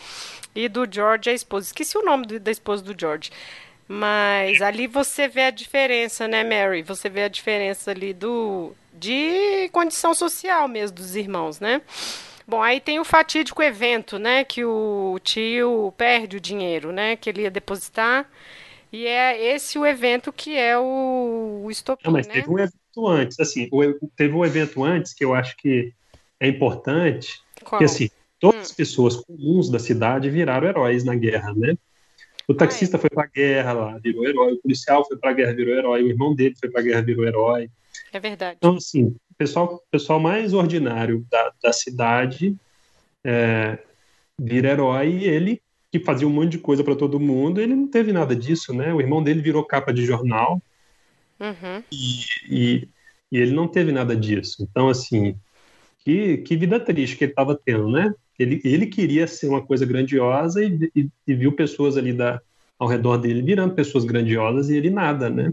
e 0.54 0.68
do 0.68 0.86
George 0.90 1.28
e 1.28 1.32
a 1.32 1.34
esposa. 1.34 1.66
Esqueci 1.66 1.98
o 1.98 2.04
nome 2.04 2.38
da 2.38 2.50
esposa 2.50 2.82
do 2.82 2.98
George. 2.98 3.30
Mas 3.86 4.62
ali 4.62 4.86
você 4.86 5.28
vê 5.28 5.42
a 5.42 5.50
diferença, 5.50 6.26
né, 6.26 6.42
Mary? 6.42 6.82
Você 6.82 7.08
vê 7.08 7.24
a 7.24 7.28
diferença 7.28 7.90
ali 7.90 8.12
do 8.14 8.72
de 8.92 9.68
condição 9.72 10.14
social 10.14 10.68
mesmo 10.68 10.96
dos 10.96 11.16
irmãos, 11.16 11.60
né? 11.60 11.82
Bom, 12.46 12.62
aí 12.62 12.80
tem 12.80 13.00
o 13.00 13.04
fatídico 13.04 13.62
evento, 13.62 14.18
né, 14.18 14.44
que 14.44 14.64
o 14.64 15.18
tio 15.22 15.92
perde 15.96 16.36
o 16.36 16.40
dinheiro, 16.40 16.92
né, 16.92 17.16
que 17.16 17.30
ele 17.30 17.42
ia 17.42 17.50
depositar. 17.50 18.28
E 18.92 19.06
é 19.06 19.54
esse 19.54 19.78
o 19.78 19.84
evento 19.84 20.32
que 20.32 20.56
é 20.56 20.78
o, 20.78 21.62
o 21.64 21.70
estopim, 21.70 22.04
Não, 22.04 22.12
mas 22.12 22.26
né? 22.26 22.34
teve 22.34 22.48
um 22.50 22.58
evento 22.58 23.08
antes, 23.08 23.40
assim, 23.40 23.68
teve 24.14 24.34
um 24.34 24.44
evento 24.44 24.84
antes 24.84 25.12
que 25.12 25.24
eu 25.24 25.34
acho 25.34 25.56
que 25.56 25.92
é 26.38 26.46
importante, 26.46 27.40
Qual? 27.64 27.78
que 27.78 27.84
assim, 27.84 28.10
todas 28.38 28.56
Hum. 28.58 28.62
as 28.62 28.72
pessoas 28.72 29.16
comuns 29.16 29.70
da 29.70 29.78
cidade 29.78 30.30
viraram 30.30 30.68
heróis 30.68 31.02
na 31.02 31.14
guerra, 31.14 31.52
né? 31.54 31.76
O 32.48 32.54
taxista 32.54 32.96
é. 32.96 33.00
foi 33.00 33.10
pra 33.10 33.26
guerra 33.26 33.72
lá, 33.72 33.98
virou 33.98 34.26
herói. 34.26 34.52
O 34.52 34.60
policial 34.60 35.04
foi 35.06 35.16
pra 35.16 35.32
guerra, 35.32 35.54
virou 35.54 35.74
herói. 35.74 36.02
O 36.02 36.08
irmão 36.08 36.34
dele 36.34 36.54
foi 36.58 36.70
pra 36.70 36.82
guerra, 36.82 37.02
virou 37.02 37.26
herói. 37.26 37.70
É 38.12 38.20
verdade. 38.20 38.56
Então, 38.58 38.76
assim, 38.76 39.04
o 39.04 39.34
pessoal, 39.36 39.82
pessoal 39.90 40.20
mais 40.20 40.52
ordinário 40.52 41.24
da, 41.30 41.52
da 41.62 41.72
cidade 41.72 42.56
é, 43.24 43.78
vira 44.38 44.70
herói 44.70 45.10
e 45.10 45.24
ele, 45.24 45.62
que 45.90 45.98
fazia 45.98 46.26
um 46.26 46.30
monte 46.30 46.52
de 46.52 46.58
coisa 46.58 46.84
para 46.84 46.96
todo 46.96 47.20
mundo, 47.20 47.60
ele 47.60 47.74
não 47.74 47.88
teve 47.88 48.12
nada 48.12 48.36
disso, 48.36 48.74
né? 48.74 48.92
O 48.92 49.00
irmão 49.00 49.22
dele 49.22 49.40
virou 49.40 49.64
capa 49.64 49.92
de 49.92 50.04
jornal 50.04 50.62
Uhum. 51.40 51.82
e, 51.90 52.88
e 53.32 53.38
ele 53.38 53.52
não 53.52 53.66
teve 53.66 53.90
nada 53.90 54.14
disso. 54.14 54.62
Então, 54.62 54.88
assim, 54.88 55.36
que, 56.04 56.38
que 56.38 56.56
vida 56.56 56.78
triste 56.78 57.16
que 57.16 57.24
ele 57.24 57.32
estava 57.32 57.56
tendo, 57.56 57.90
né? 57.90 58.12
Ele, 58.38 58.60
ele 58.64 58.86
queria 58.86 59.26
ser 59.26 59.48
uma 59.48 59.62
coisa 59.62 59.86
grandiosa 59.86 60.62
e, 60.62 60.90
e, 60.94 61.08
e 61.26 61.34
viu 61.34 61.52
pessoas 61.52 61.96
ali 61.96 62.12
da, 62.12 62.40
ao 62.78 62.88
redor 62.88 63.18
dele 63.18 63.42
virando 63.42 63.74
pessoas 63.74 64.04
grandiosas 64.04 64.68
e 64.68 64.76
ele 64.76 64.90
nada, 64.90 65.30
né? 65.30 65.52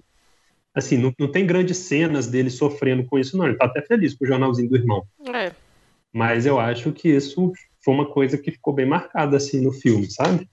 Assim, 0.73 0.97
não, 0.97 1.13
não 1.19 1.27
tem 1.29 1.45
grandes 1.45 1.77
cenas 1.77 2.27
dele 2.27 2.49
sofrendo 2.49 3.03
com 3.05 3.19
isso, 3.19 3.37
não. 3.37 3.45
Ele 3.45 3.57
tá 3.57 3.65
até 3.65 3.81
feliz 3.81 4.13
com 4.13 4.23
o 4.23 4.27
jornalzinho 4.27 4.69
do 4.69 4.77
irmão. 4.77 5.03
É. 5.33 5.51
Mas 6.13 6.45
eu 6.45 6.59
acho 6.59 6.91
que 6.91 7.09
isso 7.09 7.51
foi 7.83 7.93
uma 7.93 8.05
coisa 8.05 8.37
que 8.37 8.51
ficou 8.51 8.73
bem 8.73 8.85
marcada, 8.85 9.37
assim, 9.37 9.61
no 9.61 9.71
filme, 9.71 10.09
sabe? 10.09 10.49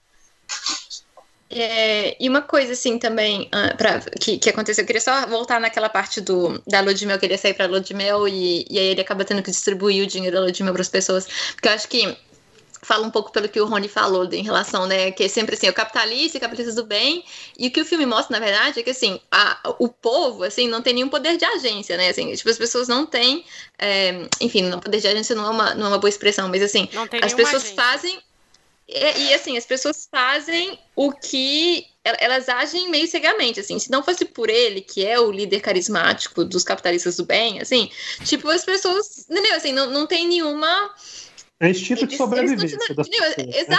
É, 1.51 2.16
e 2.20 2.28
uma 2.28 2.42
coisa 2.42 2.72
assim 2.72 2.99
também 2.99 3.49
ah, 3.53 3.74
pra, 3.74 4.01
que, 4.20 4.36
que 4.36 4.51
aconteceu, 4.51 4.82
eu 4.82 4.86
queria 4.86 5.01
só 5.01 5.26
voltar 5.26 5.59
naquela 5.59 5.88
parte 5.88 6.20
do, 6.20 6.62
da 6.66 6.80
lua 6.80 6.92
de 6.92 7.07
mel, 7.07 7.18
que 7.18 7.24
ele 7.24 7.34
ia 7.34 7.38
sair 7.38 7.55
pra 7.55 7.66
lua 7.66 7.80
de 7.80 7.94
mel 7.94 8.28
e, 8.28 8.66
e 8.68 8.78
aí 8.78 8.86
ele 8.88 9.01
acaba 9.01 9.24
tendo 9.24 9.42
que 9.42 9.51
distribuir 9.51 10.05
o 10.05 10.07
dinheiro 10.07 10.36
da 10.36 10.42
lua 10.42 10.53
de 10.53 10.62
mel 10.62 10.74
pras 10.74 10.88
pessoas. 10.88 11.26
Porque 11.55 11.68
eu 11.68 11.72
acho 11.72 11.88
que 11.88 12.16
fala 12.82 13.07
um 13.07 13.11
pouco 13.11 13.32
pelo 13.32 13.49
que 13.49 13.61
o 13.61 13.66
Rony 13.66 13.88
falou 13.88 14.24
em 14.32 14.42
relação, 14.42 14.86
né, 14.86 15.11
que 15.11 15.24
é 15.24 15.28
sempre 15.28 15.55
assim, 15.55 15.68
o 15.68 15.72
capitalista 15.72 16.36
e 16.36 16.38
o 16.38 16.40
capitalista 16.40 16.80
do 16.80 16.86
bem, 16.86 17.24
e 17.59 17.68
o 17.68 17.70
que 17.70 17.80
o 17.80 17.84
filme 17.84 18.07
mostra, 18.07 18.38
na 18.38 18.44
verdade, 18.44 18.80
é 18.80 18.82
que 18.82 18.90
assim, 18.90 19.20
a, 19.30 19.74
o 19.78 19.88
povo, 19.88 20.44
assim, 20.44 20.68
não 20.68 20.80
tem 20.80 20.94
nenhum 20.94 21.09
poder 21.09 21.36
de 21.36 21.44
agência, 21.44 21.96
né, 21.96 22.09
assim, 22.09 22.32
tipo, 22.34 22.49
as 22.49 22.57
pessoas 22.57 22.88
não 22.88 23.05
têm, 23.05 23.44
é, 23.78 24.26
enfim, 24.40 24.62
não, 24.62 24.78
poder 24.80 25.01
de 25.01 25.09
agência 25.09 25.34
não 25.34 25.46
é, 25.46 25.51
uma, 25.51 25.74
não 25.74 25.86
é 25.86 25.88
uma 25.88 25.99
boa 25.99 26.09
expressão, 26.09 26.49
mas 26.49 26.62
assim, 26.62 26.88
Não 26.92 27.07
tem 27.07 27.20
as 27.22 27.34
pessoas 27.34 27.62
agência. 27.64 27.76
fazem 27.76 28.18
e, 28.89 29.28
e, 29.28 29.34
assim, 29.34 29.59
as 29.59 29.66
pessoas 29.66 30.09
fazem 30.11 30.78
o 30.97 31.12
que 31.12 31.84
elas 32.03 32.49
agem 32.49 32.89
meio 32.89 33.07
cegamente, 33.07 33.61
assim. 33.61 33.78
Se 33.78 33.91
não 33.91 34.03
fosse 34.03 34.24
por 34.24 34.49
ele, 34.49 34.80
que 34.80 35.05
é 35.05 35.20
o 35.20 35.30
líder 35.30 35.61
carismático 35.61 36.43
dos 36.43 36.64
capitalistas 36.64 37.16
do 37.16 37.26
bem, 37.26 37.61
assim, 37.61 37.91
tipo, 38.24 38.49
as 38.49 38.64
pessoas, 38.64 39.26
entendeu? 39.28 39.55
Assim, 39.55 39.72
não, 39.72 39.91
não 39.91 40.07
tem 40.07 40.26
nenhuma. 40.26 40.95
É 41.61 41.68
instinto 41.68 42.07
de 42.07 42.16
sobrevivência 42.16 42.76
eles 42.76 42.97
das 42.97 43.09
pessoas, 43.09 43.36
né? 43.36 43.76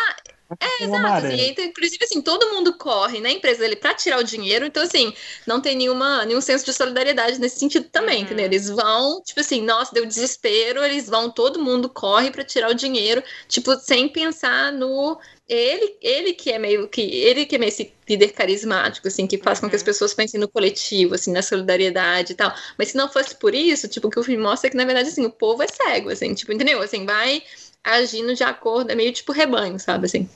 É, 0.62 0.84
exato. 0.84 1.28
Assim, 1.28 1.50
então, 1.50 1.64
inclusive, 1.64 2.04
assim, 2.04 2.22
todo 2.22 2.50
mundo 2.52 2.78
corre 2.78 3.20
na 3.22 3.30
empresa 3.30 3.60
dele 3.62 3.76
pra 3.76 3.94
tirar 3.94 4.20
o 4.20 4.24
dinheiro, 4.24 4.66
então, 4.66 4.84
assim, 4.84 5.14
não 5.46 5.62
tem 5.62 5.76
nenhuma, 5.76 6.26
nenhum 6.26 6.42
senso 6.42 6.66
de 6.66 6.74
solidariedade 6.74 7.40
nesse 7.40 7.60
sentido 7.60 7.88
também, 7.90 8.24
Uhum. 8.24 8.24
entendeu? 8.24 8.46
Eles 8.46 8.70
vão, 8.70 9.22
tipo 9.24 9.40
assim, 9.40 9.62
nossa, 9.62 9.94
deu 9.94 10.06
desespero, 10.06 10.84
eles 10.84 11.08
vão, 11.08 11.30
todo 11.30 11.62
mundo 11.64 11.90
corre 11.90 12.32
pra 12.32 12.44
tirar 12.44 12.70
o 12.70 12.74
dinheiro, 12.74 13.24
tipo, 13.48 13.76
sem 13.80 14.10
pensar 14.10 14.72
no. 14.74 15.20
Ele, 15.48 15.98
ele 16.02 16.34
que 16.34 16.52
é 16.52 16.60
meio 16.60 16.88
que. 16.90 17.02
Ele 17.02 17.46
que 17.46 17.56
é 17.56 17.58
meio 17.58 17.70
esse 17.70 17.94
líder 18.08 18.34
carismático, 18.34 19.08
assim, 19.08 19.26
que 19.28 19.38
faz 19.40 19.60
com 19.60 19.70
que 19.70 19.76
as 19.76 19.82
Uhum. 19.82 19.86
pessoas 19.86 20.14
pensem 20.14 20.40
no 20.40 20.48
coletivo, 20.48 21.16
assim, 21.16 21.32
na 21.32 21.42
solidariedade 21.42 22.34
e 22.34 22.36
tal. 22.36 22.54
Mas 22.78 22.90
se 22.90 22.98
não 22.98 23.10
fosse 23.10 23.36
por 23.36 23.56
isso, 23.56 23.88
tipo, 23.88 24.08
o 24.08 24.12
que 24.12 24.20
o 24.20 24.24
filme 24.24 24.42
mostra 24.44 24.68
é 24.68 24.72
que, 24.72 24.78
na 24.78 24.86
verdade, 24.86 25.10
assim, 25.10 25.26
o 25.26 25.32
povo 25.32 25.64
é 25.64 25.68
cego, 25.68 26.10
assim, 26.10 26.34
tipo, 26.34 26.52
entendeu? 26.54 26.82
Assim, 26.82 27.06
vai 27.06 27.42
agindo 27.84 28.36
de 28.36 28.44
acordo, 28.44 28.92
é 28.92 28.96
meio 28.96 29.12
tipo 29.14 29.32
rebanho, 29.32 29.80
sabe, 29.80 30.06
assim. 30.06 30.30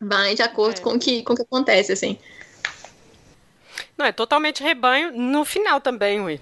Vai 0.00 0.34
de 0.34 0.42
acordo 0.42 0.78
É. 0.78 0.82
com 0.82 0.90
o 0.94 0.98
que, 0.98 1.22
com 1.22 1.34
que 1.34 1.42
acontece, 1.42 1.92
assim. 1.92 2.18
Não, 3.96 4.06
é 4.06 4.12
totalmente 4.12 4.62
rebanho 4.62 5.12
no 5.12 5.44
final 5.44 5.80
também, 5.80 6.20
ui. 6.20 6.40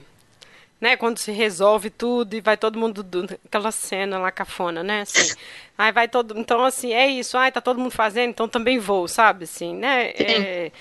Né, 0.80 0.96
quando 0.96 1.18
se 1.18 1.30
resolve 1.30 1.90
tudo 1.90 2.34
e 2.34 2.40
vai 2.40 2.56
todo 2.56 2.76
mundo 2.76 3.04
do- 3.04 3.38
aquela 3.46 3.70
cena 3.70 4.18
lá 4.18 4.32
cafona, 4.32 4.82
né, 4.82 5.02
assim. 5.02 5.32
Aí 5.78 5.92
vai 5.92 6.08
todo, 6.08 6.36
então 6.36 6.64
assim, 6.64 6.92
é 6.92 7.06
isso, 7.06 7.38
ai, 7.38 7.52
tá 7.52 7.60
todo 7.60 7.78
mundo 7.78 7.92
fazendo, 7.92 8.30
então 8.30 8.48
também 8.48 8.78
vou, 8.80 9.06
sabe, 9.06 9.44
assim, 9.44 9.74
né? 9.76 10.08
É, 10.10 10.72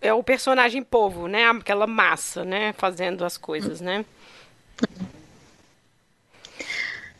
é 0.00 0.14
o 0.14 0.22
personagem 0.22 0.82
povo, 0.82 1.26
né, 1.26 1.44
aquela 1.50 1.88
massa, 1.88 2.44
né, 2.44 2.72
fazendo 2.78 3.24
as 3.24 3.36
coisas, 3.36 3.80
né? 3.80 4.04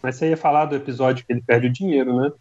Mas 0.02 0.16
você 0.16 0.30
ia 0.30 0.36
falar 0.36 0.66
do 0.66 0.76
episódio 0.76 1.24
que 1.24 1.32
ele 1.32 1.42
perde 1.42 1.66
o 1.66 1.72
dinheiro, 1.72 2.16
né? 2.16 2.32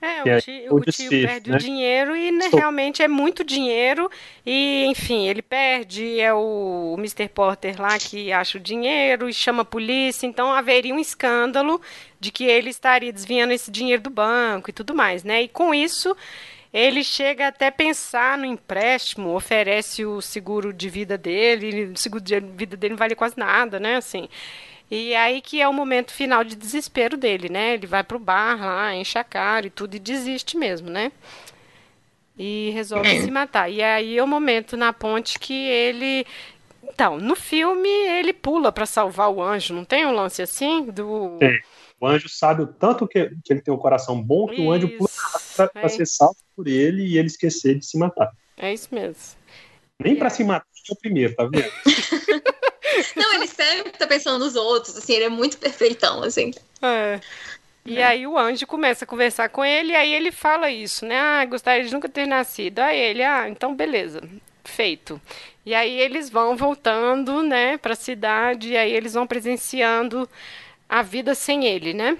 É, 0.00 0.22
Que 0.22 0.28
o 0.28 0.32
é 0.32 0.40
tio, 0.40 0.74
o 0.74 0.76
o 0.76 0.80
tio 0.80 1.10
perde 1.10 1.50
né? 1.50 1.56
o 1.56 1.58
dinheiro 1.58 2.14
e 2.14 2.30
né, 2.30 2.48
realmente 2.52 3.02
é 3.02 3.08
muito 3.08 3.42
dinheiro 3.42 4.10
e, 4.44 4.84
enfim, 4.86 5.26
ele 5.26 5.40
perde, 5.40 6.20
é 6.20 6.32
o, 6.34 6.94
o 6.94 6.98
Mr. 6.98 7.28
Porter 7.28 7.80
lá 7.80 7.98
que 7.98 8.30
acha 8.30 8.58
o 8.58 8.60
dinheiro 8.60 9.28
e 9.28 9.32
chama 9.32 9.62
a 9.62 9.64
polícia, 9.64 10.26
então 10.26 10.52
haveria 10.52 10.94
um 10.94 10.98
escândalo 10.98 11.80
de 12.20 12.30
que 12.30 12.44
ele 12.44 12.68
estaria 12.68 13.12
desviando 13.12 13.52
esse 13.52 13.70
dinheiro 13.70 14.02
do 14.02 14.10
banco 14.10 14.68
e 14.68 14.72
tudo 14.72 14.94
mais, 14.94 15.24
né? 15.24 15.42
E 15.42 15.48
com 15.48 15.74
isso, 15.74 16.14
ele 16.72 17.02
chega 17.02 17.48
até 17.48 17.70
pensar 17.70 18.36
no 18.36 18.44
empréstimo, 18.44 19.34
oferece 19.34 20.04
o 20.04 20.20
seguro 20.20 20.74
de 20.74 20.90
vida 20.90 21.16
dele, 21.16 21.86
o 21.86 21.96
seguro 21.96 22.22
de 22.22 22.38
vida 22.38 22.76
dele 22.76 22.92
não 22.92 22.98
vale 22.98 23.14
quase 23.14 23.38
nada, 23.38 23.80
né? 23.80 23.96
Assim, 23.96 24.28
e 24.90 25.14
aí 25.14 25.40
que 25.40 25.60
é 25.60 25.68
o 25.68 25.72
momento 25.72 26.12
final 26.12 26.44
de 26.44 26.54
desespero 26.54 27.16
dele, 27.16 27.48
né? 27.48 27.74
Ele 27.74 27.86
vai 27.86 28.04
pro 28.04 28.18
bar 28.18 28.58
lá, 28.60 28.94
enche 28.94 29.18
a 29.18 29.24
cara 29.24 29.66
e 29.66 29.70
tudo 29.70 29.94
e 29.96 29.98
desiste 29.98 30.56
mesmo, 30.56 30.88
né? 30.88 31.10
E 32.38 32.70
resolve 32.74 33.08
É. 33.08 33.20
se 33.22 33.30
matar. 33.30 33.70
E 33.70 33.82
aí 33.82 34.16
é 34.18 34.22
o 34.22 34.26
momento 34.28 34.76
na 34.76 34.92
ponte 34.92 35.38
que 35.38 35.54
ele. 35.54 36.26
Então, 36.84 37.18
no 37.18 37.34
filme 37.34 37.88
ele 37.88 38.32
pula 38.32 38.70
pra 38.70 38.86
salvar 38.86 39.30
o 39.30 39.42
anjo, 39.42 39.74
não 39.74 39.84
tem 39.84 40.06
um 40.06 40.12
lance 40.12 40.40
assim? 40.42 40.84
Do. 40.84 41.36
Tem. 41.38 41.58
O 41.98 42.06
anjo 42.06 42.28
sabe 42.28 42.62
o 42.62 42.66
tanto 42.66 43.08
que, 43.08 43.30
que 43.42 43.52
ele 43.52 43.62
tem 43.62 43.72
um 43.72 43.78
coração 43.78 44.22
bom 44.22 44.46
que 44.46 44.60
o 44.60 44.70
anjo 44.70 44.88
pula 44.98 45.08
Isso, 45.08 45.56
pra, 45.56 45.68
pra 45.68 45.82
é, 45.82 45.88
ser 45.88 46.06
salvo 46.06 46.36
por 46.54 46.68
ele 46.68 47.02
e 47.02 47.16
ele 47.16 47.26
esquecer 47.26 47.78
de 47.78 47.86
se 47.86 47.98
matar. 47.98 48.30
é 48.58 48.72
isso 48.72 48.88
mesmo. 48.92 49.16
Nem 49.98 50.14
pra 50.14 50.28
aí? 50.28 50.34
se 50.34 50.44
matar 50.44 50.66
é 50.88 50.92
o 50.92 50.96
primeiro, 50.96 51.34
tá 51.34 51.44
vendo? 51.44 51.64
Não, 53.16 53.34
ele 53.34 53.46
sempre 53.46 53.92
tá 53.92 54.06
pensando 54.06 54.44
nos 54.44 54.56
outros, 54.56 54.96
assim, 54.96 55.14
ele 55.14 55.24
é 55.24 55.28
muito 55.28 55.58
perfeitão, 55.58 56.22
assim. 56.22 56.52
É. 56.82 57.20
E 57.84 58.02
aí 58.02 58.26
o 58.26 58.36
anjo 58.36 58.66
começa 58.66 59.04
a 59.04 59.08
conversar 59.08 59.48
com 59.48 59.64
ele, 59.64 59.92
e 59.92 59.96
aí 59.96 60.12
ele 60.12 60.32
fala 60.32 60.68
isso, 60.68 61.06
né? 61.06 61.18
Ah, 61.18 61.44
gostaria 61.44 61.84
de 61.84 61.92
nunca 61.92 62.08
ter 62.08 62.26
nascido. 62.26 62.80
Aí 62.80 62.98
ele, 62.98 63.22
ah, 63.22 63.48
então 63.48 63.74
beleza, 63.74 64.20
feito. 64.64 65.20
E 65.64 65.74
aí 65.74 65.98
eles 66.00 66.28
vão 66.28 66.56
voltando, 66.56 67.42
né, 67.42 67.78
pra 67.78 67.94
cidade, 67.94 68.70
e 68.70 68.76
aí 68.76 68.92
eles 68.92 69.14
vão 69.14 69.26
presenciando 69.26 70.28
a 70.88 71.02
vida 71.02 71.34
sem 71.34 71.64
ele, 71.64 71.94
né? 71.94 72.18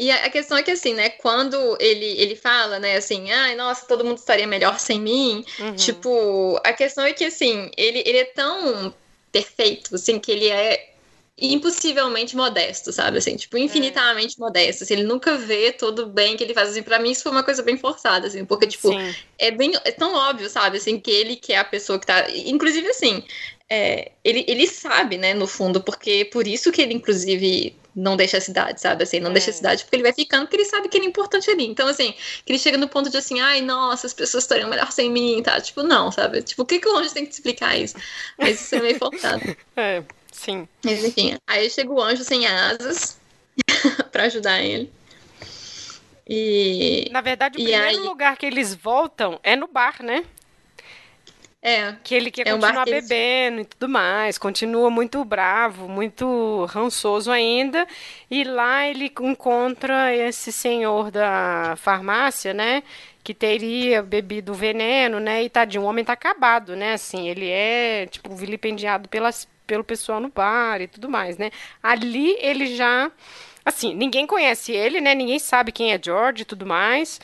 E 0.00 0.12
a 0.12 0.30
questão 0.30 0.56
é 0.56 0.62
que, 0.62 0.70
assim, 0.70 0.94
né, 0.94 1.10
quando 1.10 1.76
ele, 1.80 2.06
ele 2.06 2.36
fala, 2.36 2.78
né, 2.78 2.96
assim, 2.96 3.32
ai, 3.32 3.56
nossa, 3.56 3.84
todo 3.84 4.04
mundo 4.04 4.18
estaria 4.18 4.46
melhor 4.46 4.78
sem 4.78 5.00
mim, 5.00 5.44
Uhum. 5.58 5.74
tipo, 5.74 6.56
a 6.62 6.72
questão 6.72 7.02
é 7.04 7.12
que, 7.12 7.24
assim, 7.24 7.68
ele, 7.76 8.04
ele 8.06 8.18
é 8.18 8.24
tão 8.26 8.94
perfeito, 9.32 9.96
assim, 9.96 10.20
que 10.20 10.30
ele 10.30 10.48
é 10.48 10.90
impossivelmente 11.36 12.36
modesto, 12.36 12.92
sabe, 12.92 13.18
assim, 13.18 13.34
tipo, 13.34 13.58
infinitamente 13.58 14.38
modesto, 14.38 14.84
assim, 14.84 14.94
ele 14.94 15.02
nunca 15.02 15.36
vê 15.36 15.72
todo 15.72 16.04
o 16.04 16.06
bem 16.06 16.36
que 16.36 16.44
ele 16.44 16.54
faz, 16.54 16.68
assim, 16.68 16.82
pra 16.84 17.00
mim 17.00 17.10
isso 17.10 17.24
foi 17.24 17.32
uma 17.32 17.42
coisa 17.42 17.64
bem 17.64 17.76
forçada, 17.76 18.28
assim, 18.28 18.44
porque, 18.44 18.68
tipo, 18.68 18.92
Sim. 18.92 19.12
é 19.36 19.50
bem 19.50 19.72
é 19.84 19.90
tão 19.90 20.14
óbvio, 20.14 20.48
sabe, 20.48 20.76
assim, 20.76 21.00
que 21.00 21.10
ele 21.10 21.34
que 21.34 21.52
é 21.52 21.58
a 21.58 21.64
pessoa 21.64 21.98
que 21.98 22.06
tá. 22.06 22.24
Inclusive, 22.30 22.86
assim, 22.88 23.24
é, 23.68 24.12
ele, 24.24 24.44
ele 24.46 24.68
sabe, 24.68 25.18
né, 25.18 25.34
no 25.34 25.48
fundo, 25.48 25.82
porque 25.82 26.24
por 26.26 26.46
isso 26.46 26.70
que 26.70 26.80
ele, 26.82 26.94
inclusive, 26.94 27.74
não 27.98 28.16
deixa 28.16 28.38
a 28.38 28.40
cidade, 28.40 28.80
sabe? 28.80 29.02
Assim, 29.02 29.18
não 29.20 29.30
É. 29.30 29.34
deixa 29.34 29.50
a 29.50 29.52
cidade, 29.52 29.82
porque 29.84 29.96
ele 29.96 30.02
vai 30.04 30.12
ficando, 30.12 30.42
porque 30.42 30.56
ele 30.56 30.64
sabe 30.64 30.88
que 30.88 30.96
ele 30.96 31.06
é 31.06 31.08
importante 31.08 31.50
ali. 31.50 31.66
Então, 31.66 31.88
assim, 31.88 32.12
que 32.44 32.52
ele 32.52 32.58
chega 32.58 32.78
no 32.78 32.88
ponto 32.88 33.10
de 33.10 33.16
assim, 33.16 33.40
ai, 33.40 33.60
nossa, 33.60 34.06
as 34.06 34.14
pessoas 34.14 34.44
estariam 34.44 34.68
melhor 34.70 34.90
sem 34.92 35.10
mim, 35.10 35.42
tá? 35.42 35.60
Tipo, 35.60 35.82
não, 35.82 36.10
sabe? 36.12 36.40
Tipo, 36.42 36.62
o 36.62 36.66
que, 36.66 36.78
que 36.78 36.88
o 36.88 36.96
anjo 36.96 37.12
tem 37.12 37.24
que 37.24 37.30
te 37.30 37.34
explicar 37.34 37.76
isso? 37.76 37.96
Mas 38.38 38.60
isso 38.60 38.74
é 38.74 38.80
meio 38.80 38.98
forçado. 38.98 39.42
É, 39.76 40.02
sim. 40.32 40.66
Mas 40.84 41.04
enfim, 41.04 41.36
aí 41.46 41.68
chega 41.70 41.90
o 41.92 42.00
anjo 42.00 42.22
sem 42.24 42.46
asas 42.46 43.18
pra 44.12 44.24
ajudar 44.24 44.60
ele. 44.62 44.90
E. 46.26 47.08
Na 47.10 47.20
verdade, 47.20 47.58
o 47.58 47.62
primeiro 47.62 47.86
aí- 47.86 47.96
lugar 47.96 48.36
que 48.36 48.46
eles 48.46 48.74
voltam 48.74 49.40
é 49.42 49.56
no 49.56 49.66
bar, 49.66 50.02
né? 50.02 50.24
É. 51.60 51.96
Que 52.04 52.14
ele 52.14 52.30
quer 52.30 52.46
É 52.46 52.52
continuar 52.52 52.84
bebendo 52.84 53.60
e 53.62 53.64
tudo 53.64 53.88
mais, 53.88 54.38
continua 54.38 54.90
muito 54.90 55.24
bravo, 55.24 55.88
muito 55.88 56.64
rançoso 56.66 57.32
ainda. 57.32 57.86
E 58.30 58.44
lá 58.44 58.86
ele 58.86 59.12
encontra 59.20 60.14
esse 60.14 60.52
senhor 60.52 61.10
da 61.10 61.74
farmácia, 61.76 62.54
né? 62.54 62.82
Que 63.24 63.34
teria 63.34 64.02
bebido 64.02 64.54
veneno, 64.54 65.18
né? 65.18 65.42
E 65.42 65.50
tadinho, 65.50 65.82
o 65.82 65.86
homem 65.86 66.04
tá 66.04 66.12
acabado, 66.12 66.76
né? 66.76 66.92
Assim, 66.92 67.28
ele 67.28 67.48
é, 67.50 68.06
tipo, 68.06 68.34
vilipendiado 68.36 69.08
pelas, 69.08 69.48
pelo 69.66 69.82
pessoal 69.82 70.20
no 70.20 70.28
bar 70.28 70.80
e 70.80 70.86
tudo 70.86 71.08
mais, 71.10 71.36
né? 71.38 71.50
Ali 71.82 72.36
ele 72.40 72.74
já. 72.76 73.10
Assim, 73.64 73.94
ninguém 73.94 74.26
conhece 74.26 74.72
ele, 74.72 75.00
né? 75.00 75.14
Ninguém 75.14 75.38
sabe 75.40 75.72
quem 75.72 75.92
é 75.92 76.00
George 76.02 76.42
e 76.42 76.44
tudo 76.46 76.64
mais. 76.64 77.20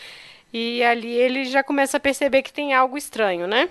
E 0.53 0.83
ali 0.83 1.13
ele 1.13 1.45
já 1.45 1.63
começa 1.63 1.97
a 1.97 2.01
perceber 2.01 2.43
que 2.43 2.53
tem 2.53 2.75
algo 2.75 2.99
estranho, 2.99 3.47
né? 3.47 3.69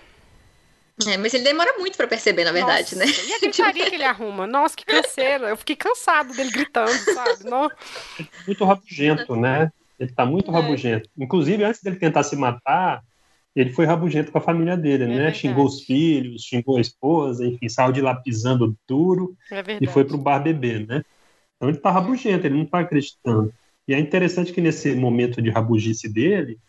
É, 1.07 1.17
mas 1.17 1.33
ele 1.33 1.43
demora 1.43 1.77
muito 1.79 1.97
pra 1.97 2.07
perceber, 2.07 2.43
na 2.43 2.51
verdade, 2.51 2.95
Nossa, 2.95 2.97
né? 2.97 3.05
E 3.27 3.33
a 3.33 3.39
gritaria 3.39 3.89
que 3.89 3.95
ele 3.95 4.03
arruma? 4.03 4.45
Nossa, 4.45 4.75
que 4.75 4.85
canseira. 4.85 5.49
Eu 5.49 5.57
fiquei 5.57 5.75
cansado 5.75 6.33
dele 6.33 6.51
gritando, 6.51 6.91
sabe? 6.91 7.49
No- 7.49 7.71
Muito 8.45 8.63
rabugento, 8.63 9.35
né? 9.35 9.71
Ele 9.99 10.11
tá 10.11 10.25
muito 10.25 10.51
É. 10.51 10.53
rabugento. 10.53 11.09
Inclusive, 11.17 11.63
antes 11.63 11.81
dele 11.81 11.95
tentar 11.95 12.23
se 12.23 12.35
matar, 12.35 13.01
ele 13.55 13.71
foi 13.71 13.85
rabugento 13.85 14.31
com 14.31 14.37
a 14.37 14.41
família 14.41 14.77
dele, 14.77 15.05
né? 15.05 15.13
É 15.13 15.17
verdade. 15.17 15.37
Xingou 15.39 15.65
os 15.65 15.81
filhos, 15.83 16.43
xingou 16.43 16.77
a 16.77 16.81
esposa, 16.81 17.45
enfim, 17.45 17.67
saiu 17.69 17.91
de 17.91 18.01
lá 18.01 18.15
pisando 18.15 18.75
duro 18.87 19.35
É 19.51 19.63
e 19.81 19.87
foi 19.87 20.05
pro 20.05 20.17
bar 20.17 20.39
beber, 20.39 20.85
né? 20.85 21.03
Então 21.55 21.69
ele 21.69 21.77
tá 21.77 21.91
rabugento, 21.91 22.45
ele 22.45 22.57
não 22.57 22.65
tá 22.65 22.79
acreditando. 22.79 23.53
E 23.87 23.93
é 23.93 23.99
interessante 23.99 24.53
que 24.53 24.61
nesse 24.61 24.93
momento 24.95 25.41
de 25.41 25.49
rabugice 25.49 26.07
dele, 26.07 26.59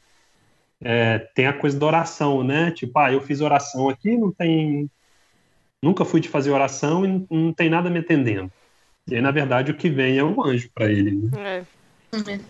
é, 0.82 1.18
tem 1.34 1.46
a 1.46 1.52
coisa 1.52 1.78
da 1.78 1.86
oração, 1.86 2.42
né? 2.42 2.70
Tipo, 2.70 2.98
ah, 2.98 3.12
eu 3.12 3.20
fiz 3.20 3.40
oração 3.40 3.88
aqui, 3.88 4.16
não 4.16 4.32
tem. 4.32 4.90
Nunca 5.82 6.04
fui 6.04 6.20
de 6.20 6.28
fazer 6.28 6.50
oração 6.50 7.04
e 7.04 7.08
não, 7.08 7.26
não 7.30 7.52
tem 7.52 7.68
nada 7.68 7.90
me 7.90 7.98
atendendo. 7.98 8.50
E 9.08 9.14
aí, 9.14 9.20
na 9.20 9.30
verdade, 9.30 9.70
o 9.70 9.76
que 9.76 9.88
vem 9.88 10.16
é 10.16 10.24
um 10.24 10.42
anjo 10.42 10.70
para 10.74 10.90
ele. 10.90 11.12
Né? 11.12 11.66
É. 12.14 12.40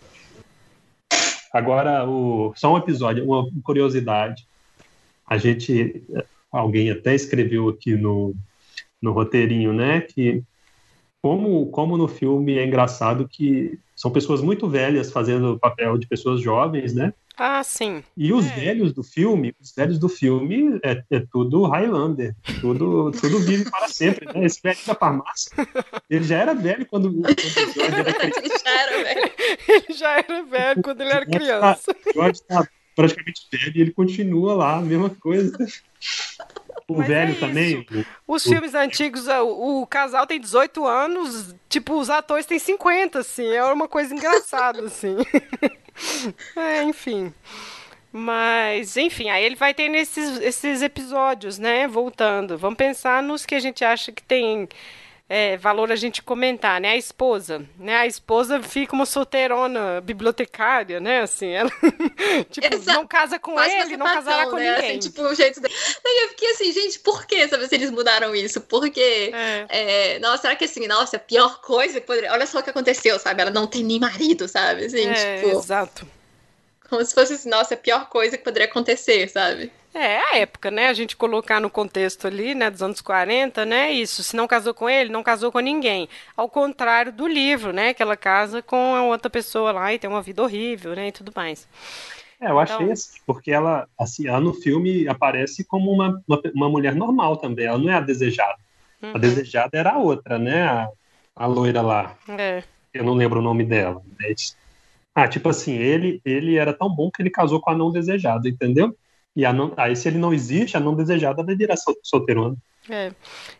Agora, 1.52 2.08
o, 2.08 2.52
só 2.56 2.72
um 2.72 2.78
episódio, 2.78 3.24
uma 3.24 3.48
curiosidade. 3.62 4.46
A 5.26 5.38
gente, 5.38 6.04
alguém 6.50 6.90
até 6.90 7.14
escreveu 7.14 7.68
aqui 7.68 7.96
no, 7.96 8.34
no 9.00 9.12
roteirinho, 9.12 9.72
né? 9.72 10.00
Que 10.00 10.42
como, 11.22 11.66
como 11.70 11.96
no 11.96 12.06
filme 12.06 12.58
é 12.58 12.66
engraçado 12.66 13.26
que 13.26 13.78
são 13.96 14.10
pessoas 14.10 14.42
muito 14.42 14.68
velhas 14.68 15.10
fazendo 15.10 15.54
o 15.54 15.58
papel 15.58 15.96
de 15.96 16.06
pessoas 16.06 16.40
jovens, 16.40 16.92
né? 16.92 17.14
Ah, 17.36 17.62
sim. 17.64 18.02
E 18.16 18.32
os 18.32 18.46
É. 18.46 18.54
velhos 18.54 18.92
do 18.92 19.02
filme, 19.02 19.54
os 19.60 19.72
velhos 19.74 19.98
do 19.98 20.08
filme 20.08 20.78
é, 20.84 21.02
é 21.10 21.20
tudo 21.32 21.64
Highlander, 21.66 22.34
tudo, 22.60 23.10
tudo 23.10 23.40
vive 23.40 23.68
para 23.70 23.88
sempre, 23.88 24.26
né? 24.32 24.44
Esse 24.44 24.60
velho 24.62 24.78
da 24.86 24.94
farmácia, 24.94 25.50
ele 26.08 26.24
já 26.24 26.38
era 26.38 26.54
velho 26.54 26.86
quando, 26.86 27.12
quando 27.12 27.26
o 27.26 27.72
George 27.72 27.94
era 27.96 28.12
criança. 28.14 28.40
Ele 28.44 28.58
já 28.64 28.80
era, 28.80 29.02
velho. 29.04 29.32
Ele 29.68 29.94
já 29.98 30.18
era 30.18 30.42
velho 30.44 30.82
quando 30.82 31.00
ele 31.00 31.10
era 31.10 31.26
criança. 31.26 31.90
O 32.06 32.12
George 32.14 32.40
está 32.40 32.68
praticamente 32.94 33.40
velho 33.52 33.72
e 33.76 33.80
ele 33.80 33.90
continua 33.92 34.54
lá, 34.54 34.76
a 34.76 34.80
mesma 34.80 35.10
coisa. 35.10 35.56
O 36.86 36.98
Mas 36.98 37.06
velho 37.08 37.32
é 37.32 37.40
também, 37.40 37.86
o- 38.26 38.34
Os 38.34 38.42
filmes 38.42 38.74
antigos, 38.74 39.26
o, 39.26 39.80
o 39.82 39.86
casal 39.86 40.26
tem 40.26 40.38
18 40.38 40.86
anos, 40.86 41.54
tipo, 41.68 41.94
os 41.94 42.10
atores 42.10 42.44
têm 42.46 42.58
50, 42.58 43.20
assim. 43.20 43.46
É 43.46 43.64
uma 43.64 43.88
coisa 43.88 44.14
engraçada, 44.14 44.82
assim. 44.86 45.16
é, 46.56 46.82
enfim. 46.82 47.32
Mas, 48.12 48.96
enfim, 48.96 49.28
aí 49.30 49.44
ele 49.44 49.56
vai 49.56 49.74
ter 49.74 49.88
nesses 49.88 50.38
esses 50.40 50.82
episódios, 50.82 51.58
né? 51.58 51.88
Voltando. 51.88 52.56
Vamos 52.56 52.76
pensar 52.76 53.22
nos 53.22 53.44
que 53.44 53.54
a 53.56 53.60
gente 53.60 53.84
acha 53.84 54.12
que 54.12 54.22
tem 54.22 54.68
é, 55.26 55.56
valor 55.56 55.90
a 55.90 55.96
gente 55.96 56.22
comentar, 56.22 56.78
né? 56.80 56.90
A 56.90 56.96
esposa, 56.96 57.64
né? 57.78 57.96
A 57.96 58.06
esposa 58.06 58.62
fica 58.62 58.92
uma 58.94 59.06
solteirona 59.06 60.00
bibliotecária, 60.02 61.00
né? 61.00 61.22
Assim, 61.22 61.48
ela 61.48 61.70
tipo, 62.50 62.68
não 62.86 63.06
casa 63.06 63.38
com 63.38 63.58
ele, 63.58 63.96
não 63.96 64.04
casará 64.06 64.46
com 64.46 64.56
né? 64.56 64.74
ninguém. 64.74 64.90
Assim, 64.98 65.08
tipo, 65.08 65.22
o 65.22 65.34
jeito 65.34 65.60
dele. 65.60 65.74
Daí 66.04 66.18
eu 66.24 66.28
fiquei 66.30 66.50
assim, 66.50 66.72
gente, 66.72 66.98
por 66.98 67.26
que, 67.26 67.48
sabe, 67.48 67.66
se 67.66 67.74
eles 67.74 67.90
mudaram 67.90 68.34
isso? 68.34 68.60
Porque, 68.60 69.32
É. 69.34 69.66
é, 69.68 70.18
nossa, 70.18 70.42
será 70.42 70.56
que 70.56 70.66
assim, 70.66 70.86
nossa, 70.86 71.16
a 71.16 71.20
pior 71.20 71.60
coisa 71.62 72.00
que 72.00 72.06
poderia... 72.06 72.30
Olha 72.32 72.46
só 72.46 72.58
o 72.58 72.62
que 72.62 72.70
aconteceu, 72.70 73.18
sabe? 73.18 73.40
Ela 73.40 73.50
não 73.50 73.66
tem 73.66 73.82
nem 73.82 73.98
marido, 73.98 74.46
sabe? 74.46 74.84
Assim, 74.84 75.06
É, 75.06 75.36
tipo, 75.36 75.58
exato. 75.58 76.06
como 76.88 77.02
se 77.04 77.14
fosse 77.14 77.32
assim, 77.32 77.48
nossa, 77.48 77.72
a 77.74 77.78
pior 77.78 78.08
coisa 78.10 78.36
que 78.36 78.44
poderia 78.44 78.68
acontecer, 78.68 79.28
sabe? 79.30 79.72
É, 79.94 80.18
a 80.18 80.38
época, 80.38 80.70
né? 80.72 80.88
A 80.88 80.92
gente 80.92 81.16
colocar 81.16 81.60
no 81.60 81.70
contexto 81.70 82.26
ali, 82.26 82.52
né, 82.54 82.68
dos 82.68 82.82
anos 82.82 83.00
40, 83.00 83.64
né? 83.64 83.92
Isso, 83.92 84.24
se 84.24 84.34
não 84.34 84.46
casou 84.48 84.74
com 84.74 84.90
ele, 84.90 85.08
não 85.10 85.22
casou 85.22 85.52
com 85.52 85.60
ninguém. 85.60 86.08
Ao 86.36 86.48
contrário 86.48 87.12
do 87.12 87.28
livro, 87.28 87.72
né? 87.72 87.94
Que 87.94 88.02
ela 88.02 88.16
casa 88.16 88.60
com 88.60 88.94
a 88.94 89.04
outra 89.04 89.30
pessoa 89.30 89.70
lá 89.70 89.94
e 89.94 89.98
tem 89.98 90.10
uma 90.10 90.20
vida 90.20 90.42
horrível, 90.42 90.96
né? 90.96 91.08
E 91.08 91.12
tudo 91.12 91.32
mais. 91.34 91.68
É, 92.40 92.50
eu 92.50 92.58
achei 92.58 92.74
Então- 92.76 92.92
assim, 92.92 93.18
porque 93.24 93.52
ela, 93.52 93.88
assim, 93.98 94.26
ela 94.26 94.40
no 94.40 94.52
filme 94.52 95.06
aparece 95.06 95.62
como 95.64 95.92
uma, 95.92 96.20
uma, 96.26 96.42
uma 96.54 96.68
mulher 96.68 96.94
normal 96.96 97.36
também, 97.36 97.66
ela 97.66 97.78
não 97.78 97.88
é 97.90 97.94
a 97.94 98.00
desejada. 98.00 98.58
A 99.00 99.06
Uhum. 99.06 99.18
desejada 99.20 99.78
era 99.78 99.92
a 99.92 99.98
outra, 99.98 100.38
né? 100.38 100.64
A, 100.64 100.88
a 101.36 101.46
loira 101.46 101.80
lá, 101.82 102.16
É, 102.28 102.64
eu 102.92 103.04
não 103.04 103.14
lembro 103.14 103.38
o 103.38 103.42
nome 103.42 103.64
dela. 103.64 104.02
Mas... 104.20 104.56
Ah, 105.14 105.28
tipo 105.28 105.48
assim, 105.48 105.74
ele, 105.74 106.20
ele 106.24 106.56
era 106.56 106.72
tão 106.72 106.90
bom 106.90 107.08
que 107.08 107.22
ele 107.22 107.30
casou 107.30 107.60
com 107.60 107.70
a 107.70 107.76
não 107.76 107.92
desejada, 107.92 108.48
entendeu? 108.48 108.96
E 109.36 109.44
não, 109.52 109.72
aí, 109.76 109.96
se 109.96 110.08
ele 110.08 110.18
não 110.18 110.32
existe, 110.32 110.76
a 110.76 110.80
não 110.80 110.94
desejada 110.94 111.42
vai 111.44 111.56
virar 111.56 111.76
sol- 111.76 111.96
solteirona. 112.02 112.56
é. 112.88 113.12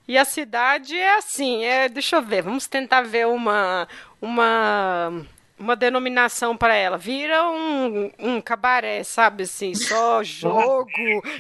E 0.07 0.17
a 0.19 0.25
cidade 0.25 0.95
é 0.97 1.17
assim, 1.17 1.65
é, 1.65 1.89
deixa 1.89 2.17
eu 2.17 2.23
ver, 2.23 2.43
vamos 2.43 2.67
tentar 2.67 3.03
ver 3.03 3.27
uma 3.27 3.89
uma 4.21 5.25
uma 5.59 5.77
denominação 5.77 6.57
para 6.57 6.75
ela. 6.75 6.99
Vira 6.99 7.49
um, 7.51 8.11
um 8.19 8.41
cabaré, 8.41 9.05
sabe 9.05 9.45
assim, 9.45 9.75
só 9.75 10.23
jogo, 10.25 10.89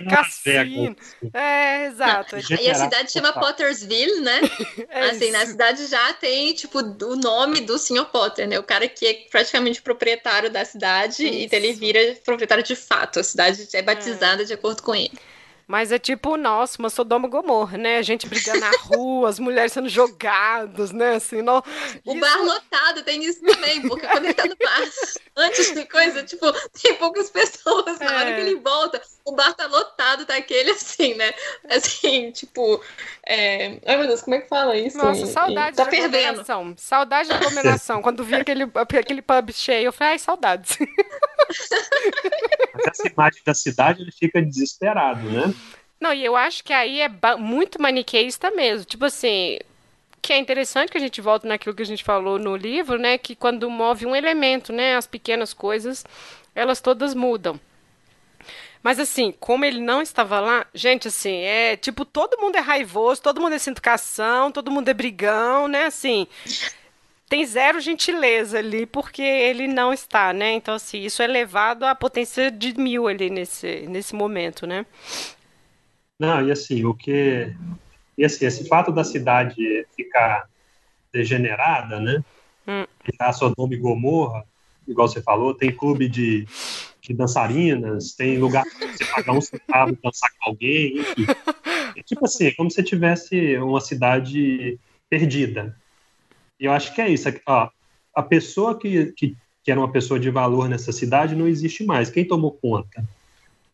cassino. 0.09 0.97
É, 1.33 1.87
exato. 1.87 2.37
Aí 2.37 2.71
a 2.71 2.75
cidade 2.75 3.12
chama 3.12 3.33
Pottersville, 3.33 4.21
né? 4.21 4.41
É 4.89 5.11
assim, 5.11 5.31
na 5.31 5.43
isso. 5.43 5.53
cidade 5.53 5.87
já 5.87 6.12
tem, 6.12 6.53
tipo, 6.55 6.79
o 6.79 7.17
nome 7.17 7.61
do 7.61 7.79
Sr. 7.79 8.05
Potter, 8.07 8.47
né? 8.47 8.59
O 8.59 8.62
cara 8.62 8.87
que 8.89 9.07
é 9.07 9.15
praticamente 9.31 9.83
proprietário 9.83 10.51
da 10.51 10.65
cidade, 10.65 11.25
Isso. 11.25 11.39
então 11.39 11.59
ele 11.59 11.73
vira 11.73 12.17
proprietário 12.25 12.62
de 12.62 12.77
fato. 12.77 13.19
A 13.19 13.25
cidade 13.25 13.69
é 13.73 13.83
batizada 13.83 14.45
de 14.45 14.53
acordo 14.53 14.83
com 14.83 14.95
ele. 14.95 15.12
Mas 15.67 15.91
é 15.93 15.99
tipo, 15.99 16.37
nossa, 16.37 16.79
uma 16.79 16.91
Sodoma 16.91 17.27
Gomorra, 17.29 17.79
né? 17.79 17.99
A 17.99 18.03
gente 18.03 18.29
brigando 18.29 18.61
na 18.61 18.71
rua, 18.83 19.29
as 19.29 19.39
mulheres 19.39 19.73
sendo 19.73 19.89
jogadas, 19.89 20.91
né? 20.93 21.15
Assim, 21.17 21.41
não... 21.43 21.62
O 22.05 22.12
Isso- 22.12 22.21
bar 22.21 22.43
lotado 22.45 23.03
tem 23.03 23.25
isso 23.25 23.41
também, 23.41 23.81
porque 23.89 24.07
quando 24.07 24.25
ele 24.25 24.35
tá 24.35 24.45
no 24.45 24.57
bar, 24.57 24.83
antes 25.37 25.73
de 25.75 25.85
coisa, 25.87 26.23
tipo, 26.23 26.47
tem 26.83 26.95
poucas 26.97 27.31
pessoas. 27.31 27.99
Na 27.99 28.07
hora 28.17 28.31
É. 28.31 28.35
que 28.35 28.41
ele 28.43 28.57
volta, 28.57 29.01
o 29.25 29.33
bar 29.33 29.55
tá 29.55 29.67
lotado, 29.67 30.27
tá 30.27 30.37
aquele 30.37 30.71
assim, 30.73 31.15
né? 31.15 31.33
Assim, 31.71 32.31
tipo. 32.31 32.83
é, 33.27 33.79
Ai, 33.87 33.97
meu 33.97 34.07
Deus, 34.07 34.21
como 34.23 34.37
é 34.37 34.41
que 34.41 34.49
fala 34.49 34.77
isso? 34.77 34.99
Nossa, 34.99 35.25
saudade 35.27 35.77
Tá 35.77 35.85
de 35.85 35.97
aglomeração. 35.97 36.75
Saudade 36.77 37.29
de 37.29 37.35
aglomeração. 37.35 38.03
Quando 38.03 38.23
vi 38.25 38.35
aquele, 38.35 38.65
aquele 38.75 39.23
pub 39.23 39.51
cheio, 39.53 39.87
eu 39.87 39.93
falei, 39.93 40.12
ai, 40.15 40.19
saudades. 40.19 40.77
Mas 42.75 42.87
essa 42.89 43.09
imagem 43.09 43.41
da 43.45 43.55
cidade, 43.55 44.03
ele 44.03 44.12
fica 44.12 44.43
desesperado, 44.43 45.23
né? 45.31 45.53
Não, 46.05 46.12
e 46.12 46.22
eu 46.22 46.36
acho 46.36 46.62
que 46.62 46.70
aí 46.74 47.00
é 47.00 47.09
muito 47.38 47.80
maniqueísta 47.80 48.50
mesmo. 48.50 48.84
Tipo 48.84 49.07
assim, 49.07 49.59
que 50.20 50.34
é 50.34 50.36
interessante 50.36 50.92
que 50.92 50.98
a 50.98 51.00
gente 51.00 51.18
volta 51.22 51.48
naquilo 51.48 51.74
que 51.74 51.80
a 51.80 51.86
gente 51.86 52.05
falou 52.05 52.38
no 52.38 52.55
livro, 52.55 52.98
né? 52.98 53.16
Que 53.16 53.34
quando 53.34 53.70
move 53.70 54.05
um 54.05 54.14
elemento, 54.14 54.70
né? 54.70 54.96
As 54.96 55.07
pequenas 55.07 55.55
coisas, 55.55 56.05
elas 56.55 56.78
todas 56.78 57.14
mudam. 57.14 57.59
Mas 58.82 59.00
assim, 59.00 59.32
como 59.40 59.64
ele 59.64 59.80
não 59.80 60.02
estava 60.02 60.40
lá, 60.40 60.66
gente, 60.74 61.09
assim, 61.09 61.36
é 61.36 61.74
tipo, 61.74 62.05
todo 62.05 62.38
mundo 62.38 62.57
é 62.57 62.61
raivoso, 62.61 63.22
todo 63.22 63.40
mundo 63.40 63.55
é 63.55 63.59
sem 63.59 63.70
educação, 63.70 64.52
todo 64.52 64.70
mundo 64.70 64.86
é 64.90 64.92
brigão, 64.92 65.66
né? 65.68 65.86
Assim, 65.86 66.26
tem 67.30 67.46
zero 67.46 67.80
gentileza 67.80 68.59
ali, 68.59 68.84
porque 68.84 69.22
ele 69.22 69.66
não 69.66 69.90
está, 69.90 70.34
né? 70.34 70.52
Então, 70.52 70.74
assim, 70.74 71.00
isso 71.00 71.22
é 71.22 71.26
levado 71.26 71.84
à 71.84 71.94
potência 71.94 72.50
de 72.50 72.78
mil 72.78 73.09
ali 73.09 73.30
nesse, 73.30 73.86
nesse 73.88 74.14
momento, 74.14 74.66
né? 74.66 74.84
Não, 76.19 76.47
e 76.47 76.51
assim, 76.51 76.85
o 76.85 76.95
que. 76.95 77.55
E 78.17 78.25
assim, 78.25 78.47
esse 78.47 78.69
fato 78.69 78.93
da 78.93 79.03
cidade 79.03 79.87
ficar 79.97 80.49
degenerada, 81.12 82.01
né? 82.01 82.25
Hum. 82.67 82.87
Ficar 83.05 83.33
Sodoma 83.33 83.75
e 83.75 83.79
Gomorra, 83.79 84.45
igual 84.87 85.09
você 85.09 85.21
falou, 85.21 85.55
tem 85.55 85.75
clube 85.75 86.09
de, 86.09 86.47
de 87.01 87.12
dançarinas, 87.12 88.15
tem 88.15 88.39
lugar 88.39 88.65
pra 88.65 88.93
você 88.93 89.05
pagar 89.05 89.33
um 89.33 89.41
centavo 89.41 89.99
dançar 90.03 90.31
com 90.39 90.51
alguém, 90.51 90.99
enfim. 90.99 91.27
É 91.97 92.03
tipo 92.03 92.25
assim, 92.25 92.47
é 92.47 92.55
como 92.55 92.71
se 92.71 92.83
tivesse 92.83 93.57
uma 93.59 93.81
cidade 93.81 94.79
perdida. 95.09 95.77
E 96.59 96.65
eu 96.65 96.73
acho 96.73 96.95
que 96.95 97.01
é 97.01 97.09
isso. 97.09 97.29
é 97.29 97.41
ó, 97.47 97.69
a 98.15 98.23
pessoa 98.23 98.79
que, 98.79 99.12
que 99.12 99.37
que 99.65 99.71
era 99.71 99.81
uma 99.81 99.91
pessoa 99.91 100.21
de 100.21 100.31
valor 100.31 100.69
nessa 100.69 100.93
cidade, 100.93 101.35
não 101.35 101.49
existe 101.49 101.85
mais. 101.85 102.11
Quem 102.11 102.25
tomou 102.25 102.53
conta? 102.53 103.03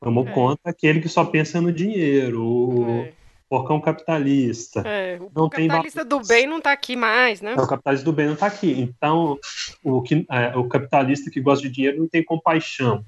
Tomou 0.01 0.27
é. 0.27 0.33
conta 0.33 0.71
aquele 0.71 1.01
que 1.01 1.09
só 1.09 1.25
pensa 1.25 1.61
no 1.61 1.71
dinheiro, 1.71 2.43
o 2.43 2.91
é. 3.03 3.13
porcão 3.49 3.79
capitalista. 3.79 4.83
É. 4.87 5.19
O 5.21 5.31
não 5.35 5.49
capitalista 5.49 6.05
do 6.05 6.21
bem 6.27 6.47
não 6.47 6.57
está 6.57 6.73
aqui 6.73 6.97
mais, 6.97 7.43
né? 7.43 7.55
o 7.55 7.67
capitalista 7.67 8.05
do 8.07 8.13
bem 8.13 8.27
não 8.27 8.35
está 8.35 8.47
aqui. 8.47 8.81
Então, 8.81 9.39
o, 9.85 10.01
que, 10.01 10.27
é, 10.31 10.57
o 10.57 10.67
capitalista 10.67 11.31
que 11.31 11.41
gosta 11.41 11.69
de 11.69 11.75
dinheiro 11.75 11.99
não 11.99 12.09
tem 12.09 12.25
compaixão. 12.25 13.05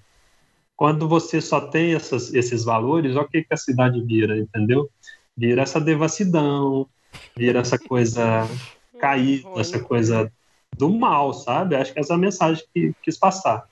Quando 0.76 1.08
você 1.08 1.40
só 1.40 1.62
tem 1.62 1.94
essas, 1.94 2.34
esses 2.34 2.64
valores, 2.64 3.16
o 3.16 3.24
que, 3.24 3.42
que 3.42 3.54
a 3.54 3.56
cidade 3.56 4.02
vira, 4.02 4.36
entendeu? 4.36 4.90
Vira 5.34 5.62
essa 5.62 5.80
devassidão, 5.80 6.86
vira 7.34 7.60
essa 7.60 7.78
coisa 7.78 8.46
caída, 9.00 9.48
essa 9.56 9.80
coisa 9.80 10.30
do 10.76 10.90
mal, 10.90 11.32
sabe? 11.32 11.74
Acho 11.74 11.92
que 11.92 12.00
essa 12.00 12.12
é 12.12 12.16
a 12.16 12.18
mensagem 12.18 12.62
que 12.74 12.92
quis 13.02 13.16
passar. 13.16 13.66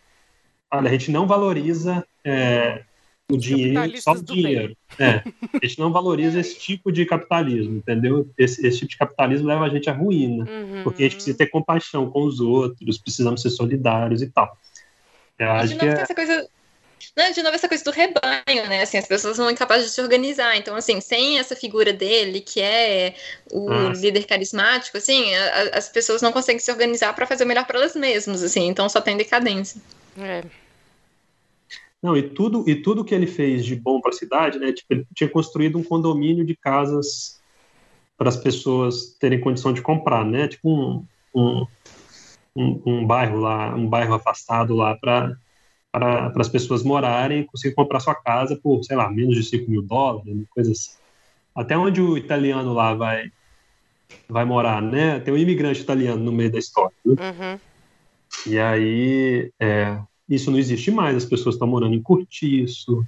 Olha, 0.73 0.89
a 0.89 0.93
gente 0.93 1.11
não 1.11 1.27
valoriza 1.27 2.07
é, 2.25 2.85
o 3.35 3.39
dinheiro, 3.39 4.03
só 4.03 4.13
o 4.13 4.23
dinheiro. 4.23 4.77
É, 4.99 5.23
a 5.63 5.67
gente 5.67 5.79
não 5.79 5.93
valoriza 5.93 6.41
esse 6.41 6.59
tipo 6.59 6.91
de 6.91 7.07
capitalismo, 7.07 7.77
entendeu? 7.77 8.29
Esse, 8.37 8.67
esse, 8.67 8.79
tipo 8.79 8.91
de 8.91 8.99
capitalismo 8.99 9.49
leva 9.49 9.65
a 9.65 9.69
gente 9.69 9.89
à 9.89 9.93
ruína, 9.93 10.45
uhum. 10.45 10.83
porque 10.83 11.03
a 11.03 11.07
gente 11.07 11.17
precisa 11.17 11.37
ter 11.37 11.47
compaixão 11.47 12.11
com 12.11 12.25
os 12.25 12.41
outros, 12.41 12.99
precisamos 12.99 13.43
ser 13.43 13.51
solidários 13.51 14.23
e 14.23 14.29
tal. 14.29 14.57
Eu 15.39 15.51
acho 15.53 15.77
que 15.77 15.87
é... 15.87 15.89
essa 15.89 16.15
coisa 16.15 16.47
não, 17.17 17.31
de 17.33 17.43
novo, 17.43 17.55
essa 17.55 17.69
coisa 17.69 17.83
do 17.83 17.91
rebanho, 17.91 18.69
né? 18.69 18.83
Assim, 18.83 18.99
as 18.99 19.07
pessoas 19.07 19.37
são 19.37 19.51
incapazes 19.51 19.89
de 19.89 19.93
se 19.93 20.01
organizar. 20.01 20.57
Então, 20.57 20.77
assim, 20.77 21.01
sem 21.01 21.39
essa 21.39 21.57
figura 21.57 21.93
dele, 21.93 22.41
que 22.41 22.61
é 22.61 23.15
o 23.51 23.69
Nossa. 23.69 24.01
líder 24.01 24.25
carismático, 24.27 24.97
assim, 24.97 25.35
a, 25.35 25.79
as 25.79 25.89
pessoas 25.89 26.23
não 26.23 26.31
conseguem 26.31 26.61
se 26.61 26.71
organizar 26.71 27.15
para 27.15 27.27
fazer 27.27 27.45
o 27.45 27.47
melhor 27.47 27.67
para 27.67 27.79
elas 27.79 27.97
mesmas, 27.97 28.43
assim. 28.43 28.67
Então, 28.67 28.89
só 28.89 29.01
tem 29.01 29.17
decadência. 29.17 29.81
É. 30.19 30.45
Não, 32.03 32.17
e 32.17 32.23
tudo, 32.23 32.65
e 32.69 32.75
tudo 32.75 33.05
que 33.05 33.15
ele 33.15 33.27
fez 33.27 33.65
de 33.65 33.77
bom 33.77 34.01
para 34.01 34.11
a 34.11 34.15
cidade, 34.15 34.59
né? 34.59 34.73
Tipo, 34.73 34.95
ele 34.95 35.07
tinha 35.15 35.29
construído 35.29 35.79
um 35.79 35.85
condomínio 35.85 36.45
de 36.45 36.57
casas 36.57 37.41
para 38.17 38.29
as 38.29 38.37
pessoas 38.37 39.17
terem 39.19 39.41
condição 39.41 39.73
de 39.73 39.83
comprar, 39.83 40.25
né? 40.25 40.49
Tipo 40.49 40.71
um, 40.71 41.07
um, 41.35 41.67
um, 42.57 42.83
um 42.87 43.07
bairro 43.07 43.39
lá, 43.39 43.75
um 43.75 43.87
bairro 43.87 44.15
afastado 44.15 44.75
lá 44.75 44.97
para 44.97 45.37
para 45.93 46.33
as 46.37 46.49
pessoas 46.49 46.85
morarem 46.85 47.41
e 47.41 47.45
conseguir 47.45 47.75
comprar 47.75 47.99
sua 47.99 48.15
casa 48.15 48.57
por, 48.57 48.83
sei 48.85 48.97
lá, 48.97 49.11
menos 49.11 49.35
de 49.35 49.43
5 49.43 49.69
mil 49.69 49.83
dólares, 49.83 50.47
coisa 50.51 50.71
assim. 50.71 50.93
Até 51.53 51.77
onde 51.77 52.01
o 52.01 52.17
italiano 52.17 52.73
lá 52.73 52.95
vai, 52.95 53.31
vai 54.29 54.45
morar, 54.45 54.81
né? 54.81 55.19
Tem 55.19 55.35
um 55.35 55.37
imigrante 55.37 55.81
italiano 55.81 56.23
no 56.23 56.31
meio 56.31 56.53
da 56.53 56.61
história. 56.61 56.95
Né? 57.05 57.17
Uhum. 57.19 57.59
E 58.47 58.59
aí, 58.59 59.53
é, 59.59 60.01
isso 60.31 60.51
não 60.51 60.59
existe 60.59 60.91
mais. 60.91 61.17
As 61.17 61.25
pessoas 61.25 61.57
estão 61.57 61.67
morando 61.69 61.95
em 61.95 62.03
cortiço, 62.03 63.05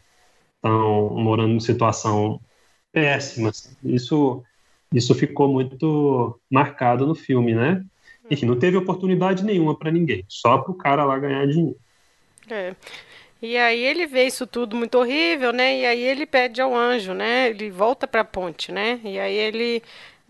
estão 0.56 1.10
morando 1.10 1.54
em 1.54 1.60
situação 1.60 2.40
péssima. 2.90 3.50
Isso, 3.84 4.42
isso 4.92 5.14
ficou 5.14 5.48
muito 5.48 6.38
marcado 6.50 7.06
no 7.06 7.14
filme, 7.14 7.54
né? 7.54 7.82
Enfim, 8.30 8.46
não 8.46 8.58
teve 8.58 8.76
oportunidade 8.76 9.44
nenhuma 9.44 9.76
para 9.76 9.90
ninguém, 9.90 10.24
só 10.28 10.58
para 10.58 10.72
o 10.72 10.76
cara 10.76 11.04
lá 11.04 11.18
ganhar 11.18 11.46
dinheiro. 11.46 11.78
É. 12.50 12.74
E 13.40 13.56
aí 13.56 13.82
ele 13.82 14.06
vê 14.06 14.24
isso 14.24 14.46
tudo 14.46 14.76
muito 14.76 14.96
horrível, 14.96 15.52
né? 15.52 15.80
E 15.80 15.84
aí 15.84 16.00
ele 16.00 16.24
pede 16.24 16.60
ao 16.60 16.74
anjo, 16.74 17.12
né? 17.12 17.50
Ele 17.50 17.70
volta 17.70 18.06
para 18.06 18.20
a 18.20 18.24
ponte, 18.24 18.70
né? 18.70 19.00
E 19.02 19.18
aí 19.18 19.34
ele, 19.34 19.82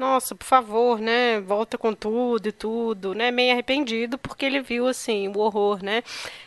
nossa, 0.03 0.35
por 0.35 0.45
favor, 0.45 0.99
né? 0.99 1.41
Volta 1.41 1.79
com 1.79 1.95
tudo 1.95 2.49
e 2.49 2.53
tudo, 2.53 3.15
né? 3.15 3.31
Meio 3.31 3.53
arrependido 3.53 4.19
porque 4.19 4.45
ele 4.45 4.61
viu 4.61 4.89
assim 4.89 5.29
o 5.29 5.39
horror, 5.39 5.81
né? 5.81 6.03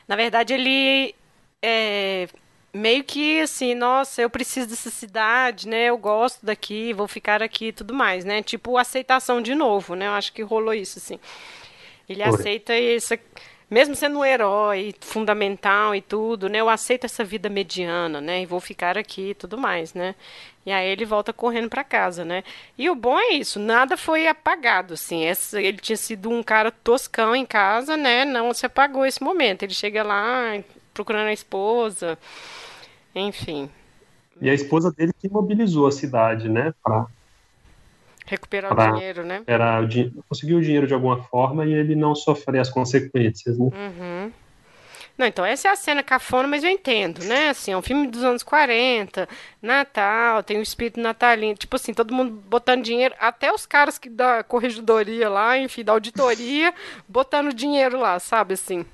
Na 0.06 0.18
verdade 0.18 0.54
ele 0.54 1.16
é, 1.62 2.28
meio 2.74 3.02
que 3.06 3.40
assim, 3.40 3.74
nossa, 3.74 4.22
eu 4.22 4.30
preciso 4.30 4.68
dessa 4.68 4.90
cidade, 4.90 5.70
né? 5.70 5.86
Eu 5.86 5.98
gosto 5.98 6.46
daqui, 6.46 6.92
vou 6.92 7.08
ficar 7.08 7.42
aqui 7.42 7.68
e 7.68 7.72
tudo 7.72 7.94
mais, 7.94 8.26
né? 8.26 8.44
Tipo 8.44 8.78
aceitação 8.78 9.42
de 9.42 9.56
novo, 9.56 9.96
né? 9.96 10.08
Eu 10.08 10.12
acho 10.12 10.34
que 10.34 10.42
rolou 10.42 10.74
isso 10.74 11.00
assim. 11.00 11.18
Ele 12.10 12.22
Oi. 12.22 12.28
aceita 12.28 12.74
essa 12.74 13.18
mesmo 13.70 13.96
sendo 13.96 14.20
um 14.20 14.26
herói 14.26 14.94
fundamental 15.02 15.96
e 15.96 16.02
tudo, 16.02 16.50
né? 16.50 16.60
Eu 16.60 16.70
aceito 16.70 17.06
essa 17.06 17.24
vida 17.24 17.50
mediana, 17.50 18.22
né? 18.22 18.42
E 18.42 18.46
vou 18.46 18.60
ficar 18.60 18.98
aqui 18.98 19.30
e 19.30 19.34
tudo 19.34 19.58
mais, 19.58 19.94
né? 19.94 20.14
E 20.66 20.72
aí 20.72 20.88
ele 20.88 21.06
volta 21.06 21.32
correndo 21.32 21.70
para 21.70 21.84
casa, 21.84 22.26
né? 22.26 22.44
E 22.78 22.90
o 22.90 22.96
bom 22.96 23.20
é 23.20 23.34
isso, 23.34 23.60
nada 23.60 23.96
foi 23.96 24.28
apagado, 24.28 24.96
assim. 24.96 25.24
Esse, 25.26 25.62
ele 25.62 25.78
tinha 25.78 25.96
sido 25.96 26.30
um 26.30 26.42
cara 26.42 26.72
toscão 26.72 27.36
em 27.36 27.46
casa, 27.46 27.96
né? 27.96 28.26
Não 28.26 28.54
se 28.54 28.66
apagou 28.66 29.06
esse 29.06 29.24
momento. 29.24 29.64
Ele 29.64 29.74
chega 29.74 30.02
lá 30.02 30.60
procurando 30.94 31.28
a 31.28 31.34
esposa, 31.34 32.18
enfim. 33.14 33.70
E 34.42 34.50
a 34.50 34.54
esposa 34.54 34.92
dele 34.92 35.14
que 35.14 35.30
mobilizou 35.30 35.86
a 35.88 35.92
cidade, 35.92 36.50
né? 36.50 36.74
Pra 36.84 37.06
Recuperar 38.26 38.74
o 38.74 38.94
dinheiro, 38.94 39.24
né? 39.24 39.44
Era 39.46 39.80
conseguir 40.28 40.56
o 40.56 40.62
dinheiro 40.62 40.88
de 40.88 40.94
alguma 40.96 41.22
forma 41.24 41.64
e 41.64 41.72
ele 41.72 41.96
não 41.96 42.16
sofrer 42.16 42.60
as 42.60 42.70
consequências, 42.70 43.58
né? 43.60 43.66
Uhum. 43.66 44.32
Não, 45.18 45.26
então 45.26 45.46
essa 45.46 45.70
é 45.70 45.72
a 45.72 45.76
cena 45.78 46.04
cafona, 46.04 46.48
mas 46.48 46.64
eu 46.64 46.70
entendo, 46.70 47.24
né? 47.24 47.50
Assim, 47.50 47.72
é 47.72 47.78
um 47.78 47.82
filme 47.82 48.08
dos 48.08 48.24
anos 48.24 48.44
40, 48.44 49.28
Natal, 49.62 50.44
tem 50.44 50.58
o 50.58 50.62
espírito 50.62 51.00
natalino. 51.00 51.56
Tipo 51.56 51.78
assim, 51.78 51.94
todo 51.94 52.14
mundo 52.14 52.32
botando 52.32 52.84
dinheiro, 52.84 53.16
até 53.18 53.52
os 53.52 53.66
caras 53.66 53.98
que 53.98 54.10
da 54.10 54.44
corregedoria 54.44 55.30
lá, 55.30 55.58
enfim, 55.58 55.84
da 55.84 55.94
auditoria, 55.94 56.74
botando 57.08 57.54
dinheiro 57.54 57.98
lá, 57.98 58.20
sabe 58.20 58.56
assim? 58.56 58.86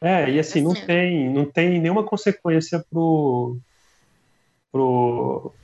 É, 0.00 0.28
e 0.28 0.38
assim, 0.38 0.60
não 0.60 0.72
assim. 0.72 0.84
tem, 0.84 1.30
não 1.30 1.46
tem 1.46 1.80
nenhuma 1.80 2.04
consequência 2.04 2.84
pro, 2.90 3.56
pro, 4.70 5.54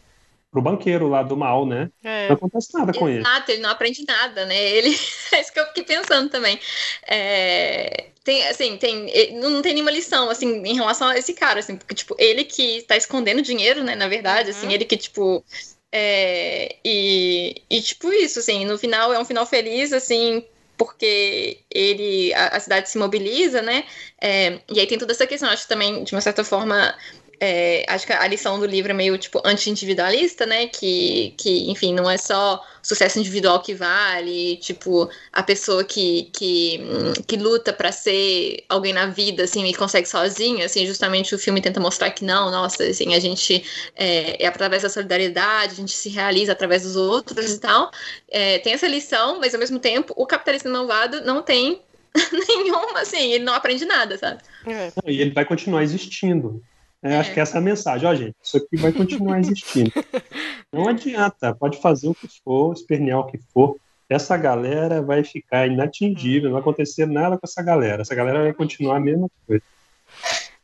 pro 0.51 0.63
banqueiro 0.63 1.07
lá 1.07 1.23
do 1.23 1.37
mal, 1.37 1.67
né? 1.67 1.91
É. 2.03 2.29
Não 2.29 2.37
acontece 2.37 2.73
nada 2.73 2.95
com 2.95 3.11
ele. 3.11 3.21
Exato, 3.21 3.51
ele 3.51 3.61
não 3.61 3.71
aprende 3.71 4.05
nada, 4.09 4.47
né? 4.47 4.59
Ele 4.59 4.89
é 5.33 5.41
isso 5.41 5.53
que 5.53 5.61
eu 5.61 5.67
fiquei 5.67 5.85
pensando 5.85 6.31
também. 6.31 6.59
É... 7.07 8.12
Tem, 8.25 8.47
assim, 8.47 8.77
tem, 8.77 9.33
não 9.35 9.61
tem 9.63 9.75
nenhuma 9.75 9.91
lição, 9.91 10.31
assim, 10.31 10.63
em 10.65 10.75
relação 10.75 11.09
a 11.09 11.19
esse 11.19 11.35
cara, 11.35 11.59
assim, 11.59 11.77
porque, 11.77 11.95
tipo, 11.95 12.15
ele 12.19 12.45
que 12.45 12.83
tá 12.83 12.97
escondendo 12.97 13.43
dinheiro, 13.43 13.83
né, 13.83 13.97
na 13.97 14.07
verdade, 14.07 14.51
assim, 14.51 14.61
uhum. 14.61 14.67
assim, 14.67 14.75
ele 14.75 14.85
que, 14.85 14.97
tipo, 14.97 15.45
é, 15.91 16.77
e, 16.85 17.63
e, 17.69 17.81
tipo, 17.83 18.13
isso, 18.13 18.39
assim, 18.39 18.65
no 18.65 18.79
final 18.79 19.13
é 19.13 19.19
um 19.19 19.25
final 19.25 19.45
feliz, 19.45 19.93
assim, 19.93 20.45
porque 20.77 21.59
ele, 21.69 22.33
a, 22.35 22.57
a 22.57 22.61
cidade 22.61 22.89
se 22.89 22.97
mobiliza, 22.97 23.61
né, 23.61 23.85
é, 24.21 24.61
e 24.73 24.79
aí 24.79 24.87
tem 24.87 24.99
toda 24.99 25.13
essa 25.13 25.27
questão, 25.27 25.49
acho 25.51 25.65
que 25.65 25.69
também, 25.69 26.05
de 26.05 26.15
uma 26.15 26.21
certa 26.21 26.45
forma, 26.45 26.97
é, 27.45 27.85
acho 27.89 28.07
que 28.07 28.13
a 28.13 28.25
lição 28.29 28.61
do 28.61 28.67
livro 28.67 28.93
é 28.93 28.95
meio 28.95 29.19
tipo 29.19 29.43
anti-individualista, 29.45 30.47
né? 30.47 30.69
Que, 30.69 31.35
que, 31.37 31.69
enfim, 31.69 31.93
não 31.93 32.09
é 32.09 32.17
só 32.17 32.65
sucesso 32.81 33.19
individual 33.19 33.61
que 33.61 33.75
vale, 33.75 34.59
tipo, 34.59 35.11
a 35.33 35.43
pessoa 35.43 35.83
que, 35.83 36.31
que, 36.33 36.81
que 37.27 37.37
luta 37.37 37.73
para 37.73 37.91
ser 37.91 38.63
alguém 38.69 38.93
na 38.93 39.07
vida, 39.07 39.43
assim, 39.43 39.67
e 39.67 39.75
consegue 39.75 40.09
sozinha, 40.09 40.67
assim, 40.67 40.87
justamente 40.87 41.35
o 41.35 41.39
filme 41.39 41.61
tenta 41.61 41.81
mostrar 41.81 42.13
que 42.13 42.25
não, 42.25 42.49
nossa, 42.49 42.85
assim, 42.85 43.13
a 43.13 43.19
gente 43.19 43.65
é, 43.97 44.45
é 44.45 44.47
através 44.47 44.83
da 44.85 44.89
solidariedade, 44.89 45.73
a 45.73 45.77
gente 45.77 45.97
se 45.97 46.11
realiza 46.11 46.53
através 46.53 46.85
dos 46.85 46.95
outros 46.95 47.55
e 47.55 47.59
tal. 47.59 47.91
É, 48.31 48.61
tem 48.61 48.73
essa 48.73 48.87
lição, 48.87 49.41
mas 49.41 49.53
ao 49.53 49.59
mesmo 49.59 49.81
tempo, 49.81 50.15
o 50.17 50.27
capitalismo 50.27 50.71
malvado 50.71 51.23
não 51.23 51.43
tem 51.43 51.83
nenhuma, 52.49 53.01
assim, 53.01 53.33
ele 53.33 53.43
não 53.43 53.55
aprende 53.55 53.85
nada, 53.85 54.17
sabe? 54.17 54.43
É. 54.65 54.93
E 55.07 55.21
ele 55.21 55.33
vai 55.33 55.45
continuar 55.45 55.83
existindo. 55.83 56.63
É, 57.03 57.17
acho 57.17 57.35
que 57.35 57.41
essa 57.41 57.59
é 57.59 57.61
a 57.61 57.63
mensagem. 57.63 58.09
Ó, 58.09 58.15
gente, 58.15 58.37
isso 58.41 58.57
aqui 58.57 58.77
vai 58.77 58.93
continuar 58.93 59.41
existindo. 59.41 59.91
Não 60.73 60.89
adianta, 60.89 61.55
pode 61.55 61.81
fazer 61.81 62.09
o 62.09 62.15
que 62.15 62.29
for, 62.45 62.73
espernear 62.73 63.19
o 63.19 63.27
que 63.27 63.39
for. 63.53 63.77
Essa 64.09 64.37
galera 64.37 65.03
vai 65.03 65.25
ficar 65.25 65.67
inatingível, 65.67 66.45
não 66.45 66.53
vai 66.53 66.61
acontecer 66.61 67.07
nada 67.07 67.39
com 67.39 67.47
essa 67.47 67.63
galera. 67.63 68.03
Essa 68.03 68.15
galera 68.15 68.43
vai 68.43 68.53
continuar 68.53 68.97
a 68.97 69.01
mesma 69.01 69.27
coisa. 69.47 69.63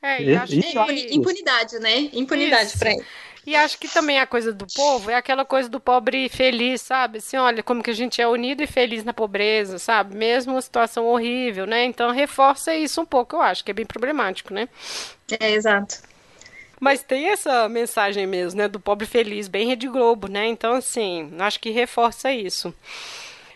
É, 0.03 0.23
e, 0.23 0.37
acho 0.37 0.53
que... 0.53 1.15
Impunidade, 1.15 1.79
né? 1.79 2.11
Impunidade 2.13 2.77
para 2.79 2.91
ele. 2.93 3.05
E 3.47 3.57
acho 3.57 3.79
que 3.79 3.89
também 3.89 4.21
a 4.21 4.27
coisa 4.27 4.53
do 4.53 4.67
povo 4.67 5.11
é 5.11 5.15
aquela 5.15 5.43
coisa 5.43 5.71
do 5.71 5.81
pobre 5.81 6.29
feliz, 6.29 6.83
sabe? 6.83 7.17
Assim, 7.17 7.39
olha, 7.39 7.63
como 7.63 7.83
que 7.83 7.89
a 7.89 7.95
gente 7.95 8.21
é 8.21 8.29
unido 8.29 8.63
e 8.63 8.67
feliz 8.67 9.03
na 9.03 9.15
pobreza, 9.15 9.79
sabe? 9.79 10.15
Mesmo 10.15 10.53
uma 10.53 10.61
situação 10.61 11.07
horrível, 11.07 11.67
né? 11.67 11.87
Então 11.87 12.11
reforça 12.11 12.75
isso 12.75 13.01
um 13.01 13.07
pouco, 13.07 13.37
eu 13.37 13.41
acho, 13.41 13.65
que 13.65 13.71
é 13.71 13.75
bem 13.75 13.87
problemático, 13.87 14.53
né? 14.53 14.69
É, 15.41 15.53
exato. 15.53 16.03
Mas 16.81 17.03
tem 17.03 17.29
essa 17.29 17.69
mensagem 17.69 18.27
mesmo, 18.27 18.59
né? 18.59 18.69
Do 18.69 18.79
pobre 18.79 19.07
feliz, 19.07 19.49
bem 19.49 19.67
Rede 19.67 19.89
Globo, 19.89 20.29
né? 20.29 20.47
Então, 20.47 20.75
assim, 20.75 21.33
acho 21.39 21.59
que 21.59 21.71
reforça 21.71 22.33
isso. 22.33 22.73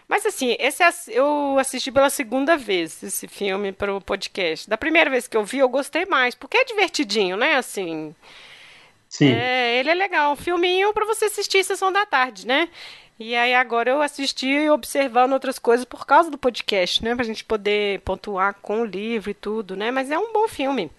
Mas 0.08 0.26
assim, 0.26 0.56
esse 0.58 0.82
eu 1.08 1.56
assisti 1.58 1.90
pela 1.90 2.10
segunda 2.10 2.54
vez 2.54 3.02
esse 3.02 3.26
filme 3.26 3.72
para 3.72 3.94
o 3.94 4.00
podcast. 4.00 4.68
Da 4.68 4.76
primeira 4.76 5.08
vez 5.08 5.26
que 5.26 5.36
eu 5.36 5.42
vi, 5.44 5.58
eu 5.58 5.68
gostei 5.68 6.04
mais, 6.04 6.34
porque 6.34 6.58
é 6.58 6.64
divertidinho, 6.64 7.36
né? 7.36 7.56
Assim. 7.56 8.14
Sim. 9.08 9.32
É, 9.32 9.78
ele 9.78 9.90
é 9.90 9.94
legal, 9.94 10.32
um 10.32 10.36
filminho 10.36 10.92
para 10.92 11.06
você 11.06 11.26
assistir 11.26 11.64
sessão 11.64 11.90
da 11.90 12.04
tarde, 12.04 12.46
né? 12.46 12.68
E 13.18 13.34
aí 13.34 13.54
agora 13.54 13.90
eu 13.90 14.02
assisti 14.02 14.68
observando 14.68 15.32
outras 15.32 15.58
coisas 15.58 15.84
por 15.84 16.04
causa 16.04 16.30
do 16.30 16.36
podcast, 16.36 17.02
né? 17.04 17.14
Pra 17.14 17.24
gente 17.24 17.44
poder 17.44 18.00
pontuar 18.00 18.54
com 18.60 18.82
o 18.82 18.84
livro 18.84 19.30
e 19.30 19.34
tudo, 19.34 19.76
né? 19.76 19.90
Mas 19.90 20.10
é 20.10 20.18
um 20.18 20.32
bom 20.32 20.48
filme. 20.48 20.90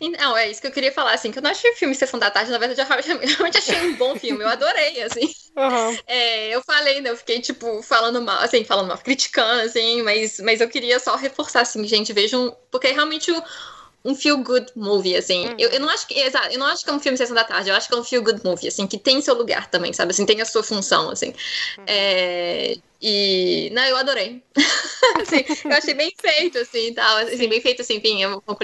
Não, 0.00 0.36
é 0.36 0.50
isso 0.50 0.60
que 0.60 0.66
eu 0.66 0.72
queria 0.72 0.92
falar, 0.92 1.12
assim, 1.12 1.30
que 1.30 1.38
eu 1.38 1.42
não 1.42 1.50
achei 1.50 1.70
o 1.70 1.76
filme 1.76 1.94
Sessão 1.94 2.18
da 2.18 2.30
Tarde, 2.30 2.50
na 2.50 2.58
verdade, 2.58 2.80
eu 3.10 3.18
realmente 3.18 3.58
achei 3.58 3.80
um 3.82 3.96
bom 3.96 4.16
filme, 4.16 4.42
eu 4.42 4.48
adorei, 4.48 5.02
assim. 5.02 5.32
Uhum. 5.56 5.98
É, 6.06 6.48
eu 6.48 6.62
falei, 6.62 7.00
né, 7.00 7.10
eu 7.10 7.16
fiquei, 7.16 7.40
tipo, 7.40 7.82
falando 7.82 8.22
mal, 8.22 8.42
assim, 8.42 8.64
falando 8.64 8.88
mal, 8.88 8.98
criticando, 8.98 9.62
assim, 9.62 10.02
mas, 10.02 10.40
mas 10.40 10.60
eu 10.60 10.68
queria 10.68 10.98
só 10.98 11.16
reforçar, 11.16 11.62
assim, 11.62 11.86
gente, 11.86 12.12
vejam, 12.12 12.56
porque 12.70 12.88
realmente 12.88 13.30
o 13.30 13.42
um 14.04 14.14
feel 14.14 14.42
good 14.42 14.66
movie, 14.74 15.16
assim. 15.16 15.46
Uhum. 15.46 15.56
Eu, 15.58 15.70
eu 15.70 15.80
não 15.80 15.88
acho 15.88 16.06
que. 16.06 16.18
Exato, 16.18 16.52
eu 16.52 16.58
não 16.58 16.66
acho 16.66 16.84
que 16.84 16.90
é 16.90 16.92
um 16.92 17.00
filme 17.00 17.18
Sessão 17.18 17.34
da 17.34 17.44
Tarde, 17.44 17.68
eu 17.68 17.74
acho 17.74 17.88
que 17.88 17.94
é 17.94 17.98
um 17.98 18.04
feel 18.04 18.22
good 18.22 18.40
movie, 18.44 18.68
assim, 18.68 18.86
que 18.86 18.98
tem 18.98 19.20
seu 19.20 19.34
lugar 19.34 19.70
também, 19.70 19.92
sabe? 19.92 20.10
Assim, 20.10 20.24
tem 20.24 20.40
a 20.40 20.44
sua 20.44 20.62
função, 20.62 21.10
assim. 21.10 21.28
Uhum. 21.78 21.84
É, 21.86 22.76
e. 23.00 23.70
Não, 23.72 23.84
eu 23.84 23.96
adorei. 23.96 24.42
assim, 25.20 25.44
eu 25.64 25.76
achei 25.76 25.94
bem 25.94 26.12
feito, 26.20 26.58
assim, 26.58 26.88
e 26.88 26.94
tal. 26.94 27.18
Assim, 27.18 27.48
bem 27.48 27.60
feito, 27.60 27.82
assim, 27.82 27.96
enfim, 27.96 28.22
eu 28.22 28.42
vou 28.46 28.58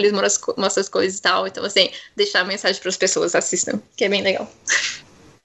mostra 0.56 0.80
as 0.80 0.88
coisas 0.88 1.18
e 1.18 1.22
tal. 1.22 1.46
Então, 1.46 1.64
assim, 1.64 1.90
deixar 2.16 2.40
a 2.40 2.44
mensagem 2.44 2.80
para 2.80 2.88
as 2.88 2.96
pessoas 2.96 3.34
assistam, 3.34 3.80
que 3.96 4.04
é 4.04 4.08
bem 4.08 4.22
legal. 4.22 4.50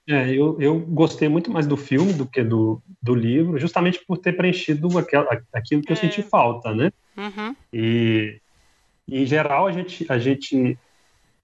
É, 0.08 0.30
eu, 0.30 0.60
eu 0.60 0.80
gostei 0.80 1.28
muito 1.28 1.50
mais 1.50 1.66
do 1.66 1.76
filme 1.76 2.12
do 2.12 2.26
que 2.26 2.42
do, 2.42 2.82
do 3.00 3.14
livro, 3.14 3.58
justamente 3.58 4.04
por 4.04 4.18
ter 4.18 4.32
preenchido 4.32 4.98
aquela, 4.98 5.40
aquilo 5.52 5.80
que 5.80 5.92
é. 5.92 5.94
eu 5.94 5.96
senti 5.96 6.22
falta, 6.22 6.74
né? 6.74 6.90
Uhum. 7.16 7.54
E 7.72 8.40
em 9.08 9.26
geral, 9.26 9.66
a 9.66 9.72
gente, 9.72 10.06
a 10.08 10.18
gente 10.18 10.78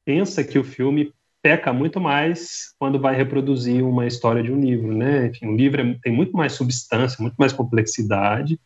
pensa 0.04 0.44
que 0.44 0.58
o 0.58 0.64
filme 0.64 1.12
peca 1.42 1.72
muito 1.72 2.00
mais 2.00 2.74
quando 2.78 3.00
vai 3.00 3.14
reproduzir 3.14 3.84
uma 3.84 4.06
história 4.06 4.42
de 4.42 4.52
um 4.52 4.60
livro, 4.60 4.94
né? 4.94 5.26
Enfim, 5.26 5.46
um 5.46 5.56
livro 5.56 5.80
é, 5.80 5.98
tem 6.02 6.12
muito 6.12 6.36
mais 6.36 6.52
substância, 6.52 7.20
muito 7.20 7.36
mais 7.36 7.52
complexidade. 7.52 8.58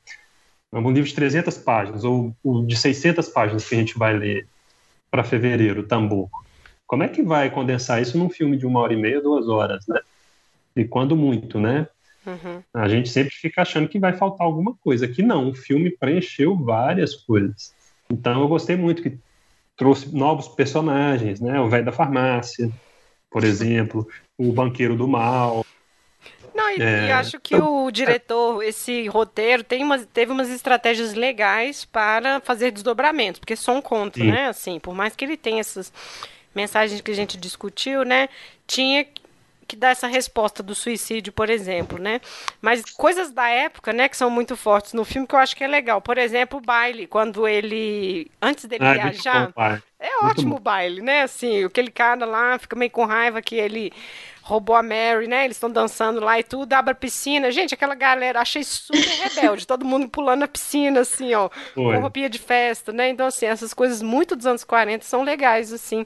Um 0.73 0.90
livro 0.90 1.09
de 1.09 1.14
300 1.14 1.59
páginas 1.59 2.02
ou 2.02 2.35
o 2.43 2.64
de 2.64 2.77
600 2.77 3.28
páginas 3.28 3.69
que 3.69 3.74
a 3.74 3.78
gente 3.78 3.98
vai 3.98 4.16
ler 4.16 4.48
para 5.10 5.23
fevereiro, 5.23 5.82
Tambor. 5.82 6.31
Como 6.86 7.02
é 7.02 7.09
que 7.09 7.23
vai 7.23 7.51
condensar 7.51 8.01
isso 8.01 8.16
num 8.16 8.31
filme 8.31 8.56
de 8.56 8.66
uma 8.66 8.81
hora 8.81 8.94
e 8.94 8.97
meia, 8.97 9.20
duas 9.20 9.48
horas, 9.48 9.86
né? 9.86 10.01
E 10.74 10.85
quando 10.85 11.14
muito, 11.14 11.60
né? 11.60 11.86
Uhum. 12.27 12.62
A 12.73 12.89
gente 12.89 13.10
sempre 13.10 13.35
fica 13.35 13.62
achando 13.62 13.89
que 13.89 13.98
vai 13.98 14.14
faltar 14.14 14.47
alguma 14.47 14.74
coisa. 14.74 15.05
Aqui 15.05 15.23
não, 15.23 15.51
o 15.51 15.55
filme 15.55 15.90
preencheu 15.90 16.56
várias 16.56 17.14
coisas. 17.14 17.74
Então 18.11 18.41
eu 18.41 18.49
gostei 18.49 18.77
muito 18.77 19.03
que 19.03 19.19
trouxe 19.77 20.15
novos 20.15 20.49
personagens, 20.49 21.41
né? 21.41 21.61
O 21.61 21.69
velho 21.69 21.85
da 21.85 21.93
farmácia, 21.93 22.70
por 23.31 23.45
exemplo, 23.45 24.07
o 24.39 24.53
banqueiro 24.53 24.97
do 24.97 25.09
mal. 25.09 25.65
Não, 26.55 26.70
e, 26.70 26.83
é... 26.83 27.12
acho 27.12 27.41
que 27.41 27.57
o 27.57 27.91
diretor, 27.91 28.62
esse 28.62 29.07
roteiro, 29.09 29.65
tem 29.65 29.83
umas, 29.83 30.07
teve 30.07 30.31
umas 30.33 30.51
estratégias 30.51 31.15
legais 31.15 31.85
para 31.85 32.41
fazer 32.41 32.70
desdobramentos, 32.70 33.39
porque 33.39 33.57
só 33.57 33.74
um 33.74 33.81
conto, 33.81 34.19
Sim. 34.19 34.31
né? 34.31 34.49
Assim, 34.49 34.79
por 34.79 34.95
mais 34.95 35.16
que 35.16 35.24
ele 35.24 35.37
tenha 35.37 35.61
essas 35.61 35.93
mensagens 36.55 37.01
que 37.01 37.11
a 37.11 37.15
gente 37.15 37.39
discutiu, 37.39 38.05
né? 38.05 38.29
Tinha 38.66 39.07
que 39.66 39.76
dá 39.76 39.90
essa 39.90 40.06
resposta 40.06 40.62
do 40.62 40.74
suicídio, 40.74 41.32
por 41.32 41.48
exemplo, 41.51 41.98
né? 41.98 42.20
Mas 42.60 42.84
coisas 42.84 43.30
da 43.30 43.48
época, 43.48 43.93
né, 43.93 44.09
que 44.09 44.16
são 44.16 44.30
muito 44.30 44.56
fortes 44.56 44.93
no 44.93 45.05
filme 45.05 45.26
que 45.26 45.34
eu 45.34 45.39
acho 45.39 45.56
que 45.56 45.64
é 45.64 45.68
legal. 45.68 46.01
Por 46.01 46.18
exemplo, 46.18 46.59
o 46.59 46.62
baile, 46.62 47.06
quando 47.06 47.47
ele 47.47 48.30
antes 48.40 48.64
dele 48.64 48.84
ah, 48.84 48.93
viajar, 48.94 49.52
é 49.98 50.24
ótimo 50.24 50.56
o 50.56 50.60
baile, 50.60 51.01
né? 51.01 51.22
Assim, 51.22 51.64
aquele 51.64 51.90
cara 51.90 52.24
lá 52.24 52.59
fica 52.59 52.76
meio 52.76 52.90
com 52.90 53.05
raiva 53.05 53.40
que 53.40 53.55
ele 53.55 53.93
roubou 54.43 54.74
a 54.74 54.82
Mary, 54.82 55.28
né? 55.28 55.44
Eles 55.44 55.56
estão 55.56 55.70
dançando 55.70 56.20
lá 56.20 56.39
e 56.39 56.43
tudo, 56.43 56.72
abre 56.72 56.90
a 56.90 56.94
piscina. 56.97 57.52
Gente, 57.52 57.74
aquela 57.74 57.94
galera, 57.94 58.40
achei 58.40 58.64
super 58.64 58.98
rebelde, 58.98 59.66
todo 59.66 59.84
mundo 59.84 60.09
pulando 60.09 60.40
na 60.40 60.48
piscina, 60.48 61.01
assim, 61.01 61.32
ó, 61.34 61.48
Foi. 61.74 61.94
com 61.94 62.01
roupinha 62.01 62.28
de 62.28 62.40
festa, 62.40 62.93
né? 62.93 63.09
Então, 63.09 63.26
assim, 63.26 63.47
essas 63.47 63.72
coisas 63.72 64.02
muito 64.02 64.34
dos 64.34 64.47
anos 64.47 64.64
40 64.64 65.05
são 65.05 65.22
legais, 65.22 65.72
assim 65.72 66.05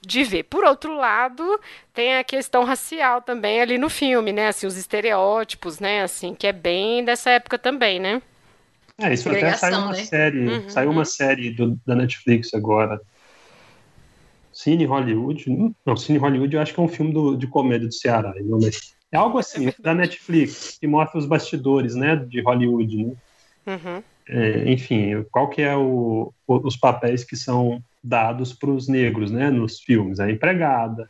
de 0.00 0.24
ver. 0.24 0.44
Por 0.44 0.64
outro 0.64 0.96
lado, 0.96 1.58
tem 1.92 2.16
a 2.16 2.24
questão 2.24 2.64
racial 2.64 3.22
também 3.22 3.60
ali 3.60 3.78
no 3.78 3.88
filme, 3.88 4.32
né? 4.32 4.48
Assim, 4.48 4.66
os 4.66 4.76
estereótipos, 4.76 5.78
né? 5.78 6.02
Assim, 6.02 6.34
que 6.34 6.46
é 6.46 6.52
bem 6.52 7.04
dessa 7.04 7.30
época 7.30 7.58
também, 7.58 7.98
né? 8.00 8.22
É, 9.00 9.12
isso 9.14 9.28
até 9.28 9.54
saiu 9.54 9.78
uma 9.78 9.92
né? 9.92 10.04
série, 10.04 10.48
uhum, 10.48 10.68
saiu 10.68 10.90
uma 10.90 11.04
série 11.04 11.50
do, 11.50 11.78
da 11.86 11.94
Netflix 11.94 12.52
agora. 12.52 13.00
Cine 14.52 14.84
Hollywood. 14.86 15.72
Não, 15.86 15.96
Cine 15.96 16.18
Hollywood 16.18 16.56
eu 16.56 16.60
acho 16.60 16.74
que 16.74 16.80
é 16.80 16.82
um 16.82 16.88
filme 16.88 17.12
do, 17.12 17.36
de 17.36 17.46
comédia 17.46 17.86
do 17.86 17.94
Ceará. 17.94 18.34
Não, 18.40 18.58
mas 18.58 18.92
é 19.12 19.16
algo 19.16 19.38
assim, 19.38 19.72
da 19.78 19.94
Netflix, 19.94 20.76
que 20.80 20.86
mostra 20.88 21.18
os 21.18 21.26
bastidores, 21.26 21.94
né, 21.94 22.16
de 22.16 22.40
Hollywood, 22.40 23.04
né? 23.04 23.12
Uhum. 23.66 24.02
É, 24.28 24.70
enfim, 24.70 25.24
qual 25.30 25.48
que 25.48 25.62
é 25.62 25.76
o, 25.76 26.32
os 26.46 26.76
papéis 26.76 27.24
que 27.24 27.36
são 27.36 27.82
dados 28.08 28.52
para 28.52 28.70
os 28.70 28.88
negros, 28.88 29.30
né, 29.30 29.50
nos 29.50 29.80
filmes. 29.80 30.18
A 30.18 30.30
empregada. 30.30 31.08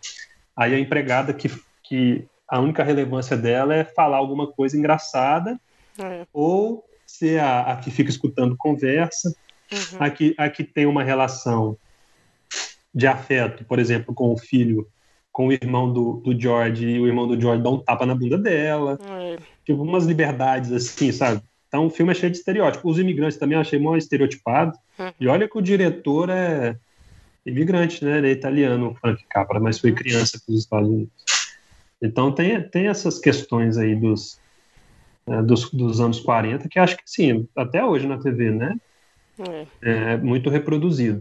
Aí 0.56 0.74
a 0.74 0.78
empregada 0.78 1.32
que, 1.32 1.50
que 1.82 2.26
a 2.48 2.60
única 2.60 2.82
relevância 2.82 3.36
dela 3.36 3.74
é 3.74 3.84
falar 3.84 4.16
alguma 4.16 4.46
coisa 4.46 4.76
engraçada 4.76 5.58
é. 5.98 6.26
ou 6.32 6.84
ser 7.06 7.40
a, 7.40 7.72
a, 7.72 7.76
que 7.76 7.90
fica 7.90 8.10
escutando 8.10 8.56
conversa, 8.56 9.34
uhum. 9.70 9.98
a, 10.00 10.10
que, 10.10 10.34
a 10.36 10.50
que 10.50 10.64
tem 10.64 10.86
uma 10.86 11.04
relação 11.04 11.76
de 12.92 13.06
afeto, 13.06 13.64
por 13.64 13.78
exemplo, 13.78 14.12
com 14.12 14.32
o 14.32 14.36
filho, 14.36 14.88
com 15.30 15.48
o 15.48 15.52
irmão 15.52 15.92
do, 15.92 16.14
do 16.14 16.38
George, 16.38 16.84
e 16.84 17.00
o 17.00 17.06
irmão 17.06 17.28
do 17.28 17.40
George 17.40 17.62
dá 17.62 17.70
um 17.70 17.78
tapa 17.78 18.04
na 18.04 18.14
bunda 18.14 18.36
dela. 18.36 18.98
É. 19.08 19.36
Tipo, 19.64 19.82
umas 19.82 20.04
liberdades 20.04 20.72
assim, 20.72 21.12
sabe? 21.12 21.42
Então 21.68 21.86
o 21.86 21.90
filme 21.90 22.10
é 22.12 22.14
cheio 22.14 22.32
de 22.32 22.38
estereótipos. 22.38 22.92
Os 22.92 22.98
imigrantes 22.98 23.38
também 23.38 23.54
eu 23.54 23.60
achei 23.60 23.78
mó 23.78 23.94
estereotipado. 23.94 24.76
Uhum. 24.98 25.12
E 25.20 25.28
olha 25.28 25.48
que 25.48 25.56
o 25.56 25.62
diretor 25.62 26.30
é 26.30 26.76
imigrante, 27.48 28.04
né? 28.04 28.18
Ele 28.18 28.28
é 28.28 28.32
italiano, 28.32 28.96
Frank 29.00 29.24
Capra, 29.28 29.58
mas 29.58 29.78
foi 29.78 29.90
uhum. 29.90 29.96
criança 29.96 30.40
nos 30.48 30.60
Estados 30.60 30.88
Unidos. 30.88 31.12
Então 32.02 32.32
tem, 32.32 32.62
tem 32.62 32.86
essas 32.86 33.18
questões 33.18 33.76
aí 33.76 33.94
dos, 33.94 34.40
é, 35.26 35.42
dos, 35.42 35.70
dos, 35.70 36.00
anos 36.00 36.20
40 36.20 36.68
que 36.68 36.78
acho 36.78 36.96
que 36.96 37.02
sim, 37.06 37.48
até 37.56 37.84
hoje 37.84 38.06
na 38.06 38.18
TV, 38.18 38.50
né? 38.50 38.76
É, 39.82 40.12
é 40.12 40.16
muito 40.16 40.50
reproduzido. 40.50 41.20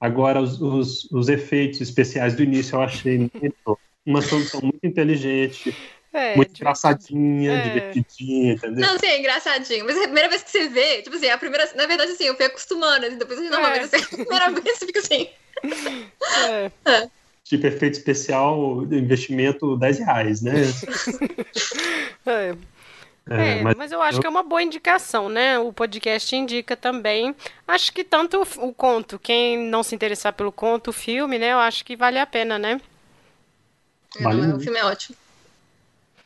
Agora, 0.00 0.40
os, 0.40 0.60
os, 0.60 1.10
os, 1.10 1.28
efeitos 1.28 1.80
especiais 1.80 2.34
do 2.34 2.42
início 2.42 2.76
eu 2.76 2.82
achei 2.82 3.30
uma 4.06 4.22
solução 4.22 4.60
muito 4.62 4.84
inteligente. 4.84 5.74
É, 6.18 6.34
muito 6.34 6.50
engraçadinha, 6.56 7.52
é. 7.52 7.62
divertidinha, 7.62 8.54
entendeu? 8.54 8.86
Não, 8.86 8.98
sim, 8.98 9.06
é 9.06 9.18
engraçadinho. 9.20 9.84
Mas 9.84 9.96
a 9.96 10.02
primeira 10.02 10.28
vez 10.28 10.42
que 10.42 10.50
você 10.50 10.68
vê, 10.68 11.02
tipo 11.02 11.14
assim, 11.14 11.28
a 11.28 11.38
primeira. 11.38 11.70
Na 11.76 11.86
verdade, 11.86 12.10
assim, 12.10 12.24
eu 12.24 12.34
fui 12.34 12.46
acostumando, 12.46 13.06
assim, 13.06 13.16
depois 13.16 13.38
não, 13.38 13.64
é. 13.64 13.78
assim, 13.78 13.96
a 13.96 14.08
primeira 14.08 14.50
vez 14.60 14.78
você 14.78 14.86
fica 14.86 14.98
assim. 14.98 15.28
É. 16.48 16.70
é. 16.86 17.10
Tipo, 17.44 17.66
efeito 17.68 17.98
especial, 17.98 18.82
investimento 18.84 19.76
10 19.76 19.98
reais, 20.00 20.42
né? 20.42 20.54
é. 22.26 22.54
É, 23.30 23.62
mas, 23.62 23.76
mas, 23.76 23.92
eu 23.92 24.00
acho 24.00 24.16
eu... 24.16 24.20
que 24.22 24.26
é 24.26 24.30
uma 24.30 24.42
boa 24.42 24.62
indicação, 24.62 25.28
né? 25.28 25.58
O 25.58 25.70
podcast 25.72 26.34
indica 26.34 26.74
também. 26.76 27.36
Acho 27.66 27.92
que 27.92 28.02
tanto 28.02 28.38
o, 28.38 28.68
o, 28.68 28.72
conto, 28.72 29.18
quem 29.18 29.58
não 29.58 29.82
se 29.82 29.94
interessar 29.94 30.32
pelo 30.32 30.50
conto, 30.50 30.88
o 30.88 30.92
filme, 30.94 31.38
né? 31.38 31.52
Eu 31.52 31.58
acho 31.58 31.84
que 31.84 31.94
vale 31.94 32.18
a 32.18 32.26
pena, 32.26 32.58
né? 32.58 32.80
Vale 34.20 34.46
não, 34.46 34.56
o 34.56 34.60
filme 34.60 34.78
é 34.78 34.84
ótimo. 34.84 35.16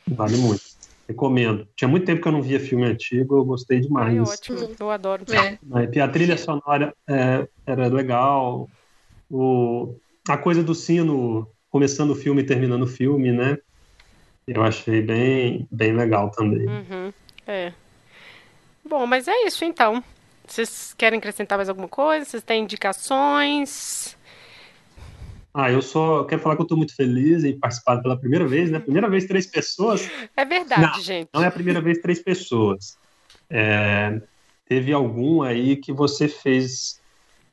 Vale 0.07 0.37
muito. 0.37 0.61
Recomendo. 1.07 1.67
Tinha 1.75 1.87
muito 1.87 2.05
tempo 2.05 2.21
que 2.21 2.27
eu 2.27 2.31
não 2.31 2.41
via 2.41 2.59
filme 2.59 2.85
antigo, 2.85 3.37
eu 3.37 3.45
gostei 3.45 3.79
demais. 3.79 4.15
É 4.15 4.21
ótimo, 4.21 4.69
eu 4.79 4.89
adoro. 4.89 5.25
É. 5.31 6.01
A 6.01 6.07
trilha 6.07 6.37
sonora 6.37 6.93
é, 7.07 7.47
era 7.65 7.87
legal. 7.87 8.69
O, 9.29 9.95
a 10.27 10.37
coisa 10.37 10.63
do 10.63 10.73
sino 10.73 11.47
começando 11.69 12.11
o 12.11 12.15
filme 12.15 12.41
e 12.41 12.45
terminando 12.45 12.83
o 12.83 12.87
filme, 12.87 13.31
né? 13.31 13.57
Eu 14.47 14.61
achei 14.61 15.01
bem, 15.01 15.67
bem 15.71 15.93
legal 15.93 16.29
também. 16.31 16.67
Uhum, 16.67 17.13
é. 17.47 17.73
Bom, 18.87 19.05
mas 19.05 19.27
é 19.27 19.45
isso 19.45 19.65
então. 19.65 20.03
Vocês 20.45 20.93
querem 20.97 21.19
acrescentar 21.19 21.57
mais 21.57 21.69
alguma 21.69 21.87
coisa? 21.87 22.25
Vocês 22.25 22.43
têm 22.43 22.63
indicações? 22.63 24.17
Ah, 25.53 25.71
eu 25.71 25.81
só 25.81 26.23
quero 26.23 26.41
falar 26.41 26.55
que 26.55 26.61
eu 26.61 26.65
estou 26.65 26.77
muito 26.77 26.95
feliz 26.95 27.43
em 27.43 27.57
participar 27.59 28.01
pela 28.01 28.17
primeira 28.17 28.47
vez, 28.47 28.71
né? 28.71 28.79
Primeira 28.79 29.07
vez 29.07 29.25
três 29.25 29.45
pessoas. 29.45 30.09
É 30.35 30.43
verdade, 30.43 30.81
não, 30.81 31.01
gente. 31.01 31.29
Não 31.31 31.43
é 31.43 31.47
a 31.47 31.51
primeira 31.51 31.79
vez 31.79 31.99
três 31.99 32.19
pessoas. 32.19 32.97
É, 33.49 34.19
teve 34.65 34.91
algum 34.91 35.43
aí 35.43 35.75
que 35.75 35.93
você 35.93 36.27
fez 36.27 36.99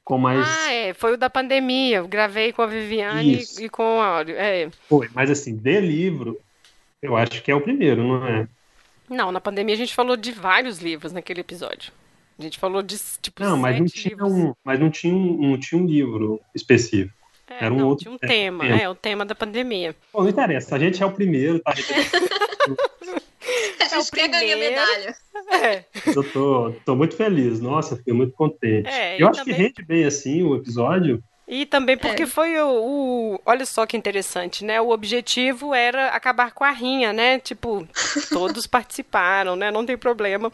com 0.02 0.16
mais. 0.16 0.46
Ah, 0.48 0.72
é. 0.72 0.94
Foi 0.94 1.12
o 1.12 1.16
da 1.18 1.28
pandemia. 1.28 1.98
Eu 1.98 2.08
gravei 2.08 2.52
com 2.52 2.62
a 2.62 2.66
Viviane 2.66 3.40
Isso. 3.40 3.62
e, 3.62 3.68
com 3.68 3.82
o. 3.82 4.22
É. 4.30 4.70
Foi, 4.88 5.10
mas 5.14 5.30
assim, 5.30 5.54
de 5.54 5.80
livro, 5.80 6.40
eu 7.02 7.16
acho 7.16 7.42
que 7.42 7.50
é 7.50 7.54
o 7.54 7.60
primeiro, 7.60 8.02
não 8.02 8.26
é? 8.26 8.48
Não, 9.10 9.30
na 9.30 9.40
pandemia 9.40 9.74
a 9.74 9.78
gente 9.78 9.94
falou 9.94 10.16
de 10.16 10.32
vários 10.32 10.78
livros 10.78 11.12
naquele 11.12 11.40
episódio. 11.40 11.92
A 12.38 12.42
gente 12.42 12.58
falou 12.58 12.80
de 12.80 12.96
tipo. 13.20 13.42
Não, 13.42 13.58
mas 13.58 13.78
não 13.78 13.86
tinha 13.86 14.14
livros. 14.14 14.32
um, 14.32 14.54
mas 14.64 14.80
não 14.80 14.90
tinha 14.90 15.14
um, 15.14 15.50
não 15.50 15.58
tinha 15.58 15.80
um 15.80 15.86
livro 15.86 16.40
específico. 16.54 17.19
É, 17.50 17.64
Era 17.64 17.74
um 17.74 17.78
não, 17.78 17.88
outro 17.88 18.04
tinha 18.04 18.14
um 18.14 18.18
tema, 18.18 18.64
tema, 18.64 18.80
é 18.80 18.88
o 18.88 18.94
tema 18.94 19.24
da 19.24 19.34
pandemia. 19.34 19.96
Bom, 20.12 20.22
não 20.22 20.28
interessa, 20.28 20.76
a 20.76 20.78
gente 20.78 21.02
é 21.02 21.06
o 21.06 21.10
primeiro, 21.10 21.58
tá? 21.58 21.72
a 23.80 23.88
gente 23.88 24.10
quer 24.12 24.28
ganhar 24.28 24.56
medalha. 24.56 25.16
É. 25.50 25.84
Eu 26.06 26.22
tô, 26.32 26.72
tô 26.84 26.94
muito 26.94 27.16
feliz, 27.16 27.60
nossa, 27.60 27.96
fiquei 27.96 28.14
muito 28.14 28.32
contente. 28.34 28.88
É, 28.88 29.20
eu 29.20 29.28
acho 29.28 29.40
também... 29.40 29.54
que 29.54 29.62
rende 29.62 29.82
bem 29.82 30.04
assim 30.04 30.44
o 30.44 30.54
episódio. 30.54 31.20
E 31.48 31.66
também 31.66 31.96
porque 31.96 32.22
é. 32.22 32.26
foi 32.26 32.56
o, 32.60 32.68
o, 32.68 33.40
Olha 33.44 33.66
só 33.66 33.84
que 33.84 33.96
interessante, 33.96 34.64
né? 34.64 34.80
O 34.80 34.90
objetivo 34.90 35.74
era 35.74 36.10
acabar 36.10 36.52
com 36.52 36.62
a 36.62 36.70
rinha, 36.70 37.12
né? 37.12 37.40
Tipo, 37.40 37.84
todos 38.30 38.68
participaram, 38.68 39.56
né? 39.56 39.72
Não 39.72 39.84
tem 39.84 39.98
problema. 39.98 40.52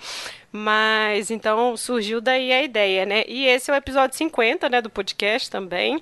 Mas 0.51 1.31
então 1.31 1.77
surgiu 1.77 2.19
daí 2.23 2.51
a 2.51 2.63
ideia, 2.63 3.05
né? 3.05 3.25
E 3.29 3.47
esse 3.47 3.71
é 3.71 3.75
o 3.75 3.77
episódio 3.77 4.17
50, 4.17 4.71
né? 4.71 4.81
Do 4.81 4.89
podcast 4.89 5.51
também. 5.51 6.01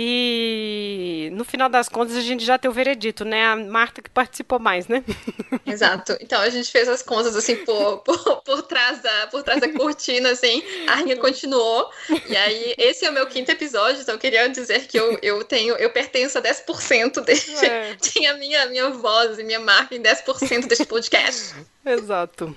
E 0.00 1.28
no 1.32 1.44
final 1.44 1.68
das 1.68 1.88
contas 1.88 2.14
a 2.14 2.20
gente 2.20 2.44
já 2.44 2.56
tem 2.56 2.70
o 2.70 2.72
veredito, 2.72 3.24
né? 3.24 3.46
A 3.46 3.56
Marta 3.56 4.00
que 4.00 4.08
participou 4.08 4.60
mais, 4.60 4.86
né? 4.86 5.02
Exato. 5.66 6.16
Então 6.20 6.40
a 6.40 6.48
gente 6.50 6.70
fez 6.70 6.88
as 6.88 7.02
contas 7.02 7.34
assim 7.34 7.56
por, 7.64 7.98
por, 8.02 8.42
por, 8.42 8.62
trás, 8.62 9.02
da, 9.02 9.26
por 9.26 9.42
trás 9.42 9.60
da 9.60 9.72
cortina, 9.72 10.30
assim, 10.30 10.62
a 10.86 10.94
rinha 10.94 11.16
continuou. 11.16 11.90
E 12.28 12.36
aí, 12.36 12.76
esse 12.78 13.06
é 13.06 13.10
o 13.10 13.12
meu 13.12 13.26
quinto 13.26 13.50
episódio, 13.50 14.00
então 14.00 14.14
eu 14.14 14.20
queria 14.20 14.48
dizer 14.48 14.86
que 14.86 14.96
eu, 14.96 15.18
eu 15.20 15.42
tenho, 15.42 15.74
eu 15.74 15.90
pertenço 15.90 16.38
a 16.38 16.42
10% 16.42 17.20
deste. 17.24 17.66
É. 17.66 17.96
Tinha 18.00 18.34
minha, 18.34 18.66
minha 18.66 18.90
voz 18.90 19.36
e 19.40 19.42
minha 19.42 19.58
marca 19.58 19.96
em 19.96 20.00
10% 20.00 20.68
deste 20.68 20.86
podcast. 20.86 21.56
Exato. 21.84 22.54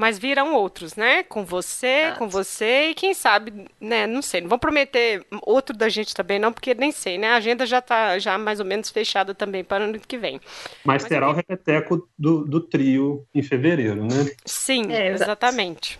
Mas 0.00 0.18
virão 0.18 0.54
outros, 0.54 0.96
né? 0.96 1.22
Com 1.24 1.44
você, 1.44 2.10
ah, 2.10 2.16
com 2.16 2.26
você 2.26 2.88
e 2.88 2.94
quem 2.94 3.12
sabe, 3.12 3.66
né? 3.78 4.06
Não 4.06 4.22
sei, 4.22 4.40
não 4.40 4.48
vou 4.48 4.58
prometer 4.58 5.26
outro 5.42 5.76
da 5.76 5.90
gente 5.90 6.14
também 6.14 6.38
não, 6.38 6.54
porque 6.54 6.72
nem 6.72 6.90
sei, 6.90 7.18
né? 7.18 7.28
A 7.28 7.36
agenda 7.36 7.66
já 7.66 7.80
está 7.80 8.18
já 8.18 8.38
mais 8.38 8.60
ou 8.60 8.64
menos 8.64 8.88
fechada 8.88 9.34
também 9.34 9.62
para 9.62 9.84
o 9.84 9.88
ano 9.90 10.00
que 10.00 10.16
vem. 10.16 10.40
Mas, 10.82 11.02
Mas 11.02 11.04
terá 11.04 11.28
o 11.28 11.34
repeteco 11.34 12.08
do, 12.18 12.46
do 12.46 12.62
trio 12.62 13.26
em 13.34 13.42
fevereiro, 13.42 14.02
né? 14.06 14.30
Sim, 14.46 14.90
é, 14.90 15.08
exatamente. 15.08 15.98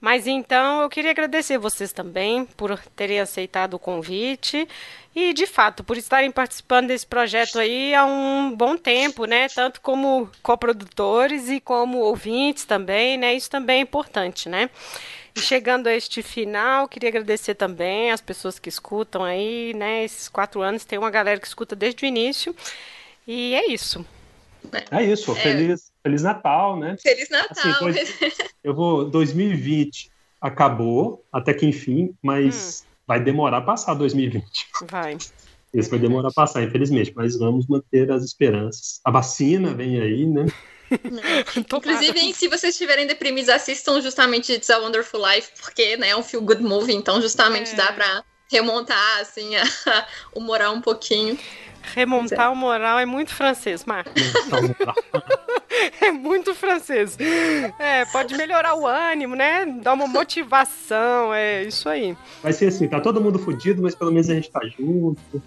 Mas 0.00 0.26
então 0.26 0.80
eu 0.80 0.88
queria 0.88 1.10
agradecer 1.10 1.58
vocês 1.58 1.92
também 1.92 2.46
por 2.46 2.78
terem 2.96 3.20
aceitado 3.20 3.74
o 3.74 3.78
convite 3.78 4.66
e, 5.14 5.34
de 5.34 5.46
fato, 5.46 5.84
por 5.84 5.98
estarem 5.98 6.30
participando 6.30 6.88
desse 6.88 7.06
projeto 7.06 7.58
aí 7.58 7.94
há 7.94 8.04
um 8.06 8.54
bom 8.56 8.78
tempo, 8.78 9.26
né? 9.26 9.46
Tanto 9.48 9.80
como 9.82 10.30
coprodutores 10.42 11.50
e 11.50 11.60
como 11.60 11.98
ouvintes 11.98 12.64
também, 12.64 13.18
né? 13.18 13.34
Isso 13.34 13.50
também 13.50 13.80
é 13.80 13.82
importante, 13.82 14.48
né? 14.48 14.70
E 15.36 15.40
chegando 15.40 15.86
a 15.86 15.94
este 15.94 16.22
final, 16.22 16.88
queria 16.88 17.10
agradecer 17.10 17.54
também 17.54 18.10
as 18.10 18.22
pessoas 18.22 18.58
que 18.58 18.70
escutam 18.70 19.22
aí, 19.22 19.74
né? 19.74 20.02
Esses 20.02 20.28
quatro 20.28 20.62
anos, 20.62 20.86
tem 20.86 20.98
uma 20.98 21.10
galera 21.10 21.38
que 21.38 21.46
escuta 21.46 21.76
desde 21.76 22.04
o 22.04 22.08
início. 22.08 22.56
E 23.26 23.54
é 23.54 23.70
isso. 23.70 24.04
É 24.90 25.02
isso, 25.02 25.32
é. 25.32 25.34
feliz, 25.34 25.92
feliz 26.02 26.22
Natal, 26.22 26.78
né? 26.78 26.96
Feliz 26.98 27.28
Natal. 27.28 27.50
Assim, 27.50 27.78
dois, 27.80 28.18
eu 28.64 28.74
vou, 28.74 29.04
2020 29.10 30.10
acabou, 30.40 31.22
até 31.30 31.52
que 31.52 31.66
enfim, 31.66 32.14
mas 32.22 32.86
hum 32.86 32.91
vai 33.12 33.20
demorar 33.20 33.58
a 33.58 33.62
passar 33.62 33.94
2020. 33.94 34.44
Vai. 34.90 35.18
Isso 35.74 35.90
vai 35.90 35.98
demorar 35.98 36.28
a 36.28 36.32
passar, 36.32 36.62
infelizmente, 36.62 37.12
mas 37.14 37.36
vamos 37.38 37.66
manter 37.66 38.10
as 38.10 38.24
esperanças. 38.24 39.00
A 39.04 39.10
vacina 39.10 39.74
vem 39.74 40.00
aí, 40.00 40.26
né? 40.26 40.46
Inclusive, 41.56 42.34
se 42.34 42.48
vocês 42.48 42.74
estiverem 42.74 43.06
deprimidos, 43.06 43.50
assistam 43.50 44.00
justamente 44.00 44.52
It's 44.52 44.70
a 44.70 44.78
Wonderful 44.78 45.20
Life, 45.26 45.50
porque 45.60 45.96
né, 45.96 46.10
é 46.10 46.16
um 46.16 46.22
feel 46.22 46.42
good 46.42 46.62
movie, 46.62 46.94
então 46.94 47.20
justamente 47.20 47.72
é. 47.72 47.76
dá 47.76 47.92
pra 47.92 48.24
remontar 48.50 49.20
assim, 49.20 49.56
a, 49.56 49.62
a, 49.86 50.06
o 50.34 50.40
moral 50.40 50.74
um 50.74 50.80
pouquinho. 50.80 51.38
Remontar 51.82 52.52
o 52.52 52.56
moral 52.56 52.98
é 52.98 53.06
muito 53.06 53.34
francês, 53.34 53.84
Marcos. 53.84 54.12
é 56.00 56.12
muito 56.12 56.54
francês. 56.54 57.18
É, 57.78 58.04
pode 58.06 58.36
melhorar 58.36 58.74
o 58.74 58.86
ânimo, 58.86 59.34
né? 59.34 59.66
Dar 59.66 59.92
uma 59.92 60.06
motivação, 60.06 61.34
é 61.34 61.64
isso 61.64 61.88
aí. 61.88 62.16
Vai 62.42 62.52
ser 62.52 62.66
assim, 62.66 62.88
tá 62.88 63.00
todo 63.00 63.20
mundo 63.20 63.38
fudido, 63.38 63.82
mas 63.82 63.94
pelo 63.94 64.12
menos 64.12 64.30
a 64.30 64.34
gente 64.34 64.50
tá 64.50 64.60
junto. 64.78 65.20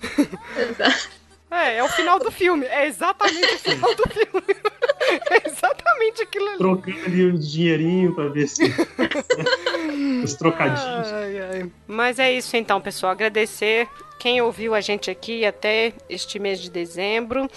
Exato. 0.69 1.24
É, 1.49 1.77
é 1.77 1.83
o 1.83 1.89
final 1.89 2.19
do 2.19 2.31
filme. 2.31 2.65
É 2.65 2.87
exatamente 2.87 3.55
o 3.55 3.59
final 3.59 3.95
do 3.95 4.03
filme. 4.09 4.55
É 5.29 5.47
exatamente 5.47 6.23
aquilo 6.23 6.47
ali. 6.47 6.57
Trocando 6.57 7.05
ali 7.05 7.27
um 7.27 7.37
dinheirinho 7.37 8.15
pra 8.15 8.27
ver 8.27 8.47
se. 8.47 8.63
Os 10.23 10.33
trocadinhos. 10.33 11.07
Ai, 11.13 11.39
ai. 11.39 11.71
Mas 11.87 12.17
é 12.17 12.33
isso 12.33 12.57
então, 12.57 12.81
pessoal. 12.81 13.11
Agradecer 13.11 13.87
quem 14.19 14.41
ouviu 14.41 14.73
a 14.73 14.81
gente 14.81 15.11
aqui 15.11 15.45
até 15.45 15.93
este 16.09 16.39
mês 16.39 16.59
de 16.59 16.71
dezembro. 16.71 17.47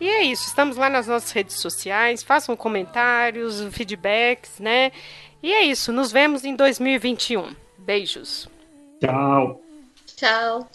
E 0.00 0.08
é 0.08 0.22
isso, 0.24 0.48
estamos 0.48 0.76
lá 0.76 0.90
nas 0.90 1.06
nossas 1.06 1.30
redes 1.30 1.56
sociais, 1.56 2.22
façam 2.22 2.56
comentários, 2.56 3.62
feedbacks, 3.72 4.58
né? 4.58 4.90
E 5.42 5.52
é 5.52 5.62
isso, 5.62 5.92
nos 5.92 6.10
vemos 6.10 6.44
em 6.44 6.54
2021. 6.56 7.54
Beijos. 7.78 8.48
Tchau. 9.00 9.62
Tchau. 10.16 10.68